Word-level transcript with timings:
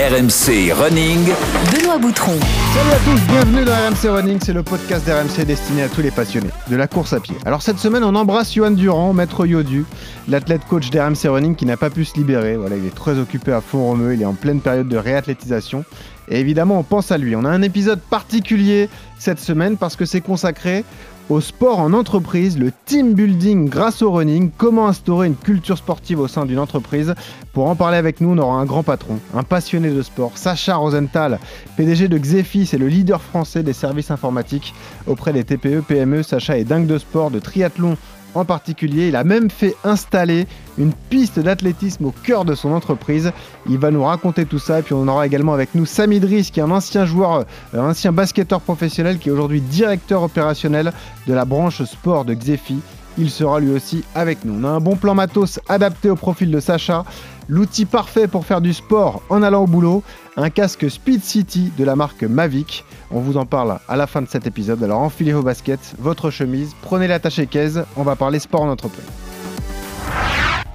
RMC 0.00 0.72
Running. 0.72 1.28
Benoît 1.74 1.98
Boutron. 1.98 2.32
Salut 2.72 2.90
à 2.90 2.98
tous, 3.04 3.20
bienvenue 3.30 3.66
dans 3.66 3.74
RMC 3.74 4.08
Running, 4.08 4.38
c'est 4.42 4.54
le 4.54 4.62
podcast 4.62 5.06
d'RMC 5.06 5.44
destiné 5.44 5.82
à 5.82 5.90
tous 5.90 6.00
les 6.00 6.10
passionnés 6.10 6.48
de 6.70 6.76
la 6.76 6.88
course 6.88 7.12
à 7.12 7.20
pied. 7.20 7.36
Alors 7.44 7.60
cette 7.60 7.78
semaine, 7.78 8.02
on 8.02 8.14
embrasse 8.14 8.54
Johan 8.54 8.70
Durand, 8.70 9.12
maître 9.12 9.44
Yodu, 9.44 9.84
l'athlète 10.26 10.62
coach 10.66 10.88
d'RMC 10.88 11.28
Running 11.28 11.54
qui 11.54 11.66
n'a 11.66 11.76
pas 11.76 11.90
pu 11.90 12.06
se 12.06 12.14
libérer. 12.14 12.56
Voilà, 12.56 12.76
il 12.76 12.86
est 12.86 12.94
très 12.94 13.18
occupé 13.18 13.52
à 13.52 13.60
fond 13.60 13.84
romeu, 13.84 14.14
il 14.14 14.22
est 14.22 14.24
en 14.24 14.32
pleine 14.32 14.62
période 14.62 14.88
de 14.88 14.96
réathlétisation. 14.96 15.84
Et 16.30 16.40
évidemment, 16.40 16.78
on 16.78 16.82
pense 16.82 17.12
à 17.12 17.18
lui. 17.18 17.36
On 17.36 17.44
a 17.44 17.50
un 17.50 17.60
épisode 17.60 18.00
particulier 18.00 18.88
cette 19.18 19.40
semaine 19.40 19.76
parce 19.76 19.96
que 19.96 20.06
c'est 20.06 20.22
consacré 20.22 20.82
au 21.30 21.40
sport 21.40 21.78
en 21.78 21.92
entreprise, 21.92 22.58
le 22.58 22.72
team 22.86 23.14
building 23.14 23.68
grâce 23.68 24.02
au 24.02 24.10
running, 24.10 24.50
comment 24.58 24.88
instaurer 24.88 25.28
une 25.28 25.36
culture 25.36 25.78
sportive 25.78 26.18
au 26.18 26.26
sein 26.26 26.44
d'une 26.44 26.58
entreprise. 26.58 27.14
Pour 27.52 27.68
en 27.68 27.76
parler 27.76 27.98
avec 27.98 28.20
nous, 28.20 28.30
on 28.30 28.38
aura 28.38 28.56
un 28.56 28.64
grand 28.64 28.82
patron, 28.82 29.20
un 29.32 29.44
passionné 29.44 29.90
de 29.90 30.02
sport, 30.02 30.32
Sacha 30.34 30.74
Rosenthal, 30.74 31.38
PDG 31.76 32.08
de 32.08 32.18
Xefi, 32.18 32.66
c'est 32.66 32.78
le 32.78 32.88
leader 32.88 33.22
français 33.22 33.62
des 33.62 33.72
services 33.72 34.10
informatiques 34.10 34.74
auprès 35.06 35.32
des 35.32 35.44
TPE, 35.44 35.82
PME. 35.86 36.24
Sacha 36.24 36.58
est 36.58 36.64
dingue 36.64 36.86
de 36.86 36.98
sport, 36.98 37.30
de 37.30 37.38
triathlon 37.38 37.96
en 38.34 38.44
particulier. 38.44 39.08
Il 39.08 39.16
a 39.16 39.24
même 39.24 39.50
fait 39.50 39.76
installer 39.84 40.46
une 40.78 40.92
piste 40.92 41.38
d'athlétisme 41.38 42.06
au 42.06 42.10
cœur 42.10 42.44
de 42.44 42.54
son 42.54 42.72
entreprise. 42.72 43.32
Il 43.68 43.78
va 43.78 43.90
nous 43.90 44.04
raconter 44.04 44.46
tout 44.46 44.58
ça. 44.58 44.80
Et 44.80 44.82
puis 44.82 44.94
on 44.94 45.06
aura 45.08 45.26
également 45.26 45.54
avec 45.54 45.74
nous 45.74 45.86
Sami 45.86 46.20
Driss, 46.20 46.50
qui 46.50 46.60
est 46.60 46.62
un 46.62 46.70
ancien 46.70 47.04
joueur, 47.04 47.44
un 47.74 47.78
euh, 47.78 47.90
ancien 47.90 48.12
basketteur 48.12 48.60
professionnel, 48.60 49.18
qui 49.18 49.28
est 49.28 49.32
aujourd'hui 49.32 49.60
directeur 49.60 50.22
opérationnel 50.22 50.92
de 51.26 51.34
la 51.34 51.44
branche 51.44 51.82
sport 51.84 52.24
de 52.24 52.34
Xefi. 52.34 52.80
Il 53.18 53.30
sera 53.30 53.60
lui 53.60 53.70
aussi 53.70 54.04
avec 54.14 54.44
nous. 54.44 54.54
On 54.60 54.64
a 54.64 54.70
un 54.70 54.80
bon 54.80 54.96
plan 54.96 55.14
matos 55.14 55.60
adapté 55.68 56.08
au 56.10 56.16
profil 56.16 56.50
de 56.50 56.60
Sacha 56.60 57.04
l'outil 57.50 57.84
parfait 57.84 58.28
pour 58.28 58.46
faire 58.46 58.60
du 58.60 58.72
sport 58.72 59.22
en 59.28 59.42
allant 59.42 59.64
au 59.64 59.66
boulot, 59.66 60.02
un 60.42 60.50
casque 60.50 60.88
Speed 60.88 61.22
City 61.22 61.72
de 61.76 61.84
la 61.84 61.96
marque 61.96 62.22
Mavic. 62.22 62.84
On 63.10 63.20
vous 63.20 63.36
en 63.36 63.46
parle 63.46 63.78
à 63.88 63.96
la 63.96 64.06
fin 64.06 64.22
de 64.22 64.28
cet 64.28 64.46
épisode. 64.46 64.82
Alors 64.82 65.00
enfilez 65.00 65.32
vos 65.32 65.42
baskets, 65.42 65.94
votre 65.98 66.30
chemise, 66.30 66.74
prenez 66.82 67.06
l'attaché 67.06 67.46
caisse, 67.46 67.78
on 67.96 68.02
va 68.02 68.16
parler 68.16 68.38
sport 68.38 68.62
en 68.62 68.70
entreprise. 68.70 69.04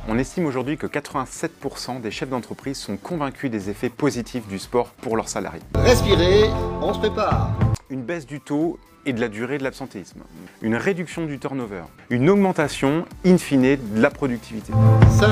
On 0.08 0.20
estime 0.20 0.46
aujourd'hui 0.46 0.78
que 0.78 0.86
87% 0.86 2.00
des 2.00 2.12
chefs 2.12 2.30
d'entreprise 2.30 2.78
sont 2.78 2.96
convaincus 2.96 3.50
des 3.50 3.72
effets 3.72 3.90
positifs 3.90 4.48
du 4.48 4.60
sport 4.60 4.90
pour 5.02 5.18
leurs 5.18 5.30
salariés. 5.30 5.62
Respirez, 5.74 6.44
on 6.82 6.94
se 6.94 7.00
prépare. 7.00 7.52
Une 7.90 8.04
baisse 8.04 8.28
du 8.28 8.40
taux 8.40 8.78
et 9.08 9.14
de 9.14 9.22
la 9.22 9.30
durée 9.30 9.58
de 9.58 9.64
l'absentéisme, 9.64 10.22
une 10.62 10.76
réduction 10.76 11.26
du 11.26 11.40
turnover, 11.40 11.84
une 12.10 12.30
augmentation 12.30 13.06
in 13.26 13.38
fine 13.38 13.78
de 13.78 14.02
la 14.02 14.10
productivité. 14.10 14.74
5, 15.12 15.32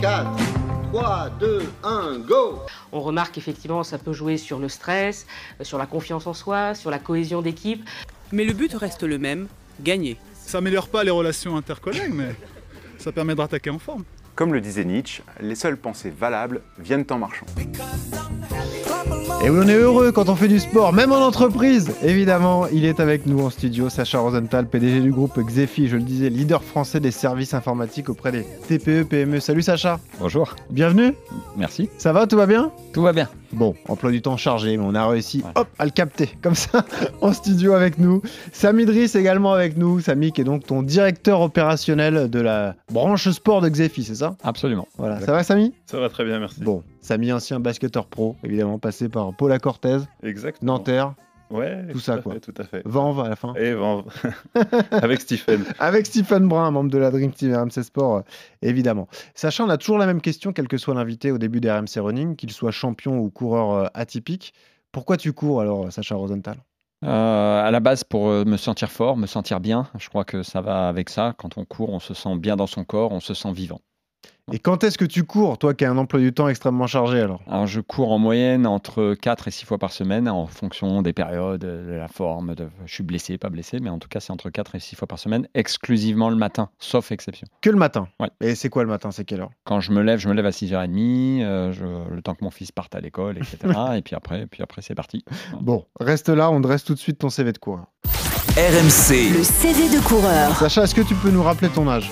4, 0.00 0.30
3, 0.94 1.30
2, 1.40 1.62
1, 1.82 2.18
go 2.20 2.60
On 2.92 3.00
remarque 3.00 3.36
effectivement 3.36 3.82
ça 3.82 3.98
peut 3.98 4.12
jouer 4.12 4.36
sur 4.36 4.60
le 4.60 4.68
stress, 4.68 5.26
euh, 5.60 5.64
sur 5.64 5.76
la 5.76 5.86
confiance 5.86 6.28
en 6.28 6.34
soi, 6.34 6.76
sur 6.76 6.88
la 6.88 7.00
cohésion 7.00 7.42
d'équipe. 7.42 7.84
Mais 8.30 8.44
le 8.44 8.52
but 8.52 8.72
reste 8.74 9.02
le 9.02 9.18
même, 9.18 9.48
gagner. 9.80 10.16
Ça 10.34 10.58
améliore 10.58 10.86
pas 10.86 11.02
les 11.02 11.10
relations 11.10 11.56
intercollègues, 11.56 12.14
mais 12.14 12.36
ça 12.98 13.10
permet 13.10 13.34
de 13.34 13.40
rattaquer 13.40 13.70
en 13.70 13.80
forme. 13.80 14.04
Comme 14.36 14.54
le 14.54 14.60
disait 14.60 14.84
Nietzsche, 14.84 15.24
les 15.40 15.56
seules 15.56 15.78
pensées 15.78 16.14
valables 16.16 16.60
viennent 16.78 17.06
en 17.10 17.18
marchant. 17.18 17.46
Et 19.44 19.50
oui, 19.50 19.60
on 19.62 19.68
est 19.68 19.76
heureux 19.76 20.10
quand 20.10 20.30
on 20.30 20.36
fait 20.36 20.48
du 20.48 20.58
sport, 20.58 20.94
même 20.94 21.12
en 21.12 21.18
entreprise. 21.18 21.92
Évidemment, 22.02 22.66
il 22.68 22.86
est 22.86 22.98
avec 22.98 23.26
nous 23.26 23.40
en 23.40 23.50
studio, 23.50 23.90
Sacha 23.90 24.18
Rosenthal, 24.18 24.66
PDG 24.66 25.00
du 25.00 25.10
groupe 25.12 25.38
Xefi, 25.38 25.86
je 25.88 25.96
le 25.96 26.02
disais, 26.02 26.30
leader 26.30 26.64
français 26.64 26.98
des 26.98 27.10
services 27.10 27.52
informatiques 27.52 28.08
auprès 28.08 28.32
des 28.32 28.46
TPE, 28.68 29.04
PME. 29.04 29.40
Salut 29.40 29.60
Sacha. 29.60 30.00
Bonjour. 30.18 30.56
Bienvenue. 30.70 31.12
Merci. 31.58 31.90
Ça 31.98 32.14
va, 32.14 32.26
tout 32.26 32.38
va 32.38 32.46
bien? 32.46 32.72
Tout 32.94 33.02
va 33.02 33.12
bien. 33.12 33.28
Bon, 33.52 33.74
emploi 33.86 34.10
du 34.10 34.22
temps 34.22 34.38
chargé, 34.38 34.78
mais 34.78 34.84
on 34.86 34.94
a 34.94 35.06
réussi 35.06 35.44
hop, 35.54 35.68
à 35.78 35.84
le 35.84 35.90
capter 35.90 36.30
comme 36.42 36.54
ça 36.54 36.84
en 37.20 37.34
studio 37.34 37.74
avec 37.74 37.98
nous. 37.98 38.22
Samy 38.52 38.86
Driss 38.86 39.14
également 39.14 39.52
avec 39.52 39.76
nous. 39.76 40.00
Samy 40.00 40.32
qui 40.32 40.40
est 40.40 40.44
donc 40.44 40.66
ton 40.66 40.82
directeur 40.82 41.42
opérationnel 41.42 42.30
de 42.30 42.40
la 42.40 42.76
branche 42.90 43.28
sport 43.28 43.60
de 43.60 43.68
Xefi, 43.68 44.04
c'est 44.04 44.14
ça? 44.14 44.36
Absolument. 44.42 44.88
Voilà. 44.96 45.20
Ça 45.20 45.32
va 45.32 45.44
Samy? 45.44 45.74
Ça 45.84 46.00
va 46.00 46.08
très 46.08 46.24
bien, 46.24 46.40
merci. 46.40 46.62
Bon, 46.62 46.82
Samy, 47.04 47.30
ancien 47.34 47.60
basketteur 47.60 48.06
pro, 48.06 48.34
évidemment 48.44 48.78
passé 48.78 49.10
par 49.10 49.36
Paula 49.36 49.58
Cortez, 49.58 49.98
Exactement. 50.22 50.72
Nanterre, 50.72 51.14
Ouais, 51.50 51.86
Tout 51.92 52.00
ça, 52.00 52.14
à 52.14 52.18
quoi. 52.18 52.32
fait, 52.32 52.40
tout 52.40 52.54
à 52.56 52.64
fait. 52.64 52.82
À 52.86 53.28
la 53.28 53.36
fin. 53.36 53.52
Et 53.56 53.74
avec 54.90 55.20
Stephen. 55.20 55.62
Avec 55.78 56.06
Stephen 56.06 56.48
Brun, 56.48 56.70
membre 56.70 56.90
de 56.90 56.96
la 56.96 57.10
Dream 57.10 57.30
Team 57.30 57.54
RMC 57.54 57.82
Sport, 57.82 58.16
euh, 58.16 58.20
évidemment. 58.62 59.06
Sachant, 59.34 59.66
on 59.66 59.68
a 59.68 59.76
toujours 59.76 59.98
la 59.98 60.06
même 60.06 60.22
question, 60.22 60.54
quel 60.54 60.66
que 60.66 60.78
soit 60.78 60.94
l'invité 60.94 61.30
au 61.30 61.36
début 61.36 61.60
des 61.60 61.70
RMC 61.70 61.98
Running, 62.00 62.36
qu'il 62.36 62.50
soit 62.50 62.70
champion 62.70 63.18
ou 63.18 63.28
coureur 63.28 63.70
euh, 63.72 63.86
atypique. 63.92 64.54
Pourquoi 64.90 65.18
tu 65.18 65.34
cours 65.34 65.60
alors, 65.60 65.92
Sacha 65.92 66.14
Rosenthal? 66.14 66.56
Euh, 67.04 67.62
à 67.62 67.70
la 67.70 67.80
base, 67.80 68.02
pour 68.02 68.28
euh, 68.30 68.44
me 68.46 68.56
sentir 68.56 68.90
fort, 68.90 69.18
me 69.18 69.26
sentir 69.26 69.60
bien, 69.60 69.88
je 69.98 70.08
crois 70.08 70.24
que 70.24 70.42
ça 70.42 70.62
va 70.62 70.88
avec 70.88 71.10
ça. 71.10 71.34
Quand 71.36 71.58
on 71.58 71.66
court, 71.66 71.90
on 71.90 72.00
se 72.00 72.14
sent 72.14 72.34
bien 72.38 72.56
dans 72.56 72.66
son 72.66 72.84
corps, 72.84 73.12
on 73.12 73.20
se 73.20 73.34
sent 73.34 73.52
vivant. 73.52 73.82
Et 74.52 74.58
quand 74.58 74.84
est-ce 74.84 74.98
que 74.98 75.06
tu 75.06 75.24
cours, 75.24 75.56
toi 75.56 75.72
qui 75.72 75.86
as 75.86 75.90
un 75.90 75.96
emploi 75.96 76.20
du 76.20 76.30
temps 76.34 76.48
extrêmement 76.48 76.86
chargé 76.86 77.18
alors? 77.18 77.40
Alors, 77.50 77.66
je 77.66 77.80
cours 77.80 78.12
en 78.12 78.18
moyenne 78.18 78.66
entre 78.66 79.14
4 79.14 79.48
et 79.48 79.50
6 79.50 79.64
fois 79.64 79.78
par 79.78 79.90
semaine 79.90 80.28
en 80.28 80.46
fonction 80.46 81.00
des 81.00 81.14
périodes, 81.14 81.62
de 81.62 81.92
la 81.92 82.08
forme. 82.08 82.54
De... 82.54 82.68
Je 82.84 82.92
suis 82.92 83.02
blessé, 83.02 83.38
pas 83.38 83.48
blessé, 83.48 83.80
mais 83.80 83.88
en 83.88 83.98
tout 83.98 84.06
cas, 84.08 84.20
c'est 84.20 84.32
entre 84.32 84.50
4 84.50 84.74
et 84.74 84.80
6 84.80 84.96
fois 84.96 85.08
par 85.08 85.18
semaine, 85.18 85.48
exclusivement 85.54 86.28
le 86.28 86.36
matin, 86.36 86.68
sauf 86.78 87.10
exception. 87.10 87.46
Que 87.62 87.70
le 87.70 87.78
matin? 87.78 88.06
Ouais. 88.20 88.28
Et 88.42 88.54
c'est 88.54 88.68
quoi 88.68 88.82
le 88.82 88.90
matin? 88.90 89.10
C'est 89.12 89.24
quelle 89.24 89.40
heure? 89.40 89.50
Quand 89.64 89.80
je 89.80 89.92
me 89.92 90.02
lève, 90.02 90.18
je 90.18 90.28
me 90.28 90.34
lève 90.34 90.44
à 90.44 90.50
6h30, 90.52 91.42
euh, 91.42 91.72
je- 91.72 92.14
le 92.14 92.20
temps 92.20 92.34
que 92.34 92.44
mon 92.44 92.50
fils 92.50 92.70
parte 92.70 92.94
à 92.94 93.00
l'école, 93.00 93.38
etc. 93.38 93.56
et 93.96 94.02
puis 94.02 94.14
après, 94.14 94.46
puis 94.46 94.62
après 94.62 94.82
c'est 94.82 94.94
parti. 94.94 95.24
Bon, 95.62 95.86
reste 95.98 96.28
là, 96.28 96.50
on 96.50 96.60
dresse 96.60 96.84
tout 96.84 96.92
de 96.92 96.98
suite 96.98 97.16
ton 97.18 97.30
CV 97.30 97.52
de 97.52 97.58
coureur. 97.58 97.86
RMC. 98.58 99.32
Le 99.32 99.42
CV 99.42 99.88
de 99.88 100.06
coureur. 100.06 100.54
Sacha, 100.56 100.82
est-ce 100.84 100.94
que 100.94 101.00
tu 101.00 101.14
peux 101.14 101.30
nous 101.30 101.42
rappeler 101.42 101.70
ton 101.70 101.88
âge? 101.88 102.10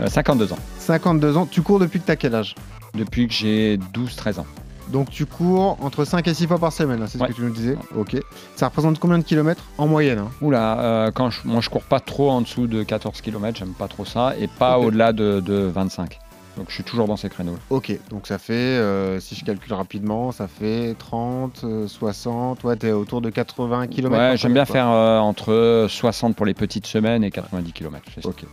Euh, 0.00 0.06
52 0.08 0.52
ans, 0.52 0.58
52 0.78 1.36
ans. 1.36 1.46
Tu 1.46 1.62
cours 1.62 1.78
depuis 1.78 2.00
que 2.00 2.06
t'as 2.06 2.16
quel 2.16 2.34
âge? 2.34 2.54
Depuis 2.94 3.26
que 3.28 3.32
j'ai 3.34 3.78
12-13 3.94 4.40
ans. 4.40 4.46
Donc 4.88 5.08
tu 5.10 5.24
cours 5.24 5.78
entre 5.82 6.04
5 6.04 6.28
et 6.28 6.34
6 6.34 6.46
fois 6.46 6.58
par 6.58 6.70
semaine, 6.72 7.00
hein, 7.02 7.06
c'est 7.08 7.18
Ouais. 7.18 7.28
ce 7.28 7.32
que 7.32 7.36
tu 7.38 7.42
nous 7.42 7.52
disais 7.52 7.76
Ok. 7.96 8.16
Ça 8.54 8.66
représente 8.68 8.98
combien 8.98 9.18
de 9.18 9.22
kilomètres 9.24 9.62
en 9.78 9.86
moyenne 9.86 10.18
hein? 10.18 10.28
Oula, 10.42 10.78
euh, 10.80 11.10
quand 11.10 11.30
je, 11.30 11.40
moi 11.44 11.60
je 11.62 11.70
cours 11.70 11.84
pas 11.84 12.00
trop 12.00 12.30
en 12.30 12.42
dessous 12.42 12.66
de 12.66 12.82
14 12.82 13.20
km, 13.22 13.58
j'aime 13.58 13.72
pas 13.72 13.88
trop 13.88 14.04
ça, 14.04 14.34
et 14.38 14.46
pas 14.46 14.78
au-delà 14.78 15.12
de, 15.14 15.40
de 15.40 15.54
25. 15.74 16.18
Donc 16.56 16.66
je 16.68 16.74
suis 16.74 16.84
toujours 16.84 17.06
dans 17.08 17.16
ces 17.16 17.28
créneaux. 17.28 17.56
Ok, 17.70 17.92
donc 18.10 18.26
ça 18.28 18.38
fait, 18.38 18.52
euh, 18.54 19.18
si 19.18 19.34
je 19.34 19.44
calcule 19.44 19.72
rapidement, 19.72 20.30
ça 20.30 20.46
fait 20.46 20.94
30, 20.98 21.62
euh, 21.64 21.88
60, 21.88 22.62
ouais, 22.64 22.76
t'es 22.76 22.92
autour 22.92 23.20
de 23.20 23.28
80 23.30 23.88
km. 23.88 24.14
Ouais, 24.16 24.36
j'aime 24.36 24.54
bien 24.54 24.64
faire 24.64 24.88
euh, 24.88 25.18
entre 25.18 25.86
60 25.88 26.36
pour 26.36 26.46
les 26.46 26.54
petites 26.54 26.86
semaines 26.86 27.24
et 27.24 27.30
90 27.30 27.72
km. 27.72 28.02
Ok. 28.24 28.44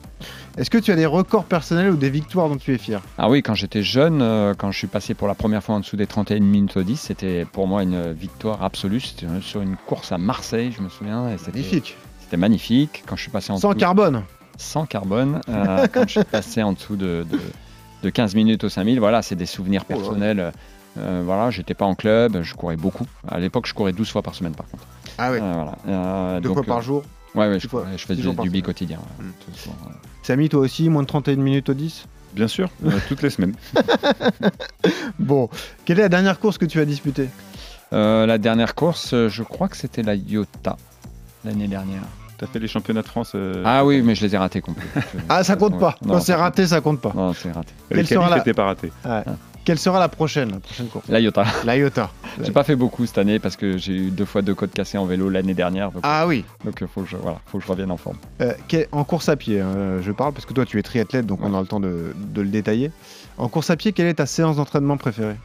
Est-ce 0.58 0.70
que 0.70 0.78
tu 0.80 0.92
as 0.92 0.96
des 0.96 1.06
records 1.06 1.46
personnels 1.46 1.92
ou 1.92 1.96
des 1.96 2.10
victoires 2.10 2.50
dont 2.50 2.58
tu 2.58 2.74
es 2.74 2.78
fier? 2.78 3.02
Ah 3.18 3.30
oui, 3.30 3.42
quand 3.44 3.54
j'étais 3.54 3.84
jeune, 3.84 4.22
euh, 4.22 4.54
quand 4.58 4.72
je 4.72 4.78
suis 4.80 4.88
passé 4.88 5.14
pour 5.14 5.28
la 5.28 5.36
première 5.36 5.64
fois 5.64 5.76
en 5.76 5.80
dessous 5.80 5.96
des 5.96 6.08
31 6.08 6.40
minutes 6.40 6.78
au 6.78 6.84
10, 6.84 6.98
c'était 6.98 7.46
pour 7.46 7.68
moi 7.68 7.84
une 7.84 8.12
victoire 8.14 8.64
absolue. 8.64 9.00
C'était 9.00 9.28
euh, 9.28 9.42
sur 9.42 9.62
une 9.62 9.76
course 9.76 10.12
à 10.12 10.18
Marseille, 10.18 10.74
je 10.76 10.82
me 10.82 10.90
souviens. 10.90 11.30
et 11.30 11.38
c'était- 11.38 11.52
Magnifique. 11.52 11.96
C'était 12.20 12.38
magnifique. 12.38 13.04
Quand 13.06 13.16
je 13.16 13.22
suis 13.24 13.32
passé 13.32 13.52
en 13.52 13.58
Sans 13.58 13.70
dessous- 13.70 13.80
carbone. 13.80 14.24
sans 14.58 14.86
carbone. 14.86 15.42
euh, 15.50 15.88
quand 15.92 16.04
je 16.08 16.20
suis 16.20 16.24
passé 16.24 16.62
en 16.64 16.74
dessous 16.74 16.96
de, 16.96 17.26
de, 17.30 17.40
de 18.04 18.10
15 18.10 18.36
minutes 18.36 18.64
au 18.64 18.70
5000, 18.70 19.00
voilà, 19.00 19.22
c'est 19.22 19.36
des 19.36 19.46
souvenirs 19.46 19.84
Oh 19.86 19.94
personnels. 19.94 20.52
Euh, 20.98 21.22
voilà, 21.26 21.50
j'étais 21.52 21.74
pas 21.74 21.86
en 21.86 21.96
club, 21.96 22.42
je 22.42 22.54
courais 22.54 22.76
beaucoup. 22.76 23.06
À 23.28 23.40
l'époque, 23.40 23.66
je 23.68 23.74
courais 23.74 23.94
12 23.94 24.10
fois 24.10 24.22
par 24.22 24.36
semaine, 24.36 24.54
par 24.54 24.68
contre. 24.68 24.84
Ah 25.18 25.32
ouais, 25.32 25.40
Euh, 25.42 25.54
voilà. 25.54 25.76
Euh, 25.88 26.40
deux 26.42 26.50
donc, 26.50 26.58
fois 26.58 26.64
par 26.66 26.78
euh, 26.80 26.82
jour. 26.82 27.04
Ouais, 27.34 27.48
ouais, 27.48 27.60
je, 27.60 27.68
fois- 27.70 27.84
ouais, 27.84 27.98
je 27.98 28.06
faisais 28.06 28.22
du, 28.22 28.50
bi-quotidien. 28.50 28.98
ouais, 29.20 29.26
Mm. 29.26 29.72
Samy, 30.24 30.50
toi 30.50 30.60
aussi, 30.62 30.90
moins 30.90 31.02
de 31.04 31.08
31 31.08 31.38
minutes 31.38 31.70
au 31.70 31.74
10 31.74 32.06
Bien 32.34 32.48
sûr, 32.48 32.70
euh, 32.86 32.92
toutes 33.08 33.22
les 33.22 33.30
semaines. 33.30 33.56
Bon, 35.20 35.50
quelle 35.86 36.00
est 36.00 36.04
la 36.04 36.10
dernière 36.10 36.40
course 36.40 36.58
que 36.58 36.66
tu 36.66 36.80
as 36.80 36.86
disputée? 36.86 37.30
Euh, 37.94 38.26
la 38.26 38.38
dernière 38.38 38.74
course, 38.76 39.14
euh, 39.14 39.30
je 39.30 39.44
crois 39.44 39.68
que 39.68 39.78
c'était 39.78 40.02
la 40.02 40.16
Iota 40.16 40.78
l'année 41.46 41.68
dernière. 41.68 42.02
T'as 42.42 42.48
fait 42.48 42.58
les 42.60 42.68
championnats 42.68 43.04
de 43.04 43.08
France. 43.08 43.34
euh, 43.36 43.62
Ah 43.64 43.86
oui, 43.86 44.02
mais 44.02 44.16
je 44.16 44.26
les 44.26 44.34
ai 44.34 44.38
ratés 44.38 44.62
complets. 44.62 44.84
Ah, 45.30 45.44
ça 45.44 45.56
compte 45.56 45.80
pas. 45.80 45.96
Quand 46.06 46.20
c'est 46.20 46.32
ça 46.32 46.38
raté, 46.40 46.66
ça 46.66 46.82
compte 46.82 47.00
pas. 47.00 47.14
Non, 47.16 47.34
c'est 47.34 47.52
raté. 47.52 47.72
Les 47.92 48.04
qualifs 48.04 48.46
la- 48.48 48.54
pas 48.56 48.66
ratés. 48.66 48.92
Quelle 49.64 49.78
sera 49.78 50.00
la 50.00 50.10
prochaine, 50.10 50.50
la 50.54 50.60
prochaine 50.60 50.88
course? 50.88 51.06
La 51.08 51.20
Iota. 51.20 51.44
La 51.66 51.78
Iota. 51.78 52.10
J'ai 52.42 52.52
pas 52.52 52.64
fait 52.64 52.76
beaucoup 52.76 53.06
cette 53.06 53.20
année 53.20 53.38
parce 53.38 53.56
que 53.56 53.78
j'ai 53.78 53.94
eu 53.94 54.10
deux 54.10 54.26
fois 54.26 54.42
deux 54.42 54.56
côtes 54.56 54.74
cassées 54.74 54.98
en 54.98 55.06
vélo 55.06 55.30
l'année 55.30 55.54
dernière. 55.54 55.92
Donc, 55.92 56.02
Ah 56.04 56.26
oui, 56.26 56.44
donc 56.66 56.82
euh, 56.82 56.88
faut, 56.88 57.02
que 57.04 57.10
je, 57.10 57.16
voilà, 57.18 57.38
faut 57.46 57.60
que 57.60 57.64
je 57.64 57.70
revienne 57.70 57.92
en 57.92 57.98
forme. 57.98 58.18
Euh, 58.42 58.54
en 58.92 59.04
course 59.04 59.30
à 59.30 59.36
pied, 59.36 59.60
hein, 59.60 60.02
je 60.02 60.12
parle 60.12 60.34
parce 60.34 60.48
que 60.48 60.54
toi 60.54 60.66
tu 60.66 60.80
es 60.80 60.82
triathlète, 60.82 61.28
donc 61.28 61.42
on 61.44 61.54
a 61.54 61.62
le 61.62 61.68
temps 61.68 61.80
de, 61.80 62.16
de 62.18 62.42
le 62.42 62.48
détailler. 62.48 62.92
En 63.38 63.50
course 63.50 63.70
à 63.70 63.76
pied, 63.76 63.94
quelle 63.94 64.08
est 64.08 64.16
ta 64.16 64.26
séance 64.26 64.56
d'entraînement 64.56 64.98
préférée? 64.98 65.36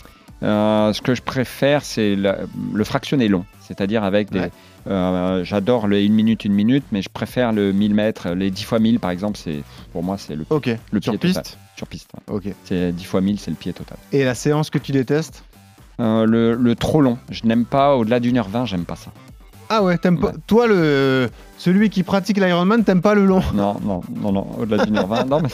Euh, 0.43 0.93
ce 0.93 1.01
que 1.01 1.15
je 1.15 1.23
préfère, 1.23 1.83
c'est 1.83 2.15
le 2.17 2.85
fractionné 2.85 3.29
long, 3.29 3.45
c'est-à-dire 3.61 4.05
avec 4.05 4.31
des. 4.31 4.41
Ouais. 4.41 4.51
euh, 4.87 5.43
J'adore 5.45 5.87
le 5.87 5.97
1 5.97 6.09
minute, 6.11 6.45
1 6.47 6.51
minute, 6.51 6.85
mais 6.93 7.01
je 7.03 7.09
préfère 7.09 7.53
le 7.53 7.73
1000 7.73 7.95
mètres, 7.95 8.29
les 8.31 8.51
10 8.51 8.65
fois 8.65 8.79
1000 8.79 9.01
par 9.01 9.11
exemple, 9.11 9.39
c'est 9.43 9.63
pour 9.93 10.03
moi 10.03 10.19
c'est 10.19 10.37
le, 10.37 10.45
Ok, 10.51 10.69
le 10.93 11.01
sur 11.01 11.13
pied 11.13 11.19
piste 11.19 11.37
total. 11.43 11.53
Sur 11.77 11.87
piste. 11.87 12.11
ouais. 12.29 12.35
Ok. 12.37 12.55
C'est 12.65 12.93
10 12.93 13.05
fois 13.05 13.21
1000, 13.23 13.39
c'est 13.41 13.51
le 13.51 13.57
pied 13.57 13.73
total. 13.73 13.97
Et 14.13 14.25
la 14.25 14.35
séance 14.35 14.69
que 14.71 14.79
tu 14.79 14.93
détestes 14.93 15.43
Euh, 16.01 16.27
le, 16.27 16.55
le 16.55 16.75
trop 16.75 17.01
long. 17.01 17.17
Je 17.31 17.47
n'aime 17.47 17.65
pas, 17.65 17.97
au-delà 17.97 18.21
d'une 18.21 18.37
heure 18.37 18.51
vingt, 18.51 18.67
j'aime 18.67 18.85
pas 18.85 18.97
ça. 18.97 19.11
Ah 19.71 19.83
ouais, 19.83 19.97
t'aimes 19.97 20.21
pas. 20.21 20.29
Ouais. 20.29 20.35
Toi, 20.47 20.67
le 20.67 21.31
celui 21.67 21.91
qui 21.91 22.05
pratique 22.05 22.37
l'Ironman, 22.39 22.85
t'aimes 22.85 23.03
pas 23.03 23.15
le 23.17 23.27
long 23.27 23.41
Non, 23.53 23.75
non, 23.85 24.01
non, 24.23 24.31
non, 24.31 24.47
au-delà 24.57 24.85
d'une 24.85 24.97
heure 24.99 25.09
vingt, 25.09 25.25
non, 25.25 25.41
mais 25.41 25.49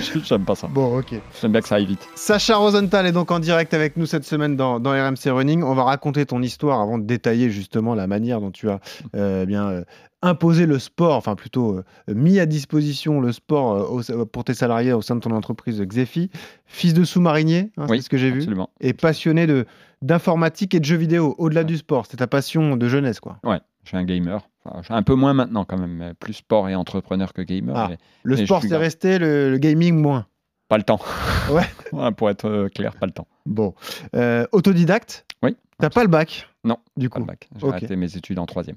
j'aime 0.24 0.44
pas 0.46 0.54
ça. 0.54 0.66
Bon, 0.66 0.98
ok. 0.98 1.14
J'aime 1.42 1.52
bien 1.52 1.60
que 1.60 1.68
ça 1.68 1.74
aille 1.74 1.84
vite. 1.84 2.08
Sacha 2.14 2.56
Rosenthal 2.56 3.04
est 3.04 3.12
donc 3.12 3.30
en 3.30 3.38
direct 3.38 3.74
avec 3.74 3.98
nous 3.98 4.06
cette 4.06 4.24
semaine 4.24 4.56
dans, 4.56 4.80
dans 4.80 4.92
RMC 4.92 5.26
Running. 5.30 5.62
On 5.62 5.74
va 5.74 5.84
raconter 5.84 6.24
ton 6.24 6.40
histoire 6.42 6.80
avant 6.80 6.96
de 6.96 7.04
détailler 7.04 7.50
justement 7.50 7.94
la 7.94 8.06
manière 8.06 8.40
dont 8.40 8.50
tu 8.50 8.70
as 8.70 8.80
euh, 9.14 9.44
bien 9.44 9.68
euh, 9.68 9.84
imposé 10.22 10.64
le 10.64 10.78
sport, 10.78 11.14
enfin 11.16 11.34
plutôt 11.34 11.74
euh, 11.76 11.84
mis 12.14 12.40
à 12.40 12.46
disposition 12.46 13.20
le 13.20 13.30
sport 13.32 13.92
au- 13.92 14.24
pour 14.24 14.44
tes 14.44 14.54
salariés 14.54 14.94
au 14.94 15.02
sein 15.02 15.16
de 15.16 15.20
ton 15.20 15.32
entreprise 15.32 15.80
Xefi. 15.82 16.30
Fils 16.64 16.94
de 16.94 17.04
sous-marinier, 17.04 17.70
hein, 17.76 17.86
Oui, 17.90 17.98
c'est 17.98 18.04
ce 18.04 18.08
que 18.08 18.16
j'ai 18.16 18.30
vu, 18.30 18.46
et 18.80 18.94
passionné 18.94 19.46
de 19.46 19.66
d'informatique 20.00 20.74
et 20.76 20.80
de 20.80 20.84
jeux 20.84 20.96
vidéo, 20.96 21.34
au-delà 21.38 21.64
du 21.64 21.76
sport. 21.76 22.06
C'est 22.08 22.18
ta 22.18 22.28
passion 22.28 22.76
de 22.76 22.88
jeunesse, 22.88 23.18
quoi. 23.18 23.38
Ouais, 23.42 23.58
je 23.88 23.96
suis 23.96 23.96
un 23.96 24.04
gamer. 24.04 24.46
Enfin, 24.66 24.94
un 24.96 25.02
peu 25.02 25.14
moins 25.14 25.32
maintenant 25.32 25.64
quand 25.64 25.78
même, 25.78 26.12
plus 26.20 26.34
sport 26.34 26.68
et 26.68 26.74
entrepreneur 26.74 27.32
que 27.32 27.40
gamer. 27.40 27.74
Ah. 27.74 27.86
mais 27.88 27.96
Le 28.22 28.36
sport, 28.36 28.60
c'est 28.62 28.76
resté, 28.76 29.18
le, 29.18 29.50
le 29.50 29.56
gaming, 29.56 29.96
moins. 29.96 30.26
Pas 30.68 30.76
le 30.76 30.82
temps. 30.84 31.00
Ouais. 31.50 31.64
Ouais, 31.92 32.12
pour 32.12 32.28
être 32.28 32.44
euh, 32.44 32.68
clair, 32.68 32.94
pas 32.96 33.06
le 33.06 33.12
temps. 33.12 33.26
Bon. 33.46 33.74
Euh, 34.14 34.46
autodidacte 34.52 35.24
Oui. 35.42 35.56
T'as 35.78 35.88
pas 35.88 36.02
le 36.02 36.08
bac 36.10 36.46
Non, 36.62 36.76
Du 36.98 37.08
Pas 37.08 37.14
coup. 37.14 37.20
le 37.20 37.26
bac. 37.26 37.48
J'ai 37.58 37.66
arrêté 37.66 37.96
mes 37.96 38.14
études 38.18 38.38
en 38.38 38.44
troisième. 38.44 38.76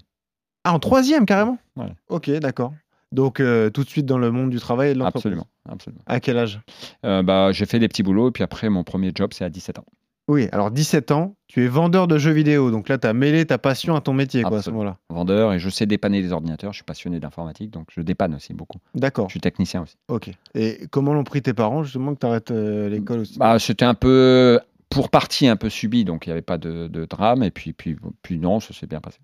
Ah, 0.63 0.73
en 0.73 0.79
troisième, 0.79 1.25
carrément 1.25 1.57
Ouais. 1.75 1.91
Ok, 2.07 2.29
d'accord. 2.39 2.73
Donc, 3.11 3.41
euh, 3.41 3.69
tout 3.69 3.83
de 3.83 3.89
suite 3.89 4.05
dans 4.05 4.17
le 4.17 4.31
monde 4.31 4.51
du 4.51 4.59
travail 4.61 4.91
et 4.91 4.93
de 4.93 4.99
l'entreprise. 4.99 5.19
Absolument. 5.25 5.47
absolument. 5.67 6.01
À 6.05 6.21
quel 6.21 6.37
âge? 6.37 6.61
Euh, 7.05 7.21
bah, 7.23 7.51
j'ai 7.51 7.65
fait 7.65 7.79
des 7.79 7.89
petits 7.89 8.03
boulots 8.03 8.29
et 8.29 8.31
puis 8.31 8.43
après, 8.45 8.69
mon 8.69 8.85
premier 8.85 9.11
job, 9.13 9.31
c'est 9.33 9.43
à 9.43 9.49
17 9.49 9.79
ans. 9.79 9.85
Oui, 10.31 10.47
alors 10.53 10.71
17 10.71 11.11
ans, 11.11 11.35
tu 11.47 11.65
es 11.65 11.67
vendeur 11.67 12.07
de 12.07 12.17
jeux 12.17 12.31
vidéo. 12.31 12.71
Donc 12.71 12.87
là, 12.87 12.97
tu 12.97 13.05
as 13.05 13.11
mêlé 13.11 13.45
ta 13.45 13.57
passion 13.57 13.97
à 13.97 14.01
ton 14.01 14.13
métier, 14.13 14.43
quoi, 14.43 14.59
à 14.59 14.61
ce 14.61 14.69
moment-là. 14.69 14.97
Vendeur 15.09 15.51
et 15.51 15.59
je 15.59 15.69
sais 15.69 15.85
dépanner 15.85 16.21
les 16.21 16.31
ordinateurs. 16.31 16.71
Je 16.71 16.77
suis 16.77 16.85
passionné 16.85 17.19
d'informatique, 17.19 17.69
donc 17.69 17.89
je 17.91 17.99
dépanne 17.99 18.33
aussi 18.35 18.53
beaucoup. 18.53 18.77
D'accord, 18.95 19.27
Je 19.27 19.33
suis 19.33 19.41
technicien 19.41 19.81
aussi. 19.81 19.97
ok. 20.07 20.31
Et 20.55 20.87
comment 20.89 21.13
l'ont 21.13 21.25
pris 21.25 21.41
tes 21.41 21.53
parents, 21.53 21.83
justement, 21.83 22.13
que 22.15 22.19
tu 22.21 22.25
arrêtes 22.25 22.49
l'école 22.49 23.19
aussi? 23.19 23.37
Bah, 23.39 23.59
c'était 23.59 23.83
un 23.83 23.93
peu, 23.93 24.61
pour 24.89 25.09
partie, 25.09 25.47
un 25.47 25.57
peu 25.57 25.67
subi, 25.69 26.05
donc 26.05 26.25
il 26.25 26.29
n'y 26.29 26.31
avait 26.31 26.41
pas 26.41 26.57
de, 26.57 26.87
de 26.87 27.03
drame. 27.03 27.43
Et 27.43 27.51
puis, 27.51 27.73
puis, 27.73 27.97
puis 28.21 28.39
non, 28.39 28.61
ça 28.61 28.73
s'est 28.73 28.87
bien 28.87 29.01
passé. 29.01 29.19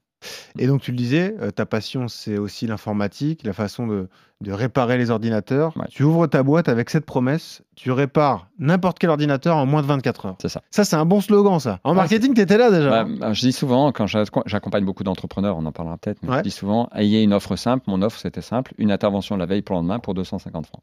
Et 0.58 0.66
donc, 0.68 0.81
tu 0.81 0.92
le 0.92 0.98
disais, 0.98 1.36
euh, 1.42 1.52
ta 1.52 1.66
passion, 1.66 2.08
c'est 2.08 2.38
aussi 2.38 2.66
l'informatique, 2.68 3.44
la 3.44 3.54
façon 3.54 3.86
de, 3.86 4.08
de 4.42 4.52
réparer 4.52 4.98
les 4.98 5.12
ordinateurs. 5.12 5.78
Ouais. 5.78 5.86
Tu 5.90 6.04
ouvres 6.04 6.25
ta 6.28 6.42
boîte 6.44 6.69
avec 6.69 6.90
cette 6.90 7.06
promesse, 7.06 7.62
tu 7.75 7.92
répares 7.92 8.48
n'importe 8.58 8.98
quel 9.00 9.10
ordinateur 9.12 9.56
en 9.58 9.66
moins 9.68 9.81
de 9.84 9.88
24 9.88 10.25
heures. 10.25 10.36
C'est 10.42 10.50
ça. 10.50 10.62
Ça, 10.72 10.84
c'est 10.86 10.96
un 10.96 11.06
bon 11.06 11.22
slogan, 11.22 11.60
ça. 11.60 11.80
En 11.84 11.92
Ouais, 11.92 11.98
marketing, 11.98 12.34
tu 12.34 12.42
étais 12.42 12.58
là 12.58 12.72
déjà. 12.72 12.90
Bah, 12.90 13.06
bah, 13.19 13.34
je 13.34 13.42
dis 13.42 13.52
souvent, 13.54 13.92
quand 13.92 14.08
j'a- 14.08 14.24
j'accompagne 14.48 14.86
beaucoup 14.86 15.04
d'entrepreneurs, 15.04 15.56
on 15.58 15.66
en 15.66 15.72
parlera 15.72 15.98
peut-être, 15.98 16.19
mais 16.24 16.30
Ouais. 16.30 16.38
je 16.40 16.44
dis 16.44 16.52
souvent, 16.52 16.90
ayez 16.96 17.22
une 17.22 17.34
offre 17.34 17.56
simple. 17.56 17.84
Mon 17.88 18.02
offre, 18.02 18.19
c'était 18.19 18.42
simple, 18.42 18.74
une 18.80 18.92
intervention 18.92 19.38
la 19.38 19.46
veille 19.46 19.62
pour 19.62 19.75
le 19.75 19.80
lendemain 19.81 20.00
pour 20.00 20.14
250 20.16 20.66
francs. 20.66 20.81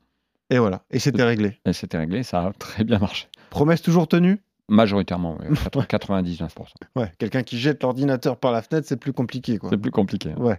Et 0.51 0.59
voilà, 0.59 0.83
et 0.91 0.99
c'était 1.01 1.25
réglé. 1.25 1.59
Et 1.65 1.73
c'était 1.73 1.99
réglé, 1.99 2.23
ça 2.23 2.43
a 2.47 2.53
très 2.59 2.85
bien 2.85 2.99
marché. 2.99 3.27
Promesse 3.51 3.83
toujours 3.83 4.07
tenue? 4.07 4.41
Majoritairement, 4.69 5.37
oui, 5.41 5.55
99%. 5.89 6.49
Ouais, 6.97 7.13
quelqu'un 7.19 7.43
qui 7.43 7.59
jette 7.59 7.83
l'ordinateur 7.83 8.39
par 8.39 8.51
la 8.51 8.63
fenêtre, 8.63 8.87
c'est 8.89 8.97
plus 8.97 9.13
compliqué, 9.13 9.59
quoi. 9.59 9.69
C'est 9.71 9.77
plus 9.77 9.91
compliqué. 9.91 10.31
hein. 10.31 10.41
Ouais. 10.41 10.59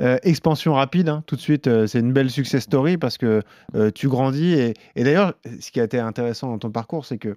Euh, 0.00 0.16
expansion 0.22 0.72
rapide, 0.74 1.10
hein, 1.10 1.22
tout 1.26 1.36
de 1.36 1.40
suite, 1.40 1.66
euh, 1.66 1.86
c'est 1.86 2.00
une 2.00 2.12
belle 2.14 2.30
success 2.30 2.62
story 2.62 2.96
parce 2.96 3.18
que 3.18 3.42
euh, 3.74 3.90
tu 3.94 4.08
grandis. 4.08 4.54
Et, 4.54 4.74
et 4.96 5.04
d'ailleurs, 5.04 5.34
ce 5.60 5.70
qui 5.70 5.80
a 5.80 5.84
été 5.84 5.98
intéressant 5.98 6.48
dans 6.48 6.58
ton 6.58 6.70
parcours, 6.70 7.04
c'est 7.04 7.18
que 7.18 7.36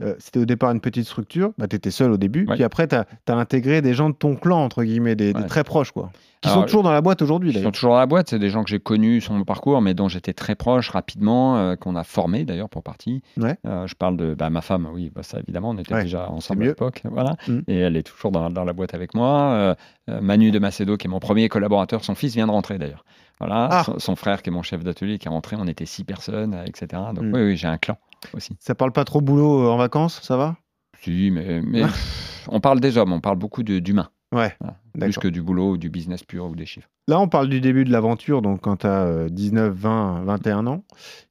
euh, 0.00 0.14
c'était 0.20 0.38
au 0.38 0.44
départ 0.44 0.70
une 0.70 0.80
petite 0.80 1.06
structure, 1.06 1.52
bah, 1.58 1.66
tu 1.66 1.74
étais 1.74 1.90
seul 1.90 2.12
au 2.12 2.16
début, 2.16 2.46
Ouais. 2.46 2.54
puis 2.54 2.64
après, 2.64 2.86
tu 2.86 2.94
as, 2.94 3.06
intégré 3.26 3.82
des 3.82 3.92
gens 3.94 4.08
de 4.10 4.14
ton 4.14 4.36
clan, 4.36 4.62
entre 4.62 4.84
guillemets, 4.84 5.16
des, 5.16 5.32
des 5.32 5.46
très 5.46 5.64
proches, 5.64 5.90
quoi. 5.90 6.12
Qui 6.42 6.48
Alors, 6.48 6.60
sont 6.60 6.66
toujours 6.66 6.82
dans 6.82 6.92
la 6.92 7.00
boîte 7.00 7.22
aujourd'hui, 7.22 7.50
Ils 7.54 7.62
sont 7.62 7.70
toujours 7.70 7.92
dans 7.92 7.98
la 7.98 8.06
boîte, 8.06 8.28
c'est 8.30 8.38
des 8.38 8.50
gens 8.50 8.62
que 8.62 8.68
j'ai 8.70 8.78
connus 8.78 9.20
sur 9.22 9.32
mon 9.32 9.44
parcours, 9.44 9.80
mais 9.80 9.94
dont 9.94 10.08
j'étais 10.08 10.34
très 10.34 10.54
proche 10.54 10.90
rapidement, 10.90 11.56
euh, 11.56 11.76
qu'on 11.76 11.96
a 11.96 12.04
formé 12.04 12.44
d'ailleurs 12.44 12.68
pour 12.68 12.82
partie. 12.82 13.22
Ouais. 13.38 13.56
Euh, 13.66 13.86
je 13.86 13.94
parle 13.94 14.16
de 14.16 14.34
bah, 14.34 14.50
ma 14.50 14.60
femme, 14.60 14.86
oui, 14.92 15.10
bah, 15.14 15.22
ça 15.22 15.38
évidemment, 15.40 15.70
on 15.70 15.78
était 15.78 15.94
Ouais, 15.94 16.02
déjà 16.02 16.28
ensemble 16.30 16.64
à 16.64 16.66
l'époque, 16.66 17.02
voilà. 17.10 17.36
Mm. 17.48 17.60
Et 17.68 17.76
elle 17.78 17.96
est 17.96 18.02
toujours 18.02 18.30
dans, 18.32 18.50
dans 18.50 18.64
la 18.64 18.72
boîte 18.74 18.92
avec 18.94 19.14
moi. 19.14 19.76
Euh, 20.10 20.20
Manu 20.20 20.50
de 20.50 20.58
Macedo, 20.58 20.96
qui 20.96 21.06
est 21.06 21.10
mon 21.10 21.20
premier 21.20 21.48
collaborateur, 21.48 22.04
son 22.04 22.14
fils 22.14 22.34
vient 22.34 22.46
de 22.46 22.52
rentrer 22.52 22.78
d'ailleurs. 22.78 23.04
Voilà, 23.40 23.68
Ah. 23.70 23.84
son, 23.84 23.98
son 23.98 24.16
frère 24.16 24.42
qui 24.42 24.50
est 24.50 24.52
mon 24.52 24.62
chef 24.62 24.84
d'atelier 24.84 25.18
qui 25.18 25.28
est 25.28 25.30
rentré, 25.30 25.56
on 25.58 25.66
était 25.66 25.86
six 25.86 26.04
personnes, 26.04 26.54
etc. 26.66 27.02
Donc 27.14 27.24
Mm. 27.24 27.32
oui, 27.34 27.42
oui, 27.42 27.56
j'ai 27.56 27.66
un 27.68 27.78
clan 27.78 27.96
aussi. 28.34 28.56
Ça 28.60 28.74
parle 28.74 28.92
pas 28.92 29.04
trop 29.04 29.20
boulot 29.20 29.70
en 29.70 29.76
vacances, 29.76 30.20
ça 30.22 30.36
va? 30.36 30.56
Si, 31.02 31.30
mais, 31.30 31.60
on 32.48 32.60
parle 32.60 32.80
des 32.80 32.98
hommes, 32.98 33.12
on 33.12 33.20
parle 33.20 33.36
beaucoup 33.36 33.62
d'humains, 33.62 34.08
Ouais, 34.32 34.54
voilà. 34.60 34.76
plus 34.94 35.18
que 35.18 35.28
du 35.28 35.40
boulot 35.42 35.72
ou 35.72 35.76
du 35.76 35.88
business 35.88 36.24
pur 36.24 36.46
ou 36.46 36.56
des 36.56 36.66
chiffres. 36.66 36.88
Là, 37.08 37.20
on 37.20 37.28
parle 37.28 37.48
du 37.48 37.60
début 37.60 37.84
de 37.84 37.92
l'aventure, 37.92 38.42
donc 38.42 38.60
quand 38.62 38.78
tu 38.78 38.86
as 38.86 39.28
19, 39.28 39.72
20, 39.72 40.24
21 40.24 40.66
ans. 40.66 40.82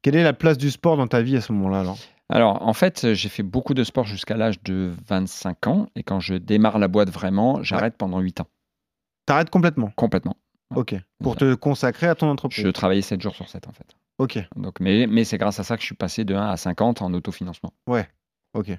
Quelle 0.02 0.16
est 0.16 0.24
la 0.24 0.34
place 0.34 0.58
du 0.58 0.72
sport 0.72 0.96
dans 0.96 1.08
ta 1.08 1.22
vie 1.22 1.36
à 1.36 1.42
ce 1.42 1.52
moment-là 1.52 1.82
alors 1.82 1.98
Alors, 2.30 2.62
en 2.66 2.74
fait, 2.74 3.14
j'ai 3.14 3.30
fait 3.30 3.44
beaucoup 3.44 3.74
de 3.74 3.84
sport 3.84 4.06
jusqu'à 4.06 4.38
l'âge 4.38 4.62
de 4.64 4.92
25 5.08 5.68
ans. 5.68 5.88
Et 5.96 6.04
quand 6.04 6.22
je 6.22 6.36
démarre 6.36 6.80
la 6.80 6.88
boîte 6.88 7.10
vraiment, 7.10 7.62
j'arrête 7.64 7.98
pendant 7.98 8.20
8 8.20 8.40
ans, 8.42 8.48
T'arrêtes 9.26 9.50
complètement? 9.50 9.92
Complètement. 9.96 10.38
Ok. 10.76 10.96
Pour 11.22 11.36
te 11.36 11.56
consacrer 11.56 12.08
à 12.08 12.16
ton 12.16 12.30
entreprise? 12.30 12.64
Je 12.64 12.70
travaillais 12.70 13.02
7 13.02 13.22
jours 13.22 13.36
sur 13.36 13.50
7, 13.50 13.68
en 13.68 13.72
fait. 13.72 13.96
Ok, 14.18 14.40
Donc, 14.56 14.80
mais 14.80 15.08
mais 15.08 15.26
c'est 15.26 15.38
grâce 15.38 15.60
à 15.60 15.64
ça 15.64 15.76
que 15.76 15.82
je 15.82 15.88
suis 15.88 15.96
passé 15.96 16.24
de 16.24 16.34
1 16.34 16.48
à 16.48 16.56
50 16.56 17.02
en 17.02 17.14
autofinancement. 17.14 17.74
ok. 18.54 18.72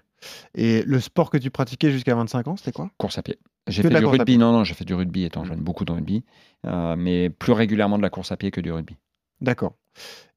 Et 0.54 0.82
le 0.82 1.00
sport 1.00 1.28
que 1.28 1.36
tu 1.36 1.50
pratiquais 1.50 1.90
jusqu'à 1.90 2.14
25 2.14 2.48
ans, 2.48 2.56
c'était 2.56 2.72
quoi? 2.72 2.90
Course 2.96 3.18
à 3.18 3.22
pied. 3.22 3.38
J'ai 3.68 3.82
fait 3.82 3.90
du 3.90 4.04
rugby. 4.04 4.38
Non, 4.38 4.52
non, 4.52 4.64
j'ai 4.64 4.74
fait 4.74 4.84
du 4.84 4.94
rugby 4.94 5.24
étant 5.24 5.44
jeune, 5.44 5.60
beaucoup 5.60 5.84
de 5.84 5.92
rugby. 5.92 6.24
Euh, 6.66 6.96
mais 6.96 7.30
plus 7.30 7.52
régulièrement 7.52 7.98
de 7.98 8.02
la 8.02 8.10
course 8.10 8.32
à 8.32 8.36
pied 8.36 8.50
que 8.50 8.60
du 8.60 8.72
rugby. 8.72 8.96
D'accord. 9.40 9.74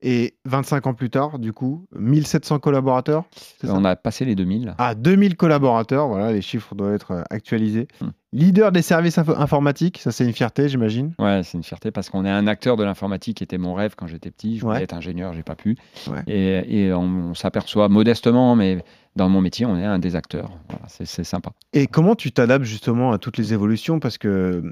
Et 0.01 0.35
25 0.45 0.87
ans 0.87 0.93
plus 0.93 1.09
tard, 1.09 1.37
du 1.39 1.51
coup, 1.51 1.85
1700 1.93 2.59
collaborateurs 2.59 3.25
On 3.63 3.83
a 3.83 3.97
passé 3.97 4.23
les 4.23 4.33
2000. 4.33 4.73
Ah, 4.77 4.95
2000 4.95 5.35
collaborateurs, 5.35 6.07
voilà, 6.07 6.31
les 6.31 6.41
chiffres 6.41 6.73
doivent 6.75 6.93
être 6.93 7.11
euh, 7.11 7.23
actualisés. 7.29 7.89
Hmm. 7.99 8.11
Leader 8.31 8.71
des 8.71 8.81
services 8.81 9.17
info- 9.17 9.35
informatiques, 9.35 9.97
ça 9.97 10.13
c'est 10.13 10.23
une 10.23 10.31
fierté, 10.31 10.69
j'imagine. 10.69 11.13
Ouais, 11.19 11.41
c'est 11.43 11.57
une 11.57 11.65
fierté 11.65 11.91
parce 11.91 12.09
qu'on 12.09 12.23
est 12.23 12.29
un 12.29 12.47
acteur 12.47 12.77
de 12.77 12.85
l'informatique 12.85 13.37
qui 13.37 13.43
était 13.43 13.57
mon 13.57 13.73
rêve 13.73 13.95
quand 13.97 14.07
j'étais 14.07 14.31
petit. 14.31 14.57
Je 14.57 14.61
voulais 14.61 14.77
Ouais. 14.77 14.83
être 14.83 14.93
ingénieur, 14.93 15.33
j'ai 15.33 15.43
pas 15.43 15.55
pu. 15.55 15.75
Ouais. 16.07 16.23
Et, 16.27 16.85
et 16.85 16.93
on, 16.93 17.01
on 17.31 17.33
s'aperçoit 17.33 17.89
modestement, 17.89 18.55
mais 18.55 18.81
dans 19.17 19.27
mon 19.27 19.41
métier, 19.41 19.65
on 19.65 19.75
est 19.75 19.83
un 19.83 19.99
des 19.99 20.15
acteurs. 20.15 20.51
Voilà, 20.69 20.85
c'est 20.87 21.25
sympa. 21.25 21.51
Et 21.73 21.87
comment 21.87 22.15
tu 22.15 22.31
t'adaptes 22.31 22.63
justement 22.63 23.11
à 23.11 23.17
toutes 23.17 23.35
les 23.37 23.51
évolutions? 23.51 23.99
Parce 23.99 24.17
que 24.17 24.63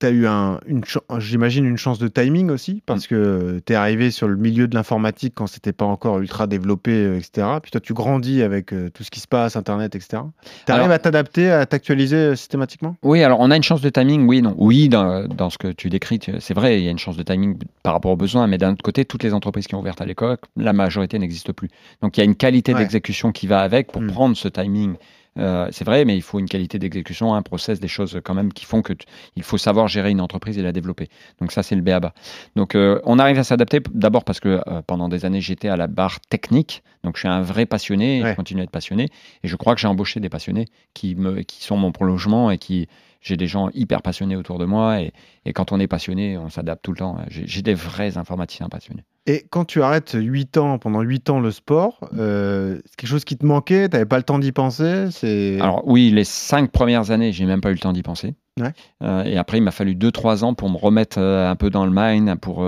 tu 0.00 0.06
as 0.06 0.10
eu, 0.10 0.26
un, 0.26 0.60
une 0.66 0.82
j'imagine, 1.18 1.64
une 1.64 1.76
chance 1.76 1.98
de 1.98 2.08
timing 2.08 2.50
aussi, 2.50 2.82
parce 2.86 3.04
Mm. 3.06 3.08
que 3.08 3.60
tu 3.66 3.72
es 3.72 3.76
arrivé 3.76 4.10
sur 4.10 4.28
le 4.28 4.36
milieu 4.36 4.68
de 4.68 4.74
l'informatique 4.74 5.32
quand 5.36 5.46
c'était 5.46 5.72
pas 5.72 5.84
encore 5.84 6.18
ultra 6.20 6.46
développé, 6.46 6.92
euh, 6.92 7.18
etc. 7.18 7.46
Puis 7.62 7.70
toi, 7.70 7.80
tu 7.80 7.94
grandis 7.94 8.42
avec 8.42 8.72
euh, 8.72 8.90
tout 8.90 9.02
ce 9.02 9.10
qui 9.10 9.20
se 9.20 9.26
passe, 9.28 9.56
Internet, 9.56 9.94
etc. 9.94 10.22
Tu 10.66 10.72
arrives 10.72 10.90
à 10.90 10.98
t'adapter, 10.98 11.50
à 11.50 11.66
t'actualiser 11.66 12.16
euh, 12.16 12.36
systématiquement? 12.36 12.96
Oui, 13.02 13.22
alors 13.22 13.40
on 13.40 13.50
a 13.50 13.56
une 13.56 13.62
chance 13.62 13.80
de 13.80 13.88
timing, 13.90 14.26
oui, 14.28 14.42
non. 14.42 14.54
Oui, 14.58 14.88
dans, 14.88 15.26
dans 15.26 15.50
ce 15.50 15.58
que 15.58 15.68
tu 15.68 15.88
décris, 15.90 16.20
c'est 16.38 16.54
vrai, 16.54 16.78
il 16.78 16.84
y 16.84 16.88
a 16.88 16.90
une 16.90 16.98
chance 16.98 17.16
de 17.16 17.22
timing 17.22 17.58
par 17.82 17.92
rapport 17.94 18.12
aux 18.12 18.16
besoins, 18.16 18.46
mais 18.46 18.58
d'un 18.58 18.72
autre 18.72 18.82
côté, 18.82 19.04
toutes 19.04 19.22
les 19.22 19.34
entreprises 19.34 19.66
qui 19.66 19.74
ont 19.74 19.80
ouvert 19.80 19.94
à 19.98 20.04
l'époque, 20.04 20.42
la 20.56 20.72
majorité 20.72 21.18
n'existe 21.18 21.52
plus. 21.52 21.68
Donc 22.02 22.16
il 22.16 22.20
y 22.20 22.22
a 22.22 22.24
une 22.24 22.36
qualité 22.36 22.72
Ouais. 22.72 22.78
d'exécution 22.80 23.32
qui 23.32 23.46
va 23.46 23.60
avec 23.60 23.90
pour 23.92 24.02
Mm. 24.02 24.08
prendre 24.08 24.36
ce 24.36 24.48
timing. 24.48 24.94
Euh, 25.38 25.68
c'est 25.70 25.84
vrai, 25.84 26.04
mais 26.04 26.16
il 26.16 26.22
faut 26.22 26.38
une 26.38 26.48
qualité 26.48 26.78
d'exécution, 26.78 27.34
un 27.34 27.42
process, 27.42 27.80
des 27.80 27.88
choses 27.88 28.20
quand 28.24 28.34
même 28.34 28.52
qui 28.52 28.64
font 28.64 28.82
que 28.82 28.92
tu- 28.92 29.06
il 29.36 29.42
faut 29.42 29.58
savoir 29.58 29.88
gérer 29.88 30.10
une 30.10 30.20
entreprise 30.20 30.58
et 30.58 30.62
la 30.62 30.72
développer. 30.72 31.08
Donc 31.40 31.52
ça, 31.52 31.62
c'est 31.62 31.76
le 31.76 31.82
BABA. 31.82 32.12
Donc 32.56 32.74
euh, 32.74 33.00
on 33.04 33.18
arrive 33.18 33.38
à 33.38 33.44
s'adapter 33.44 33.80
d'abord 33.92 34.24
parce 34.24 34.40
que 34.40 34.60
euh, 34.66 34.82
pendant 34.86 35.08
des 35.08 35.24
années, 35.24 35.40
j'étais 35.40 35.68
à 35.68 35.76
la 35.76 35.86
barre 35.86 36.20
technique. 36.28 36.82
Donc 37.04 37.14
je 37.16 37.20
suis 37.20 37.28
un 37.28 37.40
vrai 37.42 37.64
passionné, 37.66 38.18
et 38.18 38.22
Ouais. 38.24 38.30
je 38.30 38.36
continue 38.36 38.60
à 38.60 38.64
être 38.64 38.70
passionné. 38.70 39.08
Et 39.44 39.48
je 39.48 39.56
crois 39.56 39.74
que 39.74 39.80
j'ai 39.80 39.86
embauché 39.88 40.18
des 40.20 40.28
passionnés 40.28 40.66
qui, 40.94 41.14
me, 41.14 41.42
qui 41.42 41.62
sont 41.64 41.76
mon 41.76 41.92
prolongement 41.92 42.50
et 42.50 42.58
qui, 42.58 42.88
j'ai 43.20 43.36
des 43.36 43.46
gens 43.46 43.68
hyper 43.74 44.02
passionnés 44.02 44.36
autour 44.36 44.58
de 44.58 44.64
moi 44.64 45.00
et, 45.00 45.12
et 45.44 45.52
quand 45.52 45.72
on 45.72 45.80
est 45.80 45.86
passionné, 45.86 46.38
on 46.38 46.48
s'adapte 46.48 46.84
tout 46.84 46.92
le 46.92 46.98
temps. 46.98 47.18
J'ai 47.28 47.62
des 47.62 47.74
vrais 47.74 48.16
informaticiens 48.16 48.68
passionnés. 48.68 49.04
Et 49.26 49.44
quand 49.50 49.66
tu 49.66 49.82
arrêtes 49.82 50.16
8 50.18 50.56
ans, 50.56 50.78
pendant 50.78 51.02
8 51.02 51.28
ans, 51.30 51.40
le 51.40 51.50
sport, 51.50 52.00
euh, 52.16 52.80
c'est 52.86 52.96
quelque 52.96 53.10
chose 53.10 53.24
qui 53.24 53.36
te 53.36 53.44
manquait, 53.44 53.88
tu 53.88 53.92
n'avais 53.92 54.06
pas 54.06 54.16
le 54.16 54.22
temps 54.22 54.38
d'y 54.38 54.52
penser? 54.52 55.08
C'est... 55.10 55.60
Alors 55.60 55.86
oui, 55.86 56.10
les 56.10 56.24
cinq 56.24 56.70
premières 56.70 57.10
années, 57.10 57.32
j'ai 57.32 57.44
même 57.44 57.60
pas 57.60 57.68
eu 57.70 57.74
le 57.74 57.78
temps 57.78 57.92
d'y 57.92 58.02
penser. 58.02 58.34
Ouais. 58.58 58.72
Euh, 59.02 59.24
et 59.24 59.36
après, 59.36 59.58
il 59.58 59.62
m'a 59.62 59.70
fallu 59.70 59.94
2-3 59.94 60.44
ans 60.44 60.54
pour 60.54 60.70
me 60.70 60.78
remettre 60.78 61.18
euh, 61.18 61.50
un 61.50 61.56
peu 61.56 61.68
dans 61.68 61.84
le 61.84 61.92
mind, 61.94 62.36
pour, 62.40 62.64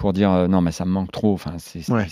pour 0.00 0.14
dire 0.14 0.32
euh, 0.32 0.48
non, 0.48 0.62
mais 0.62 0.72
ça 0.72 0.86
me 0.86 0.90
manque 0.90 1.12
trop. 1.12 1.34
Enfin, 1.34 1.56
c'est 1.58 1.88
Ouais. 1.92 2.06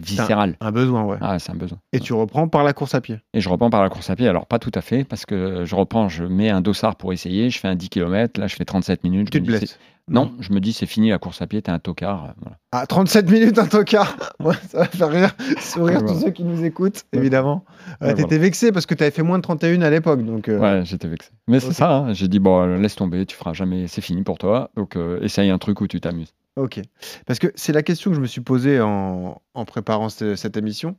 viscéral. 0.00 0.56
Un 0.62 0.72
besoin, 0.72 1.04
ouais. 1.04 1.18
Ah, 1.20 1.38
c'est 1.38 1.52
un 1.52 1.56
besoin. 1.56 1.78
Et 1.92 2.00
tu 2.00 2.14
reprends 2.14 2.48
par 2.48 2.64
la 2.64 2.72
course 2.72 2.94
à 2.94 3.02
pied. 3.02 3.18
Et 3.34 3.42
je 3.42 3.50
reprends 3.50 3.68
par 3.68 3.82
la 3.82 3.90
course 3.90 4.08
à 4.08 4.16
pied. 4.16 4.26
Alors, 4.26 4.46
pas 4.46 4.58
tout 4.58 4.72
à 4.74 4.80
fait, 4.80 5.04
parce 5.04 5.26
que 5.26 5.64
je 5.66 5.74
reprends, 5.74 6.08
je 6.08 6.24
mets 6.24 6.48
un 6.48 6.62
dossard 6.62 6.96
pour 6.96 7.12
essayer, 7.12 7.50
je 7.50 7.58
fais 7.58 7.68
un 7.68 7.74
10 7.74 7.90
km, 7.90 8.40
là, 8.40 8.46
je 8.46 8.56
fais 8.56 8.64
37 8.64 9.04
minutes. 9.04 9.28
je 9.28 9.38
Tu 9.38 9.42
te 9.42 9.46
blesses. 9.46 9.78
Non, 10.10 10.34
je 10.40 10.52
me 10.52 10.60
dis 10.60 10.74
c'est 10.74 10.84
fini 10.86 11.08
la 11.10 11.18
course 11.18 11.40
à 11.40 11.46
pied, 11.46 11.62
t'es 11.62 11.70
un 11.70 11.78
tocard. 11.78 12.24
euh, 12.24 12.32
voilà. 12.42 12.58
Ah, 12.72 12.86
37 12.86 13.30
minutes 13.30 13.58
un 13.58 13.66
tocard 13.66 14.14
Ouais, 14.40 14.54
Ça 14.68 14.78
va 14.80 14.84
faire 14.84 15.08
rire, 15.08 15.34
sourire 15.60 16.04
tous 16.04 16.20
ceux 16.20 16.30
qui 16.30 16.44
nous 16.44 16.62
écoutent, 16.62 17.04
Ouais. 17.14 17.20
évidemment. 17.20 17.64
Ouais, 18.02 18.08
Ouais, 18.08 18.14
T'étais 18.14 18.36
vexé 18.36 18.70
parce 18.70 18.84
que 18.84 18.94
t'avais 18.94 19.10
fait 19.10 19.22
moins 19.22 19.38
de 19.38 19.42
31 19.42 19.80
à 19.80 19.88
l'époque. 19.88 20.22
Donc, 20.24 20.48
euh, 20.48 20.58
Ouais, 20.58 20.82
j'étais 20.84 21.08
vexé. 21.08 21.30
Mais 21.48 21.58
c'est 21.58 21.72
ça, 21.72 21.96
hein, 21.96 22.12
j'ai 22.12 22.28
dit 22.28 22.38
bon, 22.38 22.60
euh, 22.62 22.76
laisse 22.76 22.96
tomber, 22.96 23.24
tu 23.24 23.34
feras 23.34 23.54
jamais, 23.54 23.86
c'est 23.88 24.02
fini 24.02 24.22
pour 24.22 24.36
toi. 24.36 24.70
Donc 24.76 24.96
euh, 24.96 25.20
essaye 25.22 25.48
un 25.48 25.58
truc 25.58 25.80
où 25.80 25.86
tu 25.86 26.00
t'amuses. 26.00 26.34
Ok. 26.56 26.80
Parce 27.26 27.38
que 27.38 27.48
c'est 27.56 27.72
la 27.72 27.82
question 27.82 28.10
que 28.10 28.16
je 28.16 28.20
me 28.20 28.26
suis 28.26 28.40
posée 28.42 28.80
en, 28.80 29.40
en 29.54 29.64
préparant 29.64 30.08
ce- 30.10 30.36
cette 30.36 30.56
émission. 30.56 30.96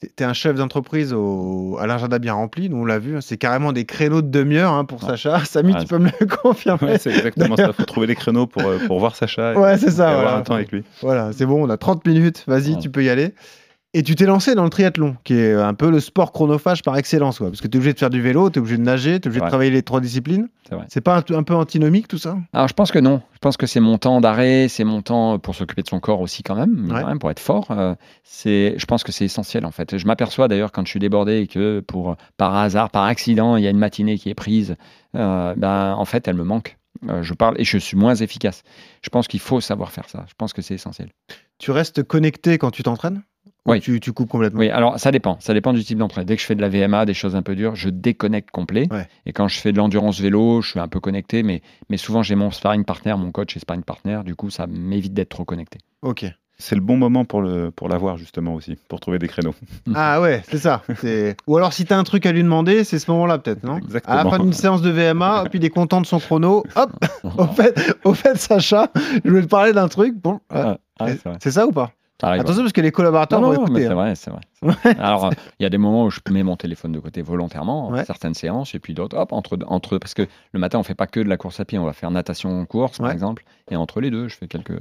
T'es- 0.00 0.08
T'es 0.14 0.24
un 0.24 0.34
chef 0.34 0.56
d'entreprise 0.56 1.12
au, 1.14 1.78
à 1.80 1.86
l'agenda 1.86 2.18
bien 2.18 2.34
rempli, 2.34 2.68
nous 2.68 2.76
on 2.78 2.84
l'a 2.84 2.98
vu, 2.98 3.16
hein, 3.16 3.20
c'est 3.22 3.38
carrément 3.38 3.72
des 3.72 3.86
créneaux 3.86 4.20
de 4.20 4.28
demi-heure 4.28 4.72
hein, 4.72 4.84
pour 4.84 5.02
Ouais. 5.02 5.08
Sacha. 5.10 5.40
Samy, 5.46 5.72
Ouais, 5.72 5.80
tu 5.80 5.86
peux 5.86 5.98
me 5.98 6.10
le 6.20 6.26
confirmer 6.42 6.92
Ouais, 6.92 6.98
c'est 6.98 7.10
exactement 7.10 7.56
ça. 7.56 7.68
Il 7.68 7.72
faut 7.72 7.84
trouver 7.84 8.06
des 8.06 8.14
créneaux 8.14 8.46
pour, 8.46 8.62
euh, 8.66 8.78
pour 8.86 8.98
voir 8.98 9.16
Sacha 9.16 9.54
et, 9.54 9.56
Ouais, 9.56 9.78
c'est 9.78 9.86
et 9.86 9.90
ça. 9.92 10.08
avoir 10.10 10.22
Voilà, 10.22 10.36
un 10.38 10.42
temps 10.42 10.54
avec 10.54 10.70
lui. 10.70 10.84
Voilà, 11.00 11.30
c'est 11.32 11.46
bon, 11.46 11.66
on 11.66 11.70
a 11.70 11.76
30 11.78 12.06
minutes, 12.06 12.44
vas-y, 12.46 12.78
tu 12.78 12.90
peux 12.90 13.02
y 13.04 13.08
aller. 13.08 13.34
Et 13.98 14.02
tu 14.02 14.14
t'es 14.14 14.26
lancé 14.26 14.54
dans 14.54 14.64
le 14.64 14.68
triathlon, 14.68 15.16
qui 15.24 15.32
est 15.32 15.54
un 15.54 15.72
peu 15.72 15.90
le 15.90 16.00
sport 16.00 16.30
chronophage 16.30 16.82
par 16.82 16.98
excellence, 16.98 17.38
quoi, 17.38 17.48
parce 17.48 17.62
que 17.62 17.66
tu 17.66 17.76
es 17.76 17.78
obligé 17.78 17.94
de 17.94 17.98
faire 17.98 18.10
du 18.10 18.20
vélo, 18.20 18.50
tu 18.50 18.58
es 18.58 18.60
obligé 18.60 18.76
de 18.76 18.82
nager, 18.82 19.18
tu 19.20 19.26
es 19.26 19.30
obligé 19.30 19.40
de 19.42 19.48
travailler 19.48 19.70
les 19.70 19.82
trois 19.82 20.02
disciplines. 20.02 20.50
C'est 20.88 21.00
pas 21.00 21.16
un, 21.16 21.34
un 21.34 21.42
peu 21.42 21.54
antinomique 21.54 22.06
tout 22.06 22.18
ça? 22.18 22.36
Alors 22.52 22.68
je 22.68 22.74
pense 22.74 22.92
que 22.92 22.98
non. 22.98 23.22
Je 23.32 23.38
pense 23.38 23.56
que 23.56 23.66
c'est 23.66 23.80
mon 23.80 23.96
temps 23.96 24.20
d'arrêt, 24.20 24.68
c'est 24.68 24.84
mon 24.84 25.00
temps 25.00 25.38
pour 25.38 25.54
s'occuper 25.54 25.80
de 25.80 25.88
son 25.88 25.98
corps 25.98 26.20
aussi 26.20 26.42
quand 26.42 26.56
même, 26.56 26.92
pour 27.18 27.30
être 27.30 27.40
fort. 27.40 27.70
euh, 27.70 27.94
c'est, 28.22 28.74
je 28.76 28.84
pense 28.84 29.02
que 29.02 29.12
c'est 29.12 29.24
essentiel 29.24 29.64
en 29.64 29.70
fait. 29.70 29.96
Je 29.96 30.06
m'aperçois 30.06 30.46
d'ailleurs 30.46 30.72
quand 30.72 30.84
je 30.84 30.90
suis 30.90 31.00
débordé 31.00 31.38
et 31.38 31.46
que 31.46 31.80
pour 31.80 32.16
par 32.36 32.54
hasard, 32.54 32.90
par 32.90 33.04
accident, 33.04 33.56
il 33.56 33.64
y 33.64 33.66
a 33.66 33.70
une 33.70 33.78
matinée 33.78 34.18
qui 34.18 34.28
est 34.28 34.34
prise, 34.34 34.76
euh, 35.14 35.54
ben 35.56 35.94
en 35.94 36.04
fait 36.04 36.28
elle 36.28 36.36
me 36.36 36.44
manque. 36.44 36.76
Euh, 37.08 37.22
je 37.22 37.32
parle 37.32 37.58
et 37.58 37.64
je 37.64 37.78
suis 37.78 37.96
moins 37.96 38.14
efficace. 38.14 38.62
Je 39.00 39.08
pense 39.08 39.26
qu'il 39.26 39.40
faut 39.40 39.62
savoir 39.62 39.90
faire 39.90 40.10
ça. 40.10 40.26
Je 40.28 40.34
pense 40.36 40.52
que 40.52 40.60
c'est 40.60 40.74
essentiel. 40.74 41.08
Tu 41.58 41.70
restes 41.70 42.02
connecté 42.02 42.58
quand 42.58 42.70
tu 42.70 42.82
t'entraînes? 42.82 43.22
Oui. 43.66 43.80
Tu, 43.80 44.00
tu 44.00 44.12
coupes 44.12 44.28
complètement 44.28 44.60
Oui, 44.60 44.70
alors 44.70 44.98
ça 44.98 45.10
dépend. 45.10 45.36
Ça 45.40 45.52
dépend 45.54 45.72
du 45.72 45.82
type 45.84 45.98
d'entraînement. 45.98 46.26
Dès 46.26 46.36
que 46.36 46.42
je 46.42 46.46
fais 46.46 46.54
de 46.54 46.60
la 46.60 46.68
VMA, 46.68 47.04
des 47.04 47.14
choses 47.14 47.34
un 47.36 47.42
peu 47.42 47.54
dures, 47.56 47.74
je 47.76 47.88
déconnecte 47.88 48.50
complet. 48.50 48.86
Ouais. 48.90 49.08
Et 49.26 49.32
quand 49.32 49.48
je 49.48 49.58
fais 49.58 49.72
de 49.72 49.76
l'endurance 49.78 50.20
vélo, 50.20 50.62
je 50.62 50.70
suis 50.70 50.80
un 50.80 50.88
peu 50.88 51.00
connecté, 51.00 51.42
mais, 51.42 51.62
mais 51.90 51.96
souvent 51.96 52.22
j'ai 52.22 52.34
mon 52.34 52.50
sparring 52.50 52.84
partner, 52.84 53.14
mon 53.18 53.32
coach 53.32 53.56
et 53.56 53.60
sparring 53.60 53.82
partner. 53.82 54.20
Du 54.24 54.34
coup, 54.34 54.50
ça 54.50 54.66
m'évite 54.66 55.14
d'être 55.14 55.30
trop 55.30 55.44
connecté. 55.44 55.78
Ok. 56.02 56.24
C'est 56.58 56.74
le 56.74 56.80
bon 56.80 56.96
moment 56.96 57.26
pour 57.26 57.42
le 57.42 57.70
pour 57.70 57.86
l'avoir 57.86 58.16
justement 58.16 58.54
aussi, 58.54 58.78
pour 58.88 58.98
trouver 58.98 59.18
des 59.18 59.28
créneaux. 59.28 59.54
Ah 59.94 60.22
ouais, 60.22 60.42
c'est 60.48 60.56
ça. 60.56 60.82
C'est- 61.00 61.36
Ou 61.46 61.58
alors 61.58 61.74
si 61.74 61.84
t'as 61.84 61.98
un 61.98 62.02
truc 62.04 62.24
à 62.24 62.32
lui 62.32 62.42
demander, 62.42 62.82
c'est 62.82 62.98
ce 62.98 63.10
moment-là 63.10 63.36
peut-être, 63.36 63.62
non? 63.62 63.76
Exactement. 63.76 64.16
À 64.16 64.24
la 64.24 64.30
fin 64.30 64.38
d'une 64.38 64.54
séance 64.54 64.80
de 64.80 64.88
VMA, 64.88 65.44
puis 65.50 65.58
il 65.58 65.64
est 65.66 65.70
content 65.70 66.00
de 66.00 66.06
son 66.06 66.18
chrono. 66.18 66.64
Hop 66.74 66.92
Au 67.36 67.46
fait, 67.48 67.94
au 68.04 68.14
fait 68.14 68.38
Sacha, 68.38 68.90
je 69.22 69.28
voulais 69.28 69.42
te 69.42 69.48
parler 69.48 69.74
d'un 69.74 69.88
truc. 69.88 70.14
Bon, 70.14 70.40
euh, 70.54 70.74
Ah, 70.74 70.78
ah, 71.00 71.06
c'est 71.08 71.24
vrai. 71.28 71.38
c'est 71.42 71.50
ça 71.50 71.66
ou 71.66 71.72
pas? 71.72 71.90
Arrive. 72.22 72.40
Attention 72.40 72.62
parce 72.62 72.72
que 72.72 72.80
les 72.80 72.92
collaborateurs 72.92 73.40
Non, 73.40 73.48
vont 73.48 73.54
non, 73.54 73.64
écouter. 73.66 73.82
c'est 73.82 73.88
hein. 73.88 73.94
vrai, 73.94 74.14
c'est 74.14 74.30
vrai. 74.30 74.40
c'est 74.54 74.66
vrai. 74.66 74.96
Alors, 74.98 75.26
euh, 75.26 75.30
il 75.60 75.62
y 75.62 75.66
a 75.66 75.70
des 75.70 75.78
moments 75.78 76.04
où 76.04 76.10
je 76.10 76.20
mets 76.30 76.42
mon 76.42 76.56
téléphone 76.56 76.92
de 76.92 77.00
côté 77.00 77.22
volontairement, 77.22 77.90
Ouais. 77.90 78.04
certaines 78.04 78.34
séances, 78.34 78.74
et 78.74 78.78
puis 78.78 78.94
d'autres, 78.94 79.16
hop, 79.18 79.32
entre, 79.32 79.58
entre, 79.66 79.98
parce 79.98 80.14
que 80.14 80.26
le 80.52 80.58
matin, 80.60 80.78
on 80.78 80.82
fait 80.82 80.94
pas 80.94 81.06
que 81.06 81.20
de 81.20 81.28
la 81.28 81.36
course 81.36 81.60
à 81.60 81.64
pied, 81.64 81.78
on 81.78 81.84
va 81.84 81.92
faire 81.92 82.10
natation, 82.10 82.64
course, 82.66 82.98
par 82.98 83.08
Ouais. 83.08 83.12
exemple, 83.12 83.44
et 83.70 83.76
entre 83.76 84.00
les 84.00 84.10
deux, 84.10 84.28
je 84.28 84.36
fais 84.36 84.48
quelques. 84.48 84.78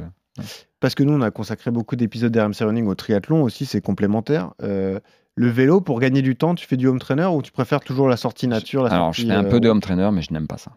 Parce 0.80 0.96
que 0.96 1.04
nous, 1.04 1.14
on 1.14 1.22
a 1.22 1.32
consacré 1.32 1.72
beaucoup 1.72 1.96
d'épisodes 1.96 2.32
d'RMC 2.32 2.62
Running 2.66 2.88
au 2.88 2.96
triathlon 2.96 3.42
aussi, 3.44 3.66
c'est 3.66 3.82
complémentaire. 3.82 4.52
Euh, 4.62 5.00
le 5.36 5.50
vélo, 5.50 5.82
pour 5.82 6.00
gagner 6.00 6.22
du 6.22 6.36
temps, 6.36 6.56
tu 6.56 6.66
fais 6.68 6.78
du 6.78 6.88
home 6.88 7.00
trainer 7.00 7.26
ou 7.26 7.42
tu 7.42 7.52
préfères 7.52 7.80
toujours 7.82 8.08
la 8.08 8.18
sortie 8.18 8.48
nature 8.48 8.84
la 8.84 8.92
Alors, 8.92 9.06
sortie, 9.08 9.22
je 9.24 9.28
fais 9.28 9.34
un 9.34 9.46
euh, 9.46 9.50
peu 9.50 9.60
de 9.60 9.68
home 9.70 9.82
trainer, 9.82 10.10
mais 10.14 10.22
je 10.22 10.32
n'aime 10.34 10.48
pas 10.48 10.58
ça. 10.58 10.72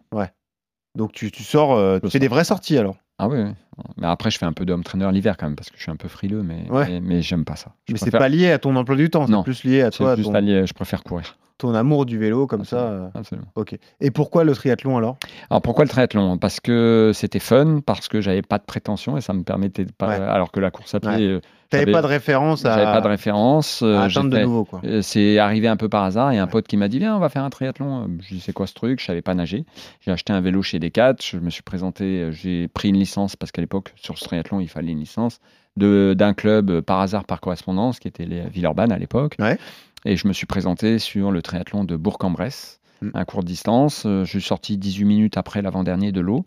Donc 0.99 1.13
tu, 1.13 1.31
tu 1.31 1.43
sors, 1.43 1.73
euh, 1.75 1.97
tu 1.99 2.09
fais 2.09 2.19
des 2.19 2.27
vraies 2.27 2.43
sorties 2.43 2.77
alors 2.77 2.97
Ah 3.17 3.29
oui, 3.29 3.39
oui. 3.41 3.51
Mais 3.95 4.05
après, 4.07 4.29
je 4.31 4.37
fais 4.37 4.45
un 4.45 4.51
peu 4.51 4.65
de 4.65 4.73
home 4.73 4.83
trainer 4.83 5.09
l'hiver 5.13 5.37
quand 5.37 5.45
même, 5.45 5.55
parce 5.55 5.69
que 5.69 5.77
je 5.77 5.81
suis 5.81 5.91
un 5.91 5.95
peu 5.95 6.09
frileux, 6.09 6.43
mais, 6.43 6.69
Ouais. 6.69 6.87
mais, 6.89 6.99
mais 6.99 7.21
j'aime 7.21 7.45
pas 7.45 7.55
ça. 7.55 7.71
Je 7.87 7.93
Mais 7.93 7.99
c'est 7.99 8.11
pas 8.11 8.27
lié 8.27 8.51
à 8.51 8.59
ton 8.59 8.75
emploi 8.75 8.97
du 8.97 9.09
temps, 9.09 9.25
c'est 9.25 9.31
Non. 9.31 9.41
plus 9.43 9.63
lié 9.63 9.81
à 9.81 9.91
c'est 9.91 9.97
toi, 9.99 10.17
ton, 10.17 10.35
allié, 10.35 10.67
je 10.67 10.73
préfère 10.73 11.01
courir. 11.03 11.37
Ton 11.59 11.75
amour 11.75 12.05
du 12.07 12.17
vélo 12.17 12.47
comme 12.47 12.65
ça. 12.65 12.77
Absolument. 12.87 13.05
euh, 13.15 13.19
Absolument. 13.19 13.47
Ok. 13.55 13.77
Et 14.01 14.09
pourquoi 14.09 14.43
le 14.43 14.55
triathlon 14.55 14.97
alors? 14.97 15.17
Alors 15.51 15.61
pourquoi 15.61 15.85
le 15.85 15.89
triathlon? 15.89 16.37
Parce 16.39 16.59
que 16.59 17.11
c'était 17.13 17.37
fun, 17.39 17.81
parce 17.85 18.07
que 18.07 18.21
j'avais 18.21 18.41
pas 18.41 18.57
de 18.57 18.63
prétention 18.63 19.15
et 19.17 19.21
ça 19.21 19.33
me 19.33 19.43
permettait 19.43 19.85
de 19.85 19.91
pas. 19.91 20.07
Ouais. 20.07 20.15
Alors 20.15 20.51
que 20.51 20.59
la 20.59 20.71
course 20.71 20.95
à 20.95 20.99
pied, 20.99 21.09
Ouais. 21.11 21.21
euh, 21.21 21.39
T'avais 21.69 21.91
pas 21.91 22.01
de 22.01 22.07
référence 22.07 22.65
à, 22.65 22.71
j'avais 22.71 22.85
pas 22.85 23.01
de 23.01 23.07
référence. 23.07 23.83
euh, 23.83 23.97
à 23.99 24.05
atteindre 24.05 24.31
de 24.31 24.39
nouveau 24.39 24.63
quoi. 24.65 24.81
Euh, 24.85 25.03
C'est 25.03 25.37
arrivé 25.37 25.67
un 25.67 25.77
peu 25.77 25.87
par 25.87 26.03
hasard. 26.03 26.33
Il 26.33 26.37
y 26.37 26.39
a 26.39 26.41
un 26.41 26.45
Ouais. 26.45 26.51
pote 26.51 26.65
qui 26.67 26.77
m'a 26.77 26.87
dit 26.87 26.97
Viens, 26.97 27.15
on 27.15 27.19
va 27.19 27.29
faire 27.29 27.43
un 27.43 27.51
triathlon. 27.51 28.03
Euh, 28.03 28.07
Je 28.21 28.33
dis 28.35 28.39
C'est 28.39 28.53
quoi 28.53 28.65
ce 28.65 28.73
truc? 28.73 28.99
Je 28.99 29.05
savais 29.05 29.21
pas 29.21 29.35
nager. 29.35 29.65
J'ai 30.01 30.09
acheté 30.11 30.33
un 30.33 30.41
vélo 30.41 30.63
chez 30.63 30.79
Decat. 30.79 31.15
Je 31.21 31.37
me 31.37 31.51
suis 31.51 31.61
présenté. 31.61 32.05
euh, 32.05 32.31
J'ai 32.31 32.67
pris 32.69 32.89
une 32.89 32.97
licence 32.97 33.35
parce 33.35 33.51
qu'à 33.51 33.61
l'époque, 33.61 33.93
sur 33.97 34.17
ce 34.17 34.23
triathlon, 34.23 34.61
il 34.61 34.67
fallait 34.69 34.93
une 34.93 34.99
licence 34.99 35.39
d'un 35.77 36.33
club 36.33 36.71
euh, 36.71 36.81
par 36.81 36.99
hasard, 36.99 37.23
par 37.25 37.39
correspondance, 37.39 37.99
qui 37.99 38.07
était 38.07 38.25
les 38.25 38.41
Villeurbanne 38.49 38.91
à 38.91 38.97
l'époque. 38.97 39.35
Ouais. 39.39 39.57
Et 40.05 40.15
je 40.15 40.27
me 40.27 40.33
suis 40.33 40.45
présenté 40.45 40.99
sur 40.99 41.31
le 41.31 41.41
triathlon 41.41 41.83
de 41.83 41.95
Bourg-en-Bresse. 41.95 42.79
Mm. 43.01 43.09
Un 43.13 43.25
court 43.25 43.43
distance. 43.43 44.03
Euh, 44.05 44.25
Je 44.25 44.29
suis 44.29 44.41
sorti 44.41 44.77
18 44.77 45.05
minutes 45.05 45.37
après 45.37 45.61
l'avant-dernier 45.61 46.11
de 46.11 46.21
l'eau, 46.21 46.45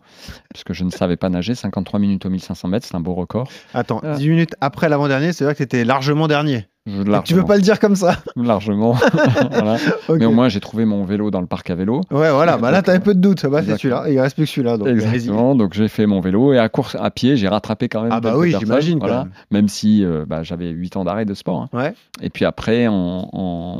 parce 0.53 0.63
que 0.63 0.73
je 0.73 0.83
ne 0.83 0.89
savais 0.91 1.17
pas 1.17 1.29
nager. 1.29 1.55
53 1.55 1.99
minutes 1.99 2.25
au 2.25 2.29
1500 2.29 2.67
mètres, 2.67 2.85
c'est 2.87 2.95
un 2.95 2.99
beau 2.99 3.13
record. 3.13 3.49
Attends. 3.73 4.01
10 4.17 4.29
minutes 4.29 4.55
après 4.61 4.89
l'avant-dernier, 4.89 5.33
c'est 5.33 5.43
vrai 5.43 5.53
que 5.53 5.59
t'étais 5.59 5.83
largement 5.85 6.27
dernier. 6.27 6.67
Tu 6.85 6.91
veux 6.91 7.03
largement, 7.05 7.43
pas 7.45 7.55
le 7.55 7.61
dire 7.61 7.79
comme 7.79 7.95
ça 7.95 8.17
largement. 8.35 8.93
Voilà. 9.51 9.77
Mais 10.09 10.25
au 10.25 10.31
moins, 10.31 10.49
j'ai 10.49 10.59
trouvé 10.59 10.83
mon 10.83 11.05
vélo 11.05 11.31
dans 11.31 11.39
le 11.39 11.47
parc 11.47 11.69
à 11.69 11.75
vélo. 11.75 12.01
Ouais, 12.11 12.29
voilà, 12.31 12.57
bah 12.57 12.71
là 12.71 12.77
Donc, 12.79 12.85
t'avais 12.87 12.99
peu 12.99 13.13
de 13.13 13.19
doute. 13.21 13.45
Bah, 13.45 13.61
c'est 13.65 13.77
celui-là, 13.77 14.05
il 14.09 14.19
reste 14.19 14.35
plus 14.35 14.45
que 14.45 14.51
celui-là. 14.51 14.77
Donc, 14.77 14.87
vas-y. 14.89 14.93
Exactement. 15.15 15.55
Donc, 15.55 15.73
j'ai 15.73 15.87
fait 15.87 16.05
mon 16.05 16.19
vélo 16.19 16.51
et 16.53 16.59
à 16.59 16.67
course 16.67 16.95
à 16.99 17.09
pied, 17.09 17.37
j'ai 17.37 17.47
rattrapé 17.47 17.87
quand 17.87 18.01
même. 18.01 18.11
Ah 18.11 18.19
bah 18.19 18.33
oui, 18.37 18.53
j'imagine, 18.59 18.99
Voilà. 18.99 19.19
même. 19.19 19.31
Même 19.51 19.67
si 19.69 20.03
euh, 20.03 20.25
bah, 20.27 20.43
j'avais 20.43 20.69
8 20.69 20.97
ans 20.97 21.05
d'arrêt 21.05 21.25
de 21.25 21.33
sport. 21.33 21.61
hein. 21.61 21.69
Ouais. 21.77 21.93
Et 22.21 22.29
puis 22.29 22.43
après, 22.43 22.87
on- 22.89 23.79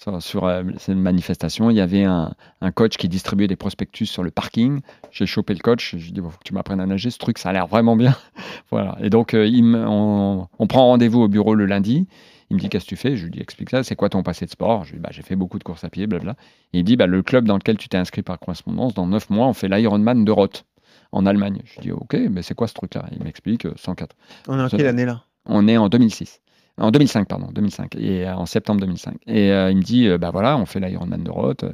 sur, 0.00 0.22
sur, 0.22 0.44
euh, 0.44 0.62
cette 0.78 0.96
manifestation, 0.96 1.70
il 1.70 1.76
y 1.76 1.80
avait 1.80 2.04
un, 2.04 2.32
un 2.60 2.70
coach 2.70 2.96
qui 2.96 3.08
distribuait 3.08 3.48
des 3.48 3.56
prospectus 3.56 4.06
sur 4.06 4.22
le 4.22 4.30
parking. 4.30 4.80
J'ai 5.10 5.26
chopé 5.26 5.54
le 5.54 5.60
coach. 5.60 5.96
Je 5.96 6.02
lui 6.02 6.08
ai 6.10 6.12
dit, 6.12 6.20
bon, 6.20 6.30
faut 6.30 6.38
que 6.38 6.44
tu 6.44 6.54
m'apprennes 6.54 6.80
à 6.80 6.86
nager. 6.86 7.10
Ce 7.10 7.18
truc, 7.18 7.38
ça 7.38 7.48
a 7.48 7.52
l'air 7.52 7.66
vraiment 7.66 7.96
bien. 7.96 8.16
voilà. 8.70 8.96
Et 9.02 9.10
donc, 9.10 9.34
euh, 9.34 9.46
il 9.46 9.64
me- 9.64 9.84
on, 9.88 10.46
on 10.58 10.66
prend 10.68 10.86
rendez-vous 10.86 11.20
au 11.22 11.28
bureau 11.28 11.54
le 11.56 11.66
lundi. 11.66 12.06
Il 12.50 12.54
me 12.56 12.60
dit, 12.60 12.68
qu'est-ce 12.68 12.84
que 12.84 12.90
tu 12.90 12.96
fais? 12.96 13.16
Je 13.16 13.24
lui 13.24 13.30
dis, 13.32 13.40
explique 13.40 13.70
ça. 13.70 13.82
C'est 13.82 13.96
quoi 13.96 14.08
ton 14.08 14.22
passé 14.22 14.46
de 14.46 14.50
sport? 14.50 14.84
Je 14.84 14.92
lui 14.92 14.98
dis, 14.98 15.02
bah, 15.02 15.08
j'ai 15.12 15.22
fait 15.22 15.36
beaucoup 15.36 15.58
de 15.58 15.64
courses 15.64 15.82
à 15.82 15.90
pied, 15.90 16.06
blabla. 16.06 16.36
Et 16.72 16.78
il 16.78 16.84
dit, 16.84 16.96
bah, 16.96 17.06
le 17.06 17.22
club 17.22 17.46
dans 17.46 17.56
lequel 17.56 17.76
tu 17.76 17.88
t'es 17.88 17.98
inscrit 17.98 18.22
par 18.22 18.38
correspondance, 18.38 18.94
dans 18.94 19.06
9 19.06 19.30
mois, 19.30 19.48
on 19.48 19.52
fait 19.52 19.68
l'Ironman 19.68 20.24
de 20.24 20.30
Roth 20.30 20.64
en 21.10 21.26
Allemagne. 21.26 21.60
Je 21.64 21.74
lui 21.74 21.80
dis, 21.82 21.92
ok, 21.92 22.16
mais 22.30 22.42
c'est 22.42 22.54
quoi 22.54 22.68
ce 22.68 22.74
truc-là? 22.74 23.04
Il 23.12 23.22
m'explique, 23.24 23.66
euh, 23.66 23.72
104. 23.76 24.14
On 24.46 24.58
est 24.58 24.62
en 24.62 24.68
quelle 24.68 24.86
année 24.86 25.04
là? 25.04 25.24
On 25.44 25.66
est 25.66 25.76
en 25.76 25.88
2006. 25.88 26.40
En 26.78 26.90
2005, 26.90 27.26
pardon, 27.28 27.48
2005. 27.52 27.96
Et 27.96 28.26
euh, 28.26 28.34
en 28.34 28.46
septembre 28.46 28.80
2005. 28.80 29.16
Et 29.26 29.50
euh, 29.52 29.70
il 29.70 29.76
me 29.78 29.82
dit, 29.82 30.06
euh, 30.08 30.18
bah 30.18 30.30
voilà, 30.30 30.56
on 30.58 30.66
fait 30.66 30.80
l'Ironman 30.80 31.22
de 31.22 31.30
Roth. 31.30 31.64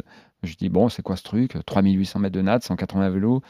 Je 0.43 0.55
dis, 0.57 0.69
bon, 0.69 0.89
c'est 0.89 1.03
quoi 1.03 1.17
ce 1.17 1.23
truc? 1.23 1.57
3800 1.67 2.19
mètres 2.21 2.35
de 2.35 2.43
natte, 2.43 2.65
180 2.65 3.11
vélos. 3.11 3.43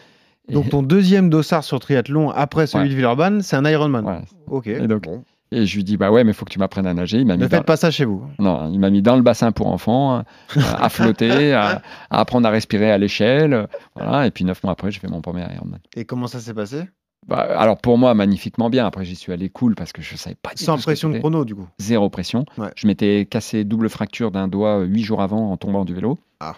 Et- 0.48 0.52
Donc 0.52 0.68
ton 0.68 0.82
deuxième 0.82 1.30
dossard 1.30 1.64
sur 1.64 1.80
triathlon 1.80 2.30
après 2.30 2.66
celui 2.66 2.84
Ouais. 2.84 2.90
de 2.90 2.94
Villeurbanne, 2.94 3.40
c'est 3.42 3.56
un 3.56 3.64
Ironman. 3.64 4.04
Ouais. 4.04 4.20
Ok. 4.46 4.66
Et 4.66 4.86
donc, 4.86 5.02
Bon. 5.04 5.24
Et 5.52 5.66
je 5.66 5.76
lui 5.76 5.84
dis, 5.84 5.96
bah 5.96 6.10
ouais, 6.10 6.24
mais 6.24 6.32
il 6.32 6.34
faut 6.34 6.44
que 6.44 6.50
tu 6.50 6.58
m'apprennes 6.58 6.86
à 6.86 6.94
nager. 6.94 7.18
Il 7.18 7.26
m'a 7.26 7.34
mis, 7.36 7.42
Ne 7.42 7.46
dans... 7.48 7.56
faites 7.58 7.66
pas 7.66 7.76
ça 7.76 7.90
chez 7.92 8.04
vous. 8.04 8.24
non, 8.40 8.68
il 8.72 8.80
m'a 8.80 8.90
mis 8.90 9.02
dans 9.02 9.14
le 9.14 9.22
bassin 9.22 9.52
pour 9.52 9.68
enfants, 9.68 10.18
euh, 10.18 10.60
à 10.80 10.88
flotter, 10.88 11.52
à, 11.54 11.80
à 12.10 12.20
apprendre 12.20 12.48
à 12.48 12.50
respirer 12.50 12.90
à 12.90 12.98
l'échelle. 12.98 13.68
Voilà. 13.94 14.26
Et 14.26 14.32
puis 14.32 14.44
neuf 14.44 14.64
mois 14.64 14.72
après, 14.72 14.90
j'ai 14.90 14.98
fait 14.98 15.06
mon 15.06 15.20
premier 15.20 15.42
Ironman. 15.54 15.78
Et 15.94 16.04
comment 16.06 16.26
ça 16.26 16.40
s'est 16.40 16.54
passé? 16.54 16.82
Bah, 17.26 17.38
alors 17.58 17.78
pour 17.78 17.96
moi, 17.98 18.14
magnifiquement 18.14 18.70
bien. 18.70 18.86
Après, 18.86 19.04
j'y 19.04 19.16
suis 19.16 19.32
allé 19.32 19.48
cool 19.48 19.74
parce 19.74 19.92
que 19.92 20.02
je 20.02 20.16
savais 20.16 20.36
pas 20.40 20.54
du 20.54 20.62
Sans 20.64 20.76
pression 20.78 21.08
de 21.10 21.18
chrono 21.18 21.44
du 21.44 21.54
coup. 21.54 21.66
zéro 21.78 22.10
pression. 22.10 22.44
Ouais. 22.58 22.70
Je 22.76 22.86
m'étais 22.86 23.26
cassé 23.28 23.64
double 23.64 23.88
fracture 23.88 24.30
d'un 24.30 24.48
doigt 24.48 24.80
euh, 24.80 24.84
huit 24.84 25.02
jours 25.04 25.22
avant 25.22 25.50
en 25.50 25.56
tombant 25.56 25.84
du 25.84 25.94
vélo. 25.94 26.18
Ah. 26.40 26.56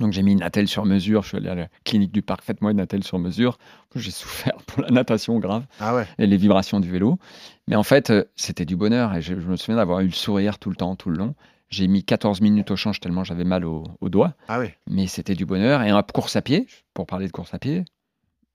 Donc 0.00 0.12
j'ai 0.12 0.22
mis 0.22 0.32
une 0.32 0.42
attelle 0.42 0.68
sur 0.68 0.84
mesure. 0.84 1.22
Je 1.22 1.28
suis 1.28 1.36
allé 1.38 1.48
à 1.48 1.54
la 1.54 1.68
clinique 1.84 2.12
du 2.12 2.22
parc. 2.22 2.42
Faites-moi 2.44 2.70
une 2.72 2.80
attelle 2.80 3.02
sur 3.04 3.18
mesure. 3.18 3.58
J'ai 3.94 4.10
souffert 4.10 4.56
pour 4.66 4.82
la 4.82 4.90
natation 4.90 5.38
grave 5.38 5.64
Ah 5.80 5.94
ouais. 5.94 6.06
et 6.18 6.26
les 6.26 6.36
vibrations 6.36 6.78
du 6.80 6.90
vélo. 6.90 7.18
Mais 7.66 7.76
en 7.76 7.82
fait, 7.82 8.10
euh, 8.10 8.24
c'était 8.36 8.64
du 8.64 8.76
bonheur 8.76 9.14
et 9.14 9.22
je, 9.22 9.38
je 9.40 9.46
me 9.46 9.56
souviens 9.56 9.76
d'avoir 9.76 10.00
eu 10.00 10.06
le 10.06 10.10
sourire 10.12 10.58
tout 10.58 10.70
le 10.70 10.76
temps, 10.76 10.94
tout 10.96 11.10
le 11.10 11.16
long. 11.16 11.34
J'ai 11.70 11.86
mis 11.86 12.02
14 12.02 12.40
minutes 12.40 12.70
au 12.70 12.76
change 12.76 12.98
tellement 12.98 13.24
j'avais 13.24 13.44
mal 13.44 13.64
au, 13.66 13.84
au 14.00 14.08
doigt. 14.08 14.32
Ah 14.48 14.58
ouais. 14.58 14.74
Mais 14.88 15.06
c'était 15.06 15.34
du 15.34 15.44
bonheur. 15.46 15.82
Et 15.82 15.92
en 15.92 16.02
course 16.02 16.34
à 16.36 16.42
pied, 16.42 16.66
pour 16.94 17.06
parler 17.06 17.26
de 17.26 17.32
course 17.32 17.52
à 17.52 17.58
pied, 17.58 17.84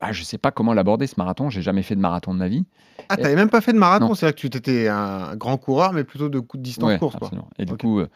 bah, 0.08 0.12
je 0.12 0.20
ne 0.22 0.26
sais 0.26 0.38
pas 0.38 0.52
comment 0.52 0.74
l'aborder 0.74 1.08
ce 1.08 1.16
marathon. 1.18 1.50
J'ai 1.50 1.62
jamais 1.62 1.82
fait 1.84 1.96
de 1.96 2.02
marathon 2.02 2.34
de 2.34 2.40
ma 2.40 2.48
vie. 2.48 2.66
Ah, 3.10 3.16
t'avais 3.18 3.36
même 3.36 3.50
pas 3.50 3.62
fait 3.62 3.74
de 3.74 3.78
marathon, 3.78 4.14
c'est 4.16 4.26
vrai 4.26 4.34
que 4.34 4.40
tu 4.40 4.50
t'étais 4.50 4.88
un 4.88 5.36
grand 5.36 5.58
coureur, 5.58 5.94
mais 5.94 6.04
plutôt 6.04 6.30
de 6.30 6.44
distance 6.56 6.90
Ouais. 6.92 7.00
Quoi. 7.00 7.12
absolument. 7.14 7.50
Et 7.58 7.66
du 7.66 7.76
coup, 7.78 8.00
euh, 8.00 8.08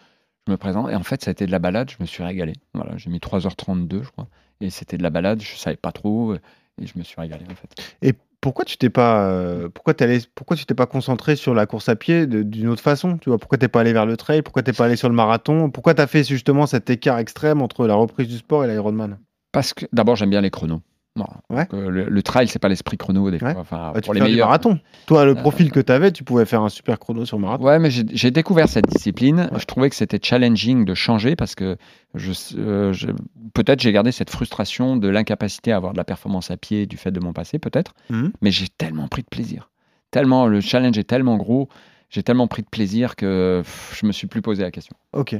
je 0.47 0.51
me 0.51 0.57
présente. 0.57 0.89
Et 0.89 0.95
en 0.95 1.03
fait, 1.03 1.23
ça 1.23 1.29
a 1.29 1.33
été 1.33 1.45
de 1.45 1.51
la 1.51 1.59
balade. 1.59 1.89
Je 1.89 1.97
me 1.99 2.05
suis 2.05 2.23
régalé. 2.23 2.53
Voilà, 2.73 2.97
j'ai 2.97 3.09
mis 3.09 3.19
3h32, 3.19 4.03
je 4.03 4.09
crois. 4.11 4.27
Et 4.61 4.69
c'était 4.69 4.97
de 4.97 5.03
la 5.03 5.09
balade. 5.09 5.41
Je 5.41 5.55
savais 5.55 5.77
pas 5.77 5.91
trop. 5.91 6.35
Et 6.35 6.85
je 6.85 6.93
me 6.97 7.03
suis 7.03 7.19
régalé, 7.19 7.45
en 7.51 7.55
fait. 7.55 7.73
Et 8.01 8.13
pourquoi 8.41 8.65
tu 8.65 8.77
t'es 8.77 8.89
pas, 8.89 9.27
euh, 9.29 9.67
pourquoi 9.69 9.93
t'es 9.93 10.03
allé- 10.05 10.21
pourquoi 10.35 10.55
tu 10.55 10.65
t'es 10.65 10.75
pas 10.75 10.85
concentré 10.85 11.35
sur 11.35 11.53
la 11.55 11.65
course 11.65 11.89
à 11.89 11.95
pied 11.95 12.27
d'une 12.27 12.67
autre 12.67 12.83
façon 12.83 13.17
Tu 13.17 13.29
vois, 13.29 13.39
pourquoi 13.39 13.57
t'es 13.57 13.67
pas 13.67 13.81
allé 13.81 13.93
vers 13.93 14.05
le 14.05 14.15
trail? 14.15 14.41
Pourquoi 14.41 14.61
t'es 14.61 14.73
pas 14.73 14.85
allé 14.85 14.95
sur 14.95 15.09
le 15.09 15.15
marathon? 15.15 15.69
Pourquoi 15.71 15.93
t'as 15.95 16.05
fait 16.07 16.23
justement 16.23 16.65
cet 16.67 16.89
écart 16.89 17.17
extrême 17.17 17.61
entre 17.61 17.87
la 17.87 17.95
reprise 17.95 18.27
du 18.27 18.37
sport 18.37 18.63
et 18.63 18.67
l'Ironman? 18.67 19.17
Parce 19.51 19.73
que 19.73 19.85
d'abord, 19.91 20.15
j'aime 20.17 20.29
bien 20.29 20.41
les 20.41 20.51
chronos. 20.51 20.81
Non. 21.17 21.25
Ouais. 21.49 21.65
Donc, 21.65 21.73
euh, 21.81 21.89
le, 21.89 22.05
le 22.05 22.23
trail, 22.23 22.47
c'est 22.47 22.59
pas 22.59 22.69
l'esprit 22.69 22.95
chrono 22.97 23.29
des 23.31 23.37
Ouais. 23.43 23.51
fois. 23.51 23.61
Enfin, 23.61 23.91
Bah, 23.93 24.01
tu 24.01 24.05
pour 24.05 24.13
les 24.13 24.21
meilleurs. 24.21 24.47
marathon. 24.47 24.79
Toi, 25.07 25.25
le 25.25 25.31
Euh, 25.31 25.35
profil 25.35 25.71
que 25.71 25.79
tu 25.79 25.91
avais, 25.91 26.11
tu 26.11 26.23
pouvais 26.23 26.45
faire 26.45 26.61
un 26.61 26.69
super 26.69 26.99
chrono 26.99 27.25
sur 27.25 27.39
marathon. 27.39 27.63
Ouais, 27.65 27.79
mais 27.79 27.89
j'ai 27.89 28.31
découvert 28.31 28.69
cette 28.69 28.87
discipline. 28.87 29.49
Je 29.57 29.65
trouvais 29.65 29.89
que 29.89 29.95
c'était 29.95 30.19
challenging 30.21 30.85
de 30.85 30.93
changer 30.93 31.35
parce 31.35 31.55
que 31.55 31.75
je, 32.15 32.31
euh, 32.57 32.93
je- 32.93 33.07
peut-être 33.53 33.81
j'ai 33.81 33.91
gardé 33.91 34.11
cette 34.11 34.29
frustration 34.29 34.95
de 34.97 35.07
l'incapacité 35.09 35.71
à 35.71 35.77
avoir 35.77 35.93
de 35.93 35.97
la 35.97 36.03
performance 36.05 36.51
à 36.51 36.57
pied 36.57 36.85
du 36.85 36.97
fait 36.97 37.11
de 37.11 37.19
mon 37.19 37.33
passé, 37.33 37.59
peut-être. 37.59 37.93
Mhm. 38.09 38.31
Mais 38.41 38.51
j'ai 38.51 38.67
tellement 38.67 39.07
pris 39.07 39.23
de 39.23 39.27
plaisir. 39.29 39.69
Tellement, 40.11 40.47
le 40.47 40.61
challenge 40.61 40.97
est 40.97 41.03
tellement 41.03 41.35
gros. 41.37 41.67
J'ai 42.09 42.23
tellement 42.23 42.47
pris 42.47 42.61
de 42.61 42.69
plaisir 42.69 43.15
que 43.17 43.59
pff, 43.63 43.97
je 43.99 44.05
me 44.05 44.11
suis 44.13 44.27
plus 44.27 44.41
posé 44.41 44.63
la 44.63 44.71
question. 44.71 44.95
Ok. 45.13 45.35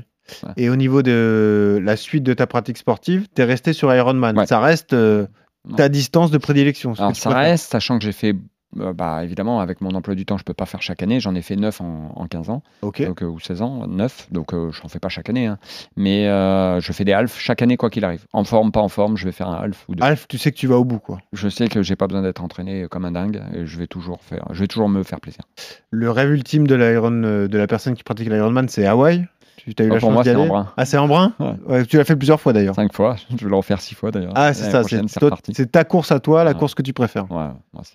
Et 0.57 0.67
au 0.69 0.75
niveau 0.75 1.01
de 1.03 1.79
la 1.81 1.95
suite 1.95 2.23
de 2.23 2.33
ta 2.33 2.47
pratique 2.47 2.77
sportive, 2.77 3.27
tu 3.33 3.41
es 3.41 3.45
resté 3.45 3.71
sur 3.71 3.93
Ironman. 3.95 4.45
Ça 4.45 4.59
reste. 4.59 4.93
Ta 5.75 5.89
distance 5.89 6.31
de 6.31 6.37
prédilection. 6.37 6.93
Alors 6.97 7.15
ça 7.15 7.29
reste, 7.49 7.71
sachant 7.71 7.97
que 7.99 8.05
j'ai 8.05 8.11
fait, 8.11 8.35
euh, 8.79 8.93
bah, 8.93 9.23
évidemment, 9.23 9.59
avec 9.61 9.81
mon 9.81 9.91
emploi 9.95 10.13
du 10.13 10.25
temps, 10.25 10.37
je 10.37 10.43
peux 10.43 10.53
pas 10.53 10.65
faire 10.65 10.81
chaque 10.81 11.01
année. 11.01 11.19
J'en 11.19 11.33
ai 11.35 11.41
fait 11.41 11.55
9 11.55 11.81
en, 11.81 12.11
en 12.15 12.27
15 12.27 12.49
ans, 12.49 12.63
donc, 13.05 13.21
euh, 13.23 13.25
ou 13.27 13.39
16 13.39 13.61
ans, 13.61 13.87
9, 13.87 14.27
donc 14.31 14.53
euh, 14.53 14.71
je 14.71 14.81
n'en 14.83 14.89
fais 14.89 14.99
pas 14.99 15.09
chaque 15.09 15.29
année. 15.29 15.47
hein. 15.47 15.57
Mais 15.95 16.25
je 16.25 16.91
fais 16.91 17.05
des 17.05 17.13
halfs 17.13 17.39
chaque 17.39 17.61
année, 17.61 17.77
quoi 17.77 17.89
qu'il 17.89 18.03
arrive. 18.05 18.25
En 18.33 18.43
forme, 18.43 18.71
pas 18.71 18.81
en 18.81 18.89
forme, 18.89 19.17
je 19.17 19.25
vais 19.25 19.31
faire 19.31 19.47
un 19.47 19.55
half 19.55 19.85
ou 19.87 19.95
deux. 19.95 20.03
Alf, 20.03 20.27
tu 20.27 20.37
sais 20.37 20.51
que 20.51 20.57
tu 20.57 20.67
vas 20.67 20.77
au 20.77 20.85
bout, 20.85 20.99
quoi. 20.99 21.19
Je 21.33 21.47
sais 21.49 21.67
que 21.67 21.81
j'ai 21.81 21.95
pas 21.95 22.07
besoin 22.07 22.21
d'être 22.21 22.43
entraîné 22.43 22.87
comme 22.89 23.05
un 23.05 23.11
dingue 23.11 23.41
et 23.55 23.65
je 23.65 23.77
vais 23.79 23.87
toujours 23.87 24.21
faire, 24.21 24.45
je 24.51 24.59
vais 24.59 24.67
toujours 24.67 24.89
me 24.89 25.03
faire 25.03 25.19
plaisir. 25.21 25.41
Le 25.89 26.11
rêve 26.11 26.31
ultime 26.31 26.67
de 26.67 26.77
de 27.47 27.57
la 27.57 27.67
personne 27.67 27.95
qui 27.95 28.03
pratique 28.03 28.29
l'Ironman, 28.29 28.67
c'est 28.69 28.85
Hawaï? 28.85 29.25
Tu 29.75 29.83
as 29.83 29.85
eu 29.85 29.89
Ah, 29.91 29.93
la 29.95 29.99
pour 29.99 30.09
chance 30.11 30.23
d'y 30.23 30.29
c'est 30.29 30.35
aller 30.35 30.43
Embrun. 30.45 30.67
Ah, 30.77 30.85
c'est 30.85 30.97
Ouais. 31.39 31.53
Ouais, 31.67 31.85
Tu 31.85 31.97
l'as 31.97 32.03
fait 32.05 32.15
plusieurs 32.15 32.39
fois 32.39 32.53
d'ailleurs. 32.53 32.75
Cinq 32.75 32.93
fois, 32.93 33.15
je 33.29 33.43
vais 33.43 33.49
le 33.49 33.55
refaire 33.55 33.81
six 33.81 33.95
fois 33.95 34.11
d'ailleurs. 34.11 34.31
Ah, 34.35 34.53
c'est 34.53 34.71
ça. 34.71 34.81
C'est 35.53 35.71
ta 35.71 35.83
course 35.83 36.11
à 36.11 36.19
toi, 36.19 36.43
la 36.43 36.53
course 36.53 36.73
que 36.75 36.81
tu 36.81 36.93
préfères. 36.93 37.25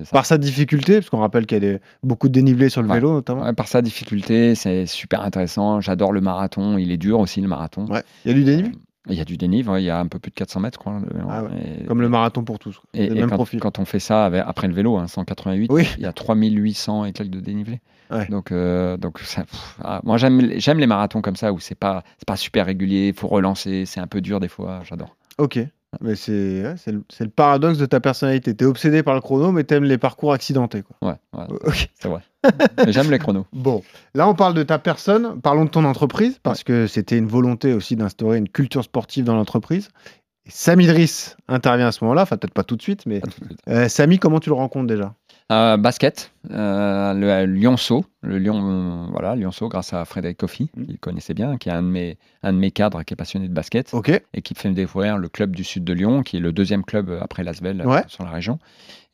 Ça. 0.05 0.11
Par 0.13 0.27
sa 0.27 0.39
difficulté, 0.39 0.95
parce 0.97 1.11
qu'on 1.11 1.21
rappelle 1.21 1.47
qu'il 1.47 1.63
y 1.63 1.67
a 1.67 1.73
des- 1.75 1.81
beaucoup 2.03 2.29
de 2.29 2.33
dénivelé 2.33 2.69
sur 2.69 2.83
le 2.83 2.89
vélo 2.89 3.13
notamment. 3.13 3.53
Par 3.55 3.69
sa 3.69 3.83
difficulté, 3.83 4.55
c'est 4.55 4.87
super 4.87 5.23
intéressant. 5.23 5.81
J'adore 5.81 6.13
le 6.13 6.21
marathon. 6.21 6.79
Il 6.79 6.91
est 6.93 6.97
dur 6.99 7.19
aussi 7.21 7.41
le 7.41 7.49
marathon. 7.49 7.87
Il 8.25 8.29
y 8.29 8.31
a 8.31 8.35
du 8.35 8.45
dénivelé? 8.45 8.73
Il 9.09 9.17
y 9.17 9.21
a 9.21 9.25
du 9.25 9.37
ouais, 9.37 9.83
il 9.83 9.85
y 9.85 9.91
a 9.91 9.99
un 9.99 10.07
peu 10.07 10.19
plus 10.21 10.31
de 10.31 10.35
400 10.37 10.61
mètres, 10.61 10.79
le- 10.87 11.09
Ah 11.29 11.43
ouais, 11.43 11.51
et- 11.83 11.85
Comme 11.87 12.01
le 12.01 12.09
marathon 12.09 12.45
pour 12.45 12.59
tous. 12.61 12.79
quoi. 12.79 12.89
Et, 12.95 13.11
même 13.11 13.29
quand, 13.31 13.35
profil. 13.35 13.59
quand 13.59 13.79
on 13.81 13.85
fait 13.85 13.99
ça 13.99 14.25
avec- 14.27 14.45
après 14.47 14.69
le 14.69 14.75
vélo, 14.75 14.97
hein, 14.97 15.09
188, 15.09 15.73
Oui. 15.73 15.89
il 15.99 16.05
y 16.05 16.07
a 16.07 16.13
3800 16.13 17.05
et 17.07 17.13
quelques 17.13 17.31
de 17.31 17.41
dénivelé. 17.41 17.81
Ouais. 18.13 18.27
Donc, 18.29 18.53
euh, 18.53 18.97
donc 18.97 19.19
ça, 19.21 19.43
pff, 19.43 19.77
ah, 19.83 20.01
moi 20.05 20.19
j'aime 20.19 20.53
j'aime 20.59 20.79
les 20.79 20.87
marathons 20.87 21.21
comme 21.23 21.35
ça 21.37 21.53
où 21.53 21.59
c'est 21.59 21.75
pas 21.75 22.05
c'est 22.19 22.27
pas 22.29 22.37
super 22.37 22.67
régulier, 22.67 23.09
il 23.09 23.15
faut 23.15 23.27
relancer, 23.29 23.87
c'est 23.87 24.01
un 24.01 24.07
peu 24.07 24.21
dur 24.21 24.39
des 24.39 24.49
fois, 24.49 24.83
j'adore. 24.85 25.17
Ok. 25.39 25.59
Mais 26.01 26.15
c'est 26.15 26.63
ouais, 26.63 26.75
c'est 26.77 26.93
le, 26.93 27.05
c'est 27.11 27.25
le 27.25 27.31
paradoxe 27.31 27.79
de 27.79 27.87
ta 27.87 28.01
personnalité. 28.01 28.55
Tu 28.57 28.65
es 28.65 28.67
obsédé 28.67 29.03
par 29.03 29.15
le 29.15 29.21
chrono, 29.21 29.51
mais 29.53 29.65
tu 29.65 29.75
aimes 29.75 29.85
les 29.85 29.99
parcours 29.99 30.33
accidentés. 30.33 30.83
Quoi. 30.83 30.97
Ouais, 31.11 31.17
ouais, 31.39 31.47
Ok. 31.67 31.89
c'est 31.99 32.09
vrai. 32.09 32.21
J'aime 32.89 33.11
les 33.11 33.19
chronos. 33.19 33.47
Bon, 33.53 33.83
là 34.15 34.29
on 34.29 34.35
parle 34.35 34.55
de 34.55 34.63
ta 34.63 34.79
personne, 34.79 35.41
parlons 35.41 35.65
de 35.65 35.71
ton 35.71 35.85
entreprise, 35.85 36.39
parce 36.43 36.65
que 36.65 36.87
c'était 36.87 37.17
une 37.19 37.27
volonté 37.29 37.73
aussi 37.73 37.97
d'instaurer 37.97 38.39
une 38.39 38.49
culture 38.49 38.83
sportive 38.85 39.25
dans 39.25 39.35
l'entreprise. 39.37 39.89
Et 40.45 40.51
Samy 40.51 40.87
Driss 40.89 41.37
intervient 41.47 41.87
à 41.87 41.93
ce 41.93 42.03
moment-là, 42.03 42.23
enfin 42.23 42.37
peut-être 42.37 42.55
pas 42.55 42.65
tout 42.65 42.75
de 42.77 42.83
suite, 42.83 43.07
mais 43.07 43.21
euh, 43.69 43.89
Samy, 43.89 44.19
comment 44.19 44.41
tu 44.41 44.49
le 44.51 44.57
rencontres 44.57 44.89
déjà? 44.89 45.15
Euh, 45.53 45.77
basket, 45.77 46.33
euh, 46.51 47.13
le 47.15 47.47
Lyonceau, 47.47 48.05
le 48.23 48.39
Lyon, 48.39 49.07
voilà, 49.13 49.37
Lyonceau, 49.37 49.69
grâce 49.69 49.93
à 49.93 50.05
Frédéric 50.05 50.39
Coffy, 50.39 50.71
Mm. 50.77 50.85
qu'il 50.87 50.99
connaissait 50.99 51.35
bien, 51.35 51.59
qui 51.59 51.69
est 51.69 51.73
un 51.73 51.83
de 51.83 51.89
mes, 51.89 52.17
un 52.43 52.53
de 52.53 52.59
mes 52.59 52.71
cadres 52.73 53.03
qui 53.05 53.15
est 53.15 53.17
passionné 53.17 53.47
de 53.49 53.53
basket 53.55 53.93
Ok. 53.95 54.11
et 54.35 54.43
qui 54.43 54.55
me 54.55 54.59
fait 54.59 54.71
découvrir 54.71 55.17
le 55.19 55.29
club 55.29 55.55
du 55.55 55.63
sud 55.63 55.85
de 55.85 55.93
Lyon, 55.93 56.23
qui 56.23 56.39
est 56.39 56.41
le 56.41 56.53
deuxième 56.53 56.85
club 56.85 57.17
après 57.21 57.45
Lasvel 57.45 57.83
Ouais. 57.87 58.03
sur 58.09 58.25
la 58.25 58.31
région. 58.31 58.59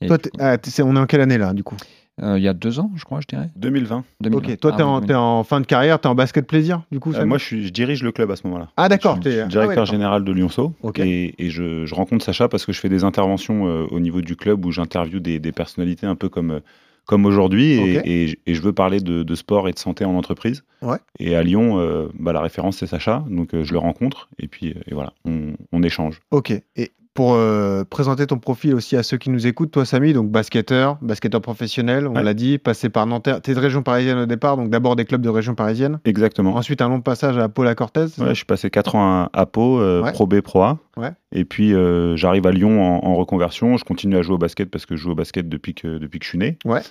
Et 0.00 0.06
Toi, 0.06 0.16
puis, 0.18 0.30
t'es- 0.30 0.38
ah, 0.42 0.56
on 0.84 0.96
est 0.96 1.00
en 1.00 1.06
quelle 1.06 1.20
année 1.20 1.38
là, 1.38 1.52
du 1.52 1.64
coup? 1.64 1.76
Euh, 2.22 2.38
il 2.38 2.44
y 2.44 2.48
a 2.48 2.52
deux 2.54 2.78
ans, 2.80 2.90
je 2.96 3.04
crois, 3.04 3.20
je 3.20 3.26
dirais. 3.26 3.50
2020. 3.56 4.04
2020. 4.20 4.38
Ok, 4.52 4.58
toi 4.60 4.70
Ah, 4.74 4.76
t'es 4.76 4.82
en, 4.82 4.94
2020. 5.00 5.06
t'es 5.06 5.14
en 5.14 5.44
fin 5.44 5.60
de 5.60 5.66
carrière, 5.66 6.00
t'es 6.00 6.08
en 6.08 6.14
basket 6.14 6.46
plaisir, 6.46 6.82
du 6.92 7.00
coup 7.00 7.12
Euh, 7.14 7.26
moi, 7.26 7.38
je, 7.38 7.44
suis, 7.44 7.66
je 7.66 7.72
dirige 7.72 8.02
le 8.02 8.12
club 8.12 8.30
à 8.30 8.36
ce 8.36 8.46
moment-là. 8.46 8.68
Ah 8.76 8.88
d'accord, 8.88 9.16
Je 9.16 9.20
suis- 9.22 9.24
t'es 9.24 9.30
je 9.30 9.34
suis 9.36 9.42
ah 9.42 9.44
ouais, 9.46 9.50
directeur 9.66 9.86
général 9.86 10.24
de 10.24 10.32
Lyonceau. 10.32 10.74
Ok. 10.82 10.98
Et, 11.00 11.34
et 11.44 11.50
je, 11.50 11.86
je 11.86 11.94
rencontre 11.94 12.24
Sacha 12.24 12.48
parce 12.48 12.64
que 12.66 12.72
je 12.72 12.80
fais 12.80 12.88
des 12.88 13.04
interventions 13.04 13.66
euh, 13.68 13.86
au 13.90 14.00
niveau 14.00 14.20
du 14.20 14.36
club 14.36 14.64
où 14.66 14.70
j'interviewe 14.72 15.20
des, 15.20 15.38
des 15.38 15.52
personnalités 15.52 16.06
un 16.06 16.14
peu 16.16 16.28
comme, 16.28 16.60
comme 17.06 17.24
aujourd'hui. 17.26 17.72
Et, 17.72 17.98
Ok. 17.98 18.02
et- 18.06 18.38
et 18.46 18.54
je 18.54 18.60
veux 18.62 18.72
parler 18.72 19.00
de, 19.00 19.22
de 19.22 19.34
sport 19.34 19.68
et 19.68 19.72
de 19.72 19.78
santé 19.78 20.04
en 20.04 20.14
entreprise. 20.14 20.64
Ouais. 20.82 20.98
Et 21.18 21.34
à 21.36 21.42
Lyon, 21.42 21.78
euh, 21.78 22.08
bah, 22.18 22.32
la 22.32 22.40
référence, 22.40 22.78
c'est 22.78 22.86
Sacha. 22.86 23.24
Donc 23.30 23.54
euh, 23.54 23.64
je 23.64 23.72
le 23.72 23.78
rencontre 23.78 24.28
et 24.38 24.48
puis 24.48 24.70
euh, 24.70 24.80
et 24.86 24.94
voilà, 24.94 25.12
on, 25.24 25.52
on 25.72 25.82
échange. 25.82 26.20
Ok, 26.30 26.50
et 26.76 26.92
pour 27.18 27.34
euh, 27.34 27.82
présenter 27.82 28.28
ton 28.28 28.38
profil 28.38 28.76
aussi 28.76 28.94
à 28.94 29.02
ceux 29.02 29.16
qui 29.16 29.28
nous 29.30 29.48
écoutent, 29.48 29.72
toi 29.72 29.84
Samy, 29.84 30.12
donc 30.12 30.30
basketteur, 30.30 30.98
basketteur 31.02 31.40
professionnel, 31.40 32.06
on 32.06 32.14
Ouais. 32.14 32.22
l'a 32.22 32.32
dit, 32.32 32.58
passé 32.58 32.90
par 32.90 33.06
Nanterre, 33.06 33.42
t'es 33.42 33.54
de 33.54 33.58
région 33.58 33.82
parisienne 33.82 34.18
au 34.18 34.26
départ, 34.26 34.56
donc 34.56 34.70
d'abord 34.70 34.94
des 34.94 35.04
clubs 35.04 35.20
de 35.20 35.28
région 35.28 35.56
parisienne, 35.56 35.98
Exactement. 36.04 36.54
ensuite 36.54 36.80
un 36.80 36.88
long 36.88 37.00
passage 37.00 37.36
à 37.36 37.48
Paula 37.48 37.74
Cortez, 37.74 38.06
c'est 38.06 38.22
Ouais, 38.22 38.28
je 38.28 38.34
suis 38.34 38.44
passé 38.44 38.70
4 38.70 38.94
ans 38.94 39.28
à, 39.32 39.46
Pau, 39.46 39.80
euh, 39.80 40.00
Ouais. 40.00 40.12
Pro 40.12 40.28
B, 40.28 40.40
Pro 40.42 40.62
A. 40.62 40.78
Ouais. 40.96 41.10
Et 41.32 41.44
puis 41.44 41.74
euh, 41.74 42.14
j'arrive 42.16 42.46
à 42.46 42.52
Lyon 42.52 42.80
en, 42.80 43.04
en 43.04 43.16
reconversion. 43.16 43.76
Je 43.78 43.84
continue 43.84 44.16
à 44.16 44.22
jouer 44.22 44.36
au 44.36 44.38
basket 44.38 44.70
parce 44.70 44.86
que 44.86 44.94
je 44.94 45.02
joue 45.02 45.10
au 45.10 45.14
basket 45.16 45.48
depuis 45.48 45.74
que, 45.74 45.98
depuis 45.98 46.20
que 46.20 46.24
je 46.24 46.28
suis 46.30 46.38
né. 46.38 46.56
Ouais. 46.64 46.82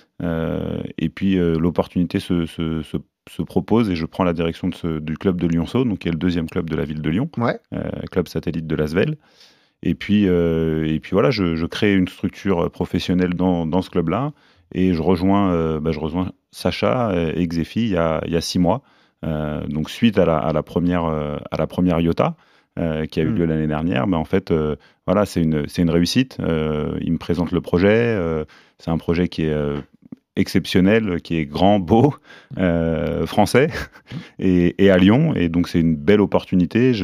Et 0.98 1.08
puis 1.08 1.36
l'opportunité 1.36 2.20
se, 2.20 2.44
se, 2.44 2.82
se- 2.82 2.98
se 3.30 3.42
propose 3.42 3.90
et 3.90 3.94
je 3.96 4.06
prends 4.06 4.24
la 4.24 4.32
direction 4.32 4.68
de 4.68 4.74
ce- 4.74 4.98
du 5.00 5.16
club 5.18 5.38
de 5.40 5.46
Lyonceau, 5.46 5.84
donc 5.84 5.98
qui 5.98 6.08
est 6.08 6.12
le 6.12 6.16
deuxième 6.16 6.48
club 6.48 6.70
de 6.70 6.76
la 6.76 6.84
ville 6.86 7.02
de 7.02 7.10
Lyon, 7.10 7.28
Ouais. 7.36 7.58
euh, 7.74 7.82
club 8.10 8.26
satellite 8.28 8.66
de 8.66 8.74
Lasvel. 8.74 9.16
Et 9.82 9.94
puis, 9.94 10.26
euh, 10.28 10.86
et 10.86 10.98
puis 11.00 11.12
voilà, 11.12 11.30
je, 11.30 11.54
je 11.56 11.66
crée 11.66 11.94
une 11.94 12.08
structure 12.08 12.70
professionnelle 12.70 13.34
dans, 13.34 13.66
dans 13.66 13.82
ce 13.82 13.90
club-là 13.90 14.32
et 14.74 14.92
je 14.92 15.02
rejoins, 15.02 15.52
euh, 15.52 15.80
bah, 15.80 15.92
je 15.92 16.00
rejoins 16.00 16.32
Sacha 16.50 17.12
et 17.34 17.46
Xefi 17.46 17.82
il 17.82 17.90
y 17.90 17.96
a, 17.96 18.20
il 18.26 18.32
y 18.32 18.36
a 18.36 18.40
six 18.40 18.58
mois. 18.58 18.82
Euh, 19.24 19.66
donc 19.66 19.90
suite 19.90 20.18
à 20.18 20.24
la, 20.24 20.38
à 20.38 20.52
la 20.52 20.62
première, 20.62 21.04
à 21.04 21.56
la 21.56 21.66
première 21.66 22.00
IOTA 22.00 22.36
euh, 22.78 23.06
qui 23.06 23.18
a 23.18 23.24
eu 23.24 23.30
Mm. 23.30 23.34
lieu 23.34 23.44
l'année 23.46 23.66
dernière, 23.66 24.06
mais 24.06 24.16
en 24.16 24.24
fait, 24.24 24.52
euh, 24.52 24.76
voilà, 25.06 25.26
c'est 25.26 25.42
une, 25.42 25.66
c'est 25.66 25.82
une 25.82 25.90
réussite. 25.90 26.36
Euh, 26.38 26.96
il 27.00 27.12
me 27.12 27.18
présente 27.18 27.50
le 27.50 27.60
projet. 27.60 28.16
c'est 28.78 28.90
un 28.90 28.98
projet 28.98 29.26
qui 29.28 29.44
est 29.44 29.56
exceptionnel, 30.38 31.20
qui 31.20 31.36
est 31.36 31.44
grand, 31.44 31.78
beau, 31.80 32.14
euh, 32.56 33.26
français 33.26 33.68
et, 34.38 34.82
et 34.82 34.90
à 34.90 34.96
Lyon. 34.96 35.34
Et 35.34 35.48
donc 35.48 35.68
c'est 35.68 35.80
une 35.80 35.96
belle 35.96 36.20
opportunité. 36.20 36.94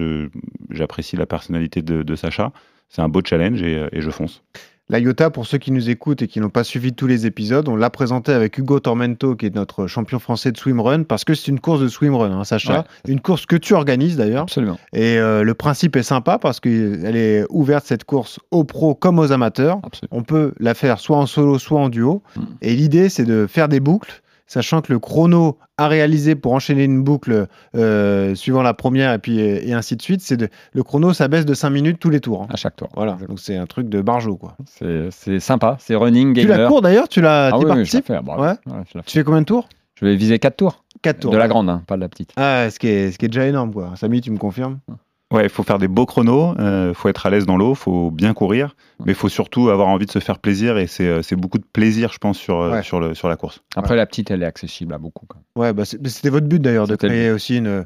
J'apprécie 0.71 1.17
la 1.17 1.27
personnalité 1.27 1.83
de, 1.83 2.03
de 2.03 2.15
Sacha. 2.17 2.53
C'est 2.89 3.03
un 3.03 3.09
beau 3.09 3.21
challenge 3.25 3.63
et, 3.63 3.87
et 3.93 4.01
je 4.01 4.11
fonce. 4.11 4.43
La 4.91 4.99
IOTA, 4.99 5.31
pour 5.31 5.47
ceux 5.47 5.57
qui 5.57 5.73
nous 5.73 5.89
écoutent 5.89 6.21
et 6.21 6.29
qui 6.29 6.41
n'ont 6.41 6.51
pas 6.51 6.63
suivi 6.63 6.93
tous 6.93 7.07
les 7.07 7.25
épisodes, 7.25 7.69
on 7.69 7.77
l'a 7.77 7.89
présenté 7.89 8.33
avec 8.33 8.59
Hugo 8.59 8.81
Tormento, 8.81 9.35
qui 9.35 9.47
est 9.47 9.55
notre 9.55 9.87
champion 9.87 10.19
français 10.19 10.53
de 10.53 10.59
swimrun, 10.59 11.05
parce 11.05 11.25
que 11.25 11.33
c'est 11.33 11.51
une 11.51 11.59
course 11.59 11.81
de 11.81 11.89
swimrun, 11.89 12.31
hein, 12.31 12.45
Sacha. 12.45 12.85
Une 13.09 13.21
course 13.21 13.47
que 13.47 13.57
tu 13.57 13.73
organises 13.73 14.19
d'ailleurs. 14.19 14.43
Absolument. 14.43 14.79
Et 14.93 15.17
euh, 15.17 15.43
le 15.43 15.55
principe 15.55 15.97
est 15.97 16.03
sympa 16.03 16.39
parce 16.39 16.61
qu'elle 16.61 17.17
est 17.17 17.47
ouverte, 17.49 17.87
cette 17.87 18.05
course, 18.05 18.39
aux 18.51 18.65
pros 18.65 18.95
comme 18.95 19.19
aux 19.19 19.33
amateurs. 19.33 19.81
Absolument. 19.85 20.19
On 20.19 20.23
peut 20.23 20.53
la 20.61 20.75
faire 20.75 20.99
soit 20.99 21.17
en 21.17 21.25
solo, 21.25 21.59
soit 21.59 21.81
en 21.81 21.89
duo. 21.89 22.23
Mm. 22.37 22.43
Et 22.61 22.75
l'idée, 22.75 23.09
c'est 23.09 23.25
de 23.25 23.47
faire 23.47 23.71
des 23.71 23.81
boucles, 23.81 24.23
sachant 24.47 24.81
que 24.83 24.93
le 24.93 24.99
chrono 24.99 25.59
à 25.79 25.89
réaliser 25.89 26.35
pour 26.35 26.53
enchaîner 26.53 26.85
une 26.85 27.03
boucle 27.03 27.47
euh, 27.77 28.35
suivant 28.35 28.63
la 28.63 28.75
première 28.75 29.13
et 29.13 29.19
puis 29.19 29.39
et 29.41 29.73
ainsi 29.73 29.97
de 29.97 30.03
suite, 30.03 30.21
c'est 30.21 30.37
de 30.37 30.49
le 30.73 30.83
chrono, 30.83 31.13
ça 31.13 31.29
baisse 31.29 31.45
de 31.47 31.55
5 31.55 31.71
minutes 31.71 31.99
tous 31.99 32.11
les 32.11 32.21
tours. 32.21 32.43
hein. 32.43 32.47
À 32.51 32.57
chaque 32.57 32.77
tour. 32.77 32.89
Voilà, 32.95 33.17
donc 33.29 33.41
c'est 33.41 33.57
un 33.57 33.67
truc 33.67 33.89
de 33.89 34.01
barjo 34.03 34.37
quoi. 34.37 34.57
C'est 34.67 35.09
c'est 35.11 35.41
sympa, 35.41 35.77
c'est 35.81 35.95
running, 35.95 36.35
Tu 36.35 36.43
gamer. 36.43 36.59
la 36.59 36.69
cours 36.69 36.83
d'ailleurs, 36.83 37.09
tu 37.09 37.21
la, 37.21 37.47
Ah 37.47 37.51
t'y 37.53 37.57
oui, 37.57 37.63
oui, 37.63 37.63
je 37.65 37.69
la 37.69 37.75
participes 37.77 38.07
fais. 38.07 38.19
Ouais. 38.19 38.49
ouais, 38.49 38.55
je 38.67 38.99
la 38.99 39.03
fais. 39.03 39.11
Tu 39.11 39.19
fais 39.19 39.25
combien 39.25 39.41
de 39.41 39.47
tours? 39.47 39.69
Je 40.01 40.05
vais 40.07 40.17
viser 40.17 40.39
4 40.39 40.57
tours. 40.57 40.85
4 41.03 41.21
tours. 41.21 41.33
De 41.33 41.37
la 41.39 41.49
grande, 41.49 41.69
hein, 41.71 41.83
pas 41.87 41.97
de 41.97 42.01
la 42.01 42.09
petite. 42.09 42.33
Ah, 42.37 42.69
ce 42.71 42.79
qui 42.79 42.89
est, 42.89 43.13
ce 43.13 43.19
qui 43.19 43.27
est 43.27 43.29
déjà 43.29 43.47
énorme 43.47 43.73
quoi. 43.73 43.93
Samy, 43.97 44.21
tu 44.21 44.31
me 44.31 44.39
confirmes? 44.39 44.79
Ouais, 45.33 45.45
il 45.45 45.49
faut 45.49 45.63
faire 45.63 45.79
des 45.79 45.89
beaux 45.89 46.07
chronos, 46.07 46.55
il 46.59 46.93
faut 46.95 47.09
être 47.09 47.27
à 47.27 47.31
l'aise 47.31 47.47
dans 47.47 47.57
l'eau, 47.57 47.75
faut 47.75 48.11
bien 48.11 48.35
courir, 48.35 48.77
mais 49.05 49.13
il 49.13 49.15
faut 49.17 49.29
surtout 49.29 49.69
avoir 49.71 49.89
envie 49.89 50.07
de 50.07 50.11
se 50.11 50.19
faire 50.19 50.39
plaisir 50.39 50.79
et 50.79 50.87
c'est 50.87 51.09
euh, 51.09 51.23
beaucoup 51.37 51.59
de 51.59 51.65
plaisir, 51.65 52.13
je 52.13 52.19
pense, 52.19 52.39
sur, 52.39 52.61
euh, 52.61 52.71
Ouais. 52.75 52.83
sur, 52.83 53.01
le, 53.01 53.15
sur 53.15 53.29
la 53.29 53.37
course. 53.37 53.63
Après, 53.75 53.97
la 53.97 54.07
petite, 54.07 54.31
elle 54.31 54.43
est 54.43 54.47
accessible 54.47 54.93
à 54.95 54.99
beaucoup. 54.99 55.27
Ouais, 55.57 55.73
bah, 55.73 55.85
c'était 55.85 56.29
votre 56.29 56.47
but 56.47 56.61
d'ailleurs 56.61 56.87
de 56.87 56.95
créer 56.97 57.31
aussi 57.31 57.57
une, 57.59 57.85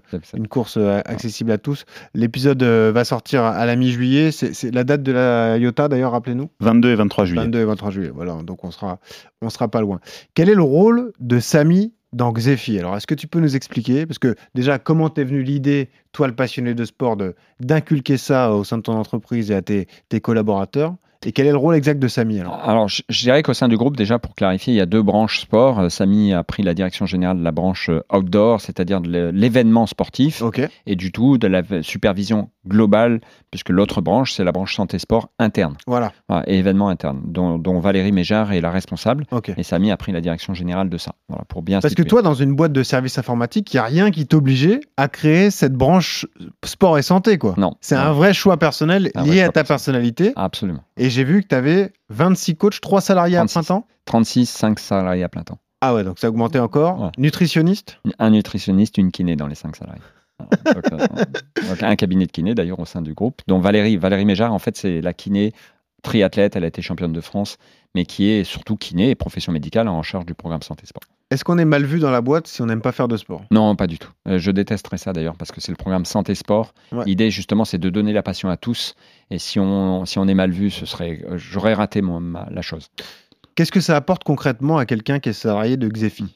course 0.50 0.76
euh, 0.76 1.00
accessible 1.04 1.50
à 1.52 1.58
tous. 1.58 1.84
L'épisode 2.14 2.62
euh, 2.62 2.92
va 2.92 3.04
sortir 3.04 3.44
à 3.44 3.64
la 3.66 3.76
mi-juillet. 3.76 4.30
C'est 4.30 4.54
c'est 4.54 4.70
la 4.70 4.84
date 4.84 5.02
de 5.02 5.12
la 5.12 5.56
IOTA 5.58 5.88
d'ailleurs, 5.88 6.12
rappelez-nous 6.12 6.50
22 6.60 6.90
et 6.90 6.94
23 6.96 7.24
juillet. 7.24 7.42
22 7.44 7.60
et 7.60 7.64
23 7.64 7.90
juillet. 7.90 8.10
Voilà, 8.14 8.34
donc 8.42 8.64
on 8.64 8.70
sera, 8.70 8.98
on 9.42 9.50
sera 9.50 9.68
pas 9.68 9.80
loin. 9.80 10.00
Quel 10.34 10.48
est 10.48 10.54
le 10.54 10.62
rôle 10.62 11.12
de 11.20 11.38
Samy 11.38 11.92
dans 12.12 12.32
Xefi 12.32 12.78
Alors, 12.78 12.96
est-ce 12.96 13.06
que 13.06 13.14
tu 13.14 13.26
peux 13.26 13.40
nous 13.40 13.56
expliquer 13.56 14.06
Parce 14.06 14.18
que 14.18 14.34
déjà, 14.54 14.78
comment 14.78 15.10
t'es 15.10 15.24
venu 15.24 15.42
l'idée, 15.42 15.90
toi 16.12 16.26
le 16.26 16.34
passionné 16.34 16.74
de 16.74 16.84
sport, 16.84 17.16
d'inculquer 17.60 18.16
ça 18.16 18.52
au 18.54 18.64
sein 18.64 18.78
de 18.78 18.82
ton 18.82 18.94
entreprise 18.94 19.50
et 19.50 19.54
à 19.54 19.62
tes 19.62 19.86
collaborateurs 20.20 20.96
Et 21.26 21.32
quel 21.32 21.46
est 21.46 21.50
le 21.50 21.56
rôle 21.56 21.74
exact 21.74 21.98
de 21.98 22.06
Samy 22.06 22.40
alors? 22.40 22.60
Alors, 22.64 22.88
je, 22.88 23.02
je 23.08 23.20
dirais 23.22 23.42
qu'au 23.42 23.52
sein 23.54 23.66
du 23.68 23.76
groupe, 23.76 23.96
déjà 23.96 24.18
pour 24.20 24.34
clarifier, 24.36 24.72
il 24.72 24.76
y 24.76 24.80
a 24.80 24.86
deux 24.86 25.02
branches 25.02 25.40
sport. 25.40 25.80
Euh, 25.80 25.88
Samy 25.88 26.32
a 26.32 26.44
pris 26.44 26.62
la 26.62 26.74
direction 26.74 27.06
générale 27.06 27.38
de 27.38 27.42
la 27.44 27.50
branche 27.50 27.88
euh, 27.90 28.02
outdoor, 28.12 28.60
c'est-à-dire 28.60 29.00
de 29.00 29.08
l'é- 29.10 29.32
l'événement 29.32 29.86
sportif, 29.86 30.42
et 30.86 30.94
du 30.96 31.10
tout 31.10 31.36
de 31.38 31.46
la 31.48 31.62
supervision 31.82 32.50
globale, 32.66 33.20
puisque 33.50 33.70
l'autre 33.70 34.00
branche, 34.00 34.32
c'est 34.32 34.44
la 34.44 34.52
branche 34.52 34.76
santé 34.76 34.98
sport 34.98 35.30
interne, 35.38 35.74
Voilà. 35.86 36.12
Voilà, 36.28 36.44
et 36.48 36.58
événements 36.58 36.88
internes, 36.88 37.20
dont, 37.24 37.58
dont 37.58 37.80
Valérie 37.80 38.12
Méjard 38.12 38.52
est 38.52 38.60
la 38.60 38.70
responsable. 38.70 39.24
Et 39.56 39.62
Samy 39.62 39.90
a 39.90 39.96
pris 39.96 40.12
la 40.12 40.20
direction 40.20 40.54
générale 40.54 40.88
de 40.88 40.98
ça, 40.98 41.12
voilà, 41.28 41.44
pour 41.48 41.62
bien 41.62 41.80
Parce 41.80 41.94
que 41.94 42.02
toi, 42.02 42.22
dans 42.22 42.34
une 42.34 42.54
boîte 42.54 42.72
de 42.72 42.82
services 42.82 43.18
informatiques, 43.18 43.72
il 43.74 43.76
n'y 43.76 43.80
a 43.80 43.84
rien 43.84 44.10
qui 44.10 44.26
t'obligeait 44.26 44.80
à 44.96 45.08
créer 45.08 45.50
cette 45.50 45.72
branche 45.74 46.26
sport 46.64 46.98
et 46.98 47.02
santé, 47.02 47.38
quoi. 47.38 47.54
Non. 47.56 47.74
C'est 47.80 47.96
un 47.96 48.12
vrai 48.12 48.32
choix 48.34 48.56
personnel 48.56 49.10
lié 49.24 49.42
à 49.42 49.48
ta 49.48 49.64
personnalité. 49.64 50.32
Absolument. 50.36 50.80
Et 50.96 51.07
j'ai 51.08 51.24
vu 51.24 51.42
que 51.42 51.48
tu 51.48 51.54
avais 51.54 51.92
26 52.08 52.56
coachs, 52.56 52.80
3 52.80 53.00
salariés 53.00 53.36
à 53.36 53.40
36. 53.40 53.52
plein 53.54 53.62
temps. 53.62 53.86
36, 54.06 54.46
5 54.46 54.78
salariés 54.78 55.24
à 55.24 55.28
plein 55.28 55.42
temps. 55.42 55.58
Ah 55.80 55.94
ouais, 55.94 56.04
donc 56.04 56.18
ça 56.18 56.26
a 56.26 56.30
augmenté 56.30 56.58
encore. 56.58 57.00
Ouais. 57.00 57.10
Nutritionniste? 57.18 58.00
Un 58.18 58.30
nutritionniste, 58.30 58.98
une 58.98 59.12
kiné 59.12 59.36
dans 59.36 59.46
les 59.46 59.54
5 59.54 59.76
salariés. 59.76 60.02
Donc, 60.40 60.92
euh, 60.92 60.98
donc, 61.68 61.82
un 61.82 61.96
cabinet 61.96 62.26
de 62.26 62.32
kiné 62.32 62.54
d'ailleurs 62.54 62.80
au 62.80 62.84
sein 62.84 63.02
du 63.02 63.14
groupe. 63.14 63.42
dont 63.46 63.58
Valérie, 63.58 63.96
Valérie 63.96 64.24
Méjard, 64.24 64.52
en 64.52 64.58
fait, 64.58 64.76
c'est 64.76 65.00
la 65.00 65.12
kiné 65.12 65.52
triathlète, 66.02 66.56
elle 66.56 66.64
a 66.64 66.68
été 66.68 66.82
championne 66.82 67.12
de 67.12 67.20
France, 67.20 67.58
mais 67.94 68.04
qui 68.04 68.28
est 68.28 68.44
surtout 68.44 68.76
kiné 68.76 69.10
et 69.10 69.14
profession 69.14 69.52
médicale 69.52 69.88
en 69.88 70.02
charge 70.02 70.26
du 70.26 70.34
programme 70.34 70.62
santé 70.62 70.86
sport. 70.86 71.02
Est-ce 71.30 71.44
qu'on 71.44 71.58
est 71.58 71.66
mal 71.66 71.84
vu 71.84 71.98
dans 71.98 72.10
la 72.10 72.22
boîte 72.22 72.46
si 72.46 72.62
on 72.62 72.66
n'aime 72.66 72.80
pas 72.80 72.92
faire 72.92 73.06
de 73.06 73.18
sport? 73.18 73.42
Non, 73.50 73.76
pas 73.76 73.86
du 73.86 73.98
tout. 73.98 74.10
Euh, 74.26 74.38
je 74.38 74.50
détesterais 74.50 74.96
ça 74.96 75.12
d'ailleurs 75.12 75.36
parce 75.36 75.52
que 75.52 75.60
c'est 75.60 75.72
le 75.72 75.76
programme 75.76 76.06
santé 76.06 76.34
sport. 76.34 76.72
Ouais. 76.90 77.04
L'idée 77.04 77.30
justement, 77.30 77.66
c'est 77.66 77.76
de 77.78 77.90
donner 77.90 78.14
la 78.14 78.22
passion 78.22 78.48
à 78.48 78.56
tous. 78.56 78.94
Et 79.30 79.38
si 79.38 79.60
on, 79.60 80.06
si 80.06 80.18
on 80.18 80.26
est 80.26 80.34
mal 80.34 80.50
vu, 80.50 80.70
ce 80.70 80.86
serait, 80.86 81.22
euh, 81.28 81.36
j'aurais 81.36 81.74
raté 81.74 82.00
mon- 82.00 82.20
ma- 82.20 82.48
la 82.50 82.62
chose. 82.62 82.88
Qu'est-ce 83.54 83.72
que 83.72 83.80
ça 83.80 83.94
apporte 83.96 84.24
concrètement 84.24 84.78
à 84.78 84.86
quelqu'un 84.86 85.18
qui 85.18 85.28
est 85.28 85.32
salarié 85.34 85.76
de 85.76 85.88
Xefi? 85.88 86.34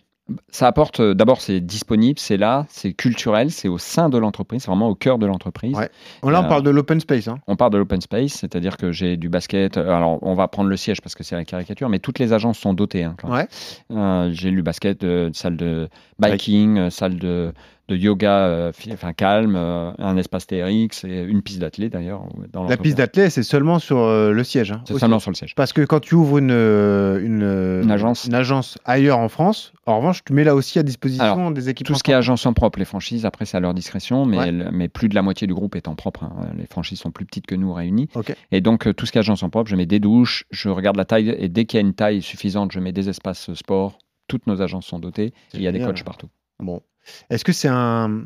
Ça 0.50 0.68
apporte, 0.68 1.00
euh, 1.00 1.14
d'abord, 1.14 1.40
c'est 1.40 1.60
disponible, 1.60 2.18
c'est 2.18 2.36
là, 2.36 2.64
c'est 2.68 2.92
culturel, 2.92 3.50
c'est 3.50 3.66
au 3.68 3.76
sein 3.76 4.08
de 4.08 4.16
l'entreprise, 4.18 4.62
c'est 4.62 4.68
vraiment 4.70 4.88
au 4.88 4.94
cœur 4.94 5.18
de 5.18 5.26
l'entreprise. 5.26 5.76
Ouais. 5.76 5.90
Là, 6.22 6.40
on 6.40 6.44
Euh, 6.44 6.48
parle 6.48 6.62
de 6.62 6.70
l'open 6.70 7.00
space. 7.00 7.26
hein. 7.26 7.38
On 7.48 7.56
parle 7.56 7.72
de 7.72 7.78
l'open 7.78 8.00
space, 8.00 8.32
c'est-à-dire 8.34 8.76
que 8.76 8.92
j'ai 8.92 9.16
du 9.16 9.28
basket. 9.28 9.76
euh, 9.76 9.90
Alors, 9.94 10.22
on 10.22 10.34
va 10.34 10.46
prendre 10.48 10.70
le 10.70 10.76
siège 10.76 11.00
parce 11.00 11.16
que 11.16 11.24
c'est 11.24 11.34
la 11.34 11.44
caricature, 11.44 11.88
mais 11.88 11.98
toutes 11.98 12.20
les 12.20 12.32
agences 12.32 12.58
sont 12.58 12.72
dotées. 12.72 13.02
hein. 13.02 13.16
Ouais. 13.24 13.48
Euh, 13.90 14.30
j'ai 14.32 14.50
lu 14.52 14.62
basket, 14.62 15.02
euh, 15.02 15.30
salle 15.34 15.56
de 15.56 15.88
biking, 16.20 16.88
salle 16.90 17.18
de, 17.18 17.52
de 17.88 17.96
yoga, 17.96 18.46
euh, 18.46 18.72
fi- 18.72 18.92
enfin 18.92 19.12
calme, 19.12 19.54
euh, 19.56 19.90
un 19.98 20.16
espace 20.16 20.46
TRX 20.46 21.04
et 21.04 21.22
une 21.22 21.42
piste 21.42 21.58
d'athlée 21.58 21.88
d'ailleurs. 21.88 22.24
La 22.68 22.76
piste 22.76 22.96
d'athlète, 22.98 23.30
c'est 23.32 23.42
seulement 23.42 23.78
sur 23.80 23.98
euh, 23.98 24.32
le 24.32 24.44
siège. 24.44 24.72
hein, 24.72 24.82
C'est 24.86 24.98
seulement 24.98 25.18
sur 25.18 25.30
le 25.30 25.34
siège. 25.36 25.54
Parce 25.56 25.72
que 25.72 25.82
quand 25.82 26.00
tu 26.00 26.14
ouvres 26.14 26.38
une, 26.38 26.50
une, 26.52 27.80
Une 27.82 27.90
agence. 27.90 28.24
une 28.24 28.34
agence 28.34 28.78
ailleurs 28.84 29.18
en 29.18 29.28
France, 29.28 29.72
en 29.86 29.96
revanche, 29.98 30.22
tu 30.24 30.32
mets 30.32 30.44
là 30.44 30.54
aussi 30.54 30.78
à 30.78 30.82
disposition 30.84 31.24
Alors, 31.24 31.50
des 31.50 31.68
équipements. 31.68 31.94
Tout 31.94 31.98
ce 31.98 32.04
qui 32.04 32.12
est 32.12 32.14
agence 32.14 32.46
en 32.46 32.52
propre, 32.52 32.78
les 32.78 32.84
franchises, 32.84 33.26
après 33.26 33.44
c'est 33.46 33.56
à 33.56 33.60
leur 33.60 33.74
discrétion, 33.74 34.26
mais, 34.26 34.38
Ouais. 34.38 34.52
mais 34.52 34.88
plus 34.88 35.08
de 35.08 35.14
la 35.14 35.22
moitié 35.22 35.46
du 35.46 35.54
groupe 35.54 35.74
est 35.76 35.88
en 35.88 35.94
propre. 35.96 36.24
hein. 36.24 36.32
Les 36.56 36.66
franchises 36.66 37.00
sont 37.00 37.10
plus 37.10 37.26
petites 37.26 37.46
que 37.46 37.54
nous 37.56 37.72
réunies. 37.72 38.08
Ok. 38.14 38.34
Et 38.52 38.60
donc 38.60 38.94
tout 38.94 39.06
ce 39.06 39.12
qui 39.12 39.18
est 39.18 39.20
agence 39.20 39.42
en 39.42 39.50
propre, 39.50 39.68
je 39.68 39.76
mets 39.76 39.86
des 39.86 39.98
douches, 40.00 40.44
je 40.50 40.68
regarde 40.68 40.96
la 40.96 41.04
taille, 41.04 41.34
et 41.36 41.48
dès 41.48 41.64
qu'il 41.64 41.78
y 41.78 41.82
a 41.82 41.86
une 41.86 41.94
taille 41.94 42.22
suffisante, 42.22 42.70
je 42.72 42.78
mets 42.80 42.92
des 42.92 43.08
espaces 43.08 43.52
sport. 43.54 43.98
Toutes 44.28 44.46
nos 44.46 44.62
agences 44.62 44.86
sont 44.86 44.98
dotées, 45.00 45.26
et 45.26 45.32
il 45.54 45.62
y 45.62 45.66
a 45.68 45.72
des 45.72 45.80
coachs 45.80 46.04
partout. 46.04 46.28
Bon. 46.60 46.80
Est-ce 47.30 47.44
que 47.44 47.52
c'est 47.52 47.68
un, 47.68 48.22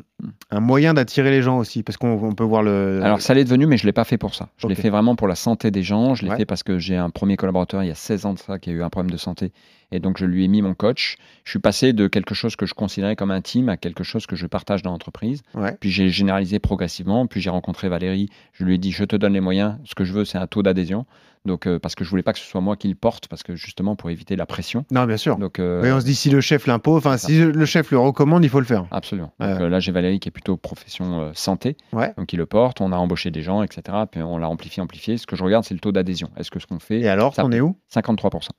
un 0.51 0.59
moyen 0.59 0.93
d'attirer 0.93 1.31
les 1.31 1.41
gens 1.41 1.57
aussi? 1.57 1.83
Parce 1.83 1.97
qu'on 1.97 2.21
on 2.23 2.33
peut 2.33 2.43
voir 2.43 2.61
le. 2.63 2.99
Alors 3.03 3.21
ça 3.21 3.33
l'est 3.33 3.43
devenu, 3.43 3.65
mais 3.65 3.77
je 3.77 3.83
ne 3.83 3.87
l'ai 3.87 3.93
pas 3.93 4.03
fait 4.03 4.17
pour 4.17 4.35
ça. 4.35 4.49
Je 4.57 4.67
l'ai 4.67 4.75
fait 4.75 4.89
vraiment 4.89 5.15
pour 5.15 5.27
la 5.27 5.35
santé 5.35 5.71
des 5.71 5.83
gens. 5.83 6.13
Je 6.15 6.23
l'ai 6.23 6.29
Ouais. 6.31 6.37
fait 6.37 6.45
parce 6.45 6.63
que 6.63 6.77
j'ai 6.77 6.95
un 6.97 7.09
premier 7.09 7.37
collaborateur 7.37 7.83
il 7.83 7.87
y 7.87 7.91
a 7.91 7.95
16 7.95 8.25
ans 8.25 8.33
de 8.33 8.39
ça 8.39 8.59
qui 8.59 8.69
a 8.69 8.73
eu 8.73 8.83
un 8.83 8.89
problème 8.89 9.11
de 9.11 9.17
santé. 9.17 9.51
Et 9.91 9.99
donc 9.99 10.17
je 10.17 10.25
lui 10.25 10.43
ai 10.43 10.47
mis 10.47 10.61
mon 10.61 10.73
coach. 10.73 11.15
Je 11.45 11.51
suis 11.51 11.59
passé 11.59 11.93
de 11.93 12.07
quelque 12.07 12.35
chose 12.35 12.55
que 12.55 12.65
je 12.65 12.73
considérais 12.73 13.15
comme 13.15 13.31
intime 13.31 13.69
à 13.69 13.77
quelque 13.77 14.03
chose 14.03 14.25
que 14.27 14.35
je 14.35 14.45
partage 14.47 14.81
dans 14.81 14.91
l'entreprise. 14.91 15.41
Ouais. 15.55 15.77
Puis 15.79 15.89
j'ai 15.91 16.09
généralisé 16.09 16.59
progressivement. 16.59 17.25
Puis 17.27 17.39
j'ai 17.41 17.49
rencontré 17.49 17.87
Valérie. 17.87 18.29
Je 18.53 18.65
lui 18.65 18.75
ai 18.75 18.77
dit, 18.77 18.91
je 18.91 19.03
te 19.05 19.15
donne 19.15 19.33
les 19.33 19.39
moyens. 19.39 19.75
Ce 19.85 19.95
que 19.95 20.03
je 20.03 20.11
veux, 20.13 20.25
c'est 20.25 20.37
un 20.37 20.47
taux 20.47 20.61
d'adhésion. 20.63 21.05
Donc 21.45 21.65
euh, 21.67 21.79
parce 21.79 21.95
que 21.95 22.03
je 22.03 22.09
voulais 22.09 22.23
pas 22.23 22.33
que 22.33 22.39
ce 22.39 22.45
soit 22.45 22.59
moi 22.59 22.75
qui 22.75 22.89
le 22.89 22.95
porte, 22.95 23.29
parce 23.29 23.41
que 23.43 23.55
justement 23.55 23.95
pour 23.95 24.09
éviter 24.09 24.35
la 24.35 24.45
pression. 24.45 24.83
Non, 24.91 25.05
bien 25.05 25.15
sûr. 25.15 25.37
Donc 25.37 25.59
euh, 25.59 25.81
Oui, 25.81 25.89
on 25.91 26.01
se 26.01 26.05
dit 26.05 26.15
si 26.15 26.29
le 26.29 26.41
chef 26.41 26.67
l'impose, 26.67 26.97
enfin 26.97 27.15
si 27.15 27.39
le 27.39 27.65
chef 27.65 27.91
le 27.91 27.99
recommande, 27.99 28.43
il 28.43 28.49
faut 28.49 28.59
le 28.59 28.65
faire. 28.65 28.85
Absolument. 28.91 29.31
Donc, 29.39 29.61
euh, 29.61 29.69
là, 29.69 29.79
j'ai 29.79 29.93
Valérie 29.93 30.19
qui 30.19 30.27
est 30.27 30.31
plutôt 30.31 30.57
profession 30.57 31.31
santé, 31.33 31.77
Ouais. 31.93 32.13
donc 32.17 32.33
il 32.33 32.37
le 32.37 32.45
porte. 32.45 32.81
On 32.81 32.91
a 32.91 32.97
embauché 32.97 33.31
des 33.31 33.43
gens, 33.43 33.63
etc. 33.63 33.81
Puis 34.11 34.21
on 34.21 34.37
l'a 34.37 34.49
amplifié, 34.49 34.83
amplifié. 34.83 35.17
Ce 35.17 35.25
que 35.25 35.37
je 35.37 35.43
regarde, 35.43 35.63
c'est 35.63 35.73
le 35.75 35.79
taux 35.79 35.93
d'adhésion. 35.93 36.29
Est-ce 36.35 36.51
que 36.51 36.59
ce 36.59 36.67
qu'on 36.67 36.79
fait, 36.79 36.99
Et 36.99 37.07
alors, 37.07 37.33
ça- 37.33 37.43
t'en 37.43 37.51
es 37.53 37.61
où? 37.61 37.77
53% 37.87 38.49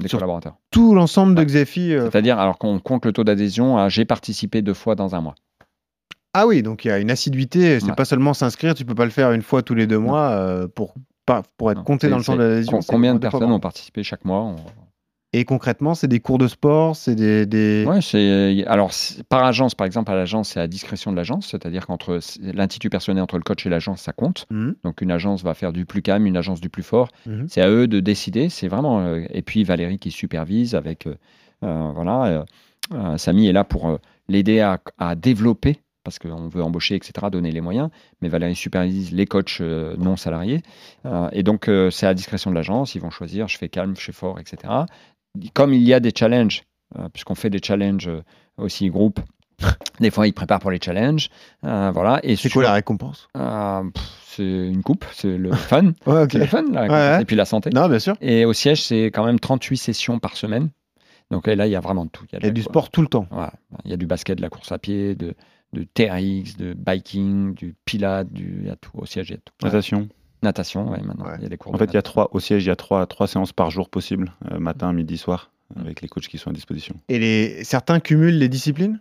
des 0.00 0.08
Sur- 0.08 0.18
collaborateurs. 0.18 0.56
Tout 0.70 0.94
l'ensemble 0.94 1.34
de 1.34 1.44
Xefi. 1.44 1.92
euh, 1.94 2.10
C'est-à-dire, 2.10 2.38
alors 2.38 2.58
qu'on 2.58 2.78
compte 2.80 3.04
le 3.06 3.12
taux 3.12 3.24
d'adhésion, 3.24 3.78
à 3.78 3.88
j'ai 3.88 4.04
participé 4.04 4.60
deux 4.62 4.74
fois 4.74 4.94
dans 4.94 5.14
un 5.14 5.20
mois. 5.20 5.34
Ah 6.32 6.46
oui, 6.46 6.62
donc 6.62 6.84
il 6.84 6.88
y 6.88 6.90
a 6.90 6.98
une 6.98 7.10
assiduité. 7.12 7.78
C'est 7.80 7.86
Ouais. 7.86 7.94
pas 7.94 8.04
seulement 8.04 8.34
s'inscrire, 8.34 8.74
tu 8.74 8.84
peux 8.84 8.94
pas 8.96 9.04
le 9.04 9.10
faire 9.12 9.30
une 9.32 9.42
fois 9.42 9.62
tous 9.62 9.74
les 9.74 9.86
deux 9.86 9.98
mois 10.00 10.30
euh, 10.30 10.66
pour, 10.66 10.94
pas, 11.26 11.42
pour 11.56 11.70
être 11.70 11.78
Non, 11.78 11.84
compté 11.84 12.08
dans 12.08 12.18
le 12.18 12.24
com- 12.24 12.80
c'est 12.82 12.86
Combien 12.88 13.14
de 13.14 13.20
personnes 13.20 13.52
ont 13.52 13.60
participé 13.60 14.02
chaque 14.02 14.24
mois 14.24 14.40
On- 14.40 14.56
Et 15.36 15.44
concrètement, 15.44 15.94
c'est 15.94 16.06
des 16.06 16.20
cours 16.20 16.38
de 16.38 16.46
sport, 16.46 16.94
c'est 16.94 17.16
des. 17.16 17.44
des- 17.44 17.84
Ouais, 17.88 18.00
c'est 18.00 18.64
alors 18.68 18.92
c'est- 18.92 19.24
par 19.24 19.42
agence, 19.44 19.74
par 19.74 19.84
exemple, 19.84 20.12
à 20.12 20.14
l'agence, 20.14 20.50
c'est 20.50 20.60
à 20.60 20.68
discrétion 20.68 21.10
de 21.10 21.16
l'agence, 21.16 21.48
c'est-à-dire 21.48 21.86
qu'entre 21.86 22.20
l'intitut 22.40 22.88
personnel 22.88 23.20
entre 23.22 23.36
le 23.36 23.42
coach 23.42 23.66
et 23.66 23.68
l'agence, 23.68 24.00
ça 24.02 24.12
compte. 24.12 24.46
Mhm, 24.50 24.76
Donc 24.84 25.00
une 25.00 25.10
agence 25.10 25.42
va 25.42 25.54
faire 25.54 25.72
du 25.72 25.86
plus 25.86 26.02
calme, 26.02 26.26
une 26.26 26.36
agence 26.36 26.60
du 26.60 26.68
plus 26.68 26.84
fort. 26.84 27.08
mhm. 27.26 27.46
C'est 27.48 27.60
à 27.62 27.68
eux 27.68 27.88
de 27.88 27.98
décider. 27.98 28.48
C'est 28.48 28.68
vraiment. 28.68 29.00
euh, 29.00 29.24
et 29.30 29.42
puis 29.42 29.64
Valérie 29.64 29.98
qui 29.98 30.12
supervise 30.12 30.76
avec. 30.76 31.06
euh, 31.08 31.16
euh, 31.64 31.90
voilà. 31.94 32.24
euh, 32.26 32.44
euh, 32.92 33.16
Samy 33.18 33.48
est 33.48 33.52
là 33.52 33.64
pour 33.64 33.88
euh, 33.88 33.96
l'aider 34.28 34.60
à, 34.60 34.78
à 34.98 35.14
développer 35.16 35.80
parce 36.04 36.18
qu'on 36.18 36.48
veut 36.48 36.62
embaucher, 36.62 36.96
etc., 36.96 37.30
donner 37.32 37.50
les 37.50 37.62
moyens. 37.62 37.88
Mais 38.20 38.28
Valérie 38.28 38.54
supervise 38.54 39.10
les 39.12 39.24
coachs 39.24 39.56
euh, 39.62 39.96
non 39.96 40.16
salariés. 40.16 40.60
Euh, 41.06 41.30
et 41.32 41.42
donc, 41.42 41.66
euh, 41.66 41.88
c'est 41.90 42.06
à 42.06 42.12
discrétion 42.12 42.50
de 42.50 42.54
l'agence. 42.54 42.94
Ils 42.94 43.00
vont 43.00 43.08
choisir, 43.08 43.48
je 43.48 43.56
fais 43.56 43.70
calme, 43.70 43.94
je 43.96 44.02
fais 44.02 44.12
fort, 44.12 44.38
etc. 44.38 44.70
Comme 45.52 45.72
il 45.74 45.82
y 45.82 45.92
a 45.94 46.00
des 46.00 46.12
challenges, 46.16 46.62
euh, 46.98 47.08
puisqu'on 47.12 47.34
fait 47.34 47.50
des 47.50 47.60
challenges 47.62 48.08
euh, 48.08 48.22
aussi 48.56 48.88
groupe, 48.88 49.20
des 50.00 50.10
fois, 50.10 50.26
ils 50.26 50.32
préparent 50.32 50.60
pour 50.60 50.70
les 50.70 50.80
challenges. 50.82 51.28
euh, 51.64 51.90
voilà. 51.92 52.20
Et 52.22 52.36
C'est 52.36 52.42
sur- 52.48 52.52
quoi 52.54 52.62
la 52.64 52.72
récompense? 52.72 53.28
Euh, 53.36 53.82
C'est 54.26 54.42
une 54.44 54.82
coupe, 54.82 55.04
c'est 55.12 55.36
le 55.36 55.52
fun. 55.52 55.92
Ouais, 56.06 56.26
le 56.32 56.46
fun. 56.46 56.64
Ouais, 56.66 56.88
ouais. 56.88 57.22
Et 57.22 57.24
puis 57.24 57.36
la 57.36 57.44
santé. 57.44 57.70
Non, 57.70 57.88
bien 57.88 57.98
sûr. 57.98 58.16
Et 58.20 58.44
au 58.44 58.52
siège, 58.52 58.82
c'est 58.82 59.06
quand 59.06 59.24
même 59.24 59.38
38 59.40 59.76
sessions 59.76 60.18
par 60.18 60.36
semaine. 60.36 60.70
Donc 61.30 61.46
là, 61.46 61.66
il 61.66 61.70
y 61.70 61.76
a 61.76 61.80
vraiment 61.80 62.04
de 62.04 62.10
tout. 62.10 62.24
Il 62.30 62.34
y 62.34 62.36
a 62.36 62.40
la 62.40 62.50
du 62.50 62.62
cour- 62.62 62.70
sport 62.70 62.90
tout 62.90 63.00
le 63.02 63.08
temps. 63.08 63.26
Il 63.84 63.90
y 63.90 63.94
a 63.94 63.96
du 63.96 64.06
basket, 64.06 64.36
de 64.36 64.42
la 64.42 64.50
course 64.50 64.70
à 64.72 64.78
pied, 64.78 65.14
de, 65.14 65.34
de 65.72 65.84
TRX, 65.94 66.56
de 66.58 66.74
biking, 66.74 67.54
du 67.54 67.74
pilate, 67.84 68.30
du... 68.32 68.58
il 68.62 68.66
y 68.66 68.70
a 68.70 68.76
tout. 68.76 68.90
Au 68.94 69.06
siège, 69.06 69.30
il 69.30 69.32
y 69.32 69.36
a 69.36 69.38
tout. 69.38 69.54
Natation. 69.62 70.08
Natation, 70.44 70.84
maintenant. 70.90 71.24
Ouais. 71.24 71.32
Il 71.38 71.42
y 71.42 71.46
a 71.46 71.48
des 71.48 71.56
cours 71.56 71.72
En 71.72 71.74
de 71.74 71.78
fait, 71.78 71.86
il 71.86 71.94
y 71.94 71.98
a 71.98 72.02
trois, 72.02 72.28
au 72.32 72.38
siège, 72.40 72.64
il 72.64 72.68
y 72.68 72.70
a 72.70 72.76
trois, 72.76 73.06
trois 73.06 73.26
séances 73.26 73.52
par 73.52 73.70
jour 73.70 73.88
possibles, 73.88 74.32
euh, 74.52 74.58
matin, 74.58 74.92
midi, 74.92 75.16
soir, 75.18 75.50
avec 75.78 76.00
les 76.02 76.08
coachs 76.08 76.28
qui 76.28 76.38
sont 76.38 76.50
à 76.50 76.52
disposition. 76.52 76.94
Et 77.08 77.18
les... 77.18 77.64
certains 77.64 77.98
cumulent 78.00 78.38
les 78.38 78.48
disciplines? 78.48 79.00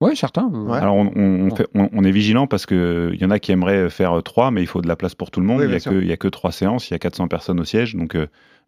Oui, 0.00 0.16
certains. 0.16 0.50
euh, 0.52 0.58
Ouais. 0.64 0.78
Alors, 0.78 0.96
on, 0.96 1.06
on- 1.14 1.44
on 1.44 1.48
Bon. 1.48 1.56
fait- 1.56 1.68
on- 1.74 1.88
on 1.92 2.04
est 2.04 2.10
vigilant 2.10 2.46
parce 2.46 2.66
qu'il 2.66 3.16
y 3.20 3.24
en 3.24 3.30
a 3.30 3.38
qui 3.38 3.52
aimeraient 3.52 3.90
faire 3.90 4.12
euh, 4.18 4.20
trois, 4.22 4.50
mais 4.50 4.60
il 4.62 4.66
faut 4.66 4.82
de 4.82 4.88
la 4.88 4.96
place 4.96 5.14
pour 5.14 5.30
tout 5.30 5.40
le 5.40 5.46
monde. 5.46 5.60
Oui, 5.60 5.66
il 5.66 5.70
n'y 5.70 5.76
a, 5.76 5.80
que- 5.80 6.00
il 6.02 6.06
y 6.08 6.12
a 6.12 6.16
que 6.16 6.28
trois 6.28 6.52
séances, 6.52 6.88
il 6.90 6.94
y 6.94 6.96
a 6.96 6.98
400 6.98 7.28
personnes 7.28 7.60
au 7.60 7.64
siège. 7.64 7.94
Donc, 7.94 8.14
euh, 8.16 8.26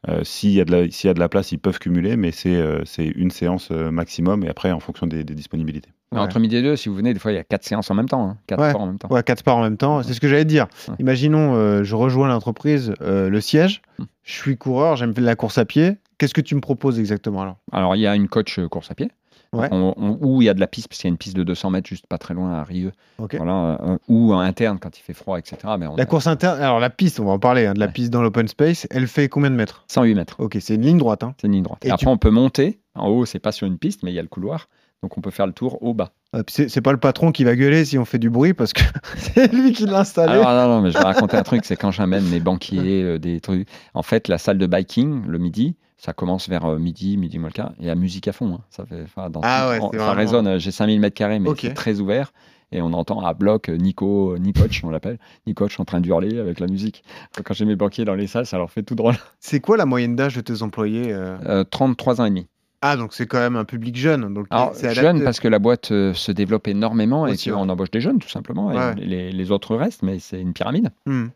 euh, 0.09 0.23
s'il 0.25 0.51
y, 0.53 0.61
a 0.61 0.65
de 0.65 0.71
la- 0.73 0.91
s'il 0.91 1.09
y 1.09 1.11
a 1.11 1.15
de 1.15 1.19
la 1.21 1.29
place, 1.29 1.53
ils 1.53 1.59
peuvent 1.59 1.79
cumuler, 1.79 2.17
mais 2.17 2.31
c'est 2.31 2.55
euh, 2.55 2.83
une 2.99 3.31
séance 3.31 3.69
euh, 3.73 3.91
maximum 3.91 4.45
et 4.45 4.49
après, 4.49 4.71
en 4.73 4.81
fonction 4.81 5.07
des, 5.07 5.25
des 5.25 5.35
disponibilités. 5.35 5.91
Mais 6.13 6.19
Ouais. 6.19 6.25
Entre 6.25 6.39
midi 6.39 6.57
et 6.57 6.63
deux, 6.63 6.77
si 6.77 6.89
vous 6.89 6.95
venez, 6.95 7.13
des 7.13 7.19
fois, 7.19 7.33
il 7.33 7.35
y 7.35 7.39
a 7.39 7.45
quatre 7.45 7.65
séances 7.65 7.91
en 7.91 7.95
même 7.95 8.09
temps. 8.09 8.29
hein. 8.29 8.37
Quatre 8.47 8.61
Ouais. 8.61 8.71
sports 8.71 8.83
en 8.83 8.87
même 8.87 8.99
temps. 8.99 9.09
Ouais, 9.11 9.23
quatre 9.25 9.41
sports 9.41 9.57
en 9.57 9.63
même 9.63 9.77
temps. 9.77 10.03
C'est 10.05 10.13
ce 10.15 10.21
que 10.21 10.29
j'allais 10.29 10.45
dire. 10.45 10.67
Imaginons, 11.01 11.55
euh, 11.57 11.83
je 11.85 11.95
rejoins 11.97 12.29
l'entreprise, 12.29 12.95
euh, 13.03 13.29
le 13.29 13.41
siège, 13.41 13.83
Hmm. 13.99 14.05
je 14.23 14.33
suis 14.33 14.57
coureur, 14.57 14.97
j'aime 14.97 15.13
la 15.17 15.35
course 15.37 15.59
à 15.59 15.65
pied. 15.65 15.97
Qu'est-ce 16.19 16.33
que 16.35 16.41
tu 16.41 16.55
me 16.55 16.61
proposes 16.61 16.99
exactement 17.01 17.43
alors? 17.43 17.57
Alors, 17.73 17.97
il 17.97 18.01
y 18.01 18.07
a 18.07 18.15
une 18.15 18.29
coach 18.29 18.59
euh, 18.59 18.69
course 18.69 18.91
à 18.91 18.95
pied. 18.95 19.11
Ouais. 19.53 19.69
On- 19.71 19.95
on- 19.97 20.19
où 20.21 20.43
il 20.43 20.47
y 20.47 20.49
a 20.49 20.55
de 20.55 20.61
la 20.61 20.67
piste, 20.67 20.89
parce 20.89 21.01
qu'il 21.01 21.09
y 21.09 21.11
a 21.11 21.13
une 21.13 21.19
piste 21.19 21.37
de 21.37 21.43
200 21.45 21.71
mètres 21.71 21.89
juste 21.89 22.07
pas 22.07 22.19
très 22.19 22.35
loin 22.35 22.53
à 22.53 22.65
Rieux. 22.65 22.93
Ok. 23.19 23.37
Voilà, 23.37 23.79
euh, 23.81 23.99
ou 24.09 24.33
en 24.35 24.41
interne 24.41 24.79
quand 24.81 24.99
il 24.99 25.03
fait 25.03 25.13
froid, 25.15 25.39
etc. 25.39 25.57
Mais 25.79 25.87
on 25.87 25.97
La 25.97 26.03
a 26.03 26.07
course 26.07 26.27
interne, 26.27 26.61
alors 26.61 26.81
la 26.81 26.91
piste, 26.91 27.21
on 27.21 27.25
va 27.25 27.33
en 27.33 27.39
parler, 27.39 27.65
hein, 27.67 27.73
de 27.75 27.79
la 27.81 27.87
Ouais. 27.87 27.93
piste 27.93 28.11
dans 28.13 28.23
l'open 28.23 28.49
space, 28.49 28.87
elle 28.91 29.07
fait 29.07 29.29
combien 29.29 29.51
de 29.51 29.55
mètres? 29.57 29.85
108 29.89 30.15
mètres. 30.15 30.37
Ok, 30.41 30.57
c'est 30.61 30.75
une 30.75 30.83
ligne 30.83 30.99
droite. 30.99 31.23
Hein. 31.23 31.35
C'est 31.41 31.47
une 31.47 31.53
ligne 31.55 31.63
droite. 31.63 31.85
Et 31.85 31.89
Et, 31.89 31.91
après, 31.91 32.05
tu- 32.05 32.09
on 32.09 32.19
peut 32.19 32.31
monter. 32.31 32.81
En 32.97 33.09
haut, 33.09 33.25
c'est 33.25 33.39
pas 33.39 33.53
sur 33.53 33.67
une 33.67 33.79
piste, 33.79 34.03
mais 34.03 34.11
il 34.11 34.15
y 34.15 34.19
a 34.19 34.23
le 34.23 34.29
couloir. 34.29 34.69
Donc, 35.03 35.17
on 35.19 35.21
peut 35.21 35.31
faire 35.31 35.47
le 35.47 35.53
tour 35.53 35.83
au 35.83 35.95
bas. 35.95 36.11
Puis 36.47 36.69
C'est 36.69 36.81
pas 36.81 36.93
le 36.93 36.99
patron 36.99 37.31
qui 37.33 37.45
va 37.45 37.55
gueuler 37.55 37.85
si 37.85 37.99
on 37.99 38.05
fait 38.05 38.19
du 38.19 38.31
bruit 38.31 38.55
parce 38.55 38.73
que 38.73 38.83
c'est 39.17 39.53
lui 39.53 39.73
qui 39.73 39.87
l'a 39.87 40.01
installé. 40.01 40.33
Alors, 40.33 40.51
non, 40.53 40.77
non, 40.77 40.81
mais 40.83 40.91
je 40.91 40.99
vais 40.99 41.05
raconter 41.05 41.37
un 41.37 41.43
truc. 41.43 41.65
C'est 41.65 41.77
quand 41.77 41.91
j'amène 41.91 42.25
mes 42.29 42.41
banquiers, 42.41 43.03
euh, 43.03 43.19
des 43.19 43.41
trucs. 43.41 43.69
En 43.95 44.03
fait, 44.03 44.29
la 44.29 44.39
salle 44.39 44.59
de 44.59 44.67
biking, 44.67 45.25
le 45.27 45.39
midi, 45.39 45.77
ça 45.99 46.13
commence 46.13 46.49
vers 46.49 46.65
euh, 46.65 46.79
midi, 46.79 47.17
midi 47.17 47.39
moins 47.39 47.49
le 47.51 47.53
quart. 47.55 47.73
Il 47.79 47.87
y 47.87 47.91
a 47.91 47.95
musique 47.95 48.27
à 48.29 48.33
fond. 48.33 48.55
hein. 48.55 48.61
Ça, 48.71 48.85
fait, 48.87 49.05
dans 49.31 49.41
Ah 49.45 49.69
ouais, 49.71 49.79
on- 49.81 49.91
ça 49.93 49.97
vraiment- 49.99 50.13
résonne. 50.15 50.47
euh, 50.47 50.59
J'ai 50.59 50.71
5000 50.73 50.99
mètres 51.01 51.15
carrés, 51.17 51.39
mais 51.39 51.49
Ok. 51.51 51.59
c'est 51.63 51.75
très 51.75 52.01
ouvert. 52.01 52.33
Et 52.73 52.83
on 52.83 52.93
entend 52.95 53.21
à 53.25 53.33
bloc 53.33 53.69
Nico, 53.69 54.37
Nicoch, 54.39 54.81
on 54.83 54.91
l'appelle, 54.91 55.19
Nicoch 55.47 55.79
en 55.79 55.85
train 55.85 56.01
d'hurler 56.01 56.41
avec 56.41 56.59
la 56.59 56.67
musique. 56.67 57.05
Quand 57.45 57.55
j'ai 57.55 57.65
mes 57.65 57.77
banquiers 57.77 58.05
dans 58.05 58.17
les 58.17 58.27
salles, 58.27 58.45
ça 58.45 58.59
leur 58.59 58.73
fait 58.73 58.83
tout 58.83 58.97
drôle. 58.97 59.15
C'est 59.39 59.61
quoi 59.61 59.77
la 59.77 59.87
moyenne 59.87 60.17
d'âge 60.17 60.35
de 60.35 60.41
tes 60.41 60.63
employés 60.63 61.13
Euh, 61.13 61.63
33 61.71 62.21
ans 62.21 62.25
et 62.25 62.31
demi. 62.31 62.49
Ah, 62.91 62.97
donc 62.97 63.15
c'est 63.15 63.27
quand 63.27 63.39
même 63.39 63.57
un 63.57 63.65
public 63.65 63.97
jeune. 63.97 64.33
Donc 64.35 64.47
Alors, 64.51 64.75
jeune 64.75 65.23
parce 65.25 65.41
que 65.41 65.49
la 65.49 65.59
boîte 65.59 65.91
euh, 65.93 66.13
se 66.15 66.33
développe 66.33 66.69
énormément 66.69 67.23
Aussi, 67.23 67.49
et 67.49 67.53
ouais. 67.53 67.59
qu'on 67.59 67.69
embauche 67.69 67.91
des 67.91 68.01
jeunes, 68.01 68.19
tout 68.19 68.29
simplement. 68.29 68.71
et 68.93 68.95
les, 69.05 69.33
les 69.33 69.51
autres 69.51 69.77
restent, 69.77 70.03
mais 70.03 70.19
c'est 70.19 70.41
une 70.41 70.53
pyramide. 70.53 70.91
Hmm. 71.07 71.27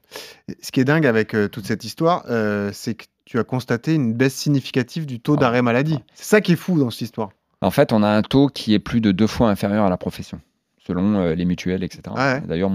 Ce 0.63 0.71
qui 0.73 0.81
est 0.81 0.85
dingue 0.85 1.07
avec 1.07 1.35
euh, 1.35 1.49
toute 1.49 1.67
cette 1.67 1.85
histoire, 1.85 2.25
euh, 2.31 2.71
c'est 2.73 2.95
que 2.95 3.05
tu 3.25 3.39
as 3.39 3.45
constaté 3.45 3.95
une 3.95 4.13
baisse 4.13 4.35
significative 4.35 5.07
du 5.07 5.21
taux 5.21 5.35
Ah. 5.37 5.41
d'arrêt 5.41 5.63
maladie. 5.63 5.99
C'est 6.15 6.25
ça 6.25 6.41
qui 6.41 6.53
est 6.53 6.57
fou 6.57 6.79
dans 6.79 6.91
cette 6.91 7.03
histoire. 7.03 7.31
En 7.63 7.71
fait, 7.71 7.93
on 7.93 8.03
a 8.03 8.09
un 8.09 8.23
taux 8.23 8.49
qui 8.49 8.75
est 8.75 8.79
plus 8.79 9.01
de 9.01 9.13
deux 9.13 9.27
fois 9.27 9.51
inférieur 9.51 9.85
à 9.85 9.91
la 9.91 9.97
profession, 9.99 10.41
selon 10.87 11.31
les 11.35 11.45
mutuelles, 11.45 11.85
etc. 11.85 12.03
Ah 12.17 12.35
ouais. 12.35 12.41
D'ailleurs, 12.47 12.71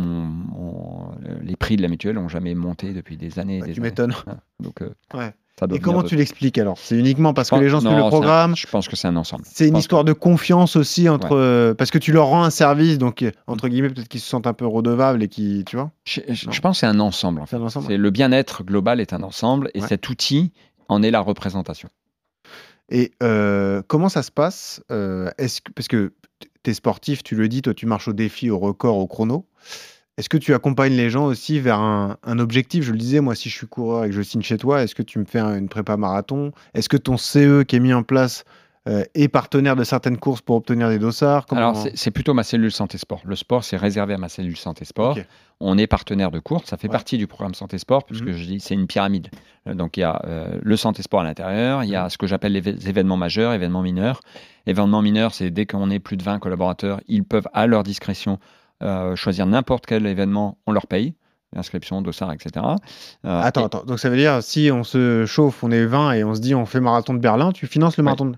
les 1.42 1.56
prix 1.56 1.76
de 1.76 1.82
la 1.82 1.88
mutuelle 1.88 2.16
n'ont 2.16 2.30
jamais 2.30 2.56
monté 2.56 2.94
depuis 2.94 3.18
des 3.18 3.40
années. 3.40 3.58
et 3.58 3.62
Bah, 3.62 3.66
des 3.68 3.74
tu 3.74 3.82
m'étonnes. 3.82 4.14
Ah, 4.28 4.38
Donc, 4.60 4.82
euh, 4.82 4.90
Ouais. 5.14 5.34
Et 5.74 5.80
comment 5.80 6.04
tu 6.04 6.16
l'expliques 6.18 6.58
alors? 6.58 6.78
C'est 6.78 6.98
uniquement 6.98 7.34
parce 7.34 7.50
que 7.50 7.56
les 7.56 7.70
gens 7.70 7.80
suivent 7.80 7.92
le 7.94 8.04
un- 8.04 8.08
programme 8.10 8.56
Je 8.58 8.68
pense 8.68 8.88
que 8.90 8.96
c'est 8.96 9.08
un 9.08 9.16
ensemble. 9.16 9.44
C'est 9.46 9.68
une 9.70 9.78
histoire 9.78 10.04
de 10.04 10.12
confiance 10.14 10.76
aussi 10.76 11.08
entre. 11.08 11.36
euh, 11.36 11.74
parce 11.74 11.92
que 11.92 11.98
tu 11.98 12.12
leur 12.12 12.28
rends 12.28 12.44
un 12.44 12.50
service, 12.50 12.98
donc 12.98 13.24
entre 13.48 13.70
guillemets, 13.70 13.90
peut-être 13.90 14.08
qu'ils 14.10 14.20
se 14.20 14.28
sentent 14.28 14.48
un 14.48 14.54
peu 14.54 14.66
redevables 14.68 15.24
et 15.24 15.28
qui. 15.30 15.64
Tu 15.66 15.78
vois? 15.78 15.92
Je, 16.04 16.20
je- 16.30 16.48
Non. 16.48 16.52
je 16.52 16.60
pense 16.62 16.76
que 16.78 16.80
c'est 16.82 16.86
un 16.88 17.00
ensemble. 17.00 17.40
en 17.42 17.46
fait. 17.46 17.56
C'est 17.56 17.62
un 17.62 17.66
ensemble. 17.66 17.94
Le 17.94 18.10
bien-être 18.12 18.64
global 18.64 19.00
est 19.00 19.14
un 19.14 19.24
ensemble 19.24 19.72
et 19.74 19.82
Ouais. 19.82 19.88
cet 19.88 20.10
outil 20.10 20.52
en 20.90 21.02
est 21.02 21.12
la 21.12 21.22
représentation. 21.22 21.88
Et 22.90 23.14
euh, 23.24 23.82
comment 23.88 24.10
ça 24.10 24.24
se 24.24 24.32
passe 24.32 24.84
euh, 24.92 25.32
que, 25.38 25.72
Parce 25.74 25.88
que 25.88 26.14
tu 26.64 26.70
es 26.70 26.74
sportif, 26.74 27.24
tu 27.24 27.36
le 27.36 27.48
dis, 27.48 27.62
toi 27.62 27.74
tu 27.74 27.86
marches 27.86 28.08
au 28.10 28.14
défi, 28.14 28.50
au 28.50 28.60
record, 28.60 28.98
au 28.98 29.08
chrono. 29.08 29.46
Est-ce 30.18 30.30
que 30.30 30.38
tu 30.38 30.54
accompagnes 30.54 30.94
les 30.94 31.10
gens 31.10 31.26
aussi 31.26 31.60
vers 31.60 31.80
un, 31.80 32.16
un 32.24 32.40
objectif? 32.40 32.86
Je 32.86 32.92
le 32.94 32.98
disais, 32.98 33.20
moi, 33.20 33.36
si 33.36 33.50
je 33.50 33.58
suis 33.58 33.68
coureur 33.68 34.06
et 34.06 34.10
que 34.10 34.16
je 34.16 34.22
signe 34.22 34.42
chez 34.42 34.58
toi, 34.58 34.82
est-ce 34.82 34.96
que 34.96 35.04
tu 35.04 35.20
me 35.20 35.26
fais 35.26 35.40
un- 35.40 35.58
une 35.58 35.68
prépa 35.68 35.98
marathon? 35.98 36.54
Est-ce 36.74 36.88
que 36.88 36.96
ton 36.96 37.18
CE 37.18 37.64
qui 37.64 37.76
est 37.76 37.80
mis 37.82 37.94
en 37.94 38.04
place 38.04 38.46
euh, 38.88 39.04
est 39.16 39.28
partenaire 39.28 39.76
de 39.76 39.84
certaines 39.84 40.18
courses 40.18 40.42
pour 40.42 40.56
obtenir 40.58 40.88
des 40.90 41.00
dossards? 41.00 41.48
Comment- 41.48 41.60
Alors, 41.60 41.86
c'est 41.96 42.12
plutôt 42.12 42.34
ma 42.36 42.44
cellule 42.44 42.72
santé 42.72 42.98
sport. 43.00 43.20
Le 43.26 43.36
sport, 43.36 43.64
c'est 43.64 43.76
réservé 43.78 44.14
à 44.14 44.18
ma 44.20 44.30
cellule 44.30 44.56
santé 44.56 44.86
sport. 44.86 45.18
On 45.60 45.76
est 45.78 45.88
partenaire 45.88 46.30
de 46.32 46.38
course. 46.40 46.66
Ça 46.70 46.78
fait 46.78 46.88
Ouais. 46.88 46.92
partie 46.92 47.18
du 47.18 47.26
programme 47.28 47.56
santé 47.56 47.78
sport, 47.80 48.06
puisque 48.06 48.26
Mhm. 48.28 48.34
je 48.34 48.46
dis 48.46 48.60
c'est 48.60 48.76
une 48.76 48.86
pyramide. 48.88 49.30
Euh, 49.68 49.74
Donc, 49.74 49.98
il 49.98 50.02
y 50.02 50.04
a 50.04 50.22
euh, 50.28 50.60
le 50.62 50.78
santé 50.78 51.02
sport 51.02 51.22
à 51.22 51.24
l'intérieur. 51.24 51.84
Il 51.84 51.90
y 51.90 51.94
Mhm. 51.98 52.04
a 52.04 52.10
ce 52.10 52.18
que 52.20 52.28
j'appelle 52.28 52.54
les 52.54 52.88
événements 52.88 53.18
majeurs, 53.18 53.52
événements 53.54 53.82
mineurs. 53.82 54.22
Événements 54.68 55.02
mineurs, 55.02 55.34
c'est 55.34 55.50
dès 55.50 55.66
qu'on 55.66 55.90
est 55.90 56.00
plus 56.00 56.16
de 56.16 56.24
20 56.24 56.38
collaborateurs, 56.40 57.02
ils 57.08 57.24
peuvent, 57.24 57.48
à 57.54 57.66
leur 57.68 57.82
discrétion, 57.84 58.38
euh, 58.84 59.16
choisir 59.16 59.46
n'importe 59.46 59.86
quel 59.86 60.06
événement. 60.06 60.58
On 60.68 60.72
leur 60.72 60.88
paye. 60.88 61.14
Inscription, 61.56 62.02
dossard, 62.02 62.34
etc. 62.34 62.66
Euh, 63.26 63.42
Attends, 63.42 63.62
et- 63.62 63.66
attends. 63.66 63.84
Donc 63.86 64.00
ça 64.00 64.10
veut 64.10 64.18
dire, 64.18 64.44
si 64.44 64.70
on 64.74 64.84
se 64.84 65.26
chauffe, 65.26 65.64
on 65.64 65.72
est 65.72 65.86
20 65.86 66.12
et 66.14 66.24
on 66.26 66.36
se 66.36 66.42
dit 66.42 66.54
on 66.54 66.66
fait 66.66 66.82
marathon 66.82 67.14
de 67.14 67.20
Berlin, 67.20 67.52
tu 67.54 67.66
finances 67.68 67.96
le 67.98 68.02
Ouais. 68.02 68.06
marathon 68.06 68.26
de... 68.26 68.36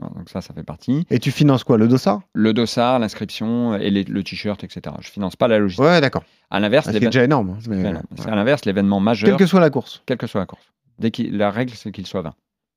Donc, 0.00 0.30
ça, 0.30 0.40
ça 0.40 0.54
fait 0.54 0.62
partie. 0.62 1.06
Et 1.10 1.18
tu 1.18 1.30
finances 1.30 1.64
quoi 1.64 1.76
Le 1.76 1.86
dossard? 1.86 2.22
Le 2.32 2.54
dossard, 2.54 2.98
l'inscription 2.98 3.74
et 3.76 3.90
les- 3.90 4.04
le 4.04 4.24
t-shirt, 4.24 4.64
etc. 4.64 4.96
Je 5.00 5.10
finance 5.10 5.36
pas 5.36 5.48
la 5.48 5.58
logistique. 5.58 5.84
Ouais, 5.84 6.00
d'accord. 6.00 6.24
À 6.50 6.60
l'inverse, 6.60 6.86
Ah, 6.88 6.92
C'est 6.92 7.00
déjà 7.00 7.22
énorme. 7.24 7.50
hein, 7.50 7.58
mais- 7.68 7.82
Voilà. 7.82 8.00
C'est 8.16 8.24
ouais. 8.24 8.32
à 8.32 8.34
l'inverse, 8.34 8.64
l'événement 8.64 9.00
majeur, 9.00 9.28
Quelle 9.28 9.36
que 9.38 9.46
soit 9.46 9.60
la 9.60 9.68
course. 9.68 10.02
quelle 10.06 10.16
que 10.16 10.26
soit 10.26 10.40
la 10.40 10.46
course. 10.46 10.62
Dès 10.98 11.12
la 11.30 11.50
règle, 11.50 11.74
c'est 11.74 11.92
qu'il 11.92 12.06
soit 12.06 12.22
20. 12.22 12.32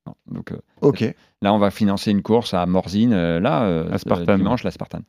Non. 0.08 0.13
Donc 0.32 0.52
euh, 0.52 0.58
Ok, 0.82 1.02
là, 1.41 1.54
on 1.54 1.58
va 1.58 1.72
financer 1.72 2.12
une 2.12 2.22
course 2.22 2.54
à 2.54 2.65
Morzine. 2.65 3.13
euh, 3.13 3.39
là, 3.39 3.63
euh, 3.63 3.89
La 3.89 3.98
Spartan. 3.98 4.38
dimanche, 4.38 4.63
la 4.63 4.72
Spartan. 4.72 5.00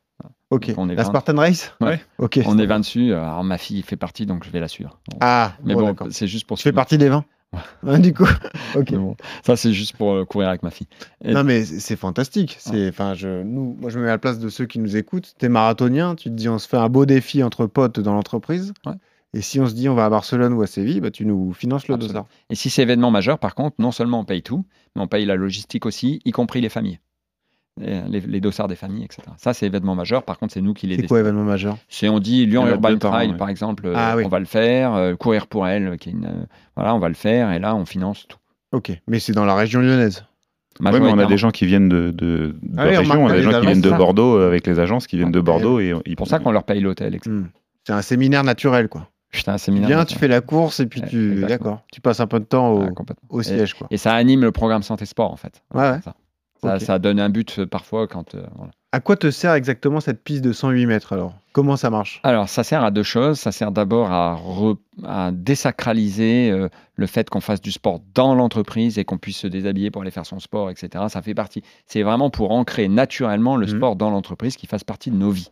ok. 0.49 0.67
Donc, 0.69 0.77
on 0.77 0.89
est 0.89 0.95
La 0.95 1.03
20. 1.03 1.09
Spartan 1.09 1.35
Race 1.37 1.73
Ouais. 1.81 1.99
Ok. 2.17 2.39
On 2.45 2.57
est 2.57 2.65
20 2.65 2.79
dessus. 2.79 3.13
Alors 3.13 3.43
ma 3.43 3.57
fille 3.57 3.81
fait 3.83 3.97
partie, 3.97 4.25
donc 4.25 4.43
je 4.43 4.49
vais 4.49 4.59
la 4.59 4.67
suivre. 4.67 4.99
Ah, 5.19 5.53
Mais 5.63 5.75
bon, 5.75 5.95
c'est 6.09 6.27
juste 6.27 6.47
pour. 6.47 6.57
Tu 6.57 6.63
fais 6.63 6.71
partie 6.73 6.97
des 6.97 7.09
20 7.09 7.23
Ouais, 7.83 7.97
Du 7.99 8.13
coup, 8.13 8.25
ok. 8.75 8.93
Bon, 8.95 9.15
ça, 9.45 9.55
c'est 9.55 9.71
juste 9.71 9.95
pour 9.95 10.11
euh, 10.13 10.25
courir 10.25 10.49
avec 10.49 10.63
ma 10.63 10.69
fille. 10.69 10.87
Et- 11.23 11.33
Non 11.33 11.45
mais 11.45 11.63
c'est 11.63 11.79
c'est 11.79 11.95
fantastique. 11.95 12.57
C'est, 12.59 12.89
enfin, 12.89 13.13
je, 13.13 13.41
nous, 13.43 13.77
moi 13.79 13.89
je 13.89 13.97
me 13.99 14.03
mets 14.03 14.09
à 14.09 14.13
la 14.13 14.17
place 14.17 14.37
de 14.39 14.49
ceux 14.49 14.65
qui 14.65 14.79
nous 14.79 14.97
écoutent. 14.97 15.33
T'es 15.37 15.47
marathonien, 15.47 16.15
tu 16.15 16.25
te 16.29 16.33
dis 16.35 16.49
on 16.49 16.59
se 16.59 16.67
fait 16.67 16.75
un 16.77 16.89
beau 16.89 17.05
défi 17.05 17.43
entre 17.43 17.65
potes 17.65 18.01
dans 18.01 18.13
l'entreprise. 18.13 18.73
Ouais. 18.85 18.93
Et 19.33 19.41
si 19.41 19.59
on 19.59 19.67
se 19.67 19.73
dit 19.73 19.89
on 19.89 19.93
va 19.95 20.05
à 20.05 20.09
Barcelone 20.09 20.53
ou 20.53 20.61
à 20.61 20.67
Séville, 20.67 21.01
bah, 21.01 21.11
tu 21.11 21.25
nous 21.25 21.53
finances 21.53 21.87
le 21.87 21.95
Absolument. 21.95 22.21
dossard. 22.21 22.27
Et 22.49 22.55
si 22.55 22.69
c'est 22.69 22.81
événement 22.83 23.11
majeur, 23.11 23.39
par 23.39 23.55
contre, 23.55 23.75
non 23.79 23.91
seulement 23.91 24.21
on 24.21 24.25
paye 24.25 24.41
tout, 24.41 24.65
mais 24.95 25.01
on 25.01 25.07
paye 25.07 25.25
la 25.25 25.35
logistique 25.35 25.85
aussi, 25.85 26.21
y 26.25 26.31
compris 26.31 26.61
les 26.61 26.69
familles. 26.69 26.99
Les, 27.79 28.01
les- 28.09 28.21
les 28.21 28.41
dossards 28.41 28.67
des 28.67 28.75
familles, 28.75 29.03
etc. 29.03 29.21
Ça, 29.37 29.53
c'est 29.53 29.67
événement 29.67 29.93
majeur. 29.93 30.23
Par 30.23 30.39
contre, 30.39 30.53
c'est 30.53 30.61
nous 30.61 30.73
qui 30.73 30.87
les 30.87 30.95
C'est 30.95 31.05
quoi 31.07 31.19
événement 31.19 31.43
majeur? 31.43 31.77
C'est 31.89 32.09
on 32.09 32.17
dit 32.19 32.47
Lyon 32.47 32.65
Urban 32.67 32.97
Trail, 32.97 33.29
ouais. 33.31 33.37
par 33.37 33.49
exemple, 33.49 33.85
euh, 33.85 33.93
Ah 33.95 34.15
oui. 34.17 34.23
on 34.25 34.29
va 34.29 34.39
le 34.39 34.45
faire. 34.45 34.95
euh, 34.95 35.15
courir 35.15 35.45
pour 35.45 35.67
elle, 35.67 35.97
qui 35.97 36.09
est 36.09 36.13
une, 36.13 36.25
euh, 36.25 36.45
voilà, 36.75 36.95
on 36.95 36.99
va 36.99 37.07
le 37.09 37.13
faire. 37.13 37.51
Et 37.51 37.59
là, 37.59 37.75
on 37.75 37.85
finance 37.85 38.25
tout. 38.27 38.39
Ok, 38.71 38.91
mais 39.07 39.19
c'est 39.19 39.33
dans 39.33 39.45
la 39.45 39.53
région 39.55 39.81
lyonnaise. 39.81 40.25
Ouais, 40.79 40.99
mais 40.99 41.11
on 41.11 41.19
a 41.19 41.25
des 41.27 41.37
gens 41.37 41.51
qui 41.51 41.65
viennent 41.67 41.89
de, 41.89 42.09
de, 42.11 42.55
de 42.61 42.75
Ah 42.77 42.85
oui, 42.87 42.95
on 42.95 42.99
région, 42.99 43.23
on 43.23 43.27
a 43.27 43.35
des 43.35 43.43
gens 43.43 43.59
qui 43.59 43.65
viennent 43.67 43.81
de. 43.81 43.89
Bordeaux 43.91 44.37
euh, 44.37 44.47
avec 44.47 44.65
les 44.65 44.79
agences 44.79 45.05
qui 45.05 45.17
viennent 45.17 45.31
de 45.31 45.41
Bordeaux 45.41 45.79
et 45.79 45.93
C'est 46.07 46.15
pour 46.15 46.27
ça 46.27 46.39
qu'on 46.39 46.51
leur 46.51 46.63
paye 46.63 46.79
l'hôtel. 46.81 47.13
etc. 47.15 47.29
Hmm. 47.29 47.45
C'est 47.85 47.93
un 47.93 48.01
séminaire 48.01 48.43
naturel, 48.43 48.87
quoi. 48.89 49.07
Putain, 49.31 49.55
viens, 49.57 50.03
de- 50.03 50.07
tu 50.09 50.17
fais 50.17 50.27
la 50.27 50.41
course 50.41 50.79
et 50.79 50.85
puis 50.87 51.01
Ouais, 51.01 51.07
tu, 51.07 51.45
d'accord, 51.47 51.81
tu 51.91 51.99
passes 52.01 52.19
un 52.21 52.27
peu 52.27 52.39
de 52.39 52.45
temps 52.45 52.87
au, 53.29 53.41
siège, 53.41 53.73
quoi. 53.73 53.87
Et 53.91 53.97
ça 53.97 54.13
anime 54.13 54.41
le 54.41 54.51
programme 54.51 54.83
santé 54.83 55.05
sport, 55.05 55.31
en 55.31 55.35
fait. 55.37 55.61
Ouais, 55.73 55.89
ouais. 55.91 56.01
Ça. 56.03 56.15
Ça, 56.63 56.75
Ok. 56.75 56.81
ça 56.81 56.97
donne 56.97 57.19
un 57.19 57.29
but 57.29 57.59
euh, 57.59 57.65
parfois 57.67 58.07
quand. 58.07 58.33
euh, 58.33 58.43
voilà. 58.55 58.71
À 58.91 58.99
quoi 58.99 59.15
te 59.15 59.29
sert 59.29 59.53
exactement 59.53 59.99
cette 59.99 60.23
piste 60.23 60.43
de 60.43 60.51
108 60.53 60.87
mètres 60.87 61.13
alors? 61.13 61.35
Comment 61.51 61.75
ça 61.75 61.91
marche? 61.91 62.19
Alors, 62.23 62.49
ça 62.49 62.63
sert 62.63 62.83
à 62.83 62.89
deux 62.89 63.03
choses. 63.03 63.37
Ça 63.37 63.51
sert 63.51 63.71
d'abord 63.71 64.09
à, 64.11 64.35
re- 64.43 64.77
à 65.05 65.29
désacraliser 65.31 66.49
euh, 66.49 66.69
le 66.95 67.05
fait 67.05 67.29
qu'on 67.29 67.41
fasse 67.41 67.61
du 67.61 67.71
sport 67.71 67.99
dans 68.15 68.33
l'entreprise 68.33 68.97
et 68.97 69.05
qu'on 69.05 69.17
puisse 69.19 69.37
se 69.37 69.47
déshabiller 69.47 69.91
pour 69.91 70.01
aller 70.01 70.09
faire 70.11 70.25
son 70.25 70.39
sport, 70.39 70.69
etc. 70.71 71.05
Ça 71.09 71.21
fait 71.21 71.35
partie. 71.35 71.61
C'est 71.85 72.01
vraiment 72.01 72.29
pour 72.31 72.51
ancrer 72.51 72.87
naturellement 72.87 73.55
le 73.55 73.67
Mhm. 73.67 73.75
sport 73.77 73.95
dans 73.95 74.09
l'entreprise 74.09 74.55
qui 74.55 74.65
fasse 74.65 74.83
partie 74.83 75.11
de 75.11 75.15
nos 75.17 75.29
vies. 75.31 75.51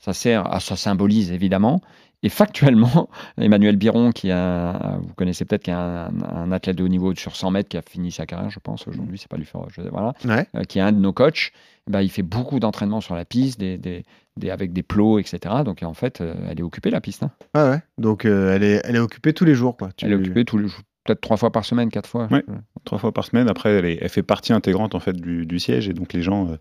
Ça 0.00 0.12
sert, 0.12 0.52
à, 0.52 0.60
ça 0.60 0.76
symbolise 0.76 1.32
évidemment. 1.32 1.80
Et 2.22 2.28
factuellement, 2.30 3.08
Emmanuel 3.38 3.76
Biron, 3.76 4.10
qui 4.12 4.30
a, 4.30 4.98
vous 5.02 5.12
connaissez 5.14 5.44
peut-être, 5.44 5.64
qui 5.64 5.70
est 5.70 5.74
un, 5.74 6.10
un 6.22 6.52
athlète 6.52 6.76
de 6.76 6.84
haut 6.84 6.88
niveau 6.88 7.14
sur 7.14 7.36
100 7.36 7.50
mètres, 7.50 7.68
qui 7.68 7.76
a 7.76 7.82
fini 7.82 8.10
sa 8.12 8.24
carrière, 8.26 8.50
je 8.50 8.60
pense, 8.60 8.86
aujourd'hui, 8.88 9.18
c'est 9.18 9.28
pas 9.28 9.36
lui 9.36 9.44
faire, 9.44 9.60
je- 9.68 9.82
voilà, 9.82 10.14
Ouais. 10.24 10.46
euh, 10.56 10.62
qui 10.64 10.78
est 10.78 10.82
un 10.82 10.92
de 10.92 10.98
nos 10.98 11.12
coachs, 11.12 11.52
bah, 11.86 12.02
il 12.02 12.08
fait 12.10 12.22
beaucoup 12.22 12.60
d'entraînement 12.60 13.00
sur 13.02 13.14
la 13.14 13.24
piste, 13.26 13.60
des, 13.60 13.76
des- 13.76 14.04
des- 14.38 14.50
avec 14.50 14.72
des 14.72 14.82
plots, 14.82 15.18
etc. 15.18 15.38
Donc 15.64 15.82
en 15.82 15.92
fait, 15.94 16.20
euh, 16.22 16.34
elle 16.50 16.58
est 16.58 16.62
occupée 16.62 16.90
la 16.90 17.00
piste. 17.02 17.24
hein. 17.24 17.30
Ouais, 17.54 17.68
ouais. 17.70 17.82
Donc 17.98 18.24
euh, 18.24 18.54
elle, 18.54 18.62
est, 18.62 18.80
elle 18.84 18.96
est 18.96 19.00
occupée 19.00 19.32
tous 19.34 19.44
les 19.44 19.54
jours, 19.54 19.76
quoi. 19.76 19.90
Tu- 19.96 20.06
Elle 20.06 20.12
est 20.12 20.16
occupée 20.16 20.44
tous 20.46 20.56
les 20.56 20.66
jours, 20.68 20.80
peut-être 21.04 21.20
trois 21.20 21.36
fois 21.36 21.52
par 21.52 21.64
semaine, 21.66 21.90
quatre 21.90 22.08
fois. 22.08 22.26
Ouais. 22.30 22.42
trois 22.84 22.98
fois 22.98 23.12
par 23.12 23.24
semaine. 23.26 23.48
Après, 23.50 23.70
elle, 23.70 23.84
est- 23.84 23.98
elle 24.00 24.08
fait 24.08 24.22
partie 24.22 24.52
intégrante 24.54 24.94
en 24.94 25.00
fait 25.00 25.14
du, 25.14 25.44
du 25.44 25.58
siège 25.58 25.88
et 25.90 25.92
donc 25.92 26.14
les 26.14 26.22
gens 26.22 26.48
euh. 26.48 26.56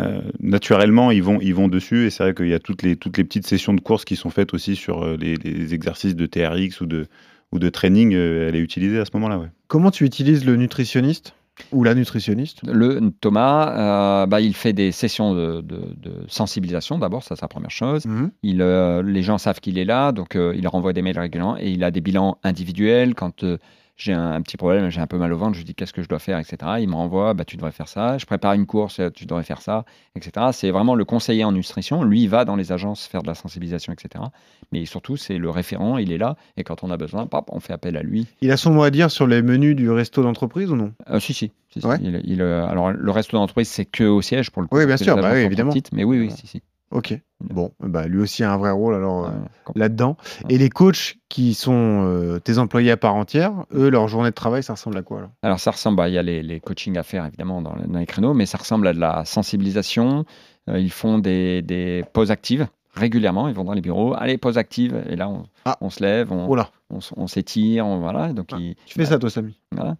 Euh, 0.00 0.20
naturellement 0.40 1.10
ils 1.10 1.22
vont 1.22 1.38
ils 1.40 1.54
vont 1.54 1.68
dessus 1.68 2.06
et 2.06 2.10
c'est 2.10 2.22
vrai 2.24 2.34
qu'il 2.34 2.48
y 2.48 2.54
a 2.54 2.58
toutes 2.58 2.82
les 2.82 2.96
toutes 2.96 3.16
les 3.18 3.24
petites 3.24 3.46
sessions 3.46 3.74
de 3.74 3.80
course 3.80 4.04
qui 4.04 4.16
sont 4.16 4.30
faites 4.30 4.54
aussi 4.54 4.76
sur 4.76 5.02
euh, 5.04 5.16
les, 5.18 5.36
les 5.36 5.74
exercices 5.74 6.16
de 6.16 6.26
TRX 6.26 6.80
ou 6.80 6.86
de 6.86 7.06
ou 7.52 7.58
de 7.58 7.68
training. 7.68 8.14
euh, 8.14 8.48
elle 8.48 8.56
est 8.56 8.60
utilisée 8.60 8.98
à 8.98 9.04
ce 9.04 9.10
moment-là. 9.14 9.38
Ouais. 9.38 9.48
Comment 9.68 9.90
tu 9.90 10.04
utilises 10.04 10.44
le 10.44 10.56
nutritionniste 10.56 11.34
ou 11.70 11.84
la 11.84 11.94
nutritionniste? 11.94 12.62
Le 12.66 13.00
Thomas, 13.20 14.22
euh, 14.22 14.26
bah, 14.26 14.40
il 14.40 14.54
fait 14.56 14.72
des 14.72 14.90
sessions 14.90 15.34
de, 15.34 15.60
de- 15.60 15.94
de 16.02 16.12
sensibilisation 16.26 16.98
d'abord, 16.98 17.22
ça 17.22 17.36
c'est 17.36 17.42
la 17.42 17.48
première 17.48 17.70
chose. 17.70 18.06
Mhm. 18.06 18.30
Il, 18.42 18.60
euh, 18.60 19.02
les 19.04 19.22
gens 19.22 19.38
savent 19.38 19.60
qu'il 19.60 19.78
est 19.78 19.84
là, 19.84 20.10
donc 20.10 20.34
euh, 20.34 20.52
il 20.56 20.62
leur 20.64 20.74
envoie 20.74 20.92
des 20.92 21.02
mails 21.02 21.18
régulièrement 21.18 21.56
et 21.56 21.70
il 21.70 21.84
a 21.84 21.92
des 21.92 22.00
bilans 22.00 22.38
individuels. 22.42 23.14
Quand 23.14 23.44
euh, 23.44 23.58
j'ai 23.96 24.12
un, 24.12 24.32
un 24.32 24.42
petit 24.42 24.56
problème, 24.56 24.90
j'ai 24.90 25.00
un 25.00 25.06
peu 25.06 25.18
mal 25.18 25.32
au 25.32 25.36
ventre, 25.38 25.52
je 25.54 25.58
lui 25.58 25.64
dis 25.64 25.74
qu'est-ce 25.74 25.92
que 25.92 26.02
je 26.02 26.08
dois 26.08 26.18
faire, 26.18 26.38
etc. 26.38 26.56
Il 26.80 26.88
me 26.88 26.94
renvoie, 26.94 27.32
bah, 27.34 27.44
tu 27.44 27.56
devrais 27.56 27.70
faire 27.72 27.86
ça. 27.88 28.18
Je 28.18 28.26
prépare 28.26 28.54
une 28.54 28.66
course, 28.66 28.98
euh, 29.00 29.10
tu 29.10 29.24
devrais 29.26 29.44
faire 29.44 29.60
ça, 29.62 29.84
etc. 30.16 30.46
C'est 30.52 30.70
vraiment 30.72 30.94
le 30.96 31.04
conseiller 31.04 31.44
en 31.44 31.52
nutrition. 31.52 32.02
Lui, 32.02 32.22
il 32.22 32.28
va 32.28 32.44
dans 32.44 32.56
les 32.56 32.72
agences 32.72 33.06
faire 33.06 33.22
de 33.22 33.28
la 33.28 33.34
sensibilisation, 33.34 33.92
etc. 33.92 34.24
Mais 34.72 34.84
surtout, 34.84 35.16
c'est 35.16 35.38
le 35.38 35.48
référent, 35.50 35.96
il 35.98 36.10
est 36.12 36.18
là. 36.18 36.36
Et 36.56 36.64
quand 36.64 36.82
on 36.82 36.90
a 36.90 36.96
besoin, 36.96 37.26
pop, 37.26 37.48
on 37.52 37.60
fait 37.60 37.72
appel 37.72 37.96
à 37.96 38.02
lui. 38.02 38.26
Il 38.40 38.50
a 38.50 38.56
son 38.56 38.72
mot 38.72 38.82
à 38.82 38.90
dire 38.90 39.10
sur 39.10 39.26
les 39.28 39.42
menus 39.42 39.76
du 39.76 39.88
resto 39.90 40.22
d'entreprise 40.22 40.70
ou 40.72 40.76
non? 40.76 40.92
Euh, 41.10 41.20
si, 41.20 41.32
si. 41.32 41.52
si, 41.70 41.80
si. 41.80 41.86
Ouais. 41.86 41.98
Il- 42.00 42.20
il, 42.24 42.42
euh, 42.42 42.66
alors, 42.66 42.90
le 42.90 43.10
resto 43.12 43.36
d'entreprise, 43.36 43.68
c'est 43.68 43.84
que 43.84 44.04
au 44.04 44.22
siège 44.22 44.50
pour 44.50 44.62
le 44.62 44.68
coup. 44.68 44.76
Oui, 44.76 44.86
bien 44.86 44.96
sûr, 44.96 45.14
bah 45.16 45.30
oui, 45.32 45.40
évidemment. 45.40 45.70
petites, 45.70 45.92
mais 45.92 46.02
oui, 46.04 46.18
oui, 46.18 46.26
Ouais. 46.28 46.34
si, 46.34 46.46
si. 46.48 46.62
Ok. 46.94 47.20
Bon, 47.40 47.72
bah 47.80 48.06
lui 48.06 48.20
aussi 48.20 48.42
a 48.44 48.52
un 48.52 48.56
vrai 48.56 48.70
rôle 48.70 48.94
alors 48.94 49.26
euh, 49.26 49.30
là-dedans. 49.74 50.16
Et 50.48 50.56
les 50.56 50.70
coachs 50.70 51.16
qui 51.28 51.52
sont 51.52 52.04
euh, 52.06 52.38
tes 52.38 52.56
employés 52.58 52.90
à 52.92 52.96
part 52.96 53.16
entière, 53.16 53.52
eux, 53.74 53.90
leur 53.90 54.08
journée 54.08 54.30
de 54.30 54.34
travail, 54.34 54.62
ça 54.62 54.72
ressemble 54.74 54.96
à 54.96 55.02
quoi 55.02 55.18
alors? 55.18 55.30
Alors 55.42 55.60
ça 55.60 55.72
ressemble, 55.72 55.96
bah, 55.98 56.08
il 56.08 56.14
y 56.14 56.18
a 56.18 56.22
les, 56.22 56.42
les 56.42 56.60
coachings 56.60 56.96
à 56.96 57.02
faire 57.02 57.26
évidemment 57.26 57.60
dans, 57.60 57.74
dans 57.86 57.98
les 57.98 58.06
créneaux, 58.06 58.32
mais 58.32 58.46
ça 58.46 58.56
ressemble 58.58 58.86
à 58.86 58.92
de 58.94 59.00
la 59.00 59.24
sensibilisation. 59.24 60.24
Euh, 60.70 60.78
ils 60.78 60.90
font 60.92 61.18
des, 61.18 61.60
des 61.62 62.04
pauses 62.12 62.30
actives 62.30 62.66
régulièrement, 62.94 63.48
ils 63.48 63.54
vont 63.54 63.64
dans 63.64 63.72
les 63.72 63.80
bureaux, 63.80 64.14
allez, 64.16 64.38
pause 64.38 64.56
active, 64.56 65.04
et 65.10 65.16
là 65.16 65.28
on, 65.28 65.42
Ah. 65.64 65.76
on 65.80 65.90
se 65.90 66.00
lève, 66.00 66.30
on, 66.30 66.46
Oh 66.48 66.56
on, 66.90 66.98
on 67.16 67.26
s'étire, 67.26 67.84
on- 67.86 67.98
voilà. 67.98 68.32
Donc 68.32 68.50
Ah. 68.52 68.56
tu 68.86 68.94
fais 68.94 69.04
ça 69.04 69.18
toi, 69.18 69.28
Samy? 69.30 69.58
Voilà. 69.72 69.96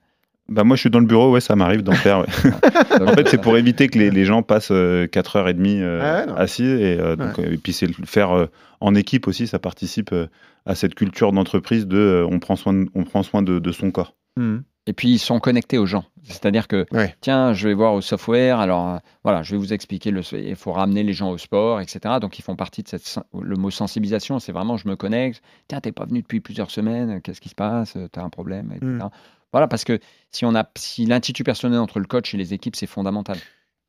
Bah 0.48 0.62
moi 0.64 0.76
je 0.76 0.80
suis 0.82 0.90
dans 0.90 1.00
le 1.00 1.06
bureau, 1.06 1.32
ouais, 1.32 1.40
ça 1.40 1.56
m'arrive 1.56 1.82
d'en 1.82 1.92
faire. 1.92 2.18
ouais. 2.20 2.26
en 3.00 3.06
fait, 3.14 3.28
c'est 3.28 3.40
pour 3.40 3.56
éviter 3.56 3.88
que 3.88 3.98
les, 3.98 4.10
les 4.10 4.24
gens 4.24 4.42
passent 4.42 4.70
4h30 4.70 5.82
Ah 6.02 6.20
ouais, 6.20 6.26
non. 6.26 6.34
assis. 6.36 6.64
Et, 6.64 6.98
euh, 7.00 7.16
donc, 7.16 7.38
euh, 7.38 7.52
et 7.52 7.56
puis 7.56 7.72
c'est 7.72 7.86
le 7.86 7.94
faire 8.06 8.32
euh, 8.32 8.46
en 8.80 8.94
équipe 8.94 9.26
aussi, 9.26 9.46
ça 9.46 9.58
participe 9.58 10.12
euh, 10.12 10.26
à 10.66 10.74
cette 10.74 10.94
culture 10.94 11.32
d'entreprise 11.32 11.86
de 11.86 11.96
euh, 11.98 12.26
on 12.30 12.38
prend 12.40 12.56
soin, 12.56 12.72
de, 12.74 12.86
on 12.94 13.04
prend 13.04 13.22
soin 13.22 13.42
de, 13.42 13.58
de 13.58 13.72
son 13.72 13.90
corps. 13.90 14.14
Hmm. 14.36 14.58
Et 14.86 14.92
puis 14.92 15.08
ils 15.08 15.18
sont 15.18 15.40
connectés 15.40 15.78
aux 15.78 15.86
gens. 15.86 16.04
C'est-à-dire 16.24 16.68
que, 16.68 16.84
Ouais. 16.92 17.14
tiens, 17.22 17.54
je 17.54 17.68
vais 17.68 17.74
voir 17.74 17.94
au 17.94 18.02
software, 18.02 18.58
alors 18.58 18.88
euh, 18.90 18.96
voilà, 19.22 19.42
je 19.42 19.52
vais 19.52 19.56
vous 19.56 19.72
expliquer, 19.72 20.10
le, 20.10 20.20
il 20.34 20.56
faut 20.56 20.72
ramener 20.72 21.02
les 21.02 21.14
gens 21.14 21.30
au 21.30 21.38
sport, 21.38 21.80
etc. 21.80 22.16
Donc 22.20 22.38
ils 22.38 22.42
font 22.42 22.54
partie 22.56 22.82
de 22.82 22.88
cette, 22.88 23.18
le 23.40 23.56
mot 23.56 23.70
sensibilisation, 23.70 24.38
c'est 24.40 24.52
vraiment 24.52 24.76
je 24.76 24.86
me 24.88 24.94
connecte, 24.96 25.42
tiens, 25.68 25.80
t'es 25.80 25.92
pas 25.92 26.04
venu 26.04 26.20
depuis 26.20 26.40
plusieurs 26.40 26.70
semaines, 26.70 27.22
qu'est-ce 27.22 27.40
qui 27.40 27.48
se 27.48 27.54
passe, 27.54 27.96
t'as 28.12 28.22
un 28.22 28.28
problème, 28.28 28.72
etc. 28.72 28.86
Mm. 28.86 29.08
Voilà, 29.54 29.68
parce 29.68 29.84
que 29.84 30.00
si 30.32 30.44
on 30.44 30.52
a, 30.56 30.68
si 30.76 31.06
l'institut 31.06 31.44
personnel 31.44 31.78
entre 31.78 32.00
le 32.00 32.06
coach 32.06 32.34
et 32.34 32.36
les 32.36 32.52
équipes, 32.54 32.74
c'est 32.74 32.88
fondamental. 32.88 33.38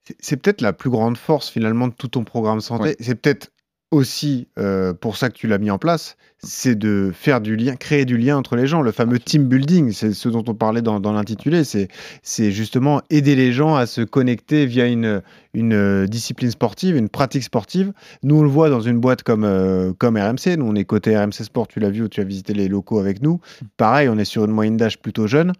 C'est- 0.04 0.16
C'est 0.20 0.38
peut-être 0.38 0.62
la 0.62 0.74
plus 0.74 0.92
grande 0.92 1.18
force 1.18 1.50
finalement 1.50 1.88
de 1.88 1.94
tout 1.96 2.08
ton 2.08 2.24
programme 2.24 2.62
santé. 2.62 2.84
Ouais. 2.84 2.96
C'est 3.00 3.16
peut-être 3.16 3.50
aussi 3.92 4.48
euh, 4.58 4.94
pour 4.94 5.16
ça 5.16 5.30
que 5.30 5.36
tu 5.36 5.48
l'as 5.48 5.58
mis 5.58 5.70
en 5.70 5.78
place, 5.78 6.18
c'est 6.40 6.76
de 6.76 7.12
faire 7.14 7.40
du 7.40 7.56
lien, 7.56 7.76
créer 7.76 8.06
du 8.06 8.18
lien 8.18 8.38
entre 8.38 8.56
les 8.56 8.68
gens. 8.68 8.82
Le 8.82 8.92
fameux 8.92 9.20
team 9.20 9.48
building, 9.48 9.92
c'est 9.92 10.14
ce 10.14 10.28
dont 10.30 10.44
on 10.48 10.54
parlait 10.54 10.82
dans, 10.82 11.00
dans 11.00 11.14
l'intitulé. 11.14 11.64
C'est 11.64 12.52
justement 12.52 13.02
aider 13.10 13.36
les 13.36 13.52
gens 13.52 13.76
à 13.76 13.86
se 13.86 14.02
connecter 14.02 14.66
via 14.66 14.88
une, 14.88 15.22
une 15.54 15.74
euh, 15.74 16.08
discipline 16.08 16.52
sportive, 16.52 16.96
une 16.96 17.10
pratique 17.10 17.44
sportive. 17.44 17.94
Nous, 18.24 18.38
on 18.38 18.44
le 18.44 18.50
voit 18.50 18.70
dans 18.70 18.82
une 18.82 19.00
boîte 19.00 19.24
comme, 19.24 19.44
euh, 19.44 19.94
comme 19.94 20.18
RMC. 20.18 20.58
Nous, 20.58 20.66
on 20.66 20.76
est 20.76 20.86
côté 20.86 21.18
RMC 21.18 21.44
Sport, 21.44 21.68
tu 21.68 21.80
l'as 21.80 21.90
vu, 21.90 22.04
ou 22.04 22.10
tu 22.10 22.22
as 22.22 22.26
visité 22.26 22.54
les 22.54 22.68
locaux 22.68 23.00
avec 23.00 23.22
nous. 23.22 23.40
Pareil, 23.78 24.10
on 24.10 24.18
est 24.18 24.26
sur 24.26 24.46
une 24.46 24.52
moyenne 24.52 24.78
d'âge 24.78 25.00
plutôt 25.00 25.28
jeune. 25.28 25.54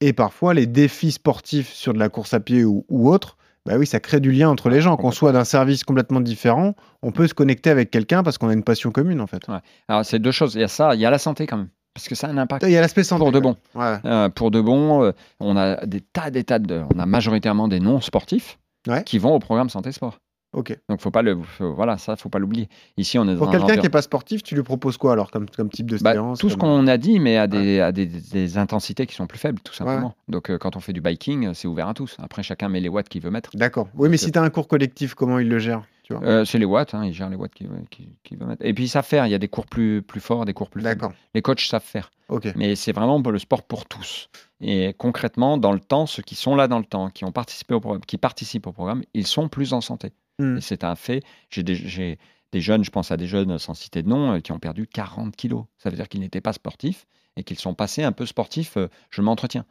Et 0.00 0.12
parfois, 0.12 0.54
les 0.54 0.66
défis 0.66 1.12
sportifs 1.12 1.72
sur 1.72 1.92
de 1.92 1.98
la 1.98 2.08
course 2.08 2.34
à 2.34 2.40
pied 2.40 2.64
ou, 2.64 2.84
ou 2.88 3.10
autre, 3.10 3.36
bah 3.66 3.74
oui, 3.78 3.86
ça 3.86 3.98
crée 4.00 4.20
du 4.20 4.30
lien 4.32 4.48
entre 4.50 4.68
les 4.68 4.80
gens. 4.80 4.96
Qu'on 4.96 5.10
soit 5.10 5.32
d'un 5.32 5.44
service 5.44 5.84
complètement 5.84 6.20
différent, 6.20 6.74
on 7.02 7.12
peut 7.12 7.26
se 7.26 7.34
connecter 7.34 7.70
avec 7.70 7.90
quelqu'un 7.90 8.22
parce 8.22 8.38
qu'on 8.38 8.48
a 8.48 8.52
une 8.52 8.62
passion 8.64 8.90
commune, 8.90 9.20
en 9.20 9.26
fait. 9.26 9.42
Alors 9.88 10.04
c'est 10.04 10.18
deux 10.18 10.32
choses, 10.32 10.54
il 10.54 10.60
y 10.60 10.64
a 10.64 10.68
ça, 10.68 10.94
il 10.94 11.00
y 11.00 11.06
a 11.06 11.10
la 11.10 11.18
santé 11.18 11.46
quand 11.46 11.56
même, 11.56 11.68
parce 11.94 12.08
que 12.08 12.14
ça 12.14 12.26
a 12.26 12.30
un 12.30 12.38
impact. 12.38 12.64
Il 12.66 12.72
y 12.72 12.76
a 12.76 12.80
l'aspect 12.80 13.04
santé. 13.04 13.20
Pour 13.20 13.32
de 13.32 13.40
bon. 13.40 13.56
Ouais. 13.74 13.96
Euh, 14.04 14.28
pour 14.28 14.50
de 14.50 14.60
bon, 14.60 15.02
euh, 15.04 15.12
on 15.40 15.56
a 15.56 15.84
des 15.86 16.00
tas, 16.00 16.30
des 16.30 16.44
tas 16.44 16.58
de, 16.58 16.82
on 16.94 16.98
a 16.98 17.06
majoritairement 17.06 17.68
des 17.68 17.80
non 17.80 18.00
sportifs 18.00 18.58
Ouais. 18.86 19.02
qui 19.02 19.18
vont 19.18 19.34
au 19.34 19.38
programme 19.38 19.70
santé 19.70 19.92
sport. 19.92 20.18
Ok. 20.54 20.78
Donc 20.88 21.00
faut 21.00 21.10
pas 21.10 21.22
le, 21.22 21.36
faut- 21.42 21.74
voilà, 21.74 21.98
ça 21.98 22.16
faut 22.16 22.28
pas 22.28 22.38
l'oublier. 22.38 22.68
Ici 22.96 23.18
on 23.18 23.28
est 23.28 23.36
Pour 23.36 23.50
quelqu'un 23.50 23.74
qui 23.76 23.82
n'est 23.82 23.88
pas 23.88 24.02
sportif, 24.02 24.42
tu 24.42 24.54
lui 24.54 24.62
proposes 24.62 24.96
quoi 24.96 25.12
alors 25.12 25.30
comme, 25.30 25.48
comme 25.50 25.68
type 25.68 25.90
de 25.90 25.98
Bah, 25.98 26.12
séance 26.12 26.38
tout 26.38 26.48
ce 26.48 26.56
qu'on 26.56 26.86
a 26.86 26.96
dit, 26.96 27.18
mais 27.20 27.36
à 27.36 27.46
des, 27.46 27.80
à 27.80 27.92
des, 27.92 28.06
des 28.06 28.56
intensités 28.58 29.06
qui 29.06 29.14
sont 29.14 29.26
plus 29.26 29.38
faibles, 29.38 29.60
tout 29.60 29.74
simplement. 29.74 30.08
ouais. 30.08 30.32
Donc 30.32 30.50
euh, 30.50 30.58
quand 30.58 30.76
on 30.76 30.80
fait 30.80 30.92
du 30.92 31.00
biking, 31.00 31.48
euh, 31.48 31.54
c'est 31.54 31.68
ouvert 31.68 31.88
à 31.88 31.94
tous. 31.94 32.16
Après 32.22 32.42
chacun 32.42 32.68
met 32.68 32.80
les 32.80 32.88
watts 32.88 33.08
qu'il 33.08 33.20
veut 33.22 33.30
mettre. 33.30 33.50
D'accord. 33.54 33.88
Oui, 33.94 34.08
mais 34.08 34.16
si 34.16 34.30
tu 34.32 34.38
as 34.38 34.42
un 34.42 34.50
cours 34.50 34.68
collectif, 34.68 35.14
comment 35.14 35.38
il 35.38 35.48
le 35.48 35.58
gère 35.58 35.82
Euh, 36.10 36.44
c'est 36.44 36.58
les 36.58 36.66
watts, 36.66 36.94
hein, 36.94 37.04
ils 37.04 37.14
gèrent 37.14 37.30
les 37.30 37.36
watts 37.36 37.54
qu'il 37.54 37.66
veut, 37.68 37.78
qu'il- 37.90 38.10
qu'il 38.22 38.36
veut 38.38 38.46
mettre. 38.46 38.64
Et 38.64 38.72
puis 38.74 38.84
ils 38.84 38.88
savent 38.88 39.06
faire. 39.06 39.26
Il 39.26 39.30
y 39.30 39.34
a 39.34 39.38
des 39.38 39.48
cours 39.48 39.66
plus, 39.66 40.02
plus 40.02 40.20
forts, 40.20 40.44
des 40.44 40.52
cours 40.52 40.68
plus 40.70 40.82
faibles. 40.82 41.08
Les 41.34 41.42
coachs 41.42 41.60
savent 41.60 41.82
faire. 41.82 42.10
Ok. 42.28 42.46
Mais 42.56 42.76
c'est 42.76 42.92
vraiment 42.92 43.18
le 43.20 43.38
sport 43.38 43.62
pour 43.62 43.86
tous. 43.86 44.28
Et 44.60 44.94
concrètement, 44.96 45.58
dans 45.58 45.72
le 45.72 45.80
temps, 45.80 46.06
ceux 46.06 46.22
qui 46.22 46.34
sont 46.36 46.56
là 46.56 46.68
dans 46.68 46.78
le 46.78 46.84
temps, 46.84 47.10
qui 47.10 47.24
ont 47.24 47.32
participé 47.32 47.74
au 47.74 47.80
qui 48.06 48.16
participent 48.18 48.66
au 48.66 48.72
programme, 48.72 49.02
ils 49.14 49.26
sont 49.26 49.48
plus 49.48 49.72
en 49.72 49.80
santé. 49.80 50.12
Et 50.38 50.60
c'est 50.60 50.84
un 50.84 50.96
fait. 50.96 51.22
J'ai 51.50 51.62
des, 51.62 52.18
des 52.52 52.60
jeunes, 52.60 52.84
je 52.84 52.90
pense 52.90 53.10
à 53.10 53.16
des 53.16 53.26
jeunes 53.26 53.58
sans 53.58 53.74
citer 53.74 54.02
de 54.02 54.08
nom, 54.08 54.34
euh, 54.34 54.40
qui 54.40 54.52
ont 54.52 54.58
perdu 54.58 54.86
40 54.86 55.34
kilos. 55.36 55.64
Ça 55.78 55.90
veut 55.90 55.96
dire 55.96 56.08
qu'ils 56.08 56.20
n'étaient 56.20 56.40
pas 56.40 56.52
sportifs 56.52 57.06
et 57.36 57.44
qu'ils 57.44 57.58
sont 57.58 57.74
passés 57.74 58.02
un 58.02 58.12
peu 58.12 58.26
sportifs. 58.26 58.76
euh, 58.76 58.88
je 59.10 59.22
m'entretiens. 59.22 59.64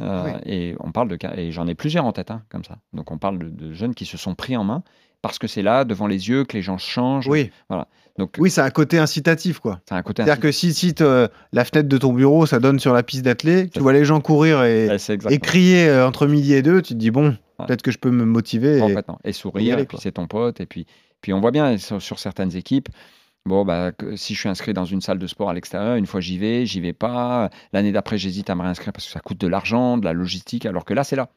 Euh, 0.00 0.24
Oui. 0.24 0.30
Et 0.46 0.74
on 0.80 0.92
parle 0.92 1.08
de 1.08 1.16
cas, 1.16 1.34
et 1.36 1.52
j'en 1.52 1.66
ai 1.66 1.74
plusieurs 1.74 2.04
en 2.06 2.12
tête, 2.12 2.30
hein, 2.30 2.42
comme 2.48 2.64
ça. 2.64 2.78
Donc 2.92 3.10
on 3.10 3.18
parle 3.18 3.38
de, 3.38 3.48
de 3.50 3.74
jeunes 3.74 3.94
qui 3.94 4.06
se 4.06 4.16
sont 4.16 4.34
pris 4.34 4.56
en 4.56 4.64
main 4.64 4.82
parce 5.22 5.38
que 5.38 5.46
c'est 5.46 5.62
là, 5.62 5.84
devant 5.84 6.06
les 6.06 6.28
yeux, 6.28 6.44
que 6.44 6.56
les 6.56 6.62
gens 6.62 6.78
changent. 6.78 7.28
Oui. 7.28 7.50
Voilà. 7.68 7.88
Donc 8.18 8.34
Oui, 8.38 8.50
c'est 8.50 8.62
un 8.62 8.70
côté 8.70 8.98
incitatif, 8.98 9.58
quoi. 9.58 9.80
c'est 9.88 9.94
un 9.94 10.02
côté. 10.02 10.22
C'est-à-dire 10.22 10.40
que 10.40 10.50
si, 10.52 10.94
la 11.52 11.64
fenêtre 11.64 11.88
de 11.88 11.98
ton 11.98 12.12
bureau, 12.12 12.46
ça 12.46 12.58
donne 12.58 12.78
sur 12.78 12.92
la 12.92 13.02
piste 13.02 13.24
d'athlée, 13.24 13.68
tu 13.68 13.80
vois 13.80 13.92
les 13.92 14.04
gens 14.04 14.20
courir 14.20 14.62
et, 14.64 14.88
crier 15.42 15.88
euh, 15.88 16.06
entre 16.06 16.26
midi 16.26 16.54
et 16.54 16.62
deux, 16.62 16.82
tu 16.82 16.94
te 16.94 16.98
dis, 16.98 17.10
bon, 17.10 17.36
Ouais. 17.60 17.66
peut-être 17.66 17.82
que 17.82 17.90
je 17.90 17.98
peux 17.98 18.10
me 18.10 18.24
motiver. 18.24 18.78
Et... 18.78 19.28
Et 19.28 19.32
sourire, 19.32 19.74
aller, 19.74 19.82
et 19.82 19.86
puis 19.86 19.98
c'est 20.00 20.12
ton 20.12 20.26
pote. 20.26 20.60
Et 20.60 20.66
puis, 20.66 20.86
puis 21.20 21.32
on 21.32 21.40
voit 21.40 21.50
bien 21.50 21.76
sur, 21.78 22.00
sur 22.00 22.18
certaines 22.18 22.56
équipes, 22.56 22.88
bon, 23.46 23.64
bah, 23.64 23.92
que 23.92 24.16
si 24.16 24.34
je 24.34 24.40
suis 24.40 24.48
inscrit 24.48 24.72
dans 24.72 24.84
une 24.84 25.00
salle 25.00 25.18
de 25.18 25.26
sport 25.26 25.50
à 25.50 25.54
l'extérieur, 25.54 25.96
une 25.96 26.06
fois 26.06 26.20
j'y 26.20 26.38
vais, 26.38 26.66
j'y 26.66 26.80
vais 26.80 26.92
pas. 26.92 27.50
L'année 27.72 27.92
d'après, 27.92 28.18
j'hésite 28.18 28.50
à 28.50 28.54
me 28.54 28.62
réinscrire 28.62 28.92
parce 28.92 29.06
que 29.06 29.12
ça 29.12 29.20
coûte 29.20 29.38
de 29.38 29.46
l'argent, 29.48 29.98
de 29.98 30.04
la 30.04 30.12
logistique, 30.12 30.66
alors 30.66 30.84
que 30.84 30.94
là, 30.94 31.04
c'est 31.04 31.16
là. 31.16 31.28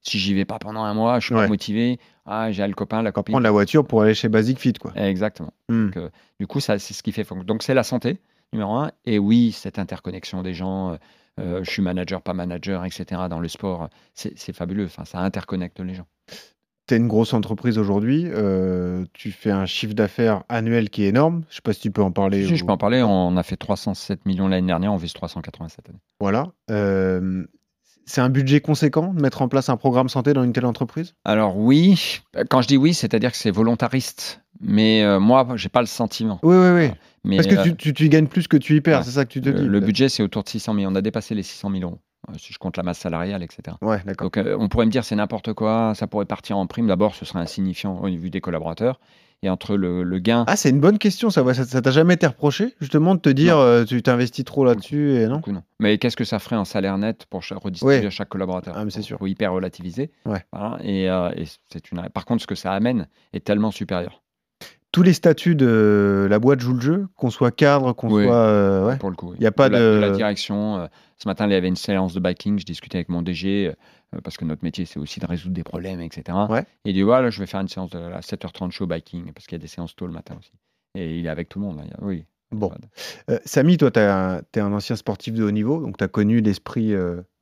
Si 0.00 0.18
j'y 0.18 0.32
vais 0.32 0.44
pas 0.44 0.58
pendant 0.60 0.84
un 0.84 0.94
mois, 0.94 1.18
je 1.18 1.26
suis 1.26 1.34
Ouais. 1.34 1.42
pas 1.42 1.48
motivé. 1.48 1.98
Ah, 2.24 2.52
j'ai 2.52 2.64
le 2.66 2.74
copain, 2.74 3.02
la 3.02 3.10
copine. 3.10 3.32
Prendre 3.32 3.44
la 3.44 3.50
voiture 3.50 3.84
pour 3.84 4.02
aller 4.02 4.14
chez 4.14 4.28
Basic 4.28 4.58
Fit, 4.58 4.74
quoi. 4.74 4.92
Exactement. 4.94 5.52
Hmm. 5.68 5.86
Donc, 5.86 5.96
euh, 5.96 6.08
du 6.38 6.46
coup, 6.46 6.60
ça, 6.60 6.78
c'est 6.78 6.94
ce 6.94 7.02
qui 7.02 7.10
fait. 7.10 7.26
Donc, 7.44 7.62
c'est 7.64 7.74
la 7.74 7.82
santé, 7.82 8.18
numéro 8.52 8.74
un. 8.74 8.90
Et 9.04 9.18
oui, 9.18 9.52
cette 9.52 9.78
interconnexion 9.78 10.42
des 10.42 10.54
gens. 10.54 10.92
euh, 10.92 10.96
euh, 11.40 11.62
je 11.64 11.70
suis 11.70 11.82
manager, 11.82 12.20
pas 12.20 12.34
manager, 12.34 12.84
etc. 12.84 13.04
Dans 13.30 13.38
le 13.40 13.46
sport, 13.48 13.88
c'est 14.14 14.52
fabuleux. 14.52 14.86
Enfin, 14.86 15.04
ça 15.04 15.20
interconnecte 15.20 15.78
les 15.80 15.94
gens. 15.94 16.06
Tu 16.88 16.94
es 16.94 16.96
une 16.96 17.06
grosse 17.06 17.34
entreprise 17.34 17.76
aujourd'hui, 17.78 18.24
euh, 18.26 19.04
tu 19.12 19.30
fais 19.30 19.50
un 19.50 19.66
chiffre 19.66 19.92
d'affaires 19.92 20.42
annuel 20.48 20.88
qui 20.90 21.04
est 21.04 21.08
énorme. 21.08 21.44
Je 21.50 21.56
sais 21.56 21.62
pas 21.62 21.74
si 21.74 21.80
tu 21.82 21.90
peux 21.90 22.02
en 22.02 22.10
parler. 22.12 22.46
Si, 22.46 22.54
ou- 22.54 22.56
je 22.56 22.64
peux 22.64 22.72
en 22.72 22.78
parler. 22.78 23.02
On 23.02 23.36
a 23.36 23.42
fait 23.42 23.56
307 23.58 24.24
millions 24.26 24.48
l'année 24.48 24.66
dernière, 24.66 24.92
on 24.92 24.96
vise 24.96 25.12
380 25.12 25.68
cette 25.68 25.88
année. 25.90 25.98
Voilà. 26.18 26.46
Euh, 26.70 27.44
c'est 28.08 28.20
un 28.20 28.30
budget 28.30 28.60
conséquent 28.60 29.12
de 29.12 29.20
mettre 29.20 29.42
en 29.42 29.48
place 29.48 29.68
un 29.68 29.76
programme 29.76 30.08
santé 30.08 30.32
dans 30.32 30.42
une 30.42 30.52
telle 30.52 30.66
entreprise? 30.66 31.14
Alors 31.24 31.56
oui, 31.56 32.20
quand 32.48 32.62
je 32.62 32.68
dis 32.68 32.76
oui, 32.76 32.94
c'est-à-dire 32.94 33.30
que 33.30 33.36
c'est 33.36 33.50
volontariste. 33.50 34.40
Mais 34.60 35.04
euh, 35.04 35.20
moi, 35.20 35.46
j'ai 35.54 35.68
pas 35.68 35.80
le 35.80 35.86
sentiment. 35.86 36.40
Oui, 36.42 36.56
oui, 36.56 36.70
oui. 36.70 36.90
Mais 37.24 37.36
Parce 37.36 37.48
que 37.48 37.56
euh, 37.56 37.74
tu, 37.76 37.92
tu, 37.92 38.08
gagnes 38.08 38.26
plus 38.26 38.48
que 38.48 38.56
tu 38.56 38.74
y 38.76 38.80
perds, 38.80 39.00
ouais. 39.00 39.04
c'est 39.04 39.12
ça 39.12 39.24
que 39.24 39.30
tu 39.30 39.40
te 39.40 39.48
dis. 39.48 39.64
le 39.64 39.80
budget, 39.80 40.08
c'est 40.08 40.22
autour 40.22 40.42
de 40.42 40.48
600 40.48 40.74
millions. 40.74 40.90
On 40.90 40.94
a 40.94 41.02
dépassé 41.02 41.34
les 41.34 41.42
600 41.42 41.70
000 41.70 41.82
euros, 41.82 41.98
euh, 42.30 42.34
si 42.38 42.52
je 42.52 42.58
compte 42.58 42.76
la 42.76 42.82
masse 42.82 42.98
salariale, 42.98 43.42
etc. 43.42 43.76
Ouais, 43.82 44.00
d'accord. 44.06 44.26
Donc 44.26 44.38
euh, 44.38 44.56
on 44.58 44.68
pourrait 44.68 44.86
me 44.86 44.90
dire 44.90 45.04
c'est 45.04 45.16
n'importe 45.16 45.52
quoi, 45.52 45.92
ça 45.94 46.06
pourrait 46.06 46.24
partir 46.24 46.56
en 46.56 46.66
prime. 46.66 46.86
D'abord, 46.86 47.14
ce 47.14 47.24
serait 47.24 47.40
insignifiant 47.40 47.98
au 48.00 48.08
niveau 48.08 48.28
des 48.28 48.40
collaborateurs. 48.40 48.98
Et 49.44 49.48
entre 49.50 49.76
le, 49.76 50.02
le 50.02 50.18
gain, 50.18 50.44
Ah, 50.48 50.56
c'est 50.56 50.70
une 50.70 50.80
bonne 50.80 50.98
question, 50.98 51.30
ça. 51.30 51.44
Ça 51.54 51.80
t'a 51.80 51.90
jamais 51.92 52.14
été 52.14 52.26
reproché, 52.26 52.74
justement, 52.80 53.14
de 53.14 53.20
te 53.20 53.28
dire 53.28 53.56
euh, 53.58 53.84
tu 53.84 54.02
t'investis 54.02 54.44
trop 54.44 54.64
là-dessus 54.64 55.12
et 55.14 55.28
non. 55.28 55.40
Mais 55.78 55.98
qu'est-ce 55.98 56.16
que 56.16 56.24
ça 56.24 56.40
ferait 56.40 56.56
en 56.56 56.64
salaire 56.64 56.98
net 56.98 57.26
pour 57.30 57.42
redistribuer 57.62 58.00
Ouais. 58.00 58.06
à 58.06 58.10
chaque 58.10 58.28
collaborateur? 58.30 58.74
Ah, 58.76 58.84
mais 58.84 58.90
c'est 58.90 59.02
sûr. 59.02 59.16
Faut 59.18 59.28
hyper 59.28 59.52
relativiser. 59.52 60.10
Ouais. 60.26 60.44
Voilà. 60.52 60.78
Et, 60.82 61.08
euh, 61.08 61.30
et 61.36 61.44
c'est 61.72 61.90
une. 61.92 62.02
Par 62.12 62.24
contre, 62.24 62.42
ce 62.42 62.46
que 62.48 62.56
ça 62.56 62.72
amène 62.72 63.06
est 63.32 63.44
tellement 63.44 63.70
supérieur. 63.70 64.22
Tous 64.98 65.04
les 65.04 65.12
statuts 65.12 65.54
de 65.54 66.26
la 66.28 66.40
boîte 66.40 66.58
jouent 66.58 66.74
le 66.74 66.80
jeu, 66.80 67.06
qu'on 67.16 67.30
soit 67.30 67.52
cadre, 67.52 67.92
qu'on 67.92 68.10
Oui. 68.12 68.24
soit. 68.24 68.34
euh, 68.34 68.86
ouais. 68.88 68.96
pour 68.96 69.10
le 69.10 69.14
coup. 69.16 69.30
oui. 69.30 69.36
Y 69.38 69.46
a 69.46 69.52
pas 69.52 69.68
la, 69.68 69.78
de- 69.78 69.98
la 70.00 70.10
direction. 70.10 70.78
euh, 70.78 70.86
ce 71.18 71.28
matin, 71.28 71.46
il 71.46 71.52
y 71.52 71.54
avait 71.54 71.68
une 71.68 71.76
séance 71.76 72.14
de 72.14 72.18
biking. 72.20 72.58
Je 72.58 72.64
discutais 72.64 72.98
avec 72.98 73.08
mon 73.08 73.22
DG 73.22 73.68
euh, 73.68 74.20
parce 74.24 74.36
que 74.36 74.44
notre 74.44 74.64
métier, 74.64 74.86
c'est 74.86 74.98
aussi 74.98 75.20
de 75.20 75.26
résoudre 75.26 75.54
des 75.54 75.62
problèmes, 75.62 76.00
etc. 76.00 76.36
Ouais. 76.50 76.62
Et 76.84 76.90
il 76.90 76.94
dit 76.94 77.02
voilà, 77.02 77.30
je 77.30 77.38
vais 77.38 77.46
faire 77.46 77.60
une 77.60 77.68
séance 77.68 77.90
de 77.90 77.98
à 77.98 78.18
7h30 78.18 78.72
show 78.72 78.88
biking 78.88 79.32
parce 79.32 79.46
qu'il 79.46 79.56
y 79.56 79.60
a 79.60 79.62
des 79.62 79.68
séances 79.68 79.94
tôt 79.94 80.06
le 80.08 80.12
matin 80.12 80.34
aussi. 80.36 80.50
Et 80.96 81.18
il 81.20 81.26
est 81.26 81.28
avec 81.28 81.48
tout 81.48 81.60
le 81.60 81.66
monde. 81.66 81.80
Il 81.84 81.92
oui. 82.04 82.24
Bon. 82.50 82.72
Euh, 83.30 83.38
Samy, 83.44 83.76
toi, 83.76 83.92
tu 83.92 84.00
es 84.00 84.60
un 84.60 84.72
ancien 84.72 84.96
sportif 84.96 85.34
de 85.34 85.44
haut 85.44 85.50
niveau, 85.52 85.80
donc 85.80 85.96
tu 85.96 86.02
as 86.02 86.08
connu 86.08 86.40
l'esprit 86.40 86.92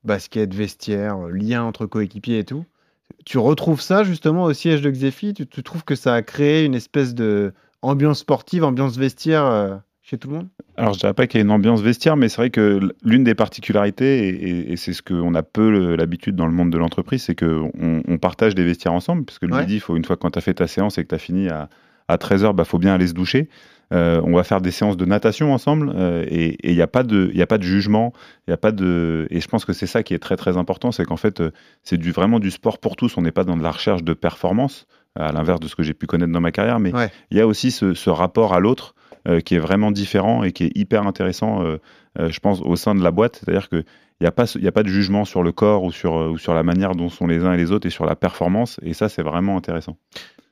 basket, 0.04 0.52
vestiaire, 0.52 1.16
lien 1.28 1.62
entre 1.62 1.86
coéquipiers 1.86 2.40
et 2.40 2.44
tout. 2.44 2.66
Tu 3.24 3.38
retrouves 3.38 3.80
ça 3.80 4.04
justement 4.04 4.44
au 4.44 4.52
siège 4.52 4.82
de 4.82 4.90
Xefi 4.90 5.34
tu, 5.34 5.46
tu 5.46 5.62
trouves 5.62 5.84
que 5.84 5.94
ça 5.94 6.14
a 6.14 6.22
créé 6.22 6.64
une 6.64 6.74
espèce 6.74 7.14
de 7.14 7.52
ambiance 7.82 8.20
sportive, 8.20 8.64
ambiance 8.64 8.96
vestiaire 8.96 9.44
euh, 9.44 9.76
chez 10.02 10.18
tout 10.18 10.28
le 10.28 10.36
monde? 10.36 10.48
Alors, 10.76 10.92
je 10.92 10.98
dirais 10.98 11.14
pas 11.14 11.26
qu'il 11.26 11.38
y 11.38 11.42
a 11.42 11.44
une 11.44 11.50
ambiance 11.50 11.80
vestiaire, 11.80 12.16
mais 12.16 12.28
c'est 12.28 12.36
vrai 12.36 12.50
que 12.50 12.80
l'une 13.02 13.24
des 13.24 13.34
particularités, 13.34 14.70
et, 14.70 14.76
c'est 14.76 14.92
ce 14.92 15.02
qu'on 15.02 15.34
a 15.34 15.42
peu 15.42 15.96
l'habitude 15.96 16.36
dans 16.36 16.46
le 16.46 16.52
monde 16.52 16.70
de 16.70 16.78
l'entreprise, 16.78 17.22
c'est 17.22 17.34
qu'on 17.34 17.70
on 18.06 18.18
partage 18.18 18.54
des 18.54 18.64
vestiaires 18.64 18.92
ensemble, 18.92 19.24
parce 19.24 19.38
que 19.38 19.46
le 19.46 19.54
Ouais. 19.54 19.60
midi, 19.60 19.80
faut, 19.80 19.96
une 19.96 20.04
fois 20.04 20.16
quand 20.16 20.32
tu 20.32 20.38
as 20.38 20.42
fait 20.42 20.54
ta 20.54 20.66
séance 20.66 20.98
et 20.98 21.02
que 21.02 21.08
tu 21.08 21.14
as 21.14 21.18
fini 21.18 21.48
à, 21.48 21.70
à 22.08 22.16
13h, 22.18 22.54
bah, 22.54 22.64
faut 22.64 22.78
bien 22.78 22.94
aller 22.94 23.06
se 23.06 23.14
doucher. 23.14 23.48
Euh, 23.92 24.20
on 24.24 24.34
va 24.34 24.42
faire 24.42 24.60
des 24.60 24.72
séances 24.72 24.96
de 24.96 25.04
natation 25.04 25.52
ensemble 25.54 25.92
euh, 25.94 26.24
et 26.28 26.56
il 26.68 26.74
n'y 26.74 26.82
a, 26.82 26.88
pas 26.88 27.04
de- 27.04 27.30
y 27.34 27.42
a 27.42 27.46
pas 27.46 27.56
de 27.58 27.62
jugement, 27.62 28.12
il 28.48 28.52
a 28.52 28.56
pas 28.56 28.72
de... 28.72 29.28
et 29.30 29.40
je 29.40 29.46
pense 29.46 29.64
que 29.64 29.72
c'est 29.72 29.86
ça 29.86 30.02
qui 30.02 30.12
est 30.12 30.18
très 30.18 30.36
très 30.36 30.56
important, 30.56 30.90
c'est 30.90 31.04
qu'en 31.04 31.16
fait, 31.16 31.40
euh, 31.40 31.52
c'est 31.84 31.96
du, 31.96 32.10
vraiment 32.10 32.40
du 32.40 32.50
sport 32.50 32.78
pour 32.78 32.96
tous, 32.96 33.16
on 33.16 33.22
n'est 33.22 33.30
pas 33.30 33.44
dans 33.44 33.56
de 33.56 33.62
la 33.62 33.70
recherche 33.70 34.02
de 34.02 34.12
performance, 34.12 34.86
à 35.14 35.30
l'inverse 35.30 35.60
de 35.60 35.68
ce 35.68 35.76
que 35.76 35.84
j'ai 35.84 35.94
pu 35.94 36.06
connaître 36.06 36.32
dans 36.32 36.40
ma 36.40 36.50
carrière, 36.50 36.80
mais 36.80 36.92
Ouais. 36.92 37.10
il 37.30 37.38
y 37.38 37.40
a 37.40 37.46
aussi 37.46 37.70
ce, 37.70 37.94
ce 37.94 38.10
rapport 38.10 38.54
à 38.54 38.58
l'autre 38.60 38.96
euh, 39.28 39.38
qui 39.40 39.54
est 39.54 39.60
vraiment 39.60 39.92
différent 39.92 40.42
et 40.42 40.50
qui 40.50 40.64
est 40.64 40.72
hyper 40.76 41.06
intéressant, 41.06 41.62
je 42.18 42.38
pense, 42.40 42.60
au 42.62 42.74
sein 42.76 42.94
de 42.96 43.02
la 43.04 43.10
boîte. 43.12 43.36
C'est-à-dire 43.44 43.68
qu'il 43.68 43.84
n'y 44.20 44.26
a, 44.26 44.30
pas 44.32 44.44
il 44.56 44.62
y 44.64 44.68
a 44.68 44.72
pas 44.72 44.82
de 44.82 44.88
jugement 44.88 45.24
sur 45.24 45.42
le 45.44 45.52
corps 45.52 45.84
ou 45.84 45.92
sur, 45.92 46.14
ou 46.14 46.38
sur 46.38 46.54
la 46.54 46.62
manière 46.62 46.94
dont 46.96 47.08
sont 47.08 47.26
les 47.26 47.44
uns 47.44 47.52
et 47.52 47.56
les 47.56 47.70
autres 47.72 47.86
et 47.86 47.90
sur 47.90 48.04
la 48.06 48.16
performance. 48.16 48.80
Et 48.82 48.94
ça, 48.94 49.08
c'est 49.08 49.22
vraiment 49.22 49.56
intéressant. 49.56 49.96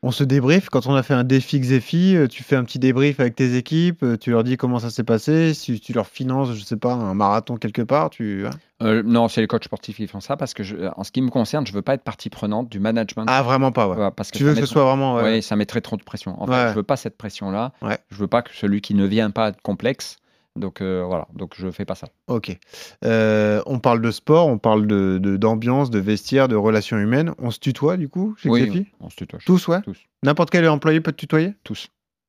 On 0.06 0.10
se 0.10 0.22
débrief. 0.22 0.68
Quand 0.68 0.86
on 0.86 0.94
a 0.94 1.02
fait 1.02 1.14
un 1.14 1.24
défi 1.24 1.58
Xefi, 1.58 2.14
euh, 2.14 2.28
tu 2.28 2.42
fais 2.42 2.56
un 2.56 2.64
petit 2.64 2.78
débrief 2.78 3.20
avec 3.20 3.34
tes 3.34 3.56
équipes, 3.56 4.02
euh, 4.02 4.16
tu 4.18 4.30
leur 4.30 4.44
dis 4.44 4.56
comment 4.58 4.78
ça 4.78 4.90
s'est 4.90 5.02
passé, 5.02 5.54
si 5.54 5.80
tu 5.80 5.92
leur 5.94 6.06
finances, 6.06 6.52
je 6.54 6.62
sais 6.62 6.76
pas, 6.76 6.92
un 6.92 7.14
marathon 7.14 7.56
quelque 7.56 7.82
part, 7.82 8.10
tu. 8.10 8.46
hein 8.46 8.50
Euh, 8.82 9.02
non, 9.04 9.28
c'est 9.28 9.40
les 9.40 9.46
coachs 9.46 9.64
sportifs 9.64 9.96
qui 9.96 10.06
font 10.06 10.20
ça 10.20 10.36
parce 10.36 10.52
que, 10.52 10.62
je- 10.62 10.76
en 10.96 11.04
ce 11.04 11.10
qui 11.10 11.22
me 11.22 11.30
concerne, 11.30 11.66
je 11.66 11.72
veux 11.72 11.80
pas 11.80 11.94
être 11.94 12.02
partie 12.02 12.28
prenante 12.28 12.68
du 12.68 12.80
management. 12.80 13.24
Ah, 13.28 13.42
vraiment 13.42 13.72
pas, 13.72 13.88
ouais. 13.88 14.10
Parce 14.14 14.30
que 14.30 14.36
Tu 14.36 14.44
veux 14.44 14.52
que 14.54 14.60
ce 14.60 14.66
soit 14.66 14.84
vraiment. 14.84 15.14
Ouais, 15.16 15.40
ça 15.40 15.56
mettrait 15.56 15.80
trop 15.80 15.96
de 15.96 16.02
pression. 16.02 16.40
En 16.42 16.46
Ouais. 16.48 16.54
fait, 16.54 16.68
je 16.70 16.74
veux 16.74 16.82
pas 16.82 16.96
cette 16.96 17.16
pression-là. 17.16 17.72
Je 18.10 18.16
veux 18.16 18.26
pas 18.26 18.42
que 18.42 18.50
celui 18.54 18.80
qui 18.82 18.94
ne 18.94 19.06
vient 19.06 19.30
pas 19.30 19.48
être 19.48 19.62
complexe. 19.62 20.16
Donc 20.56 20.80
euh, 20.80 21.02
voilà, 21.04 21.26
donc 21.34 21.54
je 21.56 21.68
fais 21.70 21.84
pas 21.84 21.94
ça. 21.96 22.08
Ok. 22.28 22.56
Euh, 23.04 23.60
on 23.66 23.80
parle 23.80 24.00
de 24.00 24.10
sport, 24.12 24.46
on 24.46 24.58
parle 24.58 24.86
de 24.86 25.18
de- 25.20 25.36
d'ambiance, 25.36 25.90
de, 25.90 25.98
vestiaire, 25.98 26.46
de 26.48 26.54
relations 26.56 26.96
humaines. 26.98 27.32
On 27.38 27.50
se 27.50 27.58
tutoie 27.58 27.96
du 27.96 28.08
coup 28.08 28.34
chez 28.38 28.48
oui, 28.48 28.62
Xefi 28.66 28.86
on 29.00 29.10
se 29.10 29.16
tutoie. 29.16 29.40
Tous, 29.44 29.66
ouais? 29.68 29.82
Tous. 29.82 29.98
N'importe 30.22 30.50
quel 30.50 30.68
employé 30.68 31.00
peut 31.00 31.10
te 31.12 31.16
tutoyer? 31.16 31.54
Tous. 31.64 31.88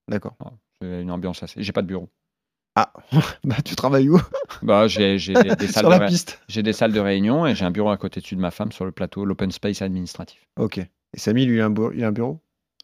D'accord. 0.09 0.35
J'ai 0.81 1.01
une 1.01 1.11
ambiance 1.11 1.43
assez. 1.43 1.61
J'ai 1.61 1.71
pas 1.71 1.81
de 1.83 1.87
bureau. 1.87 2.09
Ah, 2.75 2.91
bah 3.45 3.55
tu 3.63 3.75
travailles 3.75 4.09
où? 4.09 4.19
Bah, 4.63 4.87
j'ai 4.87 5.17
j'ai 5.19 5.33
des, 5.33 5.55
des 5.55 5.67
salles 5.67 5.83
Sur 5.83 5.89
de 5.89 5.93
la 5.93 5.99
ré- 5.99 6.07
piste. 6.07 6.41
j'ai 6.49 6.63
des 6.63 6.73
salles 6.73 6.91
de 6.93 6.99
réunion 6.99 7.45
et 7.45 7.53
j'ai 7.55 7.63
un 7.63 7.71
bureau 7.71 7.89
à 7.89 7.97
côté 7.97 8.19
dessus 8.21 8.35
de 8.35 8.41
ma 8.41 8.51
femme 8.51 8.71
sur 8.71 8.85
le 8.85 8.91
plateau, 8.91 9.23
l'open 9.23 9.51
space 9.51 9.81
administratif. 9.83 10.41
Ok. 10.59 10.79
Et 10.79 10.87
Samy, 11.15 11.45
lui, 11.45 11.57
il 11.57 11.61
a 11.61 11.65
un, 11.65 11.69
bureau- 11.69 11.91
il 11.93 12.03
a 12.03 12.07
un 12.07 12.11
bureau? 12.11 12.39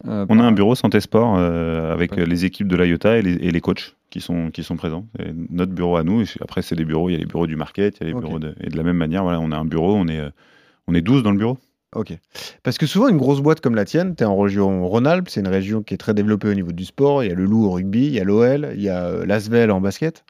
Euh, 0.08 0.26
On 0.30 0.38
a 0.38 0.42
bah, 0.44 0.48
un 0.48 0.52
bureau 0.52 0.76
santé 0.76 1.02
sport 1.02 1.36
euh, 1.38 1.92
avec 1.92 2.12
Ouais. 2.14 2.26
les 2.26 2.46
équipes 2.46 2.68
de 2.68 2.76
l'IOTA 2.78 3.18
et 3.18 3.22
les, 3.22 3.34
et 3.34 3.52
les 3.52 3.60
coachs 3.62 3.96
qui 4.12 4.22
sont, 4.22 4.52
qui 4.52 4.64
sont 4.64 4.76
présents. 4.76 5.08
C'est 5.18 5.34
notre 5.50 5.72
bureau 5.72 5.96
à 5.96 6.04
nous. 6.04 6.22
Et 6.22 6.26
après, 6.42 6.62
c'est 6.62 6.76
des 6.76 6.86
bureaux. 6.86 7.10
Il 7.10 7.14
y 7.14 7.16
a 7.16 7.20
les 7.20 7.26
bureaux 7.26 7.48
du 7.48 7.56
market, 7.56 7.98
il 7.98 8.08
y 8.08 8.12
a 8.12 8.14
les 8.14 8.20
bureaux 8.20 8.38
de, 8.38 8.54
et 8.62 8.70
de 8.70 8.78
la 8.78 8.84
même 8.84 8.98
manière, 8.98 9.24
voilà, 9.24 9.40
on 9.40 9.52
a 9.52 9.58
un 9.58 9.66
bureau. 9.66 9.96
On 9.96 10.08
est, 10.08 10.20
euh, 10.20 10.30
on 10.88 10.94
est 10.94 11.02
12 11.02 11.24
dans 11.24 11.32
le 11.32 11.38
bureau. 11.38 11.58
Ok. 11.96 12.14
Parce 12.64 12.78
que 12.78 12.86
souvent, 12.86 13.10
une 13.10 13.18
grosse 13.18 13.42
boîte 13.42 13.60
comme 13.60 13.76
la 13.76 13.84
tienne, 13.84 14.16
tu 14.16 14.24
es 14.24 14.26
en 14.26 14.38
région 14.38 14.88
Rhône-Alpes, 14.88 15.28
c'est 15.30 15.42
une 15.42 15.48
région 15.48 15.82
qui 15.82 15.94
est 15.94 15.98
très 15.98 16.14
développée 16.14 16.48
au 16.48 16.54
niveau 16.54 16.72
du 16.72 16.86
sport. 16.86 17.24
Il 17.24 17.30
y 17.30 17.32
a 17.32 17.36
le 17.36 17.46
Loup 17.46 17.66
au 17.66 17.72
rugby, 17.72 18.06
il 18.06 18.14
y 18.14 18.20
a 18.20 18.24
l'OL, 18.24 18.72
il 18.76 18.82
y 18.82 18.90
a 18.90 19.08
euh, 19.08 19.26
l'Asvel 19.26 19.72
en 19.72 19.82
basket. 19.82 20.24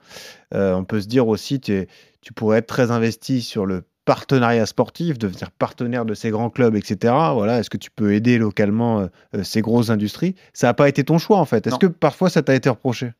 Euh, 0.56 0.74
on 0.74 0.86
peut 0.86 1.02
se 1.02 1.08
dire 1.08 1.28
aussi, 1.28 1.60
tu 1.60 1.88
pourrais 2.36 2.60
être 2.60 2.68
très 2.68 2.90
investi 2.90 3.42
sur 3.42 3.66
le 3.66 3.84
partenariat 4.06 4.66
sportif, 4.66 5.18
devenir 5.18 5.52
partenaire 5.52 6.06
de 6.06 6.14
ces 6.14 6.32
grands 6.32 6.50
clubs, 6.50 6.76
etc. 6.76 7.14
Voilà, 7.34 7.60
Est-ce 7.60 7.70
que 7.70 7.78
tu 7.78 7.92
peux 7.92 8.14
aider 8.14 8.38
localement 8.38 9.02
euh, 9.36 9.44
ces 9.44 9.62
grosses 9.62 9.90
industries? 9.90 10.36
Ça 10.54 10.68
n'a 10.68 10.74
pas 10.74 10.90
été 10.90 11.04
ton 11.04 11.18
choix, 11.18 11.38
en 11.38 11.46
fait. 11.46 11.68
Est-ce 11.68 11.78
que 11.78 11.88
parfois, 11.88 12.30
ça 12.30 12.42
t'a 12.42 12.56
été 12.56 12.70
reproché? 12.70 13.12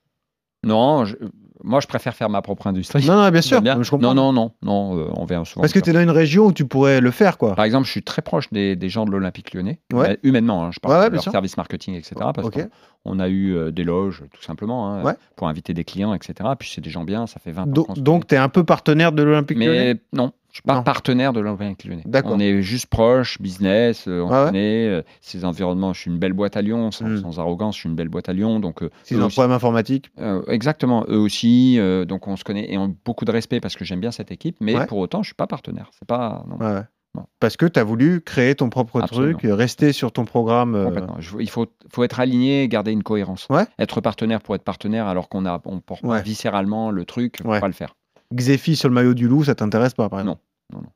Non, 0.64 1.06
je- 1.06 1.16
moi 1.64 1.80
je 1.80 1.88
préfère 1.88 2.14
faire 2.16 2.30
ma 2.30 2.42
propre 2.42 2.68
industrie. 2.68 3.06
Non, 3.06 3.16
non, 3.16 3.30
bien 3.30 3.42
sûr. 3.42 3.58
J'aime 3.58 3.64
bien. 3.64 3.76
mais 3.78 3.84
je 3.84 3.92
comprends. 3.92 4.14
non, 4.16 4.32
non, 4.32 4.34
non, 4.34 4.52
non, 4.94 4.98
euh, 5.00 5.10
on 5.16 5.26
vient 5.26 5.46
souvent. 5.46 5.62
Parce 5.62 5.74
que 5.74 5.80
tu 5.80 5.90
es 5.90 5.94
dans 5.94 6.02
une 6.02 6.10
région 6.10 6.48
où 6.48 6.54
tu 6.54 6.66
pourrais 6.66 7.02
le 7.02 7.12
faire, 7.12 7.38
quoi. 7.38 7.56
Par 7.56 7.66
exemple, 7.66 7.86
je 7.86 7.92
suis 7.92 8.04
très 8.04 8.22
proche 8.22 8.50
des, 8.52 8.76
des 8.76 8.90
gens 8.90 9.06
de 9.06 9.12
l'Olympique 9.12 9.54
lyonnais, 9.54 9.80
Ouais. 9.94 10.18
Humainement, 10.24 10.66
hein, 10.66 10.72
je 10.72 10.80
parle 10.80 10.96
Ouais, 10.96 11.00
ouais, 11.02 11.10
de 11.10 11.14
leur 11.16 11.24
sûr. 11.24 11.32
service 11.32 11.58
marketing, 11.58 11.96
etc. 11.96 12.16
Parce 12.34 12.50
qu'on 12.50 12.70
on 13.06 13.20
a 13.20 13.28
eu 13.30 13.56
euh, 13.56 13.72
des 13.72 13.84
loges, 13.84 14.24
tout 14.34 14.42
simplement, 14.44 14.94
hein, 14.94 15.16
pour 15.36 15.48
inviter 15.48 15.74
des 15.74 15.84
clients, 15.84 16.14
etc. 16.14 16.34
Puis 16.58 16.72
c'est 16.74 16.82
des 16.82 16.90
gens 16.90 17.04
bien, 17.04 17.28
ça 17.28 17.40
fait 17.40 17.52
20 17.52 17.64
ans 17.64 17.66
Do- 17.68 17.88
donc, 17.98 18.28
tu 18.28 18.36
es 18.36 18.38
un 18.38 18.50
peu 18.50 18.64
partenaire 18.64 19.12
de 19.12 19.22
l'Olympique 19.24 19.58
lyonnais? 19.58 19.94
Mais 19.96 20.02
non, 20.14 20.32
je 20.52 20.58
suis 20.58 20.62
pas 20.64 20.76
Non. 20.76 20.84
partenaire 20.84 21.34
de 21.34 21.40
l'Olympique 21.40 21.86
lyonnais. 21.86 22.04
On 22.26 22.40
est 22.40 22.62
juste 22.62 22.88
proche, 22.88 23.42
business, 23.42 24.06
euh, 24.08 24.22
on 24.22 24.30
ouais. 24.30 24.46
connaît 24.48 24.88
euh, 24.88 25.02
ces 25.22 25.46
environnements. 25.46 25.94
Je 25.94 26.02
suis 26.02 26.12
une 26.12 26.20
belle 26.20 26.34
boîte 26.34 26.58
à 26.58 26.62
Lyon, 26.62 26.92
sans, 26.92 27.06
Mm. 27.06 27.22
sans 27.22 27.40
arrogance, 27.40 27.76
je 27.76 27.82
suis 27.82 27.90
une 27.90 27.96
belle 27.96 28.10
boîte 28.10 28.30
à 28.30 28.34
Lyon. 28.34 28.60
Donc, 28.60 28.84
euh, 28.84 28.90
S'ils 29.04 29.22
ont 29.22 29.26
un 29.26 29.30
problème 29.30 29.52
informatique. 29.52 30.10
euh, 30.20 30.42
exactement, 30.48 31.06
eux 31.10 31.18
aussi. 31.18 31.80
donc 32.08 32.28
on 32.28 32.36
se 32.36 32.44
connaît 32.44 32.72
et 32.72 32.78
on 32.78 32.86
a 32.86 32.92
beaucoup 33.06 33.26
de 33.26 33.32
respect 33.32 33.60
parce 33.60 33.76
que 33.76 33.86
j'aime 33.86 34.00
bien 34.02 34.12
cette 34.12 34.32
équipe. 34.32 34.58
Mais 34.62 34.76
Ouais. 34.78 34.86
pour 34.88 34.98
autant, 35.00 35.24
je 35.24 35.28
suis 35.28 35.36
pas 35.36 35.48
partenaire. 35.48 35.90
C'est 35.98 36.08
pas 36.08 36.44
non, 36.48 36.58
Ouais, 36.58 36.74
ouais. 36.76 36.82
Non. 37.14 37.26
Parce 37.42 37.58
que 37.58 37.66
tu 37.66 37.78
as 37.78 37.84
voulu 37.84 38.22
créer 38.22 38.56
ton 38.56 38.70
propre 38.70 39.02
Absolument. 39.02 39.38
truc, 39.38 39.52
rester 39.52 39.92
sur 39.92 40.14
ton 40.14 40.24
programme. 40.24 40.76
euh. 40.76 41.02
Je- 41.20 41.36
il 41.42 41.50
faut, 41.50 41.66
faut 41.94 42.04
être 42.06 42.22
aligné, 42.22 42.64
et 42.64 42.68
garder 42.70 42.92
une 42.94 43.04
cohérence. 43.04 43.48
Ouais. 43.50 43.66
Être 43.80 44.00
partenaire 44.00 44.40
pour 44.42 44.56
être 44.56 44.64
partenaire 44.64 45.08
alors 45.08 45.28
qu'on 45.28 45.46
a 45.46 45.62
on 45.66 45.82
porte 45.82 46.04
Ouais. 46.04 46.22
viscéralement 46.22 46.90
le 46.90 47.04
truc, 47.04 47.40
faut 47.44 47.50
Ouais. 47.50 47.60
pas 47.60 47.68
le 47.68 47.74
faire. 47.74 47.96
Xefi 48.34 48.76
sur 48.76 48.90
le 48.90 48.96
maillot 48.96 49.14
du 49.14 49.28
loup, 49.28 49.44
ça 49.44 49.56
t'intéresse 49.56 49.94
pas, 49.94 50.10
par 50.10 50.24
Non. 50.24 50.34
exemple 50.34 50.42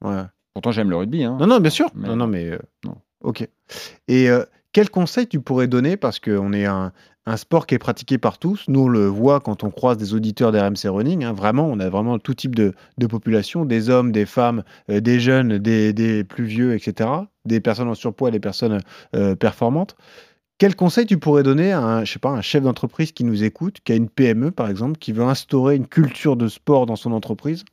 Non, 0.04 0.10
Ouais. 0.12 0.24
Pourtant 0.54 0.72
j'aime 0.72 0.90
le 0.90 0.96
rugby. 0.96 1.24
Hein. 1.24 1.36
Non, 1.40 1.48
non, 1.48 1.60
bien 1.60 1.70
sûr. 1.70 1.90
Mais- 1.96 2.08
non, 2.08 2.16
non, 2.16 2.28
mais. 2.28 2.46
euh, 2.50 2.60
Non. 2.86 2.96
Ok. 3.24 3.48
Et 4.08 4.30
euh, 4.30 4.44
quel 4.72 4.90
conseil 4.90 5.28
tu 5.28 5.40
pourrais 5.42 5.68
donner? 5.68 5.98
Parce 5.98 6.20
qu'on 6.20 6.54
est 6.54 6.66
un, 6.66 6.94
un 7.26 7.38
sport 7.38 7.66
qui 7.68 7.76
est 7.76 7.80
pratiqué 7.80 8.18
par 8.18 8.38
tous. 8.38 8.64
Nous, 8.70 8.82
on 8.82 8.88
le 8.88 9.06
voit 9.08 9.42
quand 9.42 9.64
on 9.66 9.70
croise 9.70 9.98
des 9.98 10.14
auditeurs 10.14 10.52
d'RMC 10.54 10.88
Running. 10.88 11.26
hein. 11.26 11.34
Vraiment, 11.34 11.68
on 11.68 11.80
a 11.82 11.90
vraiment 11.90 12.20
tout 12.20 12.34
type 12.36 12.56
de, 12.56 12.74
de 12.98 13.08
population 13.08 13.66
des 13.66 13.90
hommes, 13.90 14.12
des 14.14 14.26
femmes, 14.26 14.64
euh, 14.90 15.02
des 15.02 15.20
jeunes, 15.20 15.58
des, 15.58 15.92
des 15.92 16.24
plus 16.24 16.46
vieux, 16.46 16.74
etc. 16.74 17.10
Des 17.46 17.60
personnes 17.60 17.90
en 17.90 17.96
surpoids, 17.96 18.32
des 18.32 18.40
personnes 18.40 18.80
euh, 19.16 19.36
performantes. 19.36 19.98
Quel 20.58 20.76
conseil 20.76 21.06
tu 21.06 21.18
pourrais 21.18 21.44
donner 21.44 21.72
à 21.74 21.82
un, 21.82 22.04
je 22.06 22.14
sais 22.14 22.20
pas, 22.20 22.30
un 22.32 22.42
chef 22.42 22.64
d'entreprise 22.64 23.12
qui 23.12 23.24
nous 23.26 23.44
écoute, 23.44 23.80
qui 23.84 23.92
a 23.92 23.96
une 23.96 24.10
PME 24.10 24.52
par 24.52 24.70
exemple, 24.70 24.98
qui 25.00 25.12
veut 25.12 25.24
instaurer 25.24 25.76
une 25.76 25.88
culture 25.88 26.38
de 26.38 26.48
sport 26.48 26.86
dans 26.86 26.96
son 26.96 27.12
entreprise? 27.12 27.66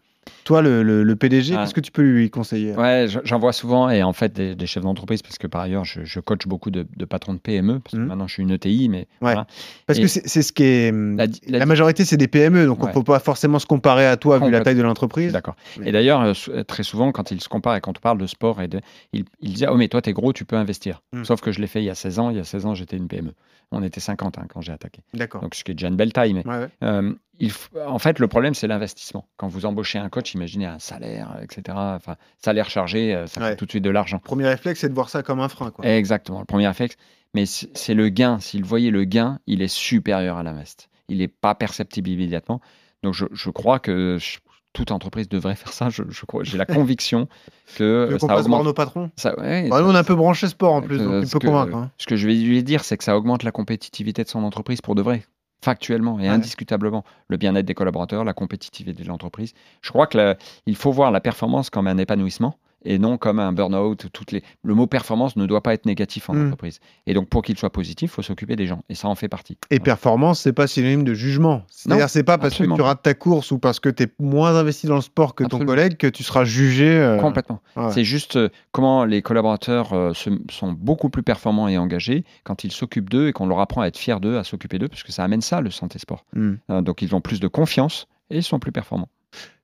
Toi, 0.45 0.62
le, 0.62 0.83
le- 0.83 1.03
le 1.03 1.16
PDG, 1.16 1.55
Ah. 1.57 1.62
qu'est-ce 1.62 1.75
que 1.75 1.81
tu 1.81 1.91
peux 1.93 2.03
lui 2.03 2.31
conseiller? 2.31 2.75
Ouais, 2.75 3.07
je- 3.09 3.18
j'en 3.25 3.39
vois 3.39 3.53
souvent 3.53 3.91
et 3.91 4.03
en 4.03 4.12
fait 4.12 4.33
des, 4.33 4.55
des 4.55 4.66
chefs 4.66 4.83
d'entreprise 4.83 5.20
parce 5.23 5.37
que 5.39 5.47
par 5.47 5.61
ailleurs 5.62 5.85
je, 5.85 6.05
je 6.05 6.20
coach 6.20 6.47
beaucoup 6.47 6.70
de, 6.70 6.87
de 6.97 7.05
patrons 7.05 7.35
de 7.35 7.39
PME 7.39 7.81
parce 7.81 7.93
que 7.95 8.01
Mhm. 8.01 8.07
maintenant 8.07 8.27
je 8.29 8.35
suis 8.35 8.43
une 8.43 8.51
ETI 8.51 8.89
mais 8.89 9.07
voilà. 9.20 9.47
Parce 9.87 9.99
Et 9.99 10.03
que 10.03 10.09
c'est 10.09 10.43
ce 10.43 10.53
qui 10.53 10.62
est. 10.64 10.91
hum, 10.91 11.16
La 11.49 11.66
majorité, 11.66 12.05
c'est 12.05 12.16
des 12.16 12.29
PME, 12.29 12.66
donc 12.66 12.79
on 12.81 12.83
Ouais. 12.85 12.89
ne 12.91 12.95
peut 12.95 13.03
pas 13.05 13.18
forcément 13.18 13.59
se 13.59 13.66
comparer 13.66 14.07
à 14.07 14.16
toi 14.16 14.39
vu 14.39 14.51
la 14.51 14.61
taille 14.61 14.77
de 14.77 14.83
l'entreprise. 14.83 15.33
D'accord. 15.33 15.57
Mais- 15.79 15.89
Et 15.89 15.93
d'ailleurs, 15.93 16.20
euh, 16.23 16.35
sou- 16.35 16.53
très 16.64 16.83
souvent, 16.85 17.11
quand 17.12 17.31
ils 17.31 17.41
se 17.41 17.49
comparent 17.49 17.77
et 17.77 17.81
quand 17.81 17.97
on 17.99 18.01
parle 18.01 18.18
de 18.18 18.27
sport, 18.27 18.61
et 18.62 18.68
de, 18.68 18.81
ils, 19.12 19.25
ils 19.41 19.53
disent 19.55 19.66
Oh, 19.70 19.77
mais 19.77 19.89
toi, 19.89 20.03
t'es 20.03 20.12
gros, 20.12 20.33
tu 20.33 20.45
peux 20.45 20.57
investir. 20.57 21.03
Mm. 21.12 21.25
Sauf 21.25 21.41
que 21.41 21.51
je 21.53 21.61
l'ai 21.61 21.66
fait 21.66 21.81
il 21.83 21.87
y 21.87 21.91
a 21.91 21.95
16 21.95 22.18
ans. 22.18 22.31
Il 22.31 22.37
y 22.37 22.41
a 22.41 22.45
16 22.45 22.66
ans, 22.66 22.75
j'étais 22.75 22.97
une 22.97 23.09
PME. 23.09 23.33
On 23.75 23.83
était 23.83 24.01
50 24.01 24.37
hein, 24.39 24.45
quand 24.53 24.61
j'ai 24.61 24.73
attaqué. 24.73 25.01
D'accord. 25.14 25.41
Donc, 25.41 25.55
ce 25.55 25.64
qui 25.64 25.70
est 25.73 25.75
déjà 25.75 25.89
une 25.89 25.97
belle 25.97 26.12
taille. 26.12 26.35
Mais 26.35 26.47
Ouais, 26.47 26.59
ouais. 26.59 26.68
euh, 26.83 27.12
il 27.43 27.53
en 27.86 27.99
fait, 27.99 28.18
le 28.18 28.28
problème, 28.28 28.55
c'est 28.55 28.66
l'investissement. 28.66 29.26
Quand 29.36 29.49
vous 29.49 29.66
embauchez 29.66 29.99
un 29.99 30.09
coach, 30.09 30.32
imaginez 30.34 30.64
un 30.66 30.78
salaire, 30.78 31.34
euh, 31.36 31.43
etc. 31.43 31.62
Enfin, 31.76 32.16
salaire 32.38 32.70
chargé, 32.70 33.14
euh, 33.14 33.26
ça 33.26 33.40
Ouais. 33.43 33.51
coûte 33.51 33.59
tout 33.59 33.66
de 33.66 33.70
suite 33.72 33.84
de 33.84 33.90
l'argent. 33.90 34.18
Premier 34.20 34.47
réflexe, 34.47 34.80
c'est 34.80 34.88
de 34.88 34.95
voir 34.95 35.09
ça 35.11 35.22
comme 35.22 35.40
un 35.40 35.49
frein. 35.49 35.70
Quoi. 35.70 35.84
Exactement, 35.86 36.38
le 36.38 36.45
premier 36.47 36.66
réflexe. 36.68 36.97
Mais 37.34 37.45
c'est 37.47 37.95
le 37.95 38.09
gain. 38.09 38.38
Si 38.40 38.61
vous 38.62 38.68
voyez 38.68 38.90
le 38.90 39.05
gain, 39.05 39.38
il 39.47 39.61
est 39.62 39.68
supérieur 39.68 40.36
à 40.38 40.43
l'invest. 40.43 40.88
Il 41.09 41.18
n'est 41.18 41.28
pas 41.28 41.55
perceptible 41.55 42.09
immédiatement. 42.11 42.61
Donc, 43.03 43.14
je, 43.14 43.24
je 43.32 43.51
crois 43.51 43.78
que 43.80 44.16
je- 44.20 44.38
toute 44.74 44.90
entreprise 44.90 45.28
devrait 45.28 45.55
faire 45.57 45.72
ça. 45.72 45.90
Je, 45.90 46.03
j'ai 46.45 46.57
la 46.57 46.64
conviction 46.64 47.28
que 47.76 47.82
euh, 47.84 48.18
ça 48.18 48.26
voir 48.28 48.38
augmente. 48.40 48.64
nos 48.64 48.72
patrons? 48.72 49.11
Ça, 49.16 49.38
ouais, 49.38 49.68
Bah, 49.68 49.82
nous, 49.82 49.88
on 49.90 49.95
est 49.95 49.99
un 49.99 50.05
peu 50.05 50.14
branché 50.14 50.47
sport 50.49 50.72
en 50.74 50.80
plus, 50.82 50.99
donc 50.99 51.28
peux 51.30 51.38
que- 51.40 51.47
convaincre. 51.47 51.76
hein. 51.76 51.90
Ce 51.99 52.07
que 52.07 52.16
je 52.16 52.26
vais 52.26 52.34
lui 52.34 52.62
dire, 52.62 52.84
c'est 52.84 52.97
que 52.97 53.05
ça 53.05 53.16
augmente 53.16 53.43
la 53.43 53.51
compétitivité 53.53 54.22
de 54.24 54.28
son 54.28 54.45
entreprise 54.45 54.80
pour 54.80 54.95
de 54.95 55.03
vrai, 55.03 55.24
factuellement 55.63 56.19
et 56.19 56.23
Ouais. 56.25 56.29
indiscutablement. 56.29 57.05
Le 57.29 57.37
bien-être 57.37 57.65
des 57.67 57.75
collaborateurs, 57.75 58.25
la 58.25 58.35
compétitivité 58.35 59.03
de 59.03 59.09
l'entreprise. 59.09 59.55
Je 59.81 59.91
crois 59.91 60.07
que 60.07 60.19
la- 60.19 60.37
il 60.67 60.77
faut 60.77 60.93
voir 60.93 61.11
la 61.11 61.21
performance 61.21 61.71
comme 61.71 61.87
un 61.87 61.99
épanouissement 61.99 62.57
et 62.85 62.99
non 62.99 63.18
comme 63.18 63.39
un 63.39 63.53
burn-out. 63.53 64.07
Toutes 64.12 64.33
les... 64.33 64.43
Le 64.62 64.74
mot 64.74 64.87
performance 64.87 65.37
ne 65.37 65.47
doit 65.47 65.62
pas 65.62 65.74
être 65.74 65.87
négatif 65.87 66.28
en 66.30 66.35
Mm. 66.35 66.47
entreprise. 66.47 66.80
Et 67.07 67.14
donc, 67.14 67.28
pour 67.28 67.43
qu'il 67.43 67.57
soit 67.59 67.70
positif, 67.70 68.11
il 68.11 68.14
faut 68.14 68.22
s'occuper 68.22 68.57
des 68.57 68.66
gens. 68.66 68.83
Et 68.89 68.95
ça 68.95 69.09
en 69.09 69.14
fait 69.14 69.28
partie. 69.28 69.59
Et 69.70 69.80
performance, 69.80 70.41
c'est 70.41 70.53
pas 70.53 70.66
synonyme 70.66 71.05
de 71.05 71.14
jugement. 71.14 71.62
C'est-à-dire, 71.68 72.09
c'est 72.09 72.22
pas 72.24 72.39
parce 72.39 72.55
absolument 72.55 72.76
que 72.76 72.80
tu 72.83 72.87
rates 72.87 73.03
ta 73.03 73.14
course 73.14 73.51
ou 73.51 73.59
parce 73.59 73.80
que 73.80 73.89
tu 73.89 74.05
es 74.05 74.09
moins 74.18 74.57
investi 74.57 74.87
dans 74.87 74.95
le 74.97 75.01
sport 75.01 75.35
que 75.35 75.45
ton 75.45 75.59
collègue 75.64 75.97
que 75.97 76.07
tu 76.07 76.22
seras 76.22 76.45
jugé. 76.45 76.89
euh, 76.91 77.18
Complètement. 77.18 77.61
ouais. 77.76 77.91
C'est 77.93 78.05
juste 78.05 78.37
euh, 78.37 78.49
comment 78.72 79.05
les 79.05 79.22
collaborateurs 79.22 79.93
euh, 79.93 80.12
se- 80.14 80.30
sont 80.51 80.72
beaucoup 80.72 81.11
plus 81.11 81.22
performants 81.22 81.68
et 81.68 81.78
engagés 81.78 82.24
quand 82.45 82.64
ils 82.64 82.72
s'occupent 82.72 83.11
d'eux 83.11 83.28
et 83.28 83.33
qu'on 83.33 83.47
leur 83.47 83.61
apprend 83.61 83.83
à 83.83 83.87
être 83.87 83.99
fiers 83.99 84.20
d'eux, 84.20 84.39
à 84.39 84.45
s'occuper 84.45 84.78
d'eux, 84.78 84.89
parce 84.89 85.03
que 85.03 85.12
ça 85.12 85.24
amène 85.24 85.41
ça, 85.43 85.61
le 85.61 85.70
santé 85.70 85.99
sport. 85.99 86.24
Hmm. 86.35 86.55
Euh, 86.70 86.80
donc 86.83 87.03
ils 87.03 87.14
ont 87.14 87.20
plus 87.20 87.41
de 87.41 87.49
confiance 87.49 88.07
et 88.30 88.39
ils 88.39 88.43
sont 88.43 88.59
plus 88.59 88.72
performants. 88.72 89.09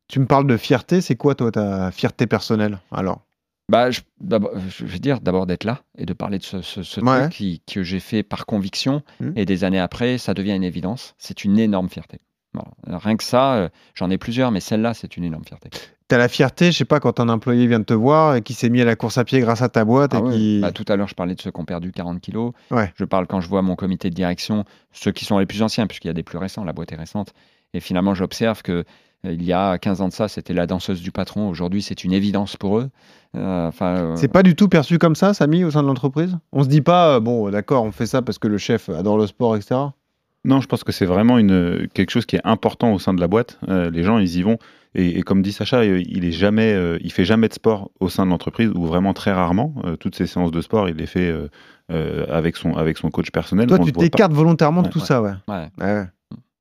Tu 0.08 0.20
me 0.20 0.26
parles 0.26 0.46
de 0.46 0.56
fierté, 0.56 1.00
c'est 1.00 1.16
quoi 1.16 1.34
toi 1.34 1.50
ta 1.52 1.90
fierté 1.90 2.26
personnelle 2.26 2.78
Alors, 2.90 3.20
Bah, 3.70 3.90
je, 3.90 4.00
je 4.66 4.86
vais 4.86 4.98
dire 4.98 5.20
d'abord 5.20 5.44
d'être 5.46 5.64
là 5.64 5.82
et 5.98 6.06
de 6.06 6.14
parler 6.14 6.38
de 6.38 6.44
ce, 6.44 6.62
ce- 6.62 6.82
ce 6.82 7.00
Ouais. 7.00 7.20
truc 7.24 7.32
qui, 7.32 7.62
que 7.70 7.82
j'ai 7.82 8.00
fait 8.00 8.22
par 8.22 8.46
conviction 8.46 9.02
Mhm. 9.20 9.34
et 9.36 9.44
des 9.44 9.64
années 9.64 9.78
après, 9.80 10.16
ça 10.16 10.32
devient 10.32 10.54
une 10.56 10.64
évidence. 10.64 11.14
C'est 11.18 11.44
une 11.44 11.58
énorme 11.58 11.90
fierté. 11.90 12.20
Voilà. 12.54 12.98
Rien 12.98 13.16
que 13.18 13.24
ça, 13.24 13.56
euh, 13.56 13.68
j'en 13.94 14.08
ai 14.08 14.16
plusieurs, 14.16 14.50
mais 14.50 14.60
celle-là, 14.60 14.94
c'est 14.94 15.18
une 15.18 15.24
énorme 15.24 15.44
fierté. 15.44 15.68
tu 16.08 16.14
as 16.14 16.18
la 16.18 16.28
fierté, 16.28 16.72
je 16.72 16.78
sais 16.78 16.86
pas, 16.86 17.00
quand 17.00 17.20
un 17.20 17.28
employé 17.28 17.66
vient 17.66 17.78
de 17.80 17.84
te 17.84 17.92
voir 17.92 18.36
et 18.36 18.40
qui 18.40 18.54
s'est 18.54 18.70
mis 18.70 18.80
à 18.80 18.86
la 18.86 18.96
course 18.96 19.18
à 19.18 19.24
pied 19.26 19.40
grâce 19.40 19.60
à 19.60 19.68
ta 19.68 19.84
boîte 19.84 20.12
Ah 20.14 20.18
et 20.18 20.22
ouais. 20.22 20.32
qui. 20.32 20.60
Bah, 20.62 20.72
tout 20.72 20.86
à 20.88 20.96
l'heure, 20.96 21.06
je 21.08 21.14
parlais 21.14 21.34
de 21.34 21.40
ceux 21.42 21.50
qui 21.50 21.60
ont 21.60 21.66
perdu 21.66 21.92
40 21.92 22.22
kilos. 22.22 22.54
Ouais. 22.70 22.90
Je 22.96 23.04
parle 23.04 23.26
quand 23.26 23.42
je 23.42 23.48
vois 23.50 23.60
mon 23.60 23.76
comité 23.76 24.08
de 24.08 24.14
direction, 24.14 24.64
ceux 24.90 25.12
qui 25.12 25.26
sont 25.26 25.38
les 25.38 25.44
plus 25.44 25.60
anciens, 25.60 25.86
puisqu'il 25.86 26.06
y 26.06 26.10
a 26.10 26.14
des 26.14 26.22
plus 26.22 26.38
récents, 26.38 26.64
la 26.64 26.72
boîte 26.72 26.92
est 26.92 26.96
récente. 26.96 27.34
Et 27.74 27.80
finalement, 27.80 28.14
j'observe 28.14 28.62
que 28.62 28.86
il 29.24 29.42
y 29.42 29.52
a 29.52 29.78
15 29.78 30.00
ans 30.00 30.08
de 30.08 30.12
ça, 30.12 30.28
c'était 30.28 30.54
la 30.54 30.66
danseuse 30.66 31.02
du 31.02 31.10
patron. 31.12 31.48
Aujourd'hui, 31.48 31.82
c'est 31.82 32.04
une 32.04 32.12
évidence 32.12 32.56
pour 32.56 32.78
eux. 32.78 32.88
Euh, 33.36 33.68
Enfin, 33.68 33.96
euh, 33.96 34.16
C'est 34.16 34.28
pas 34.28 34.42
du 34.42 34.54
tout 34.54 34.68
perçu 34.68 34.98
comme 34.98 35.14
ça, 35.16 35.34
Samy, 35.34 35.64
au 35.64 35.70
sein 35.70 35.82
de 35.82 35.88
l'entreprise? 35.88 36.36
On 36.52 36.62
se 36.62 36.68
dit 36.68 36.80
pas, 36.80 37.16
euh, 37.16 37.20
bon, 37.20 37.50
d'accord, 37.50 37.84
on 37.84 37.92
fait 37.92 38.06
ça 38.06 38.22
parce 38.22 38.38
que 38.38 38.48
le 38.48 38.58
chef 38.58 38.88
adore 38.88 39.18
le 39.18 39.26
sport, 39.26 39.56
etc. 39.56 39.74
Non, 40.44 40.60
je 40.60 40.66
pense 40.68 40.84
que 40.84 40.92
c'est 40.92 41.04
vraiment 41.04 41.36
une, 41.38 41.88
quelque 41.92 42.10
chose 42.10 42.24
qui 42.24 42.36
est 42.36 42.40
important 42.44 42.92
au 42.92 42.98
sein 42.98 43.12
de 43.12 43.20
la 43.20 43.26
boîte. 43.28 43.58
Euh, 43.68 43.90
les 43.90 44.02
gens, 44.04 44.18
ils 44.18 44.36
y 44.36 44.42
vont. 44.42 44.56
et, 44.94 45.18
et 45.18 45.22
comme 45.22 45.42
dit 45.42 45.52
Sacha, 45.52 45.78
euh, 45.80 46.00
il 46.06 46.24
est 46.24 46.30
jamais, 46.32 46.72
euh, 46.72 46.96
il 47.02 47.12
fait 47.12 47.24
jamais 47.24 47.48
de 47.48 47.54
sport 47.54 47.90
au 48.00 48.08
sein 48.08 48.24
de 48.24 48.30
l'entreprise 48.30 48.70
ou 48.74 48.86
vraiment 48.86 49.12
très 49.14 49.32
rarement. 49.32 49.74
Euh, 49.84 49.96
toutes 49.96 50.14
ces 50.14 50.26
séances 50.26 50.52
de 50.52 50.60
sport, 50.60 50.88
il 50.88 50.96
les 50.96 51.06
fait 51.06 51.28
euh, 51.28 51.48
euh, 51.90 52.24
avec 52.30 52.56
son 52.56 52.74
avec 52.76 52.96
son 52.98 53.10
coach 53.10 53.30
personnel. 53.30 53.66
Toi, 53.66 53.78
On 53.80 53.84
tu 53.84 53.92
t'écartes 53.92 54.32
volontairement 54.32 54.82
de 54.82 54.86
Ouais, 54.86 54.92
tout 54.92 55.00
ouais. 55.00 55.04
ça, 55.06 55.20
ouais. 55.20 55.32
Ouais. 55.48 56.04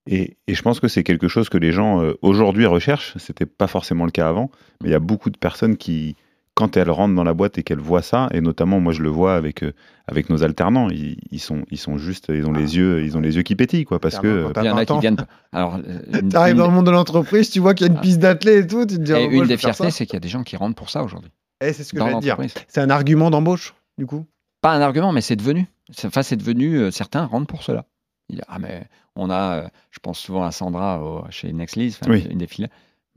Et, 0.08 0.38
et 0.48 0.56
je 0.56 0.62
pense 0.62 0.80
que 0.80 0.88
c'est 0.88 1.04
quelque 1.04 1.28
chose 1.28 1.50
que 1.50 1.58
les 1.58 1.72
gens 1.72 2.02
euh, 2.02 2.14
aujourd'hui 2.22 2.66
recherchent. 2.66 3.14
C'était 3.18 3.46
pas 3.46 3.68
forcément 3.68 4.06
le 4.06 4.12
cas 4.12 4.28
avant, 4.30 4.50
mais 4.82 4.90
il 4.90 4.92
y 4.92 4.96
a 4.96 5.00
beaucoup 5.00 5.30
de 5.30 5.38
personnes 5.38 5.76
qui, 5.78 6.16
quand 6.54 6.78
elles 6.78 6.90
rentrent 6.90 7.14
dans 7.16 7.24
la 7.24 7.34
boîte 7.34 7.58
et 7.58 7.64
qu'elles 7.64 7.80
voient 7.80 8.02
ça, 8.02 8.30
et 8.32 8.42
notamment 8.42 8.80
moi 8.80 8.94
je 8.94 9.02
le 9.04 9.10
vois 9.10 9.36
avec 9.36 9.64
euh, 9.64 9.74
avec 10.08 10.30
nos 10.30 10.44
alternants, 10.44 10.90
ils, 10.90 11.18
ils 11.32 11.40
sont 11.40 11.64
ils 11.70 11.78
sont 11.78 11.98
juste, 11.98 12.28
ils 12.30 12.46
ont 12.48 12.54
les 12.54 12.78
yeux, 12.78 13.04
ils 13.04 13.18
ont 13.18 13.22
les 13.22 13.36
yeux 13.36 13.44
qui 13.44 13.56
pétillent 13.56 13.84
quoi, 13.86 14.00
parce 14.00 14.18
que 14.20 14.28
euh, 14.28 14.52
Il 14.56 14.64
y 14.66 14.70
en 14.70 14.76
20 14.76 14.82
a 14.82 14.86
qui 14.86 15.00
viennent. 15.00 15.26
Alors, 15.52 15.76
euh, 15.76 16.00
une- 16.22 16.30
T'arrives 16.30 16.54
une- 16.54 16.58
dans 16.60 16.68
le 16.68 16.74
monde 16.74 16.86
de 16.86 16.92
l'entreprise, 16.92 17.50
tu 17.50 17.60
vois 17.60 17.74
qu'il 17.74 17.88
y 17.88 17.90
a 17.90 17.94
une 17.94 18.00
Ah. 18.00 18.02
piste 18.02 18.20
d'athlète 18.20 18.64
et 18.66 18.68
tout, 18.68 18.86
tu 18.86 18.96
te 18.96 19.02
dis, 19.02 19.12
et 19.12 19.28
oh, 19.28 19.32
une 19.32 19.44
je 19.44 19.48
des 19.50 19.58
fiertés, 19.58 19.92
c'est 19.92 20.06
qu'il 20.06 20.14
y 20.14 20.18
a 20.18 20.22
des 20.22 20.30
gens 20.30 20.44
qui 20.44 20.56
rentrent 20.56 20.76
pour 20.76 20.90
ça 20.90 21.04
aujourd'hui. 21.04 21.32
Eh, 21.62 21.74
c'est 21.74 21.84
ce 21.84 21.92
que 21.94 21.98
te 22.00 22.04
dire. 22.22 22.38
l'entreprise. 22.38 22.54
C'est 22.68 22.82
un 22.82 22.90
argument 22.90 23.30
d'embauche, 23.30 23.74
du 23.98 24.06
coup. 24.06 24.26
Pas 24.62 24.74
un 24.74 24.82
argument, 24.82 25.12
mais 25.12 25.22
c'est 25.22 25.36
devenu. 25.36 25.66
Enfin, 26.06 26.22
c'est 26.24 26.36
devenu. 26.38 26.78
euh, 26.78 26.92
certains 26.92 27.26
rentrent 27.26 27.48
pour 27.48 27.64
cela. 27.64 27.86
Il 28.30 28.42
ah, 28.48 28.60
mais 28.60 28.84
on 29.18 29.30
a. 29.30 29.64
euh, 29.64 29.68
je 29.92 30.00
pense 30.00 30.20
souvent 30.20 30.44
à 30.44 30.52
Sandra 30.52 31.02
au- 31.04 31.26
chez 31.30 31.52
Nextlease, 31.54 32.00
Oui. 32.08 32.26
une 32.30 32.38
des 32.38 32.48
filles. 32.48 32.68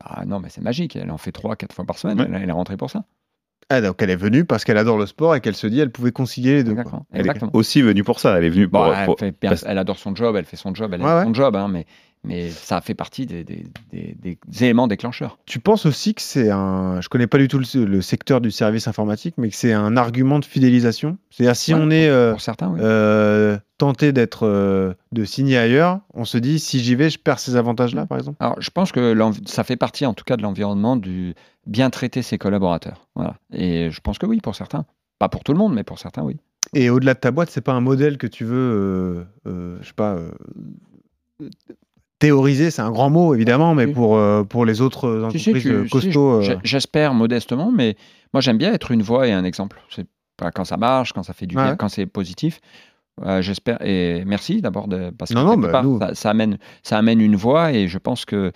Bah, 0.00 0.22
non, 0.26 0.40
mais 0.40 0.48
c'est 0.50 0.62
magique. 0.62 0.96
Elle 0.96 1.10
en 1.10 1.18
fait 1.18 1.32
trois, 1.32 1.56
quatre 1.56 1.74
fois 1.74 1.84
par 1.84 1.98
semaine. 1.98 2.18
Ouais. 2.20 2.26
Elle, 2.34 2.42
elle 2.42 2.48
est 2.48 2.52
rentrée 2.52 2.76
pour 2.76 2.90
ça. 2.90 3.04
Ah, 3.72 3.80
donc 3.80 4.02
elle 4.02 4.10
est 4.10 4.16
venue 4.16 4.44
parce 4.44 4.64
qu'elle 4.64 4.78
adore 4.78 4.98
le 4.98 5.06
sport 5.06 5.36
et 5.36 5.40
qu'elle 5.40 5.54
se 5.54 5.66
dit 5.68 5.78
elle 5.78 5.92
pouvait 5.92 6.10
concilier 6.10 6.54
les 6.54 6.64
deux. 6.64 6.72
Exactement. 6.72 7.06
elle 7.12 7.20
Exactement. 7.20 7.52
est 7.52 7.56
aussi 7.56 7.82
venue 7.82 8.02
pour 8.02 8.18
ça. 8.18 8.36
Elle 8.36 8.44
est 8.44 8.50
venue 8.50 8.68
pour, 8.68 8.80
Bon, 8.84 8.92
elle, 8.92 9.04
pour- 9.04 9.18
fait 9.18 9.36
elle 9.64 9.78
adore 9.78 9.98
son 9.98 10.14
job, 10.16 10.34
elle 10.36 10.44
fait 10.44 10.56
son 10.56 10.74
job, 10.74 10.90
elle 10.92 11.02
Ouais, 11.02 11.08
aime 11.08 11.16
ouais. 11.18 11.24
son 11.24 11.34
job, 11.34 11.54
hein, 11.54 11.68
mais, 11.68 11.86
mais 12.24 12.50
ça 12.50 12.80
fait 12.80 12.94
partie 12.94 13.26
des, 13.26 13.44
des- 13.44 13.64
des- 13.92 14.16
des 14.20 14.38
éléments 14.64 14.88
déclencheurs. 14.88 15.38
Tu 15.46 15.60
penses 15.60 15.86
aussi 15.86 16.14
que 16.14 16.22
c'est 16.22 16.50
un. 16.50 17.00
Je 17.00 17.08
connais 17.08 17.28
pas 17.28 17.38
du 17.38 17.46
tout 17.46 17.60
le, 17.60 17.84
le 17.84 18.02
secteur 18.02 18.40
du 18.40 18.50
service 18.50 18.88
informatique, 18.88 19.34
mais 19.38 19.50
que 19.50 19.54
c'est 19.56 19.72
un 19.72 19.96
argument 19.96 20.40
de 20.40 20.44
fidélisation? 20.46 21.16
C'est-à-dire 21.30 21.54
si 21.54 21.72
Ouais, 21.72 21.80
on 21.80 21.90
est 21.90 22.08
euh, 22.08 22.32
Pour 22.32 22.40
certains, 22.40 22.70
oui. 22.70 22.80
euh, 22.82 23.56
tenté 23.80 24.12
d'être 24.12 24.46
euh, 24.46 24.92
de 25.12 25.24
signer 25.24 25.56
ailleurs, 25.58 26.00
on 26.14 26.24
se 26.24 26.36
dit 26.38 26.58
si 26.58 26.80
j'y 26.80 26.94
vais, 26.94 27.08
je 27.10 27.18
perds 27.18 27.38
ces 27.38 27.56
avantages-là, 27.56 28.04
par 28.06 28.18
exemple? 28.18 28.36
Alors, 28.40 28.60
je 28.60 28.70
pense 28.70 28.92
que 28.92 29.14
ça 29.46 29.64
fait 29.64 29.76
partie, 29.76 30.04
en 30.06 30.12
tout 30.14 30.24
cas, 30.24 30.36
de 30.36 30.42
l'environnement 30.42 30.96
du 30.96 31.34
bien 31.66 31.88
traiter 31.90 32.20
ses 32.22 32.36
collaborateurs. 32.38 33.08
Voilà. 33.14 33.36
Et 33.52 33.90
je 33.90 34.00
pense 34.00 34.18
que 34.18 34.26
oui, 34.26 34.40
pour 34.40 34.54
certains. 34.54 34.84
Pas 35.18 35.28
pour 35.30 35.44
tout 35.44 35.52
le 35.52 35.58
monde, 35.58 35.72
mais 35.74 35.82
pour 35.82 35.98
certains, 35.98 36.22
oui. 36.22 36.36
Et 36.74 36.90
au-delà 36.90 37.14
de 37.14 37.18
ta 37.20 37.30
boîte, 37.30 37.50
c'est 37.50 37.60
pas 37.62 37.72
un 37.72 37.80
modèle 37.80 38.18
que 38.18 38.26
tu 38.26 38.44
veux, 38.44 38.54
euh, 38.56 39.24
euh, 39.48 39.78
je 39.80 39.86
sais 39.88 39.94
pas, 39.94 40.14
euh, 40.14 40.30
théoriser, 42.18 42.70
c'est 42.70 42.82
un 42.82 42.90
grand 42.90 43.08
mot 43.10 43.34
évidemment, 43.34 43.74
mais 43.74 43.86
pour, 43.86 44.16
euh, 44.16 44.44
pour 44.44 44.66
les 44.66 44.80
autres 44.82 45.24
entreprises 45.24 45.62
tu- 45.62 45.88
costauds. 45.88 46.42
J'espère 46.62 47.14
modestement, 47.14 47.72
mais 47.72 47.96
moi, 48.34 48.40
j'aime 48.40 48.58
bien 48.58 48.72
être 48.72 48.90
une 48.90 49.02
voix 49.02 49.26
et 49.26 49.32
un 49.32 49.44
exemple. 49.44 49.80
C'est 49.90 50.06
pas 50.36 50.50
quand 50.50 50.64
ça 50.64 50.76
marche, 50.76 51.12
quand 51.12 51.22
ça 51.22 51.32
fait 51.32 51.46
du 51.46 51.56
Ouais. 51.56 51.64
bien, 51.64 51.76
quand 51.76 51.88
c'est 51.88 52.06
positif. 52.06 52.60
Euh, 53.22 53.42
j'espère 53.42 53.78
et 53.82 54.24
merci 54.24 54.62
d'abord 54.62 54.88
de 54.88 55.10
parce 55.10 55.30
que 55.30 55.34
Non, 55.34 55.44
non, 55.44 55.60
quelque 55.60 55.72
bah, 55.72 55.82
nous- 55.82 55.98
ça, 55.98 56.14
ça 56.14 56.30
amène 56.30 56.58
ça 56.82 56.96
amène 56.98 57.20
une 57.20 57.36
voix 57.36 57.72
et 57.72 57.86
je 57.88 57.98
pense 57.98 58.24
que 58.24 58.36
euh, 58.36 58.50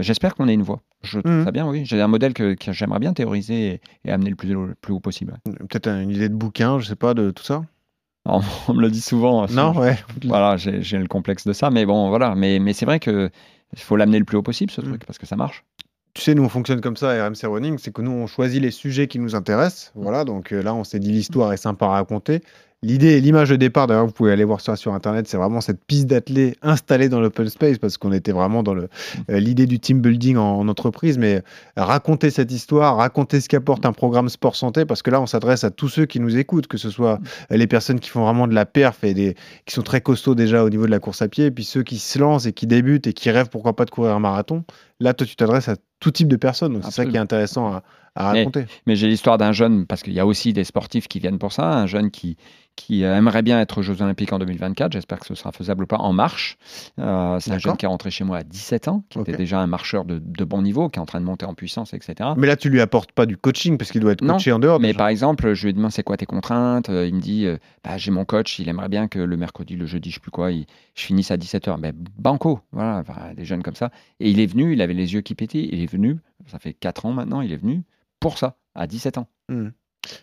j'espère 0.00 0.34
qu'on 0.34 0.46
ait 0.48 0.54
une 0.54 0.62
voix. 0.62 0.80
Je 1.02 1.20
Mhm. 1.24 1.44
ça 1.44 1.50
bien, 1.52 1.66
oui. 1.66 1.84
J'ai 1.86 2.00
un 2.00 2.06
modèle 2.08 2.34
que, 2.34 2.54
que 2.54 2.72
j'aimerais 2.72 2.98
bien 2.98 3.14
théoriser 3.14 3.68
et, 3.74 3.80
et 4.04 4.12
amener 4.12 4.28
le 4.30 4.36
plus, 4.36 4.48
le 4.52 4.74
plus 4.80 4.92
haut 4.92 5.00
possible. 5.00 5.34
ouais. 5.46 5.52
Peut-être 5.68 5.88
une 5.88 6.10
idée 6.10 6.28
de 6.28 6.34
bouquin, 6.34 6.78
je 6.78 6.86
sais 6.86 6.96
pas, 6.96 7.14
de 7.14 7.30
tout 7.30 7.42
ça? 7.44 7.62
On 8.26 8.40
me 8.74 8.82
le 8.82 8.90
dit 8.90 9.00
souvent. 9.00 9.46
Non, 9.48 9.72
ouais. 9.78 9.98
Voilà, 10.24 10.56
j'ai 10.58 10.98
le 10.98 11.08
complexe 11.08 11.46
de 11.46 11.52
ça, 11.54 11.70
mais 11.70 11.86
bon, 11.86 12.10
voilà. 12.10 12.34
Mais, 12.34 12.58
mais 12.58 12.74
c'est 12.74 12.84
vrai 12.84 13.00
que 13.00 13.30
faut 13.76 13.96
l'amener 13.96 14.18
le 14.18 14.24
plus 14.26 14.36
haut 14.36 14.42
possible, 14.42 14.70
ce 14.70 14.82
Mhm. 14.82 14.88
truc, 14.88 15.06
parce 15.06 15.18
que 15.18 15.26
ça 15.26 15.36
marche. 15.36 15.64
Tu 16.12 16.22
sais, 16.22 16.34
nous 16.34 16.42
on 16.42 16.48
fonctionne 16.48 16.80
comme 16.80 16.96
ça 16.96 17.10
à 17.12 17.24
RMC 17.28 17.46
Running, 17.46 17.78
c'est 17.78 17.92
que 17.92 18.02
nous 18.02 18.10
on 18.10 18.26
choisit 18.26 18.60
les 18.60 18.72
sujets 18.72 19.06
qui 19.06 19.18
nous 19.20 19.34
intéressent. 19.36 19.92
Voilà, 19.94 20.24
donc 20.24 20.52
euh, 20.52 20.60
là 20.60 20.74
on 20.74 20.82
s'est 20.84 20.98
dit 20.98 21.12
l'histoire 21.12 21.52
est 21.52 21.56
sympa 21.56 21.86
à 21.86 21.90
raconter. 21.90 22.42
L'idée 22.82 23.08
et 23.08 23.20
l'image 23.20 23.50
de 23.50 23.56
départ, 23.56 23.86
d'ailleurs 23.86 24.06
vous 24.06 24.12
pouvez 24.12 24.32
aller 24.32 24.44
voir 24.44 24.62
ça 24.62 24.74
sur 24.74 24.94
internet, 24.94 25.28
c'est 25.28 25.36
vraiment 25.36 25.60
cette 25.60 25.84
piste 25.84 26.06
d'athlée 26.06 26.56
installée 26.62 27.10
dans 27.10 27.20
l'open 27.20 27.46
space 27.50 27.76
parce 27.76 27.98
qu'on 27.98 28.10
était 28.10 28.32
vraiment 28.32 28.62
dans 28.62 28.74
euh, 28.74 28.88
l'idée 29.28 29.66
du 29.66 29.78
team 29.78 30.00
building 30.00 30.38
en, 30.38 30.60
en 30.60 30.66
entreprise, 30.66 31.18
mais 31.18 31.42
raconter 31.76 32.30
cette 32.30 32.50
histoire, 32.50 32.96
raconter 32.96 33.42
ce 33.42 33.50
qu'apporte 33.50 33.84
un 33.84 33.92
programme 33.92 34.30
sport 34.30 34.56
santé 34.56 34.86
parce 34.86 35.02
que 35.02 35.10
là 35.10 35.20
on 35.20 35.26
s'adresse 35.26 35.62
à 35.62 35.70
tous 35.70 35.90
ceux 35.90 36.06
qui 36.06 36.20
nous 36.20 36.38
écoutent, 36.38 36.68
que 36.68 36.78
ce 36.78 36.88
soit 36.88 37.20
les 37.50 37.66
personnes 37.66 38.00
qui 38.00 38.08
font 38.08 38.24
vraiment 38.24 38.46
de 38.46 38.54
la 38.54 38.64
perf 38.64 39.04
et 39.04 39.12
des, 39.12 39.36
qui 39.66 39.74
sont 39.74 39.82
très 39.82 40.00
costauds 40.00 40.34
déjà 40.34 40.64
au 40.64 40.70
niveau 40.70 40.86
de 40.86 40.90
la 40.90 41.00
course 41.00 41.20
à 41.20 41.28
pied, 41.28 41.46
et 41.46 41.50
puis 41.50 41.64
ceux 41.64 41.82
qui 41.82 41.98
se 41.98 42.18
lancent 42.18 42.46
et 42.46 42.54
qui 42.54 42.66
débutent 42.66 43.06
et 43.06 43.12
qui 43.12 43.30
rêvent 43.30 43.50
pourquoi 43.50 43.76
pas 43.76 43.84
de 43.84 43.90
courir 43.90 44.12
un 44.12 44.20
marathon. 44.20 44.64
Là, 45.00 45.14
toi, 45.14 45.26
tu 45.26 45.36
t'adresses 45.36 45.68
à 45.68 45.76
tout 45.98 46.10
type 46.10 46.28
de 46.28 46.36
personnes, 46.36 46.72
donc 46.72 46.84
c'est 46.84 46.90
ça 46.90 47.06
qui 47.06 47.16
est 47.16 47.20
intéressant 47.20 47.74
à, 47.74 47.82
à 48.14 48.32
Mais- 48.32 48.40
raconter. 48.40 48.66
Mais 48.86 48.96
j'ai 48.96 49.08
l'histoire 49.08 49.38
d'un 49.38 49.52
jeune, 49.52 49.86
parce 49.86 50.02
qu'il 50.02 50.12
y 50.12 50.20
a 50.20 50.26
aussi 50.26 50.52
des 50.52 50.64
sportifs 50.64 51.08
qui 51.08 51.18
viennent 51.20 51.38
pour 51.38 51.52
ça, 51.52 51.64
un 51.72 51.86
jeune 51.86 52.10
qui, 52.10 52.36
qui 52.76 53.04
euh, 53.04 53.14
aimerait 53.16 53.42
bien 53.42 53.60
être 53.60 53.78
aux 53.78 53.82
Jeux 53.82 54.00
Olympiques 54.02 54.32
en 54.32 54.38
2024. 54.38 54.92
J'espère 54.92 55.18
que 55.20 55.26
ce 55.26 55.34
sera 55.34 55.52
faisable 55.52 55.84
ou 55.84 55.86
pas 55.86 55.98
en 55.98 56.12
marche. 56.12 56.56
Euh, 56.98 57.38
c'est 57.40 57.52
un 57.52 57.58
jeune 57.58 57.76
qui 57.76 57.84
est 57.84 57.88
rentré 57.88 58.10
chez 58.10 58.24
moi 58.24 58.38
à 58.38 58.42
17 58.42 58.88
ans, 58.88 59.04
qui 59.10 59.18
était 59.20 59.36
déjà 59.36 59.60
un 59.60 59.66
marcheur 59.66 60.04
de, 60.04 60.18
de 60.18 60.44
bon 60.44 60.62
niveau, 60.62 60.88
qui 60.88 60.98
est 60.98 61.02
en 61.02 61.06
train 61.06 61.20
de 61.20 61.26
monter 61.26 61.44
en 61.46 61.54
puissance, 61.54 61.92
etc. 61.94 62.30
Mais 62.36 62.46
là, 62.46 62.56
tu 62.56 62.70
lui 62.70 62.80
apportes 62.80 63.12
pas 63.12 63.26
du 63.26 63.36
coaching 63.36 63.76
parce 63.76 63.90
qu'il 63.92 64.00
doit 64.00 64.12
être 64.12 64.22
Non, 64.22 64.34
coaché 64.34 64.50
en 64.52 64.58
dehors. 64.58 64.80
Mais 64.80 64.88
déjà. 64.88 64.98
par 64.98 65.08
exemple, 65.08 65.52
je 65.54 65.66
lui 65.66 65.74
demande 65.74 65.90
c'est 65.92 66.02
quoi 66.02 66.16
tes 66.16 66.26
contraintes? 66.26 66.88
Euh, 66.88 67.06
Il 67.06 67.14
me 67.16 67.20
dit 67.20 67.44
euh, 67.46 67.58
bah, 67.84 67.96
j'ai 67.98 68.10
mon 68.10 68.24
coach, 68.24 68.58
il 68.58 68.68
aimerait 68.68 68.88
bien 68.88 69.08
que 69.08 69.18
le 69.18 69.36
mercredi, 69.36 69.76
le 69.76 69.86
jeudi, 69.86 70.10
je 70.10 70.14
sais 70.14 70.20
plus 70.20 70.30
quoi, 70.30 70.50
il- 70.50 70.66
je 70.94 71.02
finisse 71.04 71.30
à 71.30 71.36
17h. 71.36 71.78
Ben, 71.80 71.92
banco, 72.18 72.60
voilà, 72.72 72.98
enfin, 72.98 73.34
des 73.36 73.44
jeunes 73.44 73.62
comme 73.62 73.74
ça. 73.76 73.90
Et 74.20 74.30
il 74.30 74.40
est 74.40 74.46
venu, 74.46 74.72
il 74.72 74.80
avait 74.82 74.94
les 74.94 75.12
yeux 75.14 75.20
qui 75.20 75.34
pétillent, 75.34 75.68
il 75.72 75.82
est 75.82 75.90
venu, 75.90 76.16
ça 76.46 76.58
fait 76.58 76.72
4 76.72 77.04
ans 77.06 77.12
maintenant, 77.12 77.40
il 77.42 77.52
est 77.52 77.56
venu 77.58 77.82
pour 78.20 78.38
ça, 78.38 78.56
à 78.74 78.86
17 78.86 79.18
ans. 79.18 79.26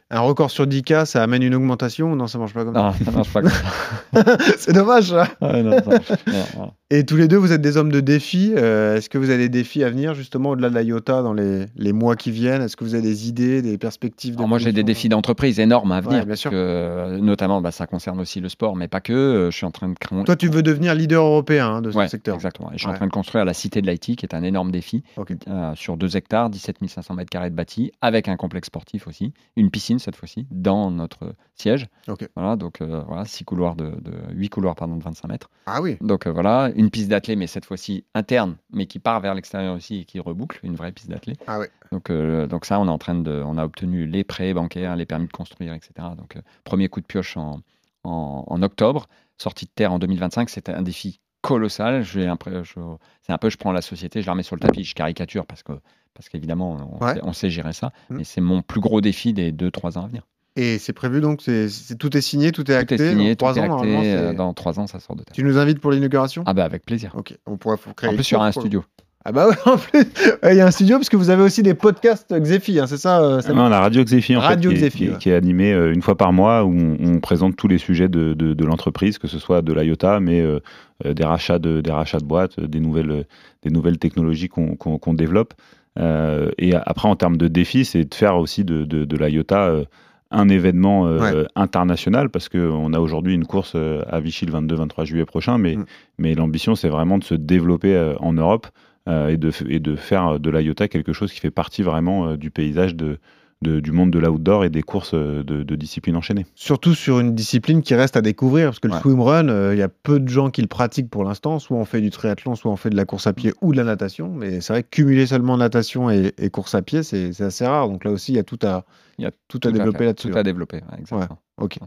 Un 0.09 0.19
record 0.21 0.49
sur 0.51 0.65
10K, 0.65 1.05
ça 1.05 1.21
amène 1.21 1.43
une 1.43 1.53
augmentation 1.53 2.15
Non, 2.15 2.27
ça 2.27 2.37
marche 2.39 2.53
pas 2.53 2.63
comme 2.65 2.73
ça? 2.73 2.81
Non, 2.81 2.93
ça 3.05 3.11
marche 3.11 3.31
pas 3.33 3.41
comme 3.41 3.51
ça. 3.51 4.37
c'est 4.57 4.73
dommage, 4.73 5.09
ça. 5.09 5.27
Ouais, 5.41 5.61
non, 5.61 5.77
ça 5.77 5.85
marche- 5.85 6.09
non, 6.27 6.43
voilà. 6.55 6.73
Et 6.89 7.05
tous 7.05 7.17
les 7.17 7.27
deux, 7.27 7.35
vous 7.35 7.51
êtes 7.51 7.59
des 7.59 7.75
hommes 7.75 7.91
de 7.91 7.99
défi. 7.99 8.53
Euh, 8.55 8.95
Est-ce 8.95 9.09
que 9.09 9.17
vous 9.17 9.29
avez 9.29 9.39
des 9.39 9.49
défis 9.49 9.83
à 9.83 9.89
venir, 9.89 10.13
justement, 10.13 10.51
au-delà 10.51 10.69
de 10.69 10.73
la 10.73 10.83
IOTA 10.83 11.21
dans 11.21 11.33
les, 11.33 11.65
les 11.75 11.91
mois 11.91 12.15
qui 12.15 12.31
viennent? 12.31 12.61
Est-ce 12.61 12.77
que 12.77 12.85
vous 12.85 12.93
avez 12.93 13.03
des 13.03 13.27
idées, 13.27 13.61
des 13.61 13.77
perspectives 13.77 14.35
Alors 14.37 14.47
moi, 14.47 14.57
j'ai 14.57 14.71
des 14.71 14.85
défis 14.85 15.09
d'entreprise 15.09 15.59
énormes 15.59 15.91
à 15.91 15.99
venir. 15.99 16.19
Ouais, 16.19 16.25
bien 16.25 16.35
sûr. 16.37 16.49
que, 16.49 16.55
euh, 16.55 17.17
notamment, 17.17 17.59
bah, 17.59 17.71
ça 17.71 17.87
concerne 17.87 18.21
aussi 18.21 18.39
le 18.39 18.47
sport, 18.47 18.77
mais 18.77 18.87
pas 18.87 19.01
que. 19.01 19.11
Euh, 19.11 19.51
Je 19.51 19.57
suis 19.57 19.65
en 19.65 19.71
train 19.71 19.89
de 19.89 19.95
créer. 19.99 20.23
Toi, 20.23 20.37
tu 20.37 20.47
veux 20.47 20.63
devenir 20.63 20.95
leader 20.95 21.25
européen 21.25 21.67
hein, 21.67 21.81
de 21.81 21.91
ce 21.91 21.97
Ouais, 21.97 22.07
secteur. 22.07 22.35
exactement. 22.35 22.69
Et 22.71 22.75
je 22.75 22.77
suis 22.79 22.87
Ouais. 22.87 22.93
en 22.93 22.95
train 22.95 23.07
de 23.07 23.11
construire 23.11 23.43
la 23.43 23.53
cité 23.53 23.81
de 23.81 23.91
l'IT, 23.91 24.15
qui 24.15 24.25
est 24.25 24.33
un 24.33 24.43
énorme 24.43 24.71
défi, 24.71 25.03
euh, 25.49 25.75
sur 25.75 25.97
2 25.97 26.15
hectares, 26.15 26.49
17 26.49 26.77
500 26.87 27.15
mètres 27.15 27.29
carrés 27.29 27.49
de 27.49 27.55
bâti, 27.55 27.91
avec 27.99 28.29
un 28.29 28.37
complexe 28.37 28.67
sportif 28.67 29.07
aussi, 29.07 29.33
une 29.57 29.71
piscine 29.71 29.99
cette 29.99 30.15
fois-ci, 30.15 30.47
dans 30.51 30.89
notre 30.89 31.33
siège. 31.55 31.87
Ok. 32.07 32.29
Voilà, 32.37 32.55
donc 32.55 32.79
euh, 32.79 33.01
voilà, 33.09 33.25
six 33.25 33.43
couloirs 33.43 33.75
de, 33.75 33.87
de 33.87 34.13
8 34.31 34.47
couloirs 34.47 34.75
pardon, 34.75 34.95
de 34.95 35.03
25 35.03 35.27
mètres. 35.27 35.49
Ah 35.65 35.81
oui. 35.81 35.97
Donc 35.99 36.25
voilà, 36.27 36.71
une 36.77 36.89
piste 36.89 37.09
d'athlée, 37.09 37.35
mais 37.35 37.47
cette 37.47 37.65
fois-ci 37.65 38.05
interne, 38.13 38.55
mais 38.71 38.85
qui 38.85 38.99
part 38.99 39.19
vers 39.19 39.33
l'extérieur 39.33 39.75
aussi 39.75 39.99
et 40.01 40.05
qui 40.05 40.19
reboucle, 40.21 40.59
une 40.63 40.75
vraie 40.75 40.91
piste 40.93 41.09
d'athlée. 41.09 41.35
Ah 41.47 41.59
ouais. 41.59 41.69
Donc, 41.91 42.09
euh, 42.09 42.47
donc 42.47 42.63
ça, 42.65 42.79
on 42.79 42.87
est 42.87 42.91
en 42.91 42.97
train 42.97 43.15
de, 43.15 43.43
on 43.45 43.57
a 43.57 43.65
obtenu 43.65 44.05
les 44.07 44.23
prêts 44.23 44.53
bancaires, 44.53 44.95
les 44.95 45.05
permis 45.05 45.27
de 45.27 45.31
construire, 45.33 45.73
etc. 45.73 45.91
Donc 46.15 46.35
euh, 46.37 46.41
premier 46.63 46.87
coup 46.87 47.01
de 47.01 47.05
pioche 47.05 47.35
en, 47.35 47.61
en, 48.03 48.45
en 48.47 48.61
octobre, 48.61 49.07
sortie 49.37 49.65
de 49.65 49.71
terre 49.73 49.91
en 49.91 49.99
2025, 49.99 50.49
c'était 50.49 50.71
un 50.71 50.81
défi 50.83 51.19
colossal. 51.41 52.05
C'est 52.05 52.27
un 52.27 52.35
peu, 52.37 52.63
je 52.63 53.57
prends 53.57 53.71
la 53.71 53.81
société, 53.81 54.21
je 54.21 54.27
la 54.27 54.31
remets 54.33 54.43
sur 54.43 54.55
le 54.55 54.61
tapis, 54.61 54.83
je 54.83 54.95
caricature 54.95 55.45
parce 55.45 55.63
que 55.63 55.73
parce 56.13 56.29
qu'évidemment, 56.29 56.77
on, 56.99 57.05
Ouais. 57.05 57.13
sait, 57.13 57.19
on 57.23 57.31
sait 57.33 57.49
gérer 57.51 57.73
ça, 57.73 57.91
Mm. 58.09 58.17
mais 58.17 58.23
c'est 58.23 58.41
mon 58.41 58.63
plus 58.63 58.81
gros 58.81 59.01
défi 59.01 59.33
des 59.33 59.51
2-3 59.51 59.97
ans 59.99 60.05
à 60.05 60.07
venir. 60.07 60.23
Et 60.57 60.79
c'est 60.79 60.91
prévu, 60.93 61.21
donc, 61.21 61.41
c'est 61.41 61.67
tout 61.99 62.17
est 62.17 62.21
signé, 62.21 62.51
tout 62.51 62.61
est 62.63 62.73
Tout 62.73 62.79
acté. 62.79 62.95
est 62.95 63.09
signé, 63.11 63.29
dans 63.29 63.29
tout 63.29 63.35
trois 63.37 63.55
est 63.57 63.59
ans, 63.61 63.67
normalement, 63.67 63.97
acté, 63.99 64.09
c'est- 64.11 64.17
euh, 64.17 64.33
dans 64.33 64.53
3 64.53 64.79
ans, 64.79 64.87
ça 64.87 64.99
sort 64.99 65.15
de 65.15 65.23
terre. 65.23 65.33
Tu 65.35 65.43
nous 65.43 65.57
invites 65.57 65.79
pour 65.79 65.91
l'inauguration? 65.91 66.43
Ah 66.47 66.53
bah 66.53 66.65
avec 66.65 66.83
plaisir. 66.85 67.11
Ok, 67.15 67.35
on 67.45 67.57
pourrait 67.57 67.77
faut 67.77 67.93
créer 67.93 68.09
En 68.09 68.13
plus, 68.15 68.29
il 68.29 68.33
y 68.33 68.35
aura 68.35 68.47
un 68.47 68.51
studio. 68.51 68.83
Ah 69.23 69.33
bah 69.33 69.49
ouais, 69.49 69.55
en 69.65 69.77
plus, 69.77 70.05
il 70.49 70.55
y 70.55 70.61
a 70.61 70.65
un 70.65 70.71
studio 70.71 70.97
parce 70.97 71.09
que 71.09 71.17
vous 71.17 71.29
avez 71.29 71.43
aussi 71.43 71.61
des 71.61 71.73
podcasts 71.73 72.33
Xefi, 72.33 72.79
hein, 72.79 72.87
c'est 72.87 72.95
ça 72.97 73.21
euh, 73.21 73.41
Non, 73.53 73.67
la 73.67 73.81
radio 73.81 74.03
Xefi, 74.03 74.35
en 74.37 74.39
Radio 74.39 74.71
fait, 74.71 74.77
qui, 74.77 74.83
est- 74.83 74.87
Xefi, 74.87 74.97
qui 74.97 75.05
est, 75.05 75.11
ouais. 75.11 75.17
qui 75.17 75.29
est 75.31 75.35
animée 75.35 75.73
euh, 75.73 75.93
une 75.93 76.01
fois 76.01 76.15
par 76.15 76.31
mois 76.31 76.63
où 76.63 76.71
on, 76.73 76.97
on 77.15 77.19
présente 77.19 77.55
tous 77.57 77.67
les 77.67 77.77
sujets 77.77 78.07
de, 78.07 78.33
de, 78.33 78.53
de 78.53 78.65
l'entreprise, 78.65 79.17
que 79.17 79.27
ce 79.27 79.37
soit 79.37 79.61
de 79.61 79.73
l'IOTA, 79.73 80.19
mais 80.21 80.39
euh, 80.41 80.59
des, 81.05 81.25
rachats 81.25 81.59
de, 81.59 81.81
des 81.81 81.91
rachats 81.91 82.19
de 82.19 82.25
boîtes, 82.25 82.59
des 82.59 82.79
nouvelles, 82.79 83.25
des 83.63 83.69
nouvelles 83.69 83.97
technologies 83.99 84.47
qu'on 84.47 84.75
qu'on- 84.77 84.97
qu'on 84.97 85.13
développe. 85.13 85.53
Euh, 85.99 86.49
et 86.57 86.73
après, 86.73 87.09
en 87.09 87.15
termes 87.15 87.37
de 87.37 87.47
défis, 87.49 87.83
c'est 87.85 88.05
de 88.05 88.15
faire 88.15 88.37
aussi 88.37 88.63
de, 88.63 88.85
de, 88.85 89.03
de 89.03 89.17
l'IOTA 89.17 89.67
euh, 89.67 89.83
un 90.31 90.49
événement 90.49 91.07
euh, 91.07 91.19
Ouais. 91.19 91.47
international, 91.55 92.29
parce 92.29 92.49
qu'on 92.49 92.93
a 92.93 92.99
aujourd'hui 92.99 93.33
une 93.33 93.45
course 93.45 93.73
euh, 93.75 94.03
à 94.09 94.19
Vichy 94.19 94.45
le 94.45 94.53
22-23 94.53 95.05
juillet 95.05 95.25
prochain, 95.25 95.57
mais, 95.57 95.75
Mm. 95.77 95.85
mais 96.19 96.33
l'ambition, 96.35 96.75
c'est 96.75 96.89
vraiment 96.89 97.17
de 97.17 97.23
se 97.23 97.35
développer 97.35 97.95
euh, 97.95 98.15
en 98.19 98.33
Europe 98.33 98.67
et, 99.09 99.37
de, 99.37 99.51
et 99.69 99.79
de 99.79 99.95
faire 99.95 100.37
de 100.37 100.49
l'IOTA 100.49 100.89
quelque 100.89 101.13
chose 101.13 101.31
qui 101.31 101.39
fait 101.39 101.49
partie 101.49 101.81
vraiment 101.81 102.35
du 102.35 102.51
paysage 102.51 102.93
de, 102.93 103.19
de- 103.63 103.79
du 103.79 103.91
monde 103.91 104.11
de 104.11 104.19
l'outdoor 104.19 104.65
et 104.65 104.69
des 104.69 104.83
courses 104.83 105.15
euh, 105.15 105.43
de, 105.43 105.63
de 105.63 105.75
disciplines 105.75 106.15
enchaînées. 106.15 106.45
Surtout 106.53 106.93
sur 106.93 107.19
une 107.19 107.33
discipline 107.33 107.81
qui 107.81 107.95
reste 107.95 108.15
à 108.15 108.21
découvrir, 108.21 108.67
parce 108.67 108.79
que 108.79 108.87
le 108.87 108.93
Ouais. 108.93 108.99
swimrun, 108.99 109.49
euh, 109.49 109.73
il 109.73 109.79
y 109.79 109.81
a 109.81 109.89
peu 109.89 110.19
de 110.19 110.27
gens 110.27 110.49
qui 110.51 110.61
le 110.61 110.67
pratiquent 110.67 111.09
pour 111.09 111.23
l'instant. 111.23 111.57
Soit 111.57 111.75
on 111.77 111.85
fait 111.85 111.99
du 112.01 112.11
triathlon, 112.11 112.53
soit 112.55 112.71
on 112.71 112.75
fait 112.75 112.89
de 112.91 112.95
la 112.95 113.05
course 113.05 113.25
à 113.25 113.33
pied 113.33 113.53
ou 113.61 113.71
de 113.71 113.77
la 113.77 113.83
natation. 113.83 114.29
Mais 114.31 114.61
c'est 114.61 114.73
vrai 114.73 114.83
que 114.83 114.89
cumuler 114.89 115.25
seulement 115.25 115.57
natation 115.57 116.11
et, 116.11 116.33
et 116.37 116.49
course 116.51 116.75
à 116.75 116.81
pied, 116.83 117.01
c'est 117.03 117.41
assez 117.41 117.65
rare. 117.65 117.89
Donc 117.89 118.03
là 118.03 118.11
aussi, 118.11 118.31
il 118.33 118.35
y 118.35 118.39
a 118.39 118.43
tout 118.43 118.59
à, 118.61 118.85
Il 119.17 119.23
y 119.23 119.27
a 119.27 119.31
tout 119.47 119.59
à 119.63 119.71
développer 119.71 120.05
là-dessus. 120.05 120.29
Tout 120.29 120.37
à 120.37 120.43
développer, 120.43 120.77
ouais, 120.77 120.99
exactement. 120.99 121.39
Ok. 121.59 121.77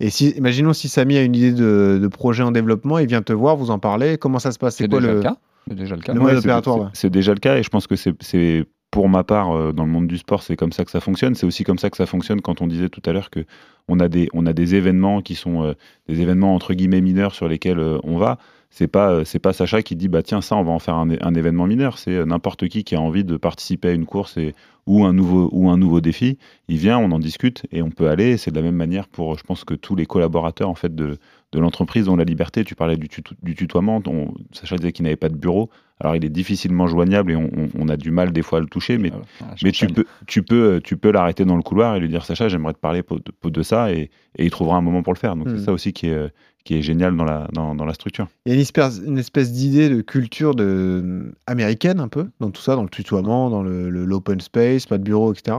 Et 0.00 0.08
si, 0.08 0.30
imaginons 0.30 0.72
si 0.72 0.88
Samy 0.88 1.18
a 1.18 1.22
une 1.22 1.34
idée 1.34 1.52
de, 1.52 1.98
de 2.00 2.08
projet 2.08 2.42
en 2.42 2.52
développement, 2.52 2.98
il 2.98 3.06
vient 3.06 3.20
te 3.20 3.34
voir, 3.34 3.56
vous 3.56 3.70
en 3.70 3.78
parlez. 3.78 4.16
Comment 4.16 4.38
ça 4.38 4.50
se 4.52 4.58
passe? 4.58 4.76
C'est 4.76 4.88
quoi 4.88 5.00
déjà 5.00 5.10
le, 5.12 5.16
le 5.18 5.22
cas. 5.22 5.36
C'est 5.68 5.74
déjà 5.74 5.94
le 5.96 6.00
cas. 6.00 6.14
C'est- 6.14 6.18
ouais. 6.18 7.10
Déjà 7.10 7.34
le 7.34 7.40
cas 7.40 7.56
et 7.58 7.62
je 7.62 7.68
pense 7.68 7.86
que 7.86 7.94
c'est 7.96 8.64
pour 8.90 9.08
ma 9.08 9.24
part 9.24 9.52
euh, 9.52 9.72
dans 9.72 9.84
le 9.84 9.90
monde 9.90 10.06
du 10.06 10.18
sport, 10.18 10.42
c'est 10.42 10.56
comme 10.56 10.72
ça 10.72 10.84
que 10.84 10.90
ça 10.90 11.00
fonctionne. 11.00 11.34
C'est 11.34 11.46
aussi 11.46 11.64
comme 11.64 11.78
ça 11.78 11.90
que 11.90 11.96
ça 11.96 12.06
fonctionne 12.06 12.40
quand 12.40 12.60
on 12.62 12.66
disait 12.66 12.88
tout 12.88 13.02
à 13.04 13.12
l'heure 13.12 13.30
que 13.30 13.44
on 13.88 14.00
a 14.00 14.08
des 14.08 14.28
on 14.32 14.46
a 14.46 14.52
des 14.52 14.74
événements 14.74 15.20
qui 15.20 15.34
sont 15.34 15.62
euh, 15.62 15.74
des 16.08 16.20
événements 16.20 16.54
entre 16.54 16.74
guillemets 16.74 17.00
mineurs 17.00 17.34
sur 17.34 17.48
lesquels 17.48 17.78
euh, 17.78 17.98
on 18.04 18.18
va. 18.18 18.38
C'est 18.70 18.86
pas 18.86 19.22
pas 19.42 19.52
Sacha 19.54 19.82
qui 19.82 19.96
dit 19.96 20.08
bah 20.08 20.22
tiens 20.22 20.42
ça 20.42 20.54
on 20.54 20.62
va 20.62 20.72
en 20.72 20.78
faire 20.78 20.94
un, 20.96 21.34
événement 21.34 21.66
mineur. 21.66 21.96
C'est 21.96 22.24
n'importe 22.26 22.68
qui 22.68 22.84
qui 22.84 22.94
a 22.96 23.00
envie 23.00 23.24
de 23.24 23.38
participer 23.38 23.88
à 23.88 23.92
une 23.92 24.04
course 24.04 24.38
ou 24.86 25.06
un 25.06 25.14
nouveau 25.14 25.48
ou 25.52 25.70
un 25.70 25.78
nouveau 25.78 26.02
défi. 26.02 26.36
Il 26.68 26.76
vient, 26.76 26.98
on 26.98 27.10
en 27.10 27.18
discute 27.18 27.64
et 27.72 27.80
on 27.80 27.90
peut 27.90 28.08
aller. 28.08 28.36
C'est 28.36 28.50
de 28.50 28.56
la 28.56 28.62
même 28.62 28.76
manière 28.76 29.08
pour 29.08 29.38
je 29.38 29.42
pense 29.42 29.64
que 29.64 29.72
tous 29.72 29.96
les 29.96 30.04
collaborateurs 30.04 30.68
en 30.68 30.74
fait 30.74 30.94
de 30.94 31.18
de 31.52 31.58
l'entreprise 31.60 32.08
ont 32.08 32.16
la 32.16 32.24
liberté. 32.24 32.62
Tu 32.64 32.74
parlais 32.74 32.96
du, 32.96 33.08
tuto- 33.08 33.34
du 33.42 33.54
tutoiement. 33.54 34.02
On- 34.06 34.34
Sacha 34.52 34.76
disait 34.76 34.92
qu'il 34.92 35.04
n'avait 35.04 35.16
pas 35.16 35.28
de 35.30 35.36
bureau. 35.36 35.70
Alors 36.00 36.14
il 36.14 36.24
est 36.24 36.28
difficilement 36.28 36.86
joignable 36.86 37.32
et 37.32 37.36
on, 37.36 37.88
a 37.88 37.96
du 37.96 38.10
mal 38.12 38.32
des 38.32 38.42
fois 38.42 38.58
à 38.58 38.60
le 38.60 38.68
toucher, 38.68 38.98
mais, 38.98 39.08
voilà, 39.08 39.24
mais 39.64 39.72
tu 39.72 39.88
peux, 39.88 40.04
tu 40.28 40.42
peux, 40.44 40.80
tu 40.84 40.96
peux 40.96 41.10
l'arrêter 41.10 41.44
dans 41.44 41.56
le 41.56 41.62
couloir 41.62 41.96
et 41.96 42.00
lui 42.00 42.08
dire 42.08 42.24
Sacha, 42.24 42.48
j'aimerais 42.48 42.72
te 42.74 42.78
parler 42.78 43.02
de, 43.10 43.50
de 43.50 43.62
ça 43.62 43.92
et, 43.92 44.10
et 44.36 44.44
il 44.44 44.50
trouvera 44.50 44.76
un 44.76 44.80
moment 44.80 45.02
pour 45.02 45.12
le 45.12 45.18
faire. 45.18 45.34
Donc 45.34 45.48
Hmm. 45.48 45.56
c'est 45.58 45.64
ça 45.64 45.72
aussi 45.72 45.92
qui 45.92 46.06
est, 46.06 46.12
euh, 46.14 46.28
qui 46.64 46.76
est 46.76 46.82
génial 46.82 47.16
dans 47.16 47.24
la, 47.24 47.48
dans, 47.52 47.74
dans 47.74 47.84
la 47.84 47.94
structure. 47.94 48.28
Il 48.46 48.50
y 48.50 48.52
a 48.52 48.54
une 48.54 48.60
espèce, 48.60 49.00
une 49.04 49.18
espèce 49.18 49.50
d'idée 49.52 49.88
de 49.88 50.00
culture 50.02 50.54
de, 50.54 51.32
américaine 51.48 51.98
un 51.98 52.08
peu, 52.08 52.26
dans 52.38 52.50
tout 52.52 52.62
ça, 52.62 52.76
dans 52.76 52.84
le 52.84 52.90
tutoiement, 52.90 53.50
dans 53.50 53.62
le- 53.64 53.90
le- 53.90 54.04
l'open 54.04 54.40
space, 54.40 54.86
pas 54.86 54.98
de 54.98 55.02
bureau, 55.02 55.32
etc. 55.32 55.56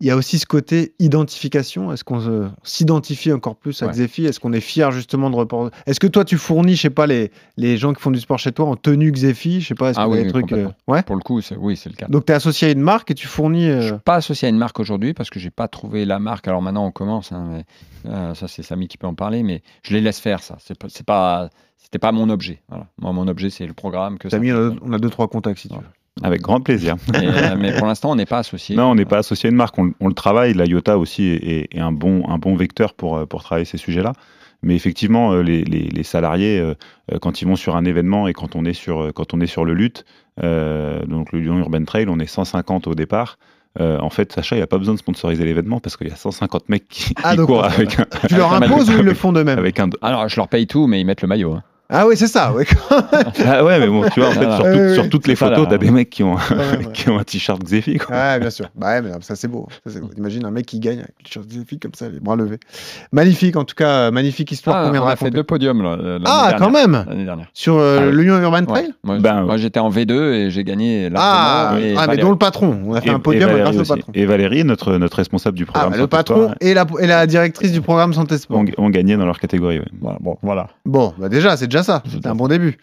Il 0.00 0.06
y 0.08 0.10
a 0.10 0.16
aussi 0.16 0.38
ce 0.38 0.46
côté 0.46 0.92
identification. 0.98 1.92
Est-ce 1.92 2.04
qu'on 2.04 2.20
se- 2.20 2.48
s'identifie 2.62 3.32
encore 3.32 3.56
plus 3.56 3.82
à 3.82 3.86
Ouais. 3.86 3.92
Xefi? 3.92 4.26
Est-ce 4.26 4.40
qu'on 4.40 4.52
est 4.52 4.60
fier 4.60 4.90
justement 4.90 5.30
de 5.30 5.36
reporter? 5.36 5.76
Est-ce 5.86 6.00
que 6.00 6.06
toi 6.06 6.24
tu 6.24 6.36
fournis, 6.36 6.74
je 6.76 6.82
sais 6.82 6.90
pas, 6.90 7.06
les, 7.06 7.30
les 7.56 7.76
gens 7.76 7.92
qui 7.94 8.02
font 8.02 8.10
du 8.10 8.20
sport 8.20 8.38
chez 8.38 8.52
toi 8.52 8.66
en 8.66 8.76
tenue 8.76 9.12
Xefi? 9.12 9.60
Je 9.60 9.68
sais 9.68 9.74
pas, 9.74 9.90
est-ce 9.90 10.00
Ah 10.00 10.08
oui, 10.08 10.22
des 10.22 10.28
trucs. 10.30 10.52
euh. 10.52 10.68
Ouais? 10.88 11.02
Pour 11.04 11.16
le 11.16 11.22
coup, 11.22 11.40
oui, 11.58 11.76
c'est 11.76 11.88
le 11.88 11.94
cas. 11.94 12.06
Donc 12.08 12.26
tu 12.26 12.32
es 12.32 12.34
associé 12.34 12.68
à 12.68 12.70
une 12.72 12.80
marque 12.80 13.10
et 13.10 13.14
tu 13.14 13.26
fournis. 13.26 13.68
euh, 13.68 13.80
Je 13.80 13.86
suis 13.88 13.98
pas 14.04 14.16
associé 14.16 14.46
à 14.46 14.48
une 14.50 14.58
marque 14.58 14.80
aujourd'hui 14.80 15.14
parce 15.14 15.30
que 15.30 15.38
j'ai 15.38 15.50
pas 15.50 15.68
trouvé 15.68 16.04
la 16.04 16.18
marque. 16.18 16.48
Alors 16.48 16.60
maintenant, 16.60 16.86
on 16.86 16.90
commence. 16.92 17.32
hein, 17.32 17.46
mais, 18.04 18.10
euh, 18.10 18.34
ça, 18.34 18.48
c'est 18.48 18.62
Samy 18.62 18.88
qui 18.88 18.98
peut 18.98 19.06
en 19.06 19.14
parler, 19.14 19.42
mais 19.42 19.62
je 19.82 19.92
les 19.94 20.00
laisse 20.00 20.18
faire. 20.18 20.42
Ça, 20.42 20.56
c'est 20.60 20.76
pas, 20.78 20.88
pas, 21.06 21.50
c'était 21.78 21.98
pas 21.98 22.12
mon 22.12 22.28
objet. 22.30 22.60
Voilà. 22.68 22.88
Moi, 23.00 23.12
mon 23.12 23.28
objet, 23.28 23.48
c'est 23.50 23.66
le 23.66 23.74
programme 23.74 24.18
que. 24.18 24.28
Samy, 24.28 24.52
on 24.52 24.92
a, 24.92 24.98
deux 24.98 25.10
trois 25.10 25.28
contacts 25.28 25.58
si 25.60 25.68
tu 25.68 25.74
veux. 25.74 25.80
Avec 26.22 26.40
grand 26.42 26.60
plaisir. 26.60 26.96
Et, 27.14 27.26
euh, 27.26 27.56
mais 27.58 27.76
pour 27.76 27.86
l'instant, 27.86 28.12
on 28.12 28.14
n'est 28.16 28.26
pas 28.26 28.38
associé. 28.38 28.76
Non, 28.76 28.90
on 28.90 28.94
n'est 28.94 29.04
pas 29.04 29.18
associé 29.18 29.48
à 29.48 29.50
une 29.50 29.56
marque, 29.56 29.78
on, 29.78 29.92
on 30.00 30.08
le 30.08 30.14
travaille. 30.14 30.54
La 30.54 30.64
IOTA 30.64 30.96
aussi 30.98 31.24
est, 31.28 31.78
un, 31.78 31.92
bon, 31.92 32.28
un 32.28 32.38
bon 32.38 32.54
vecteur 32.54 32.94
pour, 32.94 33.16
euh, 33.16 33.26
pour 33.26 33.42
travailler 33.42 33.64
ces 33.64 33.78
sujets-là. 33.78 34.12
Mais 34.62 34.76
effectivement, 34.76 35.32
euh, 35.32 35.42
les, 35.42 35.62
les- 35.64 35.88
les 35.88 36.02
salariés, 36.04 36.62
quand 37.20 37.42
ils 37.42 37.44
vont 37.46 37.56
sur 37.56 37.76
un 37.76 37.84
événement 37.84 38.28
et 38.28 38.32
quand 38.32 38.56
on 38.56 38.64
est 38.64 38.72
sur, 38.72 39.12
quand 39.14 39.34
on 39.34 39.40
est 39.40 39.46
sur 39.46 39.64
le 39.66 39.74
lutte, 39.74 40.04
euh, 40.42 41.04
donc 41.04 41.32
le 41.32 41.40
Lyon 41.40 41.58
Urban 41.58 41.84
Trail, 41.84 42.06
on 42.08 42.18
est 42.18 42.26
150 42.26 42.86
au 42.86 42.94
départ. 42.94 43.38
Euh, 43.80 43.98
en 43.98 44.08
fait, 44.08 44.32
Sacha, 44.32 44.56
il 44.56 44.60
n'a 44.60 44.66
pas 44.68 44.78
besoin 44.78 44.94
de 44.94 45.00
sponsoriser 45.00 45.44
l'événement 45.44 45.80
parce 45.80 45.96
qu'il 45.96 46.06
y 46.08 46.12
a 46.12 46.16
150 46.16 46.68
mecs 46.68 46.86
qui, 46.88 47.12
Ah, 47.24 47.34
qui 47.36 47.42
courent 47.44 47.64
avec 47.64 47.98
un, 47.98 48.06
Tu 48.28 48.36
leur 48.36 48.52
imposes 48.54 48.88
ou 48.88 49.00
ils 49.00 49.04
le 49.04 49.14
font 49.14 49.32
d'eux-mêmes? 49.32 49.58
Avec 49.58 49.80
un. 49.80 49.90
Alors, 50.00 50.28
je 50.28 50.36
leur 50.36 50.46
paye 50.48 50.66
tout, 50.68 50.86
mais 50.86 51.00
ils 51.00 51.04
mettent 51.04 51.22
le 51.22 51.28
maillot. 51.28 51.54
hein. 51.54 51.62
Ah 51.90 52.06
oui, 52.06 52.16
c'est 52.16 52.26
ça. 52.28 52.52
Ouais. 52.52 52.64
Ah 53.46 53.62
ouais, 53.64 53.78
mais 53.78 53.86
bon, 53.88 54.04
tu 54.12 54.20
vois, 54.20 54.30
en 54.30 54.32
fait, 54.32 54.40
sur, 54.40 54.64
Ouais, 54.64 54.72
toutes- 54.72 54.80
ouais, 54.80 54.94
sur 54.94 55.08
toutes 55.10 55.26
les 55.26 55.36
photos, 55.36 55.66
t'as 55.68 55.76
des 55.78 55.90
mecs 55.90 56.08
qui 56.10 56.22
ont, 56.22 56.34
Ouais, 56.34 56.40
qui 56.94 57.10
ont 57.10 57.18
un 57.18 57.24
t-shirt 57.24 57.62
Xefi. 57.62 57.98
Quoi. 57.98 58.14
Ouais, 58.16 58.40
bien 58.40 58.50
sûr. 58.50 58.66
Bah 58.74 58.86
ouais, 58.88 59.02
mais 59.02 59.10
ça 59.20 59.36
c'est 59.36 59.48
beau. 59.48 59.68
Ça, 59.86 59.92
c'est 59.92 60.00
beau. 60.00 60.08
Imagine 60.16 60.44
un 60.46 60.50
mec 60.50 60.64
qui 60.66 60.80
gagne 60.80 60.98
avec 61.00 61.14
le 61.18 61.24
t-shirt 61.24 61.46
Xefi 61.46 61.78
comme 61.78 61.92
ça, 61.94 62.08
les 62.08 62.20
bras 62.20 62.36
levés. 62.36 62.58
Magnifique, 63.12 63.56
en 63.56 63.64
tout 63.64 63.74
cas, 63.74 63.88
euh, 63.88 64.10
magnifique 64.10 64.50
histoire 64.50 64.76
Ah, 64.86 64.90
qu'on 64.90 64.98
on 64.98 65.06
a 65.06 65.16
fait 65.16 65.30
deux 65.30 65.42
podiums 65.44 65.82
là, 65.82 65.96
l'année 65.96 66.24
Ah, 66.26 66.48
dernière. 66.50 66.58
quand 66.58 66.70
même 66.70 67.04
L'année 67.08 67.24
dernière. 67.24 67.46
Sur 67.52 67.76
euh, 67.76 67.98
Ah 68.00 68.06
oui. 68.08 68.12
l'Union 68.16 68.40
Urban 68.40 68.58
Ouais. 68.60 68.64
Trail 68.66 68.94
Moi, 69.02 69.18
Ben, 69.20 69.42
moi, 69.42 69.56
j'étais 69.58 69.80
en 69.80 69.90
V2 69.90 70.32
et 70.32 70.50
j'ai 70.50 70.64
gagné. 70.64 71.10
Ah, 71.14 71.74
et 71.80 71.94
ah, 71.98 72.06
mais 72.08 72.16
dont 72.16 72.30
le 72.30 72.38
patron. 72.38 72.80
On 72.86 72.94
a 72.94 73.00
fait 73.02 73.10
Et- 73.10 73.12
un 73.12 73.20
podium 73.20 73.50
grâce 73.52 73.76
au 73.76 73.84
patron. 73.94 74.12
Et 74.14 74.24
Valérie, 74.26 74.64
notre, 74.64 74.96
notre 74.96 75.16
responsable 75.18 75.56
du 75.56 75.66
Ah, 75.68 75.72
programme. 75.80 76.00
le 76.00 76.06
patron 76.06 76.54
et 76.60 76.72
la, 76.74 76.86
et 77.00 77.06
la 77.06 77.26
directrice 77.26 77.72
du 77.72 77.82
programme 77.82 78.14
Santé 78.14 78.38
Sport. 78.38 78.58
ont, 78.58 78.64
ont 78.78 78.90
gagné 78.90 79.16
dans 79.16 79.26
leur 79.26 79.38
catégorie. 79.38 79.80
bon, 79.92 80.38
voilà. 80.42 80.68
Bon, 80.86 81.12
bah 81.18 81.28
déjà, 81.28 81.56
c'est 81.56 81.70
déjà 81.74 81.82
ça. 81.82 82.02
C'est 82.08 82.26
un 82.26 82.34
bon 82.34 82.48
début. 82.48 82.78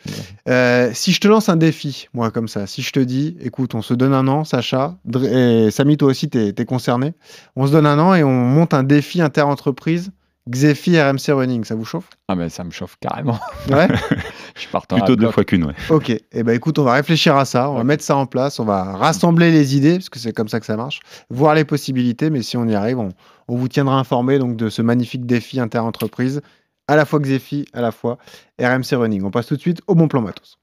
Euh, 0.50 0.92
si 0.94 1.14
je 1.14 1.22
te 1.22 1.28
lance 1.28 1.48
un 1.48 1.56
défi, 1.56 2.08
moi, 2.14 2.30
comme 2.30 2.48
ça, 2.48 2.68
si 2.68 2.82
je 2.82 2.92
te 2.92 3.00
dis, 3.00 3.38
écoute, 3.42 3.74
on 3.74 3.82
se 3.82 3.94
donne 3.94 4.14
un 4.14 4.28
an, 4.28 4.44
Sacha, 4.44 4.98
et 5.24 5.72
Samy, 5.72 5.98
toi 5.98 6.10
aussi, 6.10 6.30
t'es 6.30 6.54
es 6.58 6.66
concerné. 6.66 7.14
On 7.56 7.68
se 7.68 7.72
donne 7.72 7.86
un 7.86 8.00
an 8.00 8.14
et 8.14 8.24
on 8.24 8.34
monte 8.34 8.74
un 8.74 8.84
défi 8.84 9.22
inter-entreprise, 9.22 10.12
Xefi 10.50 11.00
RMC 11.00 11.30
Running. 11.30 11.64
Ça 11.64 11.76
vous 11.76 11.86
chauffe? 11.86 12.10
Ah, 12.28 12.36
mais 12.36 12.50
ça 12.50 12.64
me 12.64 12.72
chauffe 12.72 12.98
carrément. 13.00 13.40
Ouais 13.70 13.88
Je 14.56 14.62
suis 14.62 14.70
partant. 14.70 14.98
Plutôt 14.98 15.16
deux 15.16 15.32
fois 15.32 15.46
qu'une, 15.46 15.64
ouais. 15.64 15.74
Ok, 15.90 16.10
et 16.10 16.24
eh 16.34 16.44
ben 16.44 16.54
écoute, 16.54 16.78
on 16.78 16.84
va 16.84 16.94
réfléchir 16.94 17.38
à 17.38 17.46
ça, 17.46 17.70
on 17.70 17.76
va 17.76 17.86
mettre 17.86 18.04
ça 18.04 18.18
en 18.18 18.26
place, 18.26 18.60
on 18.60 18.66
va 18.66 18.84
rassembler 18.84 19.50
les 19.50 19.78
idées, 19.78 19.94
parce 19.94 20.10
que 20.10 20.20
c'est 20.20 20.34
comme 20.34 20.50
ça 20.50 20.60
que 20.60 20.66
ça 20.66 20.76
marche, 20.76 21.00
voir 21.30 21.56
les 21.56 21.64
possibilités, 21.64 22.30
mais 22.30 22.42
si 22.42 22.58
on 22.58 22.68
y 22.68 22.76
arrive, 22.76 23.00
on, 23.00 23.10
on 23.48 23.56
vous 23.56 23.70
tiendra 23.70 23.98
informé 23.98 24.40
donc, 24.40 24.58
de 24.58 24.70
ce 24.70 24.82
magnifique 24.82 25.26
défi 25.26 25.60
inter-entreprise, 25.60 26.42
à 26.92 26.98
la 26.98 27.06
fois 27.06 27.20
Xefi, 27.20 27.66
à 27.72 27.80
la 27.80 27.94
fois 27.94 28.18
RMC 28.60 28.98
Running. 28.98 29.24
On 29.24 29.32
passe 29.32 29.48
tout 29.48 29.56
de 29.56 29.62
suite 29.62 29.82
au 29.88 29.96
bon 29.96 30.10
plan 30.10 30.20
matos. 30.20 30.58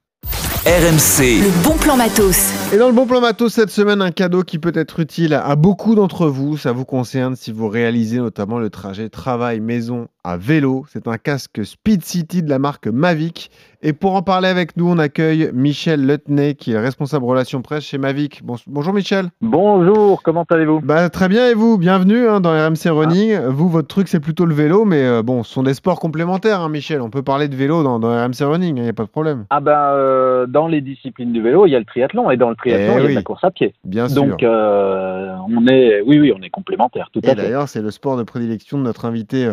RMC, 0.63 1.41
Le 1.41 1.63
bon 1.63 1.75
plan 1.75 1.97
matos. 1.97 2.51
Et 2.71 2.77
dans 2.77 2.87
le 2.87 2.93
bon 2.93 3.07
plan 3.07 3.19
matos 3.19 3.51
cette 3.51 3.71
semaine, 3.71 4.03
un 4.03 4.11
cadeau 4.11 4.43
qui 4.43 4.59
peut 4.59 4.73
être 4.75 4.99
utile 4.99 5.33
à 5.33 5.55
beaucoup 5.55 5.95
d'entre 5.95 6.27
vous. 6.27 6.55
Ça 6.55 6.71
vous 6.71 6.85
concerne 6.85 7.35
si 7.35 7.51
vous 7.51 7.67
réalisez 7.67 8.17
notamment 8.17 8.59
le 8.59 8.69
trajet 8.69 9.09
travail-maison 9.09 10.07
à 10.29 10.37
vélo. 10.37 10.85
C'est 10.89 11.07
un 11.07 11.17
casque 11.17 11.65
Speed 11.65 12.03
City 12.05 12.43
de 12.43 12.49
la 12.49 12.59
marque 12.59 12.87
Mavic. 12.87 13.49
Et 13.81 13.93
pour 13.93 14.13
en 14.15 14.21
parler 14.21 14.49
avec 14.49 14.75
nous, 14.75 14.89
on 14.91 14.97
accueille 14.99 15.49
Michel 15.53 16.05
Letenay, 16.05 16.53
qui 16.55 16.73
est 16.73 16.77
responsable 16.79 17.23
relations 17.25 17.61
presse 17.61 17.83
chez 17.85 17.97
Mavic. 17.97 18.43
Bon- 18.43 18.57
bonjour 18.67 18.93
Michel. 18.93 19.29
Bonjour, 19.41 20.21
comment 20.21 20.45
allez-vous? 20.49 20.81
Bah, 20.81 21.09
très 21.09 21.29
bien, 21.29 21.47
et 21.47 21.53
vous? 21.53 21.77
Bienvenue 21.77 22.27
hein, 22.27 22.41
dans 22.41 22.49
RMC 22.51 22.89
Running. 22.89 23.39
Vous, 23.47 23.69
votre 23.69 23.87
truc, 23.87 24.09
c'est 24.09 24.19
plutôt 24.19 24.45
le 24.45 24.53
vélo, 24.53 24.83
mais 24.83 25.01
euh, 25.03 25.23
bon, 25.23 25.43
ce 25.43 25.53
sont 25.53 25.63
des 25.63 25.73
sports 25.73 25.99
complémentaires, 26.01 26.59
hein, 26.59 26.67
Michel. 26.69 27.01
On 27.01 27.09
peut 27.09 27.21
parler 27.23 27.47
de 27.47 27.55
vélo 27.55 27.81
dans, 27.81 27.99
dans 27.99 28.09
RMC 28.09 28.41
Running, 28.41 28.75
il 28.77 28.83
n'y 28.83 28.89
a 28.89 28.93
pas 28.93 29.03
de 29.05 29.09
problème. 29.09 29.45
Ah 29.49 29.61
ben, 29.61 29.71
euh, 29.93 30.45
dans 30.45 30.67
les 30.67 30.81
disciplines 30.81 31.31
du 31.31 31.41
vélo, 31.41 31.65
il 31.65 31.71
y 31.71 31.75
a 31.75 31.79
le 31.79 31.85
triathlon, 31.85 32.29
et 32.31 32.35
dans 32.37 32.49
le 32.49 32.55
triathlon, 32.57 32.95
Eh 32.97 33.03
il 33.05 33.09
y 33.09 33.11
a 33.13 33.15
la 33.15 33.21
course 33.23 33.45
à 33.45 33.51
pied. 33.51 33.73
Bien 33.85 34.09
sûr. 34.09 34.23
Donc, 34.25 34.43
euh, 34.43 35.33
on 35.47 35.65
est, 35.67 36.01
oui, 36.01 36.19
oui, 36.19 36.33
on 36.37 36.41
est 36.43 36.49
complémentaires, 36.49 37.09
tout 37.13 37.21
Et 37.23 37.27
à 37.29 37.29
fait. 37.29 37.35
d'ailleurs, 37.43 37.69
c'est 37.69 37.81
le 37.81 37.91
sport 37.91 38.17
de 38.17 38.23
prédilection 38.23 38.77
de 38.77 38.83
notre 38.83 39.05
invité 39.05 39.49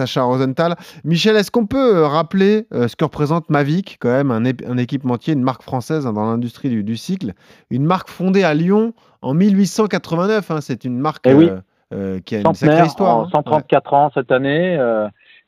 Sacha 0.00 0.22
Rosenthal. 0.22 0.76
Michel, 1.04 1.36
est-ce 1.36 1.50
qu'on 1.50 1.66
peut 1.66 1.96
euh, 1.96 2.06
rappeler 2.06 2.66
euh, 2.72 2.88
ce 2.88 2.96
que 2.96 3.04
représente 3.04 3.50
Mavic, 3.50 3.98
quand 4.00 4.08
même, 4.08 4.30
un, 4.30 4.76
équipementier, 4.78 5.34
une 5.34 5.42
marque 5.42 5.62
française 5.62 6.06
hein, 6.06 6.12
dans 6.14 6.24
l'industrie 6.24 6.70
du, 6.70 6.82
du 6.82 6.96
cycle, 6.96 7.32
une 7.70 7.84
marque 7.84 8.08
fondée 8.08 8.42
à 8.44 8.54
Lyon 8.54 8.94
en 9.20 9.34
1889. 9.34 10.50
hein, 10.50 10.60
c'est 10.62 10.84
une 10.84 10.98
marque 10.98 11.26
Eh 11.26 11.34
oui. 11.34 11.50
euh, 11.92 12.18
qui 12.24 12.36
a 12.36 12.40
une 12.40 12.54
sacrée 12.54 12.86
histoire. 12.86 13.18
en 13.18 13.24
hein. 13.24 13.30
134 13.34 13.94
ans 13.94 14.10
cette 14.14 14.32
année, 14.32 14.78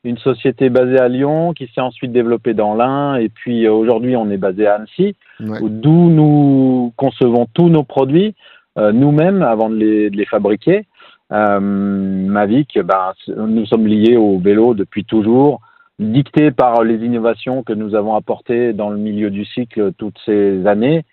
une 0.05 0.19
société 0.19 0.69
basée 0.69 0.99
à 0.99 1.09
Lyon 1.09 1.55
qui 1.55 1.71
s'est 1.75 1.81
ensuite 1.81 2.13
développée 2.13 2.53
dans 2.55 2.75
l'Ain, 2.75 3.15
et 3.17 3.29
puis 3.31 3.69
aujourd'hui, 3.69 4.17
on 4.17 4.31
est 4.31 4.37
basé 4.37 4.67
à 4.67 4.75
Annecy, 4.75 5.17
Ouais. 5.41 5.59
D'où 5.63 6.11
nous 6.11 6.93
concevons 6.97 7.47
tous 7.55 7.69
nos 7.69 7.83
produits 7.83 8.35
euh, 8.79 8.93
nous-mêmes 8.93 9.43
avant 9.43 9.69
de 9.69 9.75
les, 9.77 10.09
de 10.11 10.17
les 10.17 10.25
fabriquer. 10.25 10.87
Euh, 11.33 11.61
Mavic, 11.61 12.79
ben, 12.79 13.13
nous 13.37 13.67
sommes 13.67 13.87
liés 13.87 14.17
au 14.17 14.39
vélo 14.39 14.75
depuis 14.75 15.05
toujours, 15.05 15.61
dictés 15.99 16.51
par 16.51 16.83
les 16.85 17.05
innovations 17.05 17.63
que 17.63 17.73
nous 17.73 17.95
avons 17.95 18.15
apportées 18.15 18.73
dans 18.73 18.91
le 18.91 18.99
milieu 18.99 19.31
du 19.31 19.45
cycle 19.45 19.93
toutes 19.95 20.19
ces 20.25 20.67
années. 20.67 21.05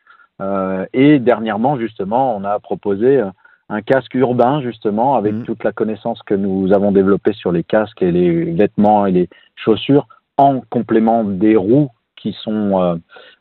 Euh, 0.41 0.85
et 0.93 1.19
dernièrement, 1.19 1.77
justement, 1.77 2.35
on 2.35 2.43
a 2.43 2.59
proposé 2.59 3.21
un 3.69 3.81
casque 3.81 4.15
urbain, 4.15 4.61
justement, 4.61 5.15
avec 5.15 5.33
Mhm. 5.33 5.43
toute 5.43 5.63
la 5.63 5.71
connaissance 5.71 6.21
que 6.23 6.33
nous 6.33 6.73
avons 6.73 6.91
développée 6.91 7.33
sur 7.33 7.51
les 7.51 7.63
casques 7.63 8.01
et 8.01 8.11
les 8.11 8.45
vêtements 8.45 9.05
et 9.05 9.11
les 9.11 9.29
chaussures, 9.55 10.07
en 10.37 10.61
complément 10.69 11.23
des 11.23 11.55
roues 11.55 11.89
qui 12.15 12.35
sont 12.41 12.81
euh, 12.81 12.95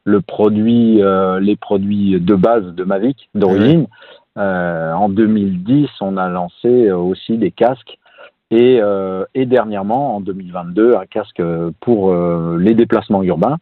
le 0.05 0.21
produit, 0.21 1.03
euh, 1.03 1.41
les 1.41 1.57
produits 1.57 2.21
de 2.21 2.35
base 2.35 2.75
de 2.75 2.85
Mavic 2.85 3.29
d'origine. 3.35 3.87
Euh, 4.39 4.93
en 4.93 5.09
2010, 5.09 5.89
on 6.01 6.17
a 6.17 6.29
lancé 6.29 6.69
euh, 6.87 6.97
aussi 6.97 7.37
des 7.39 7.51
casques 7.51 7.99
et, 8.51 8.79
euh, 8.81 9.25
et 9.35 9.47
dernièrement, 9.47 10.17
en 10.17 10.21
2022, 10.21 10.95
un 10.97 11.07
casque 11.07 11.43
pour 11.81 12.13
euh, 12.13 12.57
les 12.59 12.75
déplacements 12.75 13.23
urbains 13.23 13.59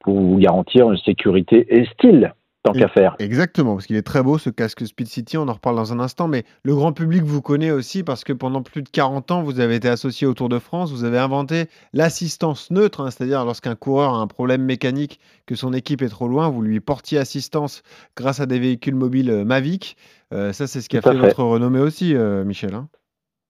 pour 0.00 0.38
garantir 0.38 0.90
une 0.90 0.98
sécurité 0.98 1.66
et 1.76 1.84
style. 1.86 2.32
Tant 2.62 2.72
qu'à 2.72 2.88
faire. 2.88 3.16
Exactement, 3.18 3.74
parce 3.74 3.86
qu'il 3.86 3.96
est 3.96 4.02
très 4.02 4.22
beau 4.22 4.36
ce 4.38 4.50
casque 4.50 4.86
Speed 4.86 5.06
City, 5.08 5.38
on 5.38 5.48
en 5.48 5.52
reparle 5.54 5.76
dans 5.76 5.92
un 5.92 6.00
instant, 6.00 6.28
mais 6.28 6.44
le 6.62 6.74
grand 6.74 6.92
public 6.92 7.22
vous 7.22 7.40
connaît 7.42 7.70
aussi 7.70 8.02
parce 8.02 8.22
que 8.24 8.32
pendant 8.32 8.62
plus 8.62 8.82
de 8.82 8.88
40 8.88 9.30
ans, 9.30 9.42
vous 9.42 9.60
avez 9.60 9.76
été 9.76 9.88
associé 9.88 10.26
au 10.26 10.34
Tour 10.34 10.48
de 10.48 10.58
France, 10.58 10.92
vous 10.92 11.04
avez 11.04 11.18
inventé 11.18 11.64
l'assistance 11.92 12.70
neutre, 12.70 13.00
hein, 13.00 13.10
c'est-à-dire 13.10 13.44
lorsqu'un 13.44 13.74
coureur 13.74 14.14
a 14.14 14.18
un 14.18 14.26
problème 14.26 14.62
mécanique, 14.62 15.20
que 15.46 15.54
son 15.54 15.72
équipe 15.72 16.02
est 16.02 16.08
trop 16.08 16.28
loin, 16.28 16.48
vous 16.48 16.62
lui 16.62 16.80
portiez 16.80 17.18
assistance 17.18 17.82
grâce 18.16 18.40
à 18.40 18.46
des 18.46 18.58
véhicules 18.58 18.94
mobiles 18.94 19.30
euh, 19.30 19.44
Mavic. 19.44 19.96
Euh, 20.32 20.52
ça, 20.52 20.66
c'est 20.66 20.80
ce 20.80 20.88
qui 20.88 20.96
a 20.98 21.02
fait, 21.02 21.12
fait. 21.12 21.16
votre 21.16 21.42
renommée 21.42 21.80
aussi, 21.80 22.14
euh, 22.14 22.44
Michel. 22.44 22.74
hein. 22.74 22.88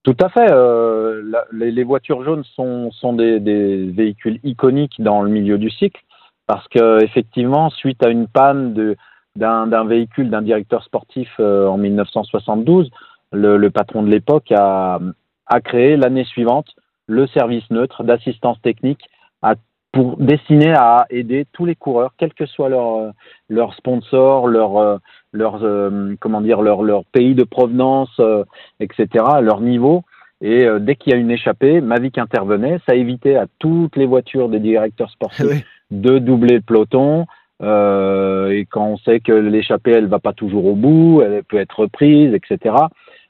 Tout 0.03 0.17
à 0.19 0.29
fait. 0.29 0.51
euh, 0.51 1.21
la- 1.25 1.45
les, 1.51 1.71
les 1.71 1.83
voitures 1.83 2.23
jaunes 2.23 2.43
sont, 2.55 2.91
sont 2.91 3.13
des, 3.13 3.39
des 3.39 3.85
véhicules 3.91 4.39
iconiques 4.43 4.95
dans 4.99 5.21
le 5.21 5.29
milieu 5.29 5.57
du 5.59 5.69
cycle 5.69 6.01
parce 6.47 6.67
que 6.69 7.03
effectivement, 7.03 7.69
suite 7.69 8.03
à 8.05 8.09
une 8.09 8.27
panne 8.27 8.95
d'un 9.35 9.67
d'un 9.67 9.85
véhicule 9.85 10.29
d'un 10.29 10.41
directeur 10.41 10.83
sportif 10.83 11.29
euh, 11.39 11.67
en 11.67 11.77
1972, 11.77 12.89
le, 13.31 13.57
le 13.57 13.69
patron 13.69 14.03
de 14.03 14.09
l'époque 14.09 14.51
a, 14.51 14.99
a 15.47 15.61
créé 15.61 15.95
l'année 15.97 16.25
suivante 16.25 16.67
le 17.07 17.27
service 17.27 17.69
neutre 17.71 18.03
d'assistance 18.03 18.61
technique 18.61 19.05
à- 19.41 19.55
pour 19.93 20.15
destiné 20.17 20.71
à 20.73 21.05
aider 21.09 21.45
tous 21.51 21.65
les 21.65 21.75
coureurs, 21.75 22.13
quel 22.17 22.33
que 22.33 22.45
soit 22.45 22.69
leur, 22.69 22.95
euh, 22.95 23.11
leur 23.49 23.73
sponsor, 23.73 24.47
leur, 24.47 24.77
euh, 24.77 24.97
leur, 25.33 25.61
euh, 25.63 26.15
comment 26.21 26.39
dire, 26.39 26.61
leur, 26.61 26.81
leur 26.83 27.03
pays 27.05 27.35
de 27.35 27.43
provenance, 27.43 28.11
euh, 28.19 28.45
etc., 28.79 29.25
leur 29.41 29.59
niveau. 29.59 30.03
Et 30.39 30.65
euh, 30.65 30.79
dès 30.79 30.95
qu'il 30.95 31.11
y 31.11 31.15
a 31.15 31.19
une 31.19 31.29
échappée, 31.31 31.81
Mavic 31.81 32.17
intervenait. 32.17 32.79
Ça 32.87 32.95
évitait 32.95 33.35
à 33.35 33.47
toutes 33.59 33.97
les 33.97 34.05
voitures 34.05 34.47
des 34.47 34.59
directeurs 34.59 35.11
sportifs 35.11 35.45
Oui. 35.49 35.63
De 35.91 36.19
doubler 36.19 36.55
le 36.55 36.61
peloton. 36.61 37.25
Euh, 37.61 38.49
et 38.49 38.65
quand 38.65 38.85
on 38.85 38.97
sait 38.97 39.19
que 39.19 39.31
l'échappée, 39.31 39.91
elle 39.91 40.07
va 40.07 40.19
pas 40.19 40.33
toujours 40.33 40.65
au 40.65 40.75
bout, 40.75 41.21
elle 41.21 41.43
peut 41.43 41.57
être 41.57 41.81
reprise, 41.81 42.33
etc. 42.33 42.75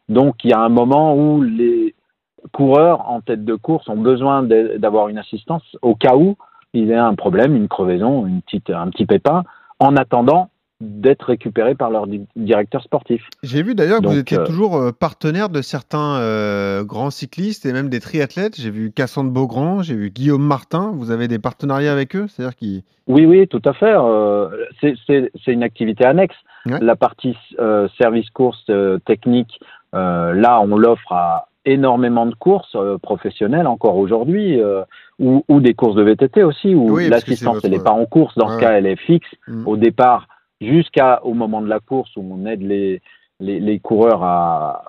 Donc 0.07 0.43
il 0.43 0.51
y 0.51 0.53
a 0.53 0.59
un 0.59 0.69
moment 0.69 1.15
où 1.15 1.41
les 1.41 1.93
coureurs 2.53 3.09
en 3.09 3.21
tête 3.21 3.43
de 3.43 3.55
course 3.55 3.89
ont 3.89 3.97
besoin 3.97 4.43
d'avoir 4.43 5.09
une 5.09 5.17
assistance 5.17 5.63
au 5.81 5.95
cas 5.95 6.15
où 6.15 6.37
ils 6.73 6.91
aient 6.91 6.95
un 6.95 7.15
problème, 7.15 7.55
une 7.55 7.67
crevaison, 7.67 8.25
une 8.25 8.41
petite, 8.41 8.69
un 8.69 8.89
petit 8.89 9.05
pépin, 9.05 9.43
en 9.79 9.97
attendant 9.97 10.49
d'être 10.81 11.27
récupérés 11.27 11.75
par 11.75 11.89
leur 11.91 12.07
di- 12.07 12.25
directeur 12.35 12.81
sportif. 12.83 13.21
J'ai 13.43 13.61
vu 13.63 13.75
d'ailleurs 13.75 14.01
que 14.01 14.07
vous 14.07 14.17
étiez 14.17 14.39
euh, 14.39 14.45
toujours 14.45 14.75
euh, 14.77 14.91
partenaire 14.91 15.49
de 15.49 15.61
certains 15.61 16.17
euh, 16.17 16.83
grands 16.83 17.11
cyclistes 17.11 17.65
et 17.65 17.71
même 17.73 17.87
des 17.89 17.99
triathlètes. 17.99 18.59
J'ai 18.59 18.71
vu 18.71 18.91
Cassandre 18.91 19.31
Beaugrand, 19.31 19.81
j'ai 19.83 19.95
vu 19.95 20.09
Guillaume 20.09 20.43
Martin. 20.43 20.91
Vous 20.95 21.11
avez 21.11 21.27
des 21.27 21.39
partenariats 21.39 21.91
avec 21.93 22.15
eux? 22.15 22.25
C'est-à-dire 22.27 22.55
qu'ils. 22.55 22.81
Oui, 23.07 23.25
oui, 23.25 23.47
tout 23.47 23.61
à 23.65 23.73
fait. 23.73 23.93
Euh, 23.95 24.49
c'est- 24.81 25.29
une 25.47 25.63
activité 25.63 26.03
annexe. 26.05 26.35
Ouais. 26.65 26.79
La 26.81 26.95
partie 26.95 27.35
service 27.97 28.29
course 28.31 28.69
technique, 29.05 29.59
là, 29.93 30.61
on 30.61 30.77
l'offre 30.77 31.11
à 31.11 31.47
énormément 31.65 32.25
de 32.25 32.33
courses 32.35 32.75
professionnelles 33.01 33.67
encore 33.67 33.97
aujourd'hui, 33.97 34.59
ou, 35.19 35.43
ou 35.47 35.59
des 35.59 35.73
courses 35.73 35.95
de 35.95 36.03
VTT 36.03 36.43
aussi, 36.43 36.73
où 36.73 36.91
Oui, 36.95 37.09
l'assistance, 37.09 37.59
elle 37.63 37.71
n'est 37.71 37.79
pas 37.83 37.91
en 37.91 38.05
course. 38.05 38.35
Dans 38.37 38.47
Ouais, 38.47 38.55
ce 38.55 38.59
cas, 38.59 38.71
elle 38.73 38.87
est 38.87 38.95
fixe 38.95 39.27
Mm. 39.47 39.67
au 39.67 39.77
départ 39.77 40.27
jusqu'au 40.61 41.33
moment 41.33 41.61
de 41.61 41.67
la 41.67 41.79
course 41.79 42.15
où 42.15 42.23
on 42.31 42.45
aide 42.45 42.61
les, 42.61 43.01
les, 43.39 43.59
les 43.59 43.79
coureurs 43.79 44.23
à, 44.23 44.83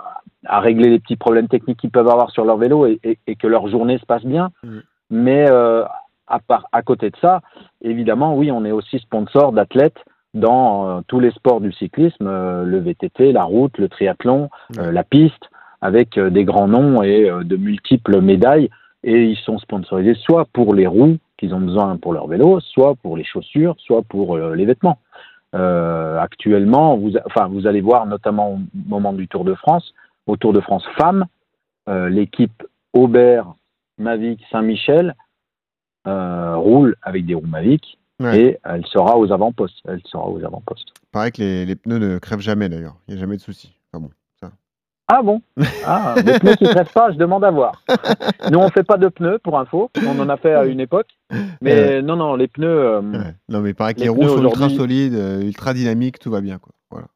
à 0.46 0.60
régler 0.60 0.90
les 0.90 0.98
petits 0.98 1.16
problèmes 1.16 1.48
techniques 1.48 1.80
qu'ils 1.80 1.90
peuvent 1.90 2.08
avoir 2.10 2.30
sur 2.30 2.44
leur 2.44 2.56
vélo 2.58 2.86
et, 2.86 3.00
et- 3.04 3.18
et 3.26 3.36
que 3.36 3.46
leur 3.46 3.68
journée 3.68 3.98
se 3.98 4.06
passe 4.06 4.24
bien. 4.24 4.50
Mm. 4.64 4.78
Mais 5.10 5.46
euh, 5.50 5.84
à, 6.26 6.38
part, 6.38 6.66
à 6.72 6.82
côté 6.82 7.10
de 7.10 7.16
ça, 7.20 7.40
évidemment, 7.82 8.34
oui, 8.36 8.50
on 8.50 8.64
est 8.64 8.70
aussi 8.72 8.98
sponsor 8.98 9.52
d'athlètes 9.52 9.98
dans 10.34 10.88
euh, 10.88 11.00
tous 11.06 11.20
les 11.20 11.30
sports 11.32 11.60
du 11.60 11.72
cyclisme, 11.72 12.26
euh, 12.26 12.64
le 12.64 12.78
VTT, 12.78 13.32
la 13.32 13.44
route, 13.44 13.76
le 13.78 13.88
triathlon, 13.88 14.48
la 14.78 15.04
piste, 15.04 15.50
avec 15.82 16.18
des 16.18 16.44
grands 16.44 16.68
noms 16.68 17.02
et 17.02 17.28
de 17.42 17.56
multiples 17.56 18.20
médailles. 18.20 18.70
Et 19.04 19.24
ils 19.24 19.36
sont 19.38 19.58
sponsorisés 19.58 20.14
soit 20.14 20.44
pour 20.52 20.74
les 20.74 20.86
roues 20.86 21.18
qu'ils 21.36 21.54
ont 21.54 21.60
besoin 21.60 21.96
pour 21.96 22.12
leur 22.12 22.28
vélo, 22.28 22.60
soit 22.60 22.94
pour 23.02 23.16
les 23.16 23.24
chaussures, 23.24 23.74
soit 23.78 24.02
pour 24.02 24.38
les 24.38 24.64
vêtements. 24.64 24.98
Euh, 25.54 26.18
actuellement, 26.18 26.96
vous, 26.96 27.12
enfin, 27.26 27.46
vous 27.48 27.66
allez 27.66 27.80
voir 27.80 28.06
notamment 28.06 28.54
au 28.54 28.58
moment 28.88 29.12
du 29.12 29.28
Tour 29.28 29.44
de 29.44 29.54
France, 29.54 29.92
au 30.26 30.36
Tour 30.36 30.52
de 30.52 30.60
France 30.60 30.84
femmes, 30.96 31.26
euh, 31.88 32.08
l'équipe 32.08 32.62
Aubert, 32.94 33.52
Mavic, 33.98 34.40
Saint-Michel 34.50 35.14
euh, 36.06 36.56
roule 36.56 36.96
avec 37.02 37.26
des 37.26 37.34
roues 37.34 37.46
Mavic 37.46 37.98
Ouais. 38.20 38.38
et 38.40 38.58
elle 38.64 38.86
sera 38.86 39.18
aux 39.18 39.32
avant-postes. 39.32 39.78
Elle 39.88 40.00
sera 40.04 40.28
aux 40.28 40.44
avant-postes. 40.44 40.88
Pareil 41.10 41.32
que 41.32 41.42
les, 41.42 41.66
les 41.66 41.74
pneus 41.74 41.98
ne 41.98 42.18
crèvent 42.18 42.38
jamais 42.40 42.68
d'ailleurs. 42.68 42.94
Il 43.08 43.14
n'y 43.14 43.18
a 43.18 43.20
jamais 43.20 43.36
de 43.36 43.40
souci. 43.40 43.76
Ah 45.14 45.20
bon? 45.22 45.42
Ah, 45.84 46.14
des 46.24 46.38
pneus 46.38 46.56
qui 46.56 46.64
ne 46.64 46.92
pas, 46.94 47.10
je 47.12 47.18
demande 47.18 47.44
à 47.44 47.50
voir. 47.50 47.82
Nous, 48.50 48.58
on 48.58 48.70
fait 48.70 48.82
pas 48.82 48.96
de 48.96 49.08
pneus, 49.08 49.38
pour 49.40 49.58
info. 49.58 49.90
On 50.06 50.18
en 50.18 50.28
a 50.30 50.38
fait 50.38 50.54
à 50.54 50.64
une 50.64 50.80
époque. 50.80 51.08
Mais 51.60 52.00
non, 52.00 52.16
non, 52.16 52.34
les 52.34 52.48
pneus, 52.48 52.66
euh, 52.66 53.00
Ouais. 53.02 53.34
Non, 53.50 53.60
mais 53.60 53.74
pareil 53.74 53.94
que 53.94 54.00
Les 54.00 54.06
les, 54.06 54.10
roues 54.10 54.26
sont 54.26 54.42
ultra 54.42 54.70
solides, 54.70 55.14
euh, 55.14 55.42
ultra 55.42 55.74
dynamiques, 55.74 56.18
tout 56.18 56.30
va 56.30 56.40
bien. 56.40 56.56
Quoi. 56.56 56.72
Voilà. 56.90 57.08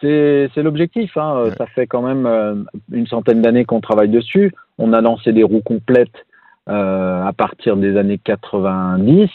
c'est 0.00 0.48
c'est 0.54 0.62
l'objectif. 0.62 1.14
Hein. 1.18 1.42
Ouais. 1.42 1.50
Ça 1.58 1.66
fait 1.66 1.86
quand 1.86 2.00
même 2.00 2.24
euh, 2.24 2.54
une 2.90 3.06
centaine 3.06 3.42
d'années 3.42 3.66
qu'on 3.66 3.82
travaille 3.82 4.08
dessus. 4.08 4.54
On 4.78 4.94
a 4.94 5.02
lancé 5.02 5.34
des 5.34 5.42
roues 5.42 5.62
complètes 5.62 6.24
euh, 6.70 7.22
à 7.22 7.34
partir 7.34 7.76
des 7.76 7.98
années 7.98 8.18
90 8.18 9.28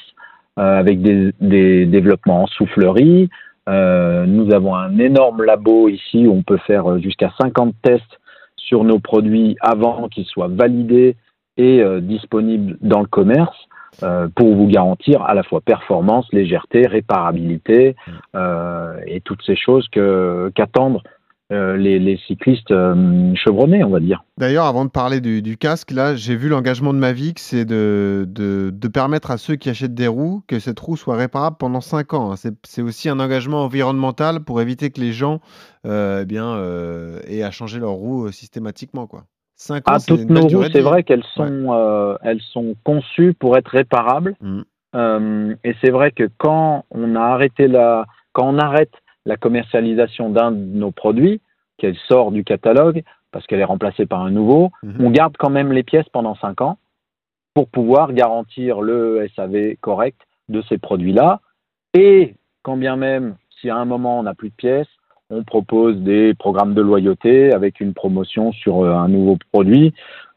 euh, 0.58 0.80
avec 0.80 1.04
des, 1.04 1.34
des 1.40 1.86
développements 1.86 2.44
en 2.44 2.48
soufflerie. 2.48 3.30
Euh, 3.68 4.26
nous 4.26 4.54
avons 4.54 4.76
un 4.76 4.98
énorme 4.98 5.44
labo 5.44 5.90
ici 5.90 6.26
où 6.28 6.34
on 6.34 6.44
peut 6.44 6.60
faire 6.66 6.90
euh, 6.90 7.00
jusqu'à 7.00 7.34
50 7.40 7.76
tests 7.82 8.20
sur 8.56 8.84
nos 8.84 9.00
produits 9.00 9.58
avant 9.62 10.08
qu'ils 10.10 10.26
soient 10.26 10.50
validés 10.50 11.16
et 11.58 11.82
euh, 11.82 12.00
disponibles 12.00 12.78
dans 12.82 13.00
le 13.00 13.08
commerce 13.08 13.58
euh, 14.04 14.28
pour 14.36 14.56
vous 14.56 14.68
garantir 14.68 15.22
à 15.24 15.34
la 15.34 15.44
fois 15.44 15.62
performance, 15.62 16.28
légèreté, 16.32 16.86
réparabilité 16.86 17.96
euh, 18.36 19.00
et 19.08 19.22
toutes 19.22 19.42
ces 19.44 19.56
choses 19.56 19.88
qu'attendent 19.90 21.02
euh, 21.50 21.78
les, 21.78 21.98
les 21.98 22.18
cyclistes 22.28 22.72
euh, 22.72 23.34
chevronnés, 23.36 23.82
on 23.82 23.90
va 23.90 24.02
dire. 24.02 24.22
D'ailleurs, 24.38 24.66
avant 24.66 24.84
de 24.84 24.90
parler 24.90 25.22
du, 25.22 25.42
du 25.42 25.56
casque, 25.56 25.92
là, 25.92 26.14
j'ai 26.14 26.36
vu 26.36 26.50
l'engagement 26.50 26.94
de 26.94 27.00
Mavic, 27.00 27.40
c'est 27.40 27.64
de, 27.64 28.26
de, 28.28 28.70
de 28.74 28.88
permettre 28.90 29.32
à 29.32 29.38
ceux 29.38 29.56
qui 29.56 29.70
achètent 29.70 29.94
des 29.94 30.08
roues 30.08 30.44
que 30.48 30.60
cette 30.60 30.78
roue 30.78 30.98
soit 30.98 31.16
réparable 31.16 31.56
pendant 31.58 31.80
5 31.80 32.14
ans. 32.16 32.36
C'est 32.36 32.82
aussi 32.82 33.08
un 33.08 33.22
engagement 33.22 33.64
environnemental 33.64 34.42
pour 34.42 34.60
éviter 34.60 34.90
que 34.90 35.00
les 35.00 35.14
gens 35.14 35.40
euh, 35.86 36.20
eh 36.24 36.26
bien, 36.26 36.62
aient 37.28 37.44
à 37.44 37.52
changer 37.52 37.80
leur 37.80 37.92
roue 37.92 38.30
systématiquement. 38.34 39.08
Quoi. 39.08 39.24
5 39.56 39.78
ans, 39.78 39.94
Ah, 39.96 39.98
toutes 40.06 40.30
nos 40.30 40.48
roues, 40.48 40.64
c'est 40.64 40.80
vie. 40.80 40.82
vrai 40.82 41.04
qu'elles 41.04 41.24
sont, 41.34 42.18
elles 42.24 42.42
sont 42.52 42.76
conçues 42.84 43.34
pour 43.34 43.56
être 43.56 43.70
réparables. 43.70 44.36
Mm. 44.42 45.54
Et 45.64 45.76
c'est 45.82 45.92
vrai 45.92 46.12
que 46.12 46.30
quand 46.38 46.84
on 46.92 47.16
a 47.16 47.22
arrêté 47.22 47.68
la, 47.70 48.06
quand 48.34 48.50
on 48.50 48.60
arrête 48.60 48.92
la 49.28 49.36
commercialisation 49.38 50.30
d'un 50.30 50.52
de 50.52 50.58
nos 50.58 50.92
produits, 50.92 51.42
qu'elle 51.78 51.98
sort 52.08 52.32
du 52.32 52.44
catalogue 52.44 53.04
parce 53.32 53.46
qu'elle 53.46 53.60
est 53.60 53.66
remplacée 53.66 54.06
par 54.06 54.22
un 54.24 54.32
nouveau, 54.32 54.72
Mhm. 54.82 55.06
on 55.06 55.12
garde 55.12 55.36
quand 55.38 55.50
même 55.50 55.72
les 55.74 55.84
pièces 55.84 56.10
pendant 56.12 56.36
5 56.36 56.62
ans 56.62 56.78
pour 57.54 57.68
pouvoir 57.68 58.14
garantir 58.14 58.82
le 58.82 59.28
SAV 59.36 59.76
correct 59.82 60.20
de 60.48 60.62
ces 60.70 60.78
produits-là. 60.78 61.42
Et 61.94 62.36
quand 62.64 62.78
bien 62.78 62.96
même, 62.96 63.36
si 63.60 63.70
à 63.70 63.76
un 63.76 63.86
moment 63.86 64.20
on 64.20 64.24
n'a 64.24 64.34
plus 64.34 64.50
de 64.50 64.56
pièces, 64.56 64.88
on 65.30 65.44
propose 65.44 65.98
des 65.98 66.34
programmes 66.34 66.74
de 66.74 66.82
loyauté 66.82 67.52
avec 67.52 67.82
une 67.82 67.94
promotion 67.94 68.54
sur 68.54 68.84
euh, 68.84 68.94
un 68.94 69.10
nouveau 69.10 69.38
produit 69.52 69.94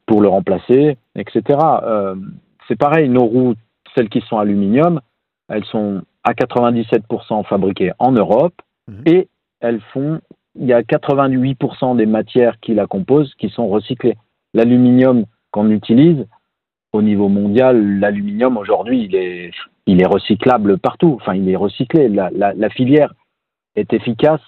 pour 0.06 0.20
le 0.20 0.28
remplacer, 0.28 0.98
etc. 1.14 1.58
Euh, 1.84 2.16
c'est 2.66 2.76
pareil, 2.76 3.08
nos 3.08 3.24
roues, 3.24 3.54
celles 3.94 4.08
qui 4.08 4.20
sont 4.22 4.38
aluminium, 4.38 5.00
elles 5.48 5.64
sont 5.66 6.02
à 6.24 6.34
97% 6.34 7.44
fabriquées 7.44 7.92
en 8.00 8.10
Europe 8.12 8.54
Mhm. 8.90 9.02
et 9.06 9.28
elles 9.60 9.80
font, 9.92 10.20
il 10.58 10.66
y 10.66 10.72
a 10.72 10.82
88% 10.82 11.94
des 11.96 12.06
matières 12.06 12.58
qui 12.60 12.74
la 12.74 12.86
composent 12.86 13.34
qui 13.36 13.48
sont 13.50 13.68
recyclées. 13.68 14.16
L'aluminium 14.54 15.24
qu'on 15.52 15.70
utilise, 15.70 16.26
au 16.92 17.02
niveau 17.02 17.28
mondial, 17.28 17.98
l'aluminium 18.00 18.56
aujourd'hui, 18.56 19.04
il 19.04 19.14
est, 19.14 19.50
il 19.86 20.00
est 20.02 20.06
recyclable 20.06 20.78
partout. 20.78 21.16
Enfin, 21.20 21.34
il 21.34 21.48
est 21.48 21.56
recyclé. 21.56 22.08
La, 22.08 22.30
la, 22.30 22.52
la 22.54 22.68
filière 22.70 23.12
est 23.76 23.92
efficace 23.92 24.40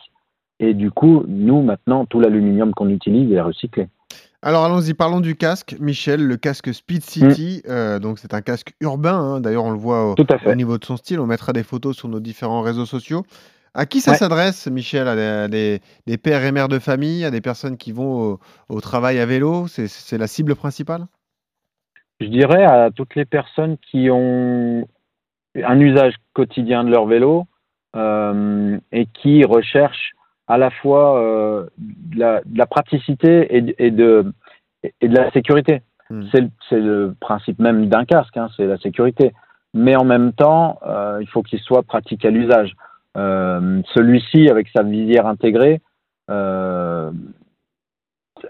et 0.58 0.74
du 0.74 0.90
coup, 0.90 1.24
nous, 1.28 1.62
maintenant, 1.62 2.04
tout 2.06 2.18
l'aluminium 2.20 2.72
qu'on 2.74 2.88
utilise 2.88 3.30
est 3.32 3.40
recyclé. 3.40 3.88
Alors 4.44 4.64
allons-y, 4.64 4.94
parlons 4.94 5.20
du 5.20 5.36
casque. 5.36 5.76
Michel, 5.78 6.26
le 6.26 6.36
casque 6.36 6.74
Speed 6.74 7.02
City, 7.04 7.62
euh, 7.68 8.00
donc 8.00 8.18
c'est 8.18 8.34
un 8.34 8.40
casque 8.40 8.74
urbain. 8.80 9.14
hein. 9.16 9.40
D'ailleurs, 9.40 9.64
on 9.64 9.70
le 9.70 9.78
voit 9.78 10.10
au, 10.10 10.14
Tout 10.16 10.26
à 10.30 10.38
fait. 10.38 10.50
au 10.50 10.54
niveau 10.56 10.78
de 10.78 10.84
son 10.84 10.96
style. 10.96 11.20
On 11.20 11.26
mettra 11.26 11.52
des 11.52 11.62
photos 11.62 11.96
sur 11.96 12.08
nos 12.08 12.18
différents 12.18 12.60
réseaux 12.62 12.86
sociaux. 12.86 13.24
À 13.74 13.86
qui 13.86 14.00
ça 14.00 14.10
Ouais. 14.12 14.16
s'adresse, 14.18 14.66
Michel? 14.66 15.08
À 15.08 15.16
des, 15.16 15.22
à 15.22 15.48
des- 15.48 15.80
des 16.06 16.18
pères 16.18 16.44
et 16.44 16.52
mères 16.52 16.68
de 16.68 16.78
famille, 16.78 17.24
à 17.24 17.30
des 17.30 17.40
personnes 17.40 17.76
qui 17.78 17.92
vont 17.92 18.32
au, 18.32 18.40
au 18.68 18.80
travail 18.80 19.18
à 19.18 19.26
vélo? 19.26 19.66
C'est- 19.66 20.18
la 20.18 20.26
cible 20.26 20.54
principale? 20.54 21.06
Je 22.20 22.26
dirais 22.26 22.64
à 22.64 22.90
toutes 22.90 23.14
les 23.14 23.24
personnes 23.24 23.78
qui 23.78 24.08
ont 24.10 24.86
un 25.56 25.80
usage 25.80 26.14
quotidien 26.34 26.84
de 26.84 26.90
leur 26.90 27.06
vélo, 27.06 27.46
euh, 27.96 28.78
et 28.92 29.06
qui 29.06 29.44
recherche 29.44 30.12
à 30.48 30.58
la 30.58 30.70
fois 30.70 31.18
euh, 31.20 31.66
de, 31.78 32.18
la, 32.18 32.40
de 32.44 32.58
la 32.58 32.66
praticité 32.66 33.56
et, 33.56 33.60
de- 33.62 33.74
et 33.78 33.90
de, 33.90 34.32
et 35.00 35.08
de 35.08 35.16
la 35.16 35.30
sécurité. 35.32 35.82
Hmm. 36.10 36.24
C'est 36.30 36.40
le- 36.42 36.50
C'est 36.68 36.80
le 36.80 37.14
principe 37.20 37.58
même 37.58 37.88
d'un 37.88 38.04
casque, 38.04 38.36
hein, 38.36 38.48
c'est 38.56 38.66
la 38.66 38.78
sécurité. 38.78 39.32
Mais 39.74 39.96
en 39.96 40.04
même 40.04 40.32
temps, 40.32 40.78
euh, 40.86 41.18
il 41.22 41.26
faut 41.28 41.42
qu'il 41.42 41.58
soit 41.60 41.82
pratique 41.82 42.24
à 42.26 42.30
l'usage. 42.30 42.74
Euh, 43.16 43.82
Celui-ci, 43.94 44.48
avec 44.48 44.68
sa 44.74 44.82
visière 44.82 45.26
intégrée, 45.26 45.80
euh, 46.30 47.10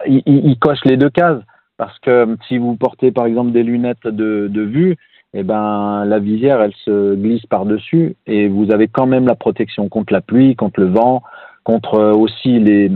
il, 0.06 0.58
coche 0.58 0.84
les 0.84 0.96
deux 0.96 1.10
cases. 1.10 1.42
Parce 1.76 1.98
que 2.00 2.36
si 2.46 2.58
vous 2.58 2.76
portez 2.76 3.10
par 3.10 3.26
exemple 3.26 3.50
des 3.50 3.62
lunettes 3.62 4.06
de, 4.06 4.46
de 4.48 4.62
vue, 4.62 4.96
eh 5.34 5.42
ben, 5.42 6.04
la 6.04 6.18
visière, 6.18 6.60
elle 6.60 6.74
se 6.84 7.14
glisse 7.14 7.46
par-dessus 7.46 8.16
et 8.26 8.48
vous 8.48 8.70
avez 8.70 8.86
quand 8.86 9.06
même 9.06 9.26
la 9.26 9.34
protection 9.34 9.88
contre 9.88 10.12
la 10.12 10.20
pluie, 10.20 10.54
contre 10.54 10.80
le 10.80 10.86
vent, 10.86 11.22
contre 11.64 11.94
euh, 11.94 12.12
aussi 12.12 12.58
les, 12.60 12.92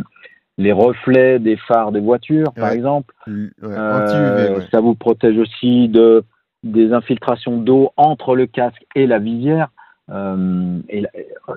les 0.59 0.73
reflets 0.73 1.39
des 1.39 1.57
phares 1.57 1.93
des 1.93 2.01
voitures, 2.01 2.53
par 2.53 2.71
exemple. 2.71 3.14
Ouais, 3.27 3.33
Euh, 3.62 4.05
Anti-UV, 4.05 4.57
ouais. 4.59 4.67
Ça 4.71 4.81
vous 4.81 4.95
protège 4.95 5.39
aussi 5.39 5.89
de, 5.89 6.23
des 6.62 6.93
infiltrations 6.93 7.59
d'eau 7.59 7.91
entre 7.97 8.37
le 8.37 8.47
casque 8.47 8.85
et 8.95 9.07
la 9.07 9.19
visière. 9.19 9.69
Euh, 10.11 10.79
et 10.89 11.05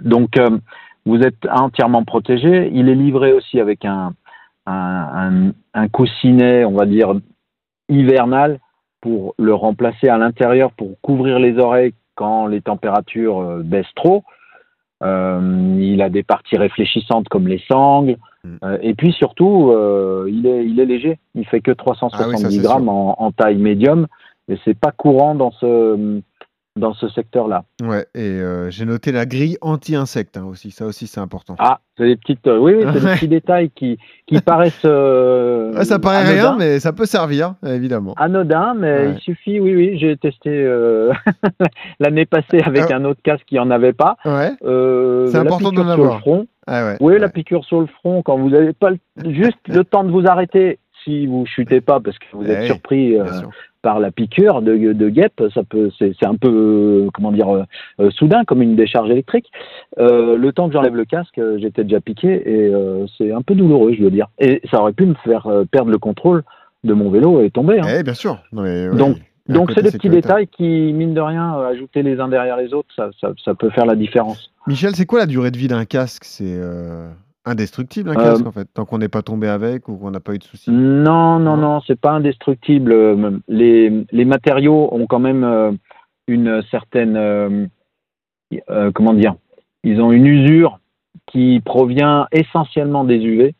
donc, 0.01 0.37
euh, 0.37 0.57
vous 1.05 1.19
êtes 1.19 1.45
entièrement 1.49 2.03
protégé. 2.03 2.69
Il 2.73 2.89
est 2.89 2.95
livré 2.95 3.33
aussi 3.33 3.59
avec 3.59 3.85
un, 3.85 4.13
un, 4.65 4.73
un, 4.73 5.51
un 5.73 5.87
coussinet, 5.87 6.65
on 6.65 6.73
va 6.73 6.85
dire, 6.85 7.13
hivernal 7.89 8.59
pour 9.01 9.33
le 9.37 9.53
remplacer 9.53 10.09
à 10.09 10.17
l'intérieur 10.17 10.71
pour 10.73 10.99
couvrir 11.01 11.39
les 11.39 11.57
oreilles 11.57 11.93
quand 12.15 12.47
les 12.47 12.61
températures 12.61 13.39
euh, 13.39 13.61
baissent 13.63 13.93
trop. 13.95 14.23
Euh, 15.01 15.77
il 15.79 16.01
a 16.01 16.09
des 16.09 16.23
parties 16.23 16.57
réfléchissantes 16.57 17.29
comme 17.29 17.47
les 17.47 17.63
sangles. 17.69 18.17
Mm. 18.43 18.55
Euh, 18.63 18.77
et 18.81 18.93
puis 18.93 19.13
surtout, 19.13 19.71
euh, 19.71 20.27
il, 20.29 20.45
est, 20.45 20.65
il 20.65 20.79
est 20.79 20.85
léger. 20.85 21.19
Il 21.35 21.45
fait 21.45 21.61
que 21.61 21.71
370 21.71 22.21
Ah 22.21 22.27
oui, 22.27 22.37
ça, 22.37 22.49
c'est 22.49 22.61
grammes 22.61 22.89
en, 22.89 23.21
en 23.21 23.31
taille 23.31 23.57
médium. 23.57 24.07
Et 24.49 24.57
c'est 24.65 24.77
pas 24.77 24.91
courant 24.91 25.35
dans 25.35 25.51
ce, 25.51 26.21
dans 26.75 26.93
ce 26.93 27.09
secteur-là. 27.09 27.63
Ouais, 27.83 28.05
et 28.15 28.19
euh, 28.21 28.69
j'ai 28.69 28.85
noté 28.85 29.11
la 29.11 29.25
grille 29.25 29.57
anti-insectes 29.61 30.37
hein, 30.37 30.45
aussi. 30.49 30.71
Ça 30.71 30.85
aussi, 30.85 31.07
c'est 31.07 31.19
important. 31.19 31.55
Ah, 31.59 31.79
c'est 31.97 32.05
des 32.05 32.15
petites, 32.15 32.47
euh, 32.47 32.57
oui, 32.57 32.73
oui, 32.77 32.83
c'est 32.93 32.99
des 33.01 33.13
petits 33.15 33.27
détails 33.27 33.69
qui, 33.71 33.97
qui 34.27 34.39
paraissent. 34.41 34.85
euh, 34.85 35.73
Ouais, 35.73 35.83
ça 35.83 35.99
paraît 35.99 36.23
rien, 36.23 36.55
mais 36.57 36.79
ça 36.79 36.93
peut 36.93 37.05
servir, 37.05 37.55
évidemment. 37.65 38.13
anodin, 38.17 38.75
mais 38.77 38.97
Ouais. 38.99 39.11
il 39.15 39.19
suffit, 39.19 39.59
oui, 39.59 39.75
oui, 39.75 39.97
j'ai 39.99 40.15
testé 40.17 40.49
l'année 41.99 42.25
passée 42.25 42.61
avec 42.63 42.85
Ah. 42.91 42.95
un 42.95 43.05
autre 43.05 43.21
casque 43.23 43.45
qui 43.45 43.59
en 43.59 43.71
avait 43.71 43.93
pas. 43.93 44.17
Ouais. 44.25 44.51
C'est 44.61 45.37
important 45.37 45.71
d'en 45.71 45.87
avoir. 45.87 46.19
front. 46.19 46.47
Ah. 46.67 46.93
Oui, 46.99 47.17
la 47.19 47.29
piqûre 47.29 47.65
sur 47.65 47.81
le 47.81 47.87
front, 47.87 48.21
quand 48.21 48.37
vous 48.37 48.49
n'avez 48.51 48.73
pas 48.73 48.91
le- 48.91 48.99
juste 49.33 49.57
le 49.67 49.83
temps 49.83 50.03
de 50.03 50.11
vous 50.11 50.27
arrêter, 50.27 50.77
si 51.03 51.25
vous 51.27 51.45
chutez 51.45 51.81
pas 51.81 51.99
parce 51.99 52.17
que 52.17 52.25
vous 52.33 52.43
êtes 52.45 52.59
Ouais, 52.59 52.65
surpris 52.65 53.15
euh, 53.19 53.23
par 53.81 53.99
la 53.99 54.11
piqûre 54.11 54.61
de, 54.61 54.75
de 54.93 55.09
guêpe, 55.09 55.41
ça 55.53 55.63
peut, 55.63 55.89
c'est 55.97 56.25
un 56.25 56.35
peu, 56.35 56.49
euh, 57.05 57.09
comment 57.13 57.31
dire, 57.31 57.49
euh, 58.01 58.09
soudain 58.11 58.43
comme 58.45 58.61
une 58.61 58.75
décharge 58.75 59.09
électrique. 59.09 59.49
Euh, 59.99 60.35
le 60.37 60.51
temps 60.51 60.67
que 60.67 60.73
j'enlève 60.73 60.95
le 60.95 61.05
casque, 61.05 61.39
j'étais 61.59 61.83
déjà 61.83 62.01
piqué 62.01 62.27
et 62.45 62.67
euh, 62.73 63.05
c'est 63.17 63.31
un 63.31 63.41
peu 63.41 63.55
douloureux, 63.55 63.93
je 63.93 64.03
veux 64.03 64.11
dire. 64.11 64.27
Et 64.39 64.61
ça 64.69 64.81
aurait 64.81 64.93
pu 64.93 65.05
me 65.05 65.13
faire 65.23 65.47
perdre 65.71 65.91
le 65.91 65.97
contrôle 65.97 66.43
de 66.83 66.93
mon 66.93 67.09
vélo 67.09 67.41
et 67.41 67.49
tomber. 67.51 67.79
hein. 67.79 67.87
Eh, 67.99 68.03
bien 68.03 68.13
sûr. 68.13 68.37
Non, 68.51 68.63
mais, 68.63 68.89
ouais, 68.89 68.95
Donc- 68.97 69.17
Donc 69.47 69.71
c'est 69.71 69.81
des 69.81 69.91
petits 69.91 70.09
détails 70.09 70.47
qui, 70.47 70.93
mine 70.93 71.13
de 71.15 71.21
rien, 71.21 71.53
ajoutés 71.61 72.03
les 72.03 72.19
uns 72.19 72.27
derrière 72.27 72.55
les 72.57 72.71
autres, 72.73 72.89
ça, 72.95 73.09
ça, 73.19 73.31
ça 73.43 73.55
peut 73.55 73.69
faire 73.71 73.85
la 73.87 73.95
différence. 73.95 74.51
Michel, 74.67 74.93
c'est 74.95 75.07
quoi 75.07 75.19
la 75.21 75.25
durée 75.25 75.49
de 75.51 75.57
vie 75.57 75.67
d'un 75.67 75.85
casque? 75.85 76.23
C'est 76.23 76.55
indestructible 77.49 78.09
un 78.09 78.13
Euh, 78.19 78.31
casque 78.31 78.45
en 78.47 78.51
fait, 78.51 78.67
tant 78.73 78.85
qu'on 78.85 78.97
n'est 78.99 79.09
pas 79.09 79.21
tombé 79.21 79.47
avec 79.47 79.87
ou 79.89 79.97
qu'on 79.97 80.11
n'a 80.11 80.19
pas 80.19 80.33
eu 80.33 80.37
de 80.37 80.43
soucis. 80.43 80.71
Non, 80.71 81.39
non, 81.39 81.57
non, 81.57 81.81
c'est 81.85 81.99
pas 81.99 82.11
indestructible. 82.11 82.91
Euh, 82.91 83.39
Les, 83.47 84.05
les 84.11 84.25
matériaux 84.25 84.89
ont 84.91 85.05
quand 85.07 85.19
même 85.19 85.43
euh, 85.43 85.71
une 86.27 86.61
certaine, 86.71 87.15
euh, 87.17 87.65
euh, 88.69 88.91
comment 88.93 89.13
dire, 89.13 89.35
ils 89.83 90.01
ont 90.01 90.11
une 90.11 90.25
usure 90.27 90.79
qui 91.27 91.59
provient 91.63 92.27
essentiellement 92.31 93.03
des 93.03 93.17
UV 93.17 93.53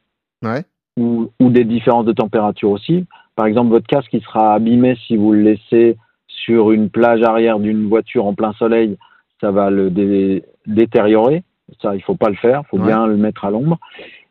Ouais. 0.44 0.64
ou, 0.98 1.30
ou 1.40 1.50
des 1.50 1.66
différences 1.66 2.06
de 2.06 2.14
température 2.14 2.72
aussi. 2.72 3.06
Par 3.36 3.46
exemple, 3.46 3.70
votre 3.72 3.88
casque 3.88 4.14
il 4.14 4.22
sera 4.22 4.54
abîmé 4.54 4.98
si 5.08 5.18
vous 5.18 5.34
le 5.34 5.42
laissez 5.42 5.98
sur 6.28 6.72
une 6.72 6.90
plage 6.90 7.22
arrière 7.24 7.60
d'une 7.60 7.88
voiture 7.90 8.26
en 8.26 8.34
plein 8.34 8.54
soleil, 8.54 8.98
ça 9.42 9.52
va 9.52 9.70
le 9.70 9.90
dé- 9.90 10.44
détériorer. 10.66 11.44
Ça, 11.82 11.96
il 11.96 12.02
faut 12.02 12.16
pas 12.16 12.30
le 12.30 12.36
faire, 12.36 12.62
il 12.66 12.68
faut 12.70 12.78
Ouais. 12.80 12.88
bien 12.88 13.06
le 13.08 13.18
mettre 13.18 13.46
à 13.46 13.52
l'ombre. 13.52 13.78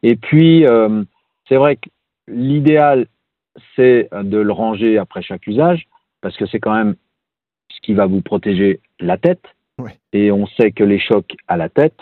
Et 0.03 0.16
puis, 0.16 0.66
euh, 0.66 1.03
c'est 1.49 1.57
vrai 1.57 1.76
que 1.76 1.89
l'idéal, 2.26 3.07
c'est 3.76 4.09
de 4.12 4.39
le 4.39 4.53
ranger 4.53 4.99
après 4.99 5.22
chaque 5.22 5.47
usage, 5.47 5.86
parce 6.20 6.36
que 6.36 6.47
c'est 6.47 6.61
quand 6.61 6.74
même 6.74 6.95
ce 7.70 7.80
qui 7.80 7.95
va 7.95 8.07
vous 8.07 8.20
protéger 8.20 8.80
la 9.01 9.16
tête. 9.16 9.43
Ouais. 9.78 9.97
Et 10.12 10.30
on 10.32 10.47
sait 10.47 10.72
que 10.72 10.84
les 10.84 10.99
chocs 10.99 11.34
à 11.47 11.57
la 11.57 11.68
tête 11.68 11.99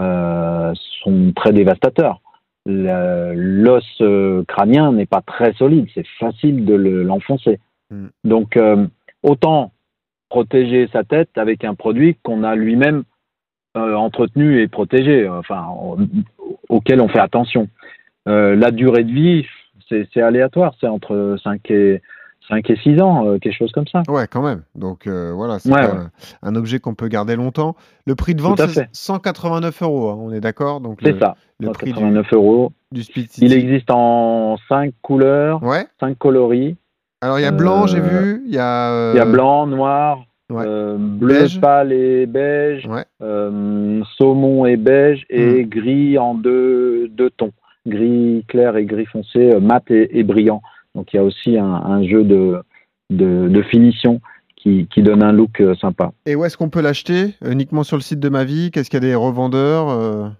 euh, 0.00 0.72
sont 1.02 1.32
très 1.36 1.52
dévastateurs. 1.52 2.20
L'os 2.66 3.84
euh, 4.00 4.42
crânien 4.48 4.92
n'est 4.92 5.06
pas 5.06 5.20
très 5.22 5.52
solide, 5.54 5.86
c'est 5.94 6.06
facile 6.18 6.64
de 6.64 6.74
le- 6.74 7.02
l'enfoncer. 7.02 7.60
Mm. 7.90 8.06
Donc, 8.24 8.56
euh, 8.56 8.86
autant 9.22 9.72
protéger 10.30 10.88
sa 10.92 11.04
tête 11.04 11.30
avec 11.36 11.64
un 11.64 11.74
produit 11.74 12.16
qu'on 12.22 12.42
a 12.42 12.56
lui-même 12.56 13.04
entretenu 13.74 14.60
et 14.60 14.68
protégé, 14.68 15.28
enfin, 15.28 15.66
au- 15.70 15.96
auquel 16.68 17.00
on 17.00 17.08
fait 17.08 17.18
attention. 17.20 17.68
Euh, 18.28 18.54
la 18.56 18.70
durée 18.70 19.04
de 19.04 19.12
vie, 19.12 19.46
c'est 19.88 20.22
aléatoire, 20.22 20.74
c'est 20.80 20.86
entre 20.86 21.36
5 21.42 21.70
et, 21.70 22.00
5 22.48 22.70
et 22.70 22.76
6 22.76 23.00
ans, 23.00 23.26
euh, 23.26 23.38
quelque 23.38 23.56
chose 23.56 23.72
comme 23.72 23.86
ça. 23.86 24.02
Ouais, 24.08 24.26
quand 24.30 24.42
même. 24.42 24.62
Donc 24.74 25.06
euh, 25.06 25.32
voilà, 25.34 25.58
c'est 25.58 25.70
Ouais, 25.72 25.82
pas 25.82 25.94
ouais. 25.94 26.00
un, 26.42 26.54
objet 26.56 26.78
qu'on 26.78 26.94
peut 26.94 27.08
garder 27.08 27.36
longtemps. 27.36 27.74
Le 28.06 28.14
prix 28.14 28.34
de 28.34 28.40
vente, 28.42 28.58
c'est 28.60 28.68
fait. 28.68 28.88
189 28.92 29.82
euros. 29.82 30.08
hein, 30.10 30.16
on 30.18 30.32
est 30.32 30.40
d'accord 30.40 30.80
Donc 30.80 30.98
C'est 31.02 31.18
ça, 31.18 31.36
le 31.60 31.70
prix 31.70 31.86
du, 31.92 32.00
189 32.00 32.32
euros. 32.32 32.72
du 32.92 33.02
Speed 33.02 33.30
City. 33.30 33.46
Il 33.46 33.52
existe 33.52 33.90
en 33.90 34.56
5 34.68 34.94
couleurs, 35.02 35.62
Ouais. 35.62 35.86
5 36.00 36.16
coloris. 36.18 36.76
Alors 37.20 37.38
il 37.38 37.42
y 37.42 37.46
a 37.46 37.52
blanc, 37.52 37.86
j'ai 37.86 37.98
Euh, 37.98 38.02
vu. 38.02 38.42
Il 38.46 38.54
y 38.54 38.58
a. 38.58 38.90
euh, 38.90 39.12
Il 39.14 39.18
y 39.18 39.20
a 39.20 39.24
blanc, 39.26 39.66
noir, 39.66 40.24
ouais. 40.50 40.64
euh, 40.66 40.96
bleu 40.98 41.40
Beige. 41.40 41.60
pâle 41.60 41.92
et 41.92 42.26
beige, 42.26 42.86
Ouais. 42.86 43.04
euh, 43.22 44.02
saumon 44.16 44.66
et 44.66 44.76
beige, 44.76 45.24
et 45.30 45.64
gris 45.64 46.18
en 46.18 46.34
deux, 46.34 47.08
deux 47.08 47.30
tons. 47.30 47.52
Gris 47.86 48.44
clair 48.48 48.76
et 48.76 48.84
gris 48.86 49.06
foncé, 49.06 49.52
euh, 49.52 49.60
mat 49.60 49.82
et, 49.90 50.18
et 50.18 50.22
brillant. 50.22 50.62
Donc 50.94 51.12
il 51.12 51.16
y 51.16 51.18
a 51.18 51.24
aussi 51.24 51.58
un, 51.58 51.64
un 51.66 52.02
jeu 52.06 52.24
de, 52.24 52.56
de, 53.10 53.48
de 53.48 53.62
finition 53.62 54.20
qui, 54.56 54.86
qui 54.92 55.02
donne 55.02 55.22
un 55.22 55.32
look 55.32 55.62
sympa. 55.80 56.12
Et 56.24 56.34
où 56.34 56.44
est-ce 56.44 56.56
qu'on 56.56 56.70
peut 56.70 56.80
l'acheter? 56.80 57.34
Uniquement 57.44 57.82
sur 57.82 57.96
le 57.96 58.02
site 58.02 58.20
de 58.20 58.28
Mavic 58.30 58.72
Qu'est-ce 58.74 58.88
qu'il 58.88 59.02
y 59.02 59.04
a 59.04 59.08
des 59.08 59.14
revendeurs 59.14 60.32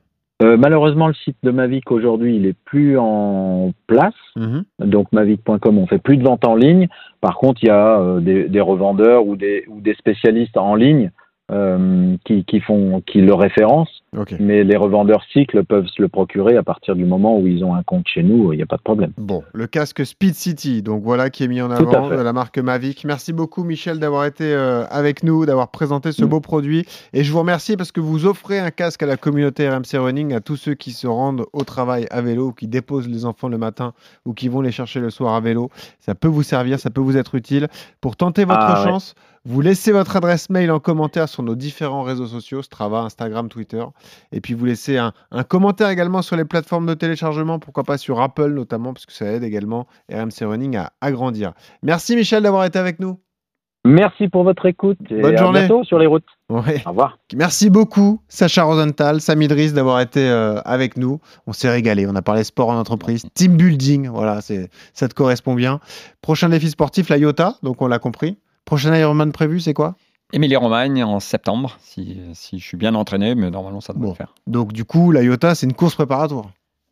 euh 0.43 0.57
malheureusement, 0.57 1.09
le 1.09 1.15
site 1.15 1.37
de 1.43 1.51
Mavic 1.51 1.91
aujourd'hui, 1.91 2.37
il 2.37 2.47
est 2.47 2.57
plus 2.65 2.99
en 2.99 3.73
place. 3.87 4.15
Mhm. 4.37 4.65
Donc 4.81 5.13
mavic.com, 5.13 5.79
on 5.79 5.87
fait 5.87 5.99
plus 5.99 6.17
de 6.17 6.25
vente 6.25 6.45
en 6.45 6.57
ligne. 6.57 6.89
Par 7.21 7.37
contre, 7.37 7.63
il 7.63 7.69
y 7.69 7.71
a 7.71 8.01
euh, 8.01 8.21
des, 8.21 8.49
des 8.49 8.61
revendeurs 8.61 9.27
ou 9.27 9.37
des, 9.37 9.65
ou 9.69 9.81
des 9.81 9.95
spécialistes 9.95 10.57
en 10.57 10.75
ligne 10.75 11.11
euh, 11.51 12.17
qui, 12.25 12.45
qui 12.45 12.61
font 12.61 13.03
qui 13.07 13.21
le 13.21 13.35
référencent. 13.35 14.03
Mais 14.39 14.63
les 14.63 14.77
revendeurs 14.77 15.25
cycles 15.33 15.65
peuvent 15.65 15.89
se 15.89 16.01
le 16.01 16.09
procurer 16.09 16.57
à 16.57 16.63
partir 16.63 16.95
du 16.95 17.05
moment 17.05 17.39
où 17.39 17.47
ils 17.47 17.65
ont 17.65 17.75
un 17.75 17.83
compte 17.83 18.07
chez 18.07 18.23
nous. 18.23 18.53
Il 18.53 18.57
n'y 18.57 18.63
a 18.63 18.67
pas 18.67 18.77
de 18.77 18.83
problème. 18.83 19.13
Bon, 19.19 19.43
le 19.53 19.67
casque 19.67 20.07
Speed 20.07 20.35
City, 20.35 20.83
donc 20.83 21.03
voilà 21.03 21.31
qui 21.31 21.43
est 21.45 21.49
mis 21.49 21.61
en 21.61 21.71
avant 21.71 22.09
de 22.09 22.15
la 22.15 22.33
marque 22.33 22.59
Mavic. 22.59 23.05
Merci 23.05 23.33
beaucoup 23.33 23.65
Michel 23.65 23.99
d'avoir 23.99 24.25
été 24.25 24.45
euh, 24.45 24.85
avec 24.89 25.23
nous, 25.25 25.47
d'avoir 25.47 25.69
présenté 25.69 26.13
ce 26.13 26.25
Mm. 26.25 26.29
beau 26.29 26.41
produit. 26.41 26.87
Et 27.13 27.25
je 27.25 27.33
vous 27.33 27.41
remercie 27.41 27.77
parce 27.77 27.93
que 27.93 28.01
vous 28.01 28.25
offrez 28.27 28.59
un 28.59 28.71
casque 28.71 29.03
à 29.03 29.07
la 29.07 29.17
communauté 29.17 29.69
RMC 29.69 29.99
Running, 29.99 30.33
à 30.33 30.41
tous 30.41 30.57
ceux 30.57 30.75
qui 30.75 30.93
se 30.93 31.07
rendent 31.07 31.45
au 31.53 31.65
travail 31.65 32.07
à 32.11 32.23
vélo, 32.23 32.53
qui 32.53 32.69
déposent 32.69 33.09
les 33.09 33.25
enfants 33.27 33.49
le 33.49 33.59
matin 33.59 33.93
ou 34.25 34.33
qui 34.33 34.49
vont 34.49 34.61
les 34.61 34.73
chercher 34.73 35.01
le 35.01 35.11
soir 35.11 35.35
à 35.35 35.41
vélo. 35.41 35.71
Ça 36.01 36.15
peut 36.15 36.29
vous 36.29 36.43
servir, 36.43 36.79
ça 36.79 36.91
peut 36.91 37.01
vous 37.01 37.17
être 37.17 37.35
utile. 37.35 37.69
Pour 38.01 38.17
tenter 38.17 38.45
votre 38.45 38.61
Ah 38.61 38.85
ouais. 38.85 38.99
Vous 39.47 39.61
laissez 39.61 39.93
votre 39.93 40.17
adresse 40.17 40.49
mail 40.51 40.71
en 40.71 40.81
commentaire 40.81 41.29
sur 41.29 41.43
nos 41.43 41.55
différents 41.55 42.03
réseaux 42.03 42.27
sociaux, 42.27 42.63
Strava, 42.63 43.01
Instagram, 43.01 43.49
Twitter. 43.49 43.85
Et 44.33 44.41
puis 44.41 44.55
vous 44.55 44.65
laissez 44.65 44.97
un, 44.97 45.13
un 45.31 45.43
commentaire 45.45 45.91
également 45.91 46.23
sur 46.23 46.37
les 46.37 46.45
plateformes 46.45 46.87
de 46.87 46.95
téléchargement, 46.95 47.59
pourquoi 47.59 47.85
pas 47.85 47.99
sur 47.99 48.21
Apple 48.21 48.53
notamment, 48.53 48.93
parce 48.95 49.07
que 49.07 49.13
ça 49.13 49.27
aide 49.27 49.43
également 49.45 49.87
RMC 50.11 50.43
Running 50.47 50.77
à 50.77 50.93
agrandir. 51.01 51.53
Merci 51.83 52.17
Michel 52.17 52.43
d'avoir 52.43 52.65
été 52.65 52.79
avec 52.79 53.01
nous. 53.01 53.19
Merci 53.87 54.29
pour 54.29 54.45
votre 54.45 54.65
écoute 54.65 54.97
et 55.11 55.21
Bonne 55.21 55.35
à 55.35 55.37
journée. 55.37 55.59
bientôt 55.61 55.85
sur 55.85 55.99
les 55.99 56.07
routes. 56.07 56.25
Ouais. 56.49 56.83
Au 56.87 56.91
revoir. 56.91 57.19
Merci 57.37 57.69
beaucoup 57.69 58.23
Sacha 58.29 58.63
Rosenthal, 58.63 59.21
Sam 59.21 59.43
Idriss 59.43 59.75
d'avoir 59.75 60.01
été 60.01 60.27
euh, 60.27 60.59
avec 60.65 60.97
nous. 60.97 61.21
On 61.47 61.53
s'est 61.53 61.69
régalé, 61.69 62.07
on 62.07 62.17
a 62.17 62.23
parlé 62.23 62.45
sport 62.45 62.71
en 62.71 62.79
entreprise, 62.79 63.27
team 63.35 63.59
building, 63.59 64.09
voilà, 64.09 64.41
ça 64.41 65.09
te 65.09 65.15
correspond 65.15 65.55
bien. 65.55 65.81
Prochain 66.23 66.49
défi 66.49 66.71
sportif, 66.71 67.11
la 67.11 67.19
IOTA, 67.19 67.57
donc 67.63 67.83
on 67.83 67.87
l'a 67.87 67.99
compris. 67.99 68.39
Prochain 68.65 68.95
Ironman 68.97 69.33
prévu, 69.33 69.61
c'est 69.61 69.75
quoi? 69.75 69.95
Émilie-Romagne 70.33 71.05
en 71.05 71.21
septembre, 71.21 71.77
si, 71.83 72.19
si 72.35 72.59
je 72.59 72.65
suis 72.65 72.77
bien 72.77 72.95
entraîné, 72.95 73.35
mais 73.35 73.51
normalement 73.51 73.81
ça 73.81 73.93
devrait 73.93 74.07
Bon. 74.07 74.13
le 74.13 74.17
faire. 74.17 74.35
Donc 74.47 74.73
du 74.73 74.85
coup, 74.85 75.13
la 75.13 75.23
IOTA, 75.23 75.55
c'est 75.55 75.67
une 75.67 75.75
course 75.75 75.95
préparatoire. 75.95 76.47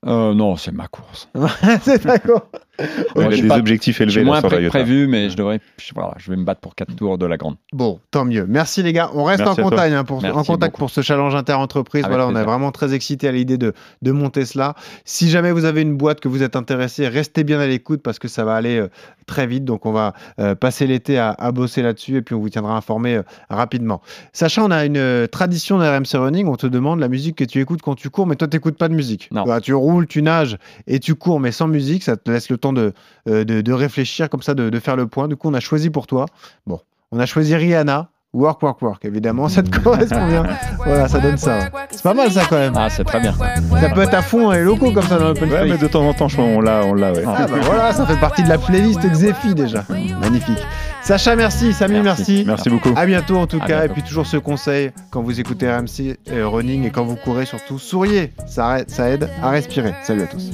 Euh, 0.07 0.35
non, 0.35 0.57
c'est 0.57 0.73
ma 0.73 0.89
course. 0.89 1.29
c'est 1.83 2.05
d'accord. 2.05 2.49
Ouais, 3.15 3.27
il 3.31 3.39
a 3.39 3.43
des 3.43 3.49
pas- 3.49 3.59
objectifs 3.59 3.99
Je 4.03 4.09
suis 4.09 4.21
élevés 4.21 4.25
là, 4.31 4.41
moins 4.41 4.43
pré- 4.43 4.63
Iota. 4.63 4.71
prévu, 4.71 5.07
mais 5.07 5.29
je 5.31 5.37
devrais. 5.37 5.61
je- 5.81 5.93
voilà, 5.95 6.15
je 6.19 6.31
vais 6.31 6.37
me 6.37 6.45
battre 6.45 6.61
pour 6.61 6.75
4 6.75 6.95
tours 6.97 7.19
de 7.19 7.27
la 7.27 7.37
grande. 7.37 7.57
Bon, 7.73 8.01
tant 8.11 8.25
mieux. 8.25 8.47
Merci 8.49 8.83
les 8.83 8.93
gars. 8.93 9.11
On 9.15 9.25
reste 9.25 9.41
Merci 9.45 9.61
en 9.61 9.65
contact, 9.65 9.93
hein, 9.95 10.05
pour, 10.05 10.23
Merci 10.23 10.37
en 10.39 10.43
contact 10.45 10.73
beaucoup. 10.73 10.79
pour 10.79 10.91
ce 10.91 11.03
challenge 11.03 11.35
inter-entreprise. 11.35 12.05
Voilà, 12.09 12.27
on 12.27 12.35
est 12.35 12.43
vraiment 12.45 12.73
très 12.73 12.95
excités 12.95 13.29
à 13.29 13.33
l'idée 13.33 13.59
de, 13.59 13.75
de 14.01 14.11
monter 14.13 14.45
cela. 14.47 14.75
Si 15.05 15.29
jamais 15.29 15.53
vous 15.53 15.65
avez 15.67 15.83
une 15.83 15.97
boîte 15.97 16.21
que 16.21 16.29
vous 16.29 16.43
êtes 16.43 16.57
intéressé, 16.57 17.07
restez 17.09 17.45
bien 17.45 17.61
à 17.61 17.67
l'écoute 17.67 18.03
parce 18.03 18.19
que 18.19 18.29
ça 18.29 18.45
va 18.45 18.55
aller 18.55 18.79
euh, 18.79 18.89
très 19.27 19.47
vite. 19.47 19.65
Donc 19.65 19.85
on 19.87 19.93
va 19.93 20.15
euh, 20.41 20.55
passer 20.55 20.87
l'été 20.87 21.19
à, 21.19 21.31
à 21.31 21.53
bosser 21.53 21.83
là-dessus 21.83 22.17
et 22.17 22.23
puis 22.23 22.35
on 22.35 22.41
vous 22.41 22.49
tiendra 22.49 22.75
informé 22.77 23.17
euh, 23.17 23.23
rapidement. 23.51 24.01
Sacha, 24.33 24.65
on 24.65 24.71
a 24.71 24.85
une 24.87 25.29
tradition 25.29 25.79
de 25.79 25.85
RMC 25.85 26.15
Running. 26.19 26.47
On 26.49 26.57
te 26.57 26.67
demande 26.67 27.01
la 27.01 27.09
musique 27.09 27.37
que 27.37 27.45
tu 27.45 27.61
écoutes 27.61 27.83
quand 27.83 27.95
tu 27.95 28.09
cours, 28.09 28.27
mais 28.27 28.37
toi, 28.37 28.49
tu 28.49 28.57
n'écoutes 28.57 28.79
pas 28.79 28.89
de 28.89 28.95
musique. 28.95 29.29
Non. 29.31 29.45
Bah, 29.45 29.61
tu 29.61 29.75
roules, 29.75 30.07
tu 30.07 30.23
nages 30.23 30.57
et 30.87 30.99
tu 31.01 31.15
cours, 31.15 31.39
mais 31.39 31.53
sans 31.53 31.69
musique. 31.69 32.03
Ça 32.03 32.17
te 32.17 32.31
laisse 32.31 32.49
le 32.49 32.57
temps 32.63 32.73
de, 32.73 32.95
euh, 33.29 33.45
de, 33.45 33.61
de 33.61 33.73
réfléchir, 33.73 34.31
comme 34.31 34.43
ça, 34.43 34.55
de, 34.55 34.71
de 34.71 34.79
faire 34.81 34.97
le 34.97 35.07
point. 35.07 35.29
Du 35.29 35.37
coup, 35.37 35.49
on 35.51 35.55
a 35.55 35.61
choisi 35.61 35.91
pour 35.91 36.07
toi. 36.07 36.25
Bon, 36.67 36.81
on 37.11 37.19
a 37.21 37.27
choisi 37.27 37.55
Rihanna. 37.55 38.09
Work, 38.35 38.63
work, 38.63 38.81
work, 38.81 39.05
évidemment, 39.05 39.47
ça 39.51 39.63
te 39.63 39.79
correspond 39.79 40.27
bien. 40.27 40.43
Voilà, 40.79 41.07
ça 41.07 41.19
donne 41.19 41.37
ça. 41.37 41.69
C'est 41.91 42.03
pas 42.03 42.15
mal 42.15 42.33
ça 42.33 42.45
quand 42.49 42.57
même. 42.57 42.73
Ah, 42.75 42.89
c'est 42.89 43.05
très 43.05 43.21
bien. 43.21 43.35
Ça 43.35 43.91
peut 43.91 44.01
être 44.01 44.15
à 44.15 44.23
fond 44.23 44.45
dans 44.45 44.53
les 44.53 44.63
locaux 44.63 44.91
comme 44.91 45.03
ça 45.03 45.19
dans 45.19 45.29
l'open 45.29 45.51
Ouais, 45.53 45.67
mais 45.69 45.77
de 45.77 45.87
temps 45.87 46.09
en 46.09 46.15
temps, 46.15 46.29
je 46.29 46.37
crois, 46.37 46.47
on 46.47 46.63
l'a, 46.63 46.81
on 46.87 46.95
l'a, 46.95 47.13
ouais. 47.13 47.25
Ah 47.27 47.47
bah 47.47 47.59
voilà, 47.63 47.93
ça 47.93 48.07
fait 48.07 48.19
partie 48.19 48.43
de 48.43 48.49
la 48.49 48.57
playlist 48.57 49.01
Xefi 49.07 49.55
déjà. 49.55 49.85
Magnifique. 50.23 50.67
Sacha, 51.03 51.37
merci. 51.37 51.75
Samy, 51.75 52.01
merci. 52.01 52.05
Merci. 52.07 52.45
Merci 52.47 52.71
beaucoup. 52.71 52.95
À 52.97 53.05
bientôt 53.05 53.37
en 53.37 53.47
tout 53.47 53.59
À 53.61 53.67
cas. 53.67 53.79
bientôt. 53.81 53.85
Et 53.85 53.89
puis 53.93 54.03
toujours 54.03 54.27
ce 54.27 54.39
conseil, 54.39 54.93
quand 55.11 55.21
vous 55.21 55.39
écoutez 55.39 55.71
RMC 55.71 56.17
euh, 56.31 56.49
Running 56.49 56.87
et 56.87 56.91
quand 56.91 57.05
vous 57.05 57.17
courez, 57.17 57.45
surtout 57.45 57.79
souriez. 57.79 58.33
Ça 58.47 58.79
aide 58.79 59.29
à 59.43 59.51
respirer. 59.51 59.93
Salut 60.05 60.23
à 60.23 60.27
tous. 60.27 60.53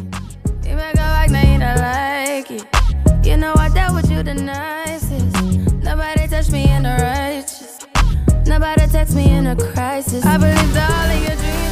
Like 2.29 2.51
it. 2.51 2.65
You 3.25 3.37
know 3.37 3.55
I 3.57 3.69
dealt 3.71 3.95
with 3.95 4.11
you 4.11 4.23
the 4.23 4.35
nicest. 4.35 5.13
Nobody 5.83 6.27
touched 6.29 6.53
me 6.53 6.71
in 6.71 6.83
the 6.83 6.97
righteous. 7.01 7.79
Nobody 8.47 8.87
text 8.87 9.15
me 9.15 9.31
in 9.31 9.47
a 9.47 9.57
crisis. 9.57 10.25
I 10.25 10.37
believed 10.37 10.77
all 10.77 11.11
of 11.15 11.23
your 11.27 11.37
dreams. 11.37 11.68